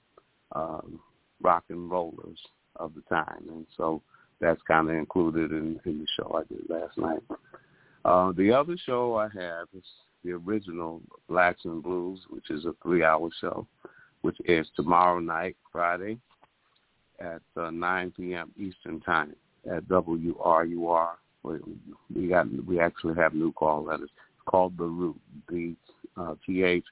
[0.54, 1.00] um,
[1.42, 2.40] rock and rollers
[2.76, 4.02] of the time, and so
[4.40, 7.24] that's kind of included in, in the show I did last night.
[8.08, 9.84] Uh, the other show I have is
[10.24, 13.68] the original Blacks and Blues, which is a three-hour show,
[14.22, 16.18] which airs tomorrow night, Friday,
[17.20, 18.54] at uh, 9 p.m.
[18.58, 19.36] Eastern Time
[19.70, 21.10] at WRUR.
[21.44, 24.10] We got we actually have new call letters.
[24.10, 25.20] It's called The Root,
[25.50, 25.76] B
[26.16, 26.86] uh, T H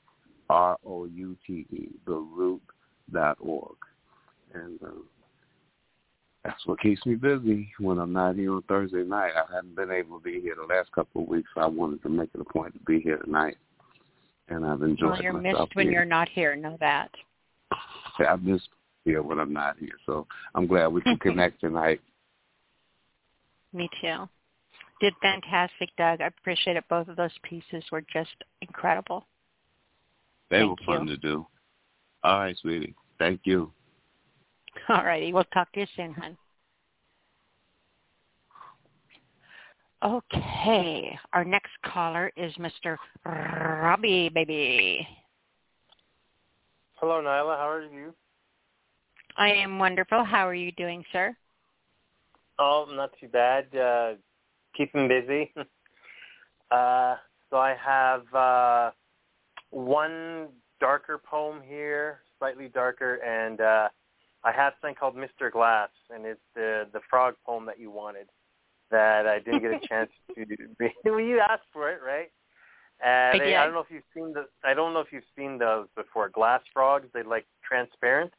[0.50, 2.62] R O U T E, the root
[3.12, 3.76] dot org.
[4.54, 4.92] And uh,
[6.46, 9.32] that's what keeps me busy when I'm not here on Thursday night.
[9.36, 12.04] I haven't been able to be here the last couple of weeks, so I wanted
[12.04, 13.58] to make it a point to be here tonight.
[14.48, 15.12] And I've enjoyed it.
[15.14, 15.94] well, you're myself missed when here.
[15.94, 16.56] you're not here.
[16.56, 17.10] Know that.
[18.20, 18.62] I miss
[19.06, 22.00] here when I'm not here, so I'm glad we can connect tonight.
[23.74, 24.30] Me too.
[25.02, 26.22] Did fantastic, Doug.
[26.22, 26.84] I appreciate it.
[26.90, 29.26] Both of those pieces were just incredible.
[30.52, 31.16] They Thank were fun you.
[31.16, 31.48] to do.
[32.24, 32.94] All right, sweetie.
[33.18, 33.72] Thank you.
[34.90, 35.34] All righty.
[35.34, 36.38] We'll talk to you soon, hon.
[40.04, 41.18] Okay.
[41.34, 42.98] Our next caller is Mr.
[43.26, 45.08] Robbie, baby.
[46.96, 47.58] Hello, Nyla.
[47.58, 48.14] How are you?
[49.38, 50.24] I am wonderful.
[50.24, 51.36] How are you doing, sir?
[52.60, 53.76] Oh, not too bad.
[53.76, 54.14] Uh,
[54.76, 55.52] keeping busy.
[56.72, 57.16] uh,
[57.50, 58.92] so I have uh,
[59.72, 63.90] one darker poem here, slightly darker, and uh,
[64.46, 65.52] I have something called Mr.
[65.52, 68.28] Glass, and it's the the frog poem that you wanted
[68.92, 70.46] that I didn't get a chance to
[70.80, 70.94] read.
[71.04, 72.30] well, you asked for it, right?
[73.04, 74.48] And I they- I don't know if you've seen the.
[74.64, 76.30] I don't know if you've seen those before.
[76.30, 78.32] Glass frogs, they like transparent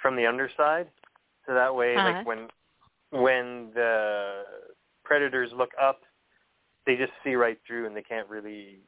[0.00, 0.88] from the underside,
[1.44, 2.12] so that way, Uh-huh.
[2.12, 2.48] like when
[3.10, 4.44] when the
[5.04, 6.00] predators look up,
[6.86, 8.78] they just see right through, and they can't really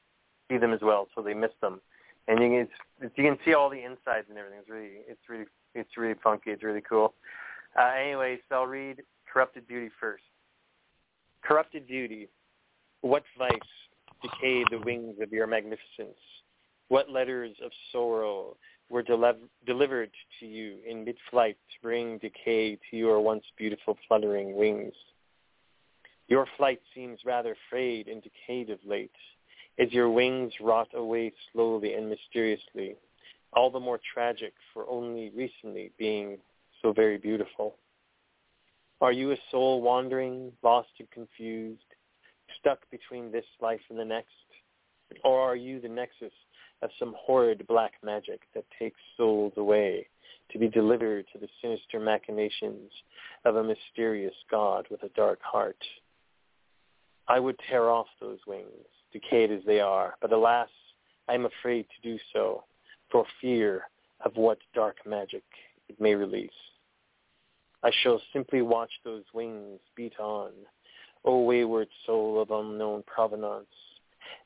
[0.48, 1.80] see them as well, so they miss them.
[2.28, 2.68] And you can
[3.00, 4.60] it's, you can see all the insides and everything.
[4.60, 5.44] It's really it's really
[5.74, 6.50] it's really funky.
[6.50, 7.14] It's really cool.
[7.78, 9.02] Uh, anyway, so I'll read
[9.32, 10.24] Corrupted Beauty first.
[11.42, 12.28] Corrupted Beauty,
[13.00, 13.50] what vice
[14.22, 16.18] decayed the wings of your magnificence?
[16.88, 18.56] What letters of sorrow
[18.88, 24.54] were deliv- delivered to you in mid-flight to bring decay to your once beautiful fluttering
[24.54, 24.92] wings?
[26.28, 29.10] Your flight seems rather frayed and decayed of late,
[29.78, 32.96] as your wings rot away slowly and mysteriously,
[33.52, 36.38] all the more tragic for only recently being
[36.80, 37.76] so very beautiful.
[39.00, 41.82] Are you a soul wandering, lost and confused,
[42.60, 44.28] stuck between this life and the next?
[45.24, 46.32] Or are you the nexus
[46.82, 50.06] of some horrid black magic that takes souls away
[50.50, 52.90] to be delivered to the sinister machinations
[53.44, 55.82] of a mysterious God with a dark heart?
[57.28, 58.68] I would tear off those wings,
[59.12, 60.68] decayed as they are, but alas,
[61.28, 62.64] I am afraid to do so
[63.10, 63.88] for fear
[64.24, 65.44] of what dark magic
[65.88, 66.50] it may release.
[67.82, 70.50] I shall simply watch those wings beat on,
[71.24, 73.66] O wayward soul of unknown provenance,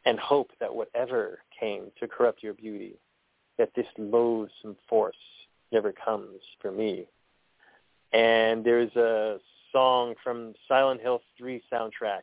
[0.05, 2.99] and hope that whatever came to corrupt your beauty,
[3.59, 5.17] that this loathsome force
[5.73, 7.07] never comes for me.
[8.13, 9.39] And there's a
[9.73, 12.23] song from Silent Hill 3 soundtrack.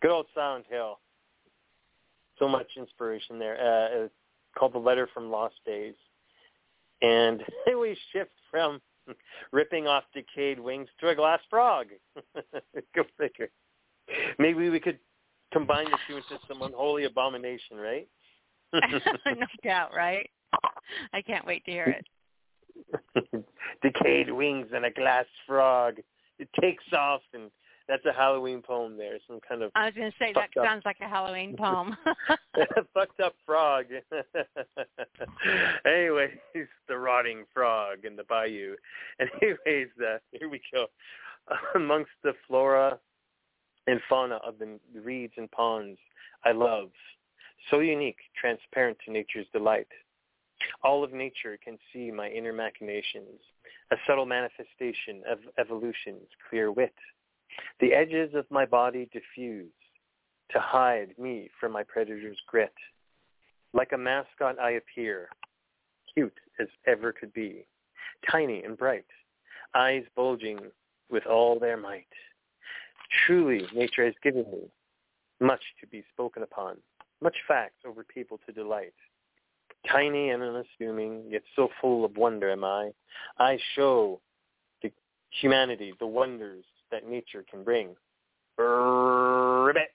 [0.00, 0.98] Good old Silent Hill.
[2.38, 3.54] So much inspiration there.
[3.54, 4.14] Uh, it's
[4.58, 5.94] called The Letter from Lost Days.
[7.02, 8.80] And we shift from
[9.52, 11.86] ripping off decayed wings to a glass frog.
[12.94, 13.50] Go figure.
[14.38, 14.98] Maybe we could
[15.52, 18.08] combine the two into some unholy abomination, right?
[18.72, 20.28] no doubt, right?
[21.12, 22.02] I can't wait to hear
[23.14, 23.44] it.
[23.82, 25.96] Decayed wings and a glass frog.
[26.38, 27.50] It takes off, and
[27.88, 29.18] that's a Halloween poem there.
[29.26, 29.70] Some kind of.
[29.74, 30.66] I was going to say that up.
[30.66, 31.96] sounds like a Halloween poem.
[32.94, 33.86] fucked up frog.
[35.86, 36.30] Anyways,
[36.88, 38.76] the rotting frog in the bayou.
[39.20, 40.86] Anyways, uh, here we go.
[41.74, 42.98] Amongst the flora
[43.86, 45.98] and fauna of the reeds and ponds
[46.44, 46.90] I love,
[47.70, 49.88] so unique, transparent to nature's delight.
[50.82, 53.40] All of nature can see my inner machinations,
[53.90, 56.94] a subtle manifestation of evolution's clear wit.
[57.80, 59.72] The edges of my body diffuse
[60.50, 62.72] to hide me from my predator's grit.
[63.72, 65.28] Like a mascot I appear,
[66.14, 67.66] cute as ever could be,
[68.30, 69.04] tiny and bright,
[69.74, 70.58] eyes bulging
[71.10, 72.06] with all their might.
[73.26, 74.70] Truly, nature has given me
[75.40, 76.76] much to be spoken upon,
[77.20, 78.94] much facts over people to delight.
[79.90, 82.90] Tiny and unassuming, yet so full of wonder am I.
[83.38, 84.20] I show
[84.82, 84.90] the
[85.30, 87.94] humanity the wonders that nature can bring.
[88.58, 89.88] Ribbit.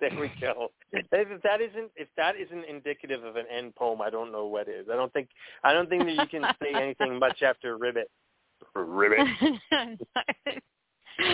[0.00, 0.68] there we go.
[0.92, 4.68] If that isn't if that isn't indicative of an end poem, I don't know what
[4.68, 4.86] is.
[4.92, 5.28] I don't think
[5.62, 8.10] I don't think that you can say anything much after ribbit.
[8.74, 9.26] Ribbit.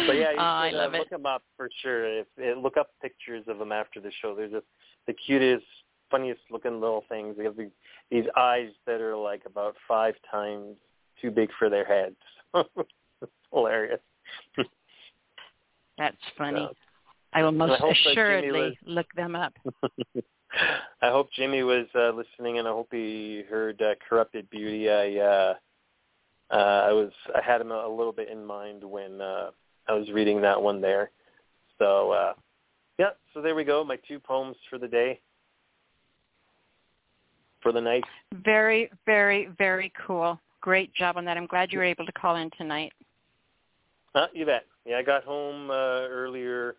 [0.07, 1.11] But yeah, you oh, should uh, look it.
[1.11, 2.21] them up for sure.
[2.21, 4.35] If, if look up pictures of them after the show.
[4.35, 4.67] They're just
[5.07, 5.65] the cutest,
[6.11, 7.37] funniest looking little things.
[7.39, 7.71] They have the,
[8.11, 10.77] these eyes that are like about five times
[11.21, 12.17] too big for their heads.
[13.23, 14.01] It's hilarious.
[15.99, 16.67] That's funny.
[16.69, 16.75] So,
[17.33, 19.55] I will most I assuredly was- look them up.
[21.03, 25.17] I hope Jimmy was uh, listening, and I hope he heard uh, "Corrupted Beauty." I
[25.19, 25.55] uh,
[26.51, 29.51] uh, I was I had him a, a little bit in mind when uh,
[29.89, 31.11] I was reading that one there.
[31.79, 32.33] So uh,
[32.99, 33.85] yeah, so there we go.
[33.85, 35.21] My two poems for the day,
[37.63, 38.05] for the night.
[38.45, 40.39] Very, very, very cool.
[40.61, 41.37] Great job on that.
[41.37, 42.93] I'm glad you were able to call in tonight.
[44.15, 44.67] Huh, you bet.
[44.85, 46.77] Yeah, I got home uh, earlier.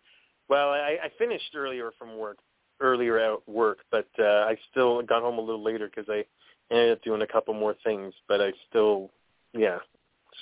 [0.48, 2.38] Well, I, I finished earlier from work,
[2.80, 6.24] earlier at work, but uh, I still got home a little later because I
[6.70, 8.12] ended up doing a couple more things.
[8.28, 9.10] But I still,
[9.54, 9.78] yeah,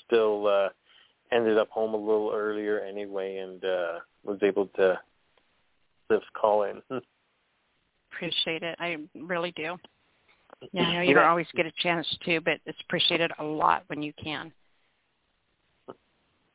[0.07, 0.69] still uh,
[1.33, 4.99] ended up home a little earlier anyway, and uh, was able to
[6.11, 6.83] just call in.
[8.13, 8.77] Appreciate it.
[8.79, 9.77] I really do.
[10.73, 13.83] Yeah, I know you don't always get a chance to, but it's appreciated a lot
[13.87, 14.53] when you can.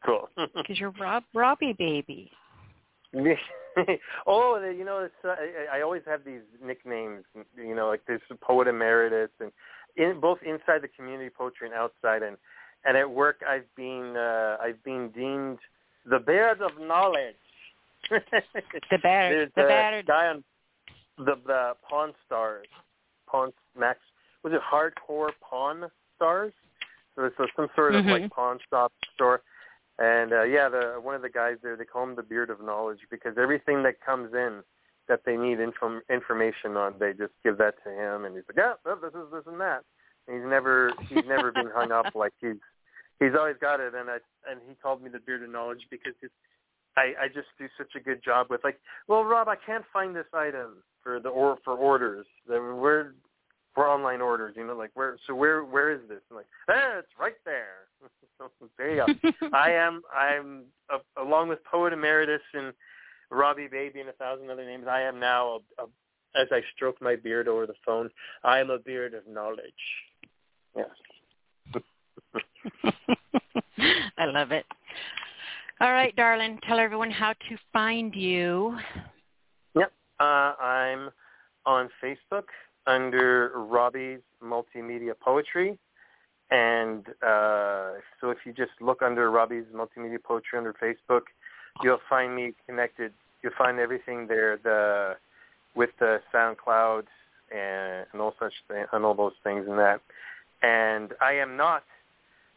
[0.05, 0.29] Cool.
[0.55, 2.31] Because you're Rob Robbie baby.
[4.27, 5.29] oh, you know, it's, uh,
[5.73, 7.23] I, I always have these nicknames.
[7.57, 9.51] You know, like there's poet emeritus, and
[9.95, 12.37] in both inside the community poetry and outside, and
[12.85, 15.59] and at work I've been uh, I've been deemed
[16.09, 17.35] the beard of knowledge.
[18.91, 20.03] The bear, the bear.
[20.03, 20.43] guy on
[21.17, 22.67] the the Pawn Stars,
[23.27, 23.99] Pawn Max.
[24.43, 26.53] Was it Hardcore Pawn Stars?
[27.15, 28.11] So a- some sort of Mhm.
[28.21, 29.41] like pawn shop store.
[29.97, 32.61] And uh, yeah, the one of the guys there, they call him the Beard of
[32.61, 34.61] Knowledge because everything that comes in
[35.07, 38.57] that they need info, information on, they just give that to him, and he's like,
[38.57, 39.83] yeah, well, this is this and that.
[40.27, 42.59] And he's never he's never been hung up like he's
[43.19, 43.93] he's always got it.
[43.95, 44.17] And I
[44.49, 46.31] and he called me the Beard of Knowledge because his,
[46.97, 50.13] I I just do such a good job with like, well, Rob, I can't find
[50.13, 52.25] this item for the or for orders.
[52.47, 53.13] Where
[53.75, 56.21] for online orders, you know, like where so where where is this?
[56.31, 57.87] I'm like, eh, it's right there.
[58.39, 59.47] so there you go.
[59.53, 62.73] I am I'm uh, along with poet emeritus and
[63.29, 64.85] Robbie Baby and a thousand other names.
[64.89, 68.09] I am now a, a, as I stroke my beard over the phone.
[68.43, 69.59] I am a beard of knowledge.
[70.75, 70.89] Yes.
[74.17, 74.65] I love it.
[75.81, 78.77] All right, darling, tell everyone how to find you.
[79.75, 79.91] Yep.
[80.21, 81.09] Uh, I'm
[81.65, 82.45] on Facebook
[82.87, 85.77] under Robbie's Multimedia Poetry.
[86.51, 91.23] And uh, so if you just look under Robbie's Multimedia Poetry under Facebook,
[91.83, 93.13] you'll find me connected.
[93.41, 95.15] You'll find everything there the
[95.75, 97.03] with the SoundCloud
[97.51, 100.01] and, and all such th- and all those things and that.
[100.61, 101.83] And I am not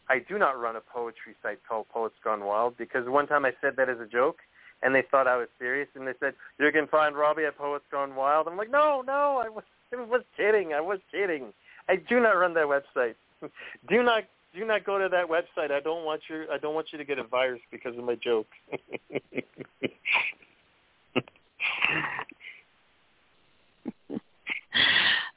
[0.09, 3.53] I do not run a poetry site called Poets Gone Wild because one time I
[3.61, 4.39] said that as a joke
[4.83, 7.85] and they thought I was serious and they said, You can find Robbie at Poets
[7.91, 8.49] Gone Wild.
[8.49, 9.65] I'm like, No, no, I was
[9.99, 10.73] I was kidding.
[10.73, 11.53] I was kidding.
[11.89, 13.15] I do not run that website.
[13.89, 15.71] do not do not go to that website.
[15.71, 18.17] I don't want you I don't want you to get a virus because of my
[18.17, 18.47] joke.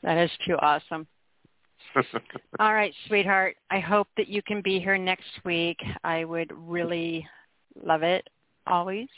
[0.03, 1.07] that is too awesome.
[2.59, 3.57] All right, sweetheart.
[3.69, 5.77] I hope that you can be here next week.
[6.03, 7.27] I would really
[7.83, 8.29] love it
[8.65, 9.09] always.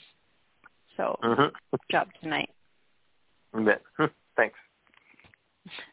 [0.98, 1.56] So, mm-hmm.
[1.72, 2.50] good job tonight.
[4.36, 4.58] Thanks.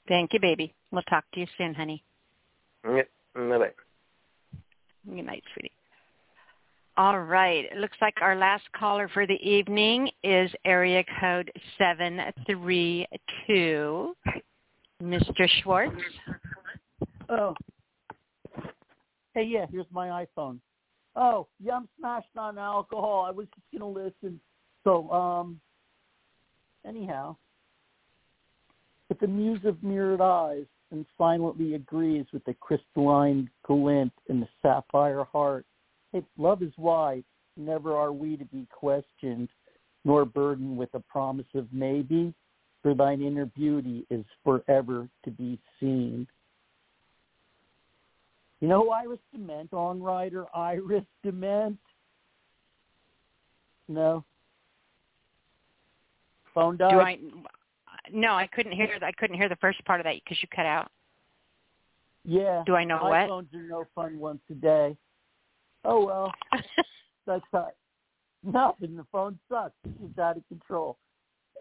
[0.08, 0.74] Thank you, baby.
[0.90, 2.02] We'll talk to you soon, honey.
[2.84, 3.08] Yep.
[3.34, 3.70] Bye-bye.
[5.07, 5.70] Good night, sweetie.
[6.97, 7.66] All right.
[7.70, 14.16] It looks like our last caller for the evening is area code 732.
[15.02, 15.49] Mr.
[15.62, 15.97] Schwartz.
[17.28, 17.55] Oh.
[19.34, 20.58] Hey, yeah, here's my iPhone.
[21.16, 23.24] Oh, yeah, I'm smashed on alcohol.
[23.26, 24.40] I was just going to listen.
[24.84, 25.60] So, um,
[26.86, 27.36] anyhow,
[29.10, 34.47] but the muse of mirrored eyes and silently agrees with the crystalline glint in the
[34.62, 35.66] sapphire heart.
[36.12, 37.24] Hey, love is white.
[37.56, 39.48] Never are we to be questioned,
[40.05, 42.32] nor burdened with a promise of maybe,
[42.82, 46.24] for thine inner beauty is forever to be seen.
[48.60, 51.78] You know Iris DeMent on writer Iris DeMent?
[53.89, 54.24] No.
[56.55, 56.90] Phone died.
[56.92, 57.18] Do I?
[58.12, 58.89] No, I couldn't hear.
[59.02, 60.90] I couldn't hear the first part of that because you cut out.
[62.24, 62.62] Yeah.
[62.66, 63.28] Do I know iPhones what?
[63.28, 64.97] Phones are no fun once a day.
[65.84, 66.32] Oh well.
[67.26, 67.66] That's uh,
[68.44, 68.97] nothing.
[68.97, 69.74] The phone sucks.
[70.05, 70.98] It's out of control.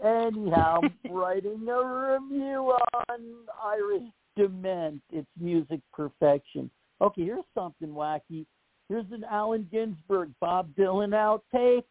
[0.04, 2.74] Anyhow, I'm writing a review
[3.10, 3.20] on
[3.64, 5.02] Iris DeMent.
[5.12, 6.70] It's music perfection.
[7.02, 8.46] Okay, here's something wacky.
[8.88, 11.84] Here's an Allen Ginsberg, Bob Dylan outtake.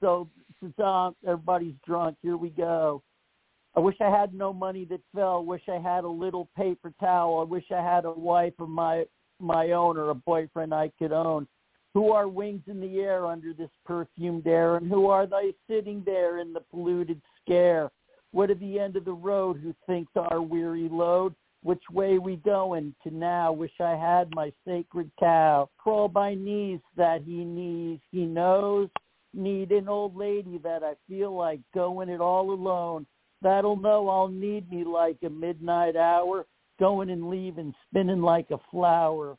[0.00, 0.28] So
[0.60, 3.02] since uh, everybody's drunk, here we go.
[3.74, 5.36] I wish I had no money that fell.
[5.36, 7.40] I Wish I had a little paper towel.
[7.40, 9.04] I wish I had a wife of my
[9.40, 11.48] my own or a boyfriend I could own.
[11.94, 16.02] Who are wings in the air under this perfumed air, and who are they sitting
[16.06, 17.90] there in the polluted scare?
[18.30, 21.34] What at the end of the road who thinks our weary load?
[21.62, 23.52] Which way we going to now?
[23.52, 25.68] Wish I had my sacred cow.
[25.78, 28.88] Crawl by knees that he knees, he knows.
[29.34, 33.06] Need an old lady that I feel like going it all alone.
[33.42, 36.46] That'll know I'll need me like a midnight hour,
[36.78, 39.36] going and leaving, spinning like a flower.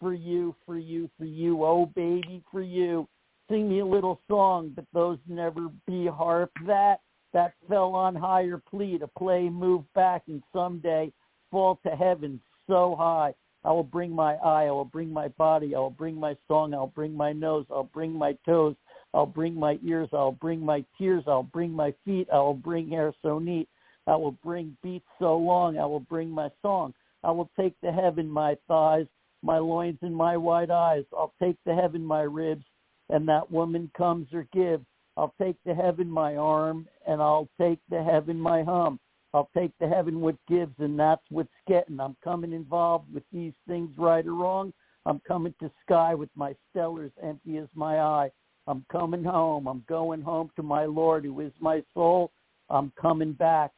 [0.00, 3.08] For you, for you, for you, oh baby, for you.
[3.50, 6.52] Sing me a little song, but those never be harp.
[6.66, 7.00] That
[7.32, 11.12] that fell on higher plea to play, move back, and someday
[11.50, 13.34] fall to heaven so high.
[13.64, 16.74] I will bring my eye, I will bring my body, I will bring my song,
[16.74, 18.76] I'll bring my nose, I'll bring my toes,
[19.18, 22.88] I'll bring my ears, I'll bring my tears, I'll bring my feet, I will bring
[22.88, 23.68] hair so neat,
[24.06, 26.94] I will bring beats so long, I will bring my song.
[27.24, 29.06] I will take the heaven my thighs,
[29.42, 31.02] my loins and my wide eyes.
[31.12, 32.64] I'll take the heaven my ribs,
[33.08, 34.86] and that woman comes or gives.
[35.16, 39.00] I'll take the heaven my arm, and I'll take the heaven my hum.
[39.34, 41.98] I'll take the heaven what gives, and that's what's getting.
[41.98, 44.72] I'm coming involved with these things, right or wrong.
[45.06, 48.30] I'm coming to sky with my stellars empty as my eye.
[48.68, 49.66] I'm coming home.
[49.66, 52.30] I'm going home to my Lord, who is my soul.
[52.68, 53.72] I'm coming back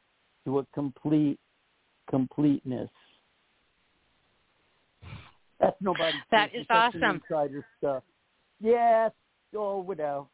[0.45, 1.39] to a complete
[2.11, 2.91] completeness.
[5.61, 6.17] That's nobody.
[6.33, 7.23] That is awesome.
[7.23, 8.03] Insider stuff.
[8.61, 9.11] Yeah.
[9.57, 10.25] Oh, whatever.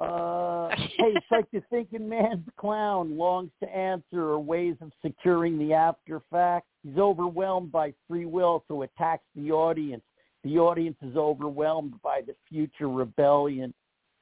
[0.00, 5.58] Uh, hey, it's like the thinking man's clown longs to answer or ways of securing
[5.58, 6.66] the after fact.
[6.82, 10.02] He's overwhelmed by free will, so attacks the audience.
[10.44, 13.74] The audience is overwhelmed by the future rebellion.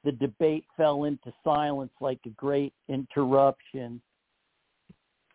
[0.07, 4.01] The debate fell into silence like a great interruption.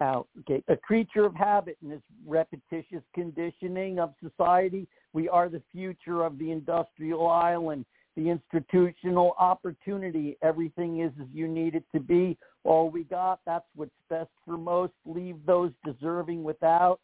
[0.01, 0.29] Out.
[0.41, 0.65] Okay.
[0.69, 6.39] A creature of habit in this repetitious conditioning of society, we are the future of
[6.39, 7.85] the industrial island
[8.17, 10.39] the institutional opportunity.
[10.43, 12.39] Everything is as you need it to be.
[12.65, 14.93] All we got, that's what's best for most.
[15.05, 16.99] Leave those deserving without.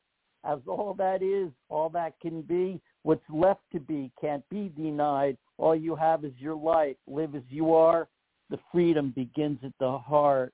[0.44, 5.38] As all that is, all that can be, What's left to be can't be denied.
[5.58, 6.96] All you have is your life.
[7.06, 8.08] Live as you are.
[8.50, 10.52] The freedom begins at the heart.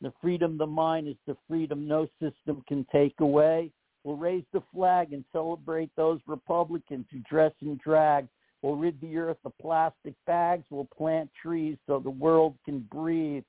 [0.00, 3.70] The freedom of the mind is the freedom no system can take away.
[4.04, 8.28] We'll raise the flag and celebrate those Republicans who dress in drag.
[8.60, 10.64] We'll rid the earth of plastic bags.
[10.70, 13.44] We'll plant trees so the world can breathe.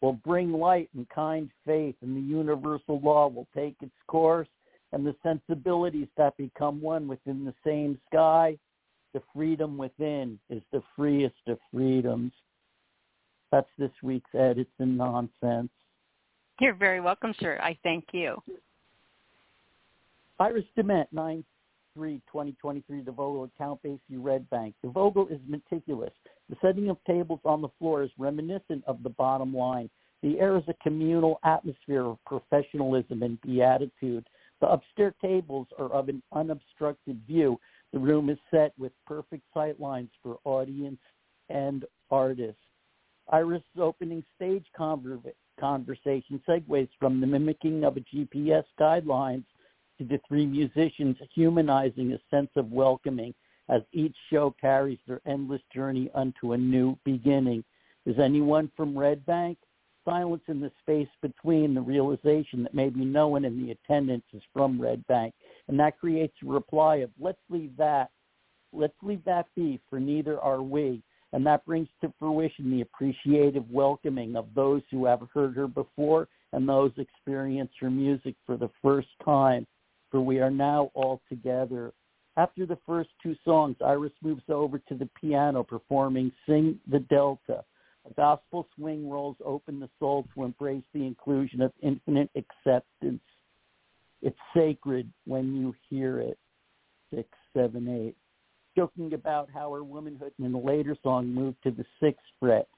[0.00, 4.48] We'll bring light and kind faith, and the universal law will take its course.
[4.92, 8.58] And the sensibilities that become one within the same sky,
[9.12, 12.32] the freedom within is the freest of freedoms.
[13.50, 15.70] That's this week's Edits and Nonsense.
[16.60, 17.58] You're very welcome, sir.
[17.62, 18.42] I thank you.
[20.38, 21.44] Iris DeMent, 9
[21.94, 24.74] 3 2023, the Vogel at Count Basie Red Bank.
[24.82, 26.12] The Vogel is meticulous.
[26.48, 29.90] The setting of tables on the floor is reminiscent of the bottom line.
[30.22, 34.26] The air is a communal atmosphere of professionalism and beatitude.
[34.60, 37.58] The upstairs tables are of an unobstructed view.
[37.92, 41.00] The room is set with perfect sight lines for audience
[41.48, 42.60] and artists.
[43.30, 49.44] Iris' opening stage conver- conversation segues from the mimicking of a GPS guidelines
[49.98, 53.34] to the three musicians humanizing a sense of welcoming
[53.68, 57.62] as each show carries their endless journey unto a new beginning.
[58.06, 59.58] Is anyone from Red Bank?
[60.04, 64.42] Silence in the space between the realization that maybe no one in the attendance is
[64.52, 65.32] from Red Bank.
[65.72, 68.10] And that creates a reply of, let's leave that.
[68.74, 71.02] Let's leave that be, for neither are we.
[71.32, 76.28] And that brings to fruition the appreciative welcoming of those who have heard her before
[76.52, 79.66] and those experience her music for the first time
[80.10, 81.94] for we are now all together.
[82.36, 87.64] After the first two songs, Iris moves over to the piano performing Sing the Delta.
[88.10, 93.22] A gospel swing rolls open the soul to embrace the inclusion of infinite acceptance.
[94.22, 96.38] It's sacred when you hear it.
[97.14, 98.16] Six, seven, eight.
[98.76, 102.68] Joking about how her womanhood in a later song moved to the sixth fret.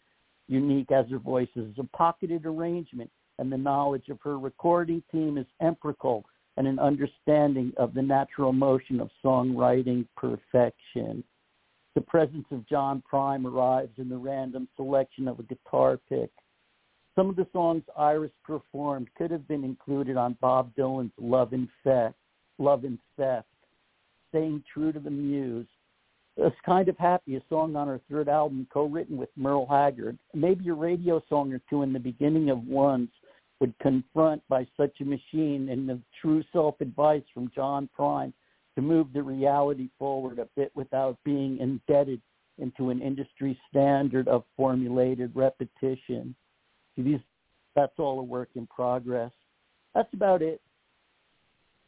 [0.48, 5.38] Unique as her voice is a pocketed arrangement, and the knowledge of her recording team
[5.38, 6.24] is empirical
[6.56, 11.22] and an understanding of the natural motion of songwriting perfection.
[11.94, 16.30] The presence of John Prine arrives in the random selection of a guitar pick.
[17.16, 21.68] Some of the songs Iris performed could have been included on Bob Dylan's Love and
[21.84, 22.16] Theft,
[22.58, 23.46] Love and Theft,
[24.30, 25.66] Staying True to the Muse.
[26.36, 30.18] It's Kind of Happy, a song on her third album, co-written with Merle Haggard.
[30.34, 33.10] Maybe a radio song or two in the beginning of one's
[33.60, 38.32] would confront by such a machine and the true self-advice from John Prine
[38.74, 42.20] to move the reality forward a bit without being indebted
[42.58, 46.34] into an industry standard of formulated repetition.
[46.96, 47.20] See, these,
[47.74, 49.32] that's all a work in progress.
[49.94, 50.60] That's about it.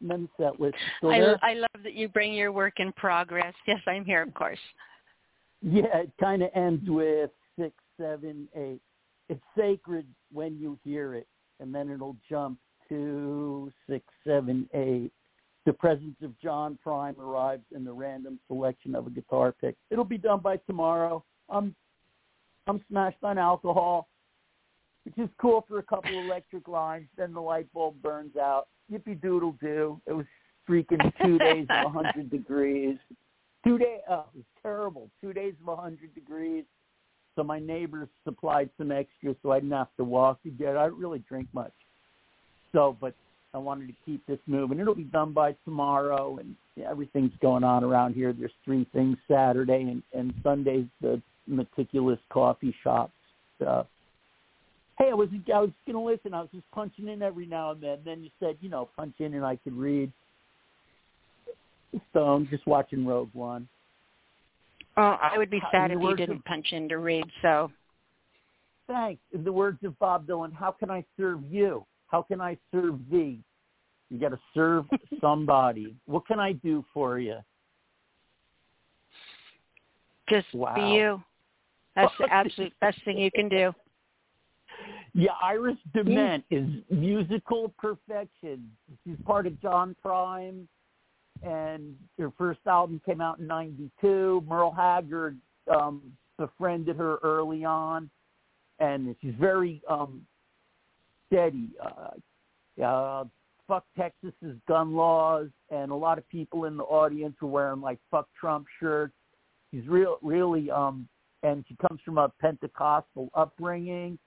[0.00, 0.76] The set list.
[1.02, 3.54] I, I love that you bring your work in progress.
[3.66, 4.58] Yes, I'm here, of course.
[5.62, 8.80] Yeah, it kind of ends with six, seven, eight.
[9.30, 11.26] It's sacred when you hear it
[11.60, 15.12] and then it'll jump to six, seven, eight.
[15.64, 19.74] The presence of John Prine arrives in the random selection of a guitar pick.
[19.90, 21.24] It'll be done by tomorrow.
[21.48, 21.74] I'm
[22.68, 24.08] I'm smashed on alcohol,
[25.06, 27.06] which is cool for a couple electric lines.
[27.16, 28.66] Then the light bulb burns out.
[28.92, 30.00] Yippee doodle do.
[30.06, 30.26] It was
[30.68, 32.98] freaking two days of 100 degrees.
[33.64, 35.08] Two day, oh, it was terrible.
[35.20, 36.64] Two days of 100 degrees.
[37.36, 40.76] So my neighbors supplied some extra so I didn't have to walk again.
[40.76, 41.72] I don't really drink much.
[42.72, 43.14] So, but
[43.54, 44.80] I wanted to keep this moving.
[44.80, 48.32] It'll be done by tomorrow, and yeah, everything's going on around here.
[48.32, 53.12] There's three things Saturday and, and Sunday's the meticulous coffee shop
[53.56, 53.86] stuff.
[54.98, 56.32] Hey, I was I was gonna listen.
[56.32, 57.90] I was just punching in every now and then.
[57.90, 60.10] And then you said, you know, punch in and I could read.
[62.12, 63.68] So I'm just watching Rogue One.
[64.96, 67.24] Oh, I would be sad if you didn't of, punch in to read.
[67.42, 67.70] So,
[68.86, 69.20] thanks.
[69.34, 71.84] In the words of Bob Dylan, how can I serve you?
[72.08, 73.40] How can I serve thee?
[74.10, 74.86] You got to serve
[75.20, 75.94] somebody.
[76.06, 77.36] what can I do for you?
[80.30, 80.74] Just wow.
[80.74, 81.22] be you.
[81.94, 83.74] That's the absolute best thing you can do.
[85.16, 88.70] Yeah, Iris DeMent is musical perfection.
[89.02, 90.66] She's part of John Prine
[91.42, 94.44] and their first album came out in '92.
[94.46, 95.38] Merle Haggard
[95.74, 96.02] um,
[96.38, 98.10] befriended her early on,
[98.78, 100.26] and she's very um,
[101.28, 101.70] steady.
[101.82, 103.24] Uh, uh,
[103.66, 107.98] fuck Texas's gun laws, and a lot of people in the audience were wearing like
[108.10, 109.14] "fuck Trump" shirts.
[109.70, 111.08] She's real, really, um,
[111.42, 114.18] and she comes from a Pentecostal upbringing,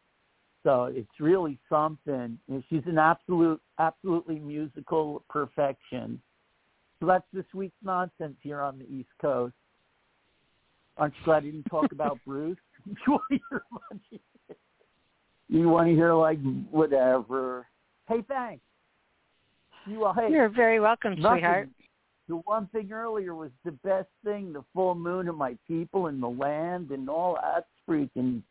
[0.63, 2.37] so it's really something.
[2.69, 6.21] She's an absolute, absolutely musical perfection
[6.99, 9.53] So that's this week's nonsense here on the East Coast.
[10.97, 12.57] Aren't you glad I didn't talk about Bruce?
[12.85, 13.63] you want to hear
[15.47, 16.39] You want to hear like
[16.69, 17.65] whatever?
[18.07, 18.63] Hey, thanks.
[19.85, 21.39] You uh, hey, You're very welcome, nothing.
[21.39, 21.69] sweetheart.
[22.27, 26.21] The one thing earlier was the best thing, the full moon and my people and
[26.21, 28.43] the land and all that's freaking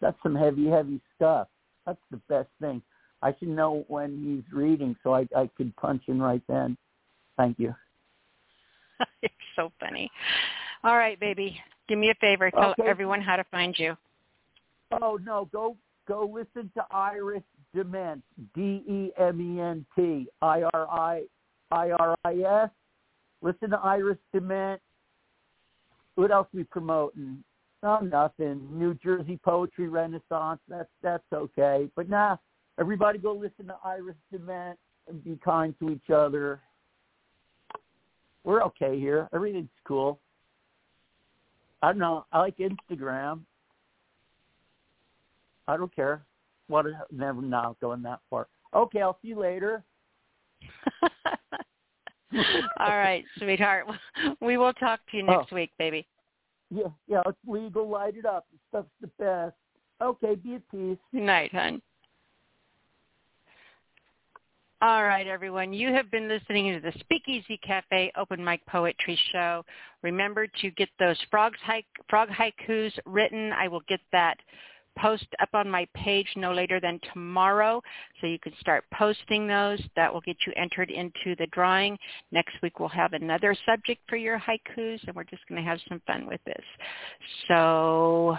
[0.00, 1.48] that's some heavy, heavy stuff.
[1.86, 2.82] That's the best thing.
[3.22, 6.76] I should know when he's reading so I I could punch in right then.
[7.36, 7.74] Thank you.
[9.22, 10.10] You're so funny.
[10.84, 11.60] All right, baby.
[11.88, 12.50] Do me a favor.
[12.50, 12.88] Tell Okay.
[12.88, 13.96] everyone how to find you.
[15.02, 15.76] Oh no, go
[16.06, 17.42] go listen to Iris
[17.74, 18.22] DeMent,
[18.54, 21.22] D E M E N T, I R I
[21.70, 22.34] I R I
[22.64, 22.70] S.
[23.42, 24.78] Listen to Iris DeMent.
[26.14, 27.42] What else we promoting?
[27.82, 28.66] Oh, nothing.
[28.72, 30.60] New Jersey Poetry Renaissance.
[30.68, 31.88] That's that's okay.
[31.94, 32.36] But nah,
[32.78, 34.76] everybody go listen to Iris DeMent
[35.08, 36.60] and be kind to each other.
[38.44, 39.28] We're okay here.
[39.34, 40.20] Everything's cool.
[41.82, 42.24] I don't know.
[42.32, 43.40] I like Instagram.
[45.68, 46.22] I don't care.
[46.68, 46.86] What?
[47.12, 48.48] Never not going that far.
[48.74, 49.84] Okay, I'll see you later.
[52.80, 53.86] All right, sweetheart.
[54.40, 55.38] We will talk to you oh.
[55.38, 56.06] next week, baby.
[56.70, 57.22] Yeah, yeah.
[57.26, 57.88] It's legal.
[57.88, 58.46] Light it up.
[58.50, 59.54] This stuff's the best.
[60.02, 60.98] Okay, be at peace.
[61.12, 61.80] Good night, hon.
[64.82, 65.72] All right, everyone.
[65.72, 69.64] You have been listening to the Speakeasy Cafe Open Mic Poetry Show.
[70.02, 71.58] Remember to get those frogs
[72.10, 73.52] frog haikus written.
[73.52, 74.36] I will get that
[74.96, 77.82] post up on my page no later than tomorrow,
[78.20, 79.80] so you can start posting those.
[79.96, 81.98] That will get you entered into the drawing.
[82.32, 85.80] Next week we'll have another subject for your haikus, and we're just going to have
[85.88, 86.64] some fun with this.
[87.48, 88.36] So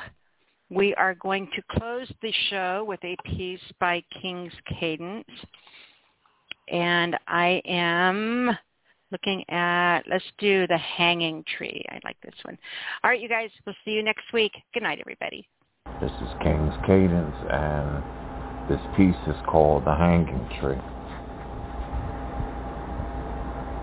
[0.70, 5.26] we are going to close the show with a piece by King's Cadence.
[6.70, 8.58] And I am
[9.12, 11.86] looking at, let's do the hanging tree.
[11.90, 12.58] I like this one.
[13.04, 14.52] All right, you guys, we'll see you next week.
[14.74, 15.48] Good night, everybody.
[16.00, 18.04] This is King's Cadence, and
[18.70, 20.78] this piece is called The Hanging Tree.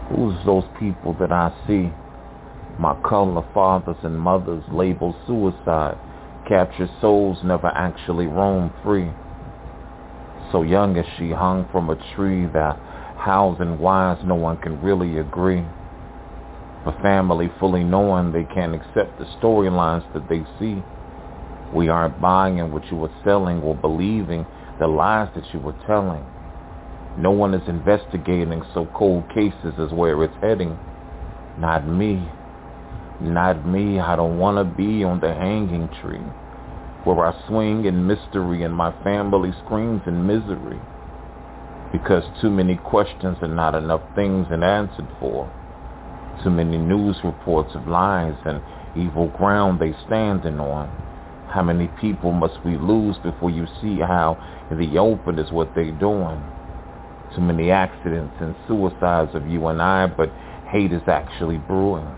[0.09, 1.91] Who's those people that I see?
[2.78, 5.99] My color fathers and mothers labeled suicide,
[6.49, 9.10] captured souls never actually roam free.
[10.52, 12.78] So young as she hung from a tree that
[13.18, 15.65] hows and wise no one can really agree.
[16.84, 20.81] For family fully knowing they can't accept the storylines that they see.
[21.74, 24.46] We aren't buying what you were selling or believing
[24.78, 26.24] the lies that you were telling.
[27.18, 30.78] No one is investigating, so cold cases is where it's heading.
[31.58, 32.28] Not me.
[33.20, 34.00] Not me.
[34.00, 36.24] I don't want to be on the hanging tree
[37.04, 40.80] where I swing in mystery and my family screams in misery
[41.92, 45.48] because too many questions and not enough things are answered for.
[46.42, 48.60] Too many news reports of lies and
[48.96, 50.90] evil ground they standing on.
[51.55, 54.36] How many people must we lose before you see how
[54.73, 56.42] the open is what they're doing?
[57.33, 60.33] Too many accidents and suicides of you and I, but
[60.66, 62.08] hate is actually brewing.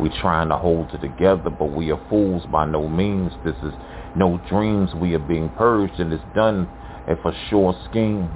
[0.00, 3.32] We're trying to hold it together, but we are fools by no means.
[3.44, 3.74] This is
[4.16, 4.94] no dreams.
[4.94, 6.70] We are being purged, and it's done
[7.06, 8.30] a for sure scheme.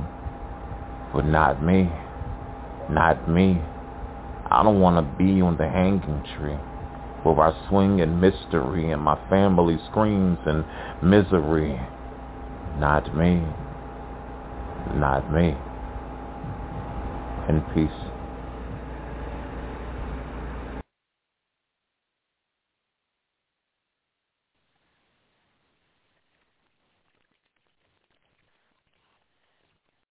[1.14, 1.90] But not me.
[2.90, 3.62] Not me.
[4.50, 6.58] I don't want to be on the hanging tree
[7.22, 10.64] where I swing in mystery and my family screams and
[11.02, 11.80] misery.
[12.78, 13.44] Not me.
[14.94, 15.54] Not me.
[17.48, 18.09] In peace.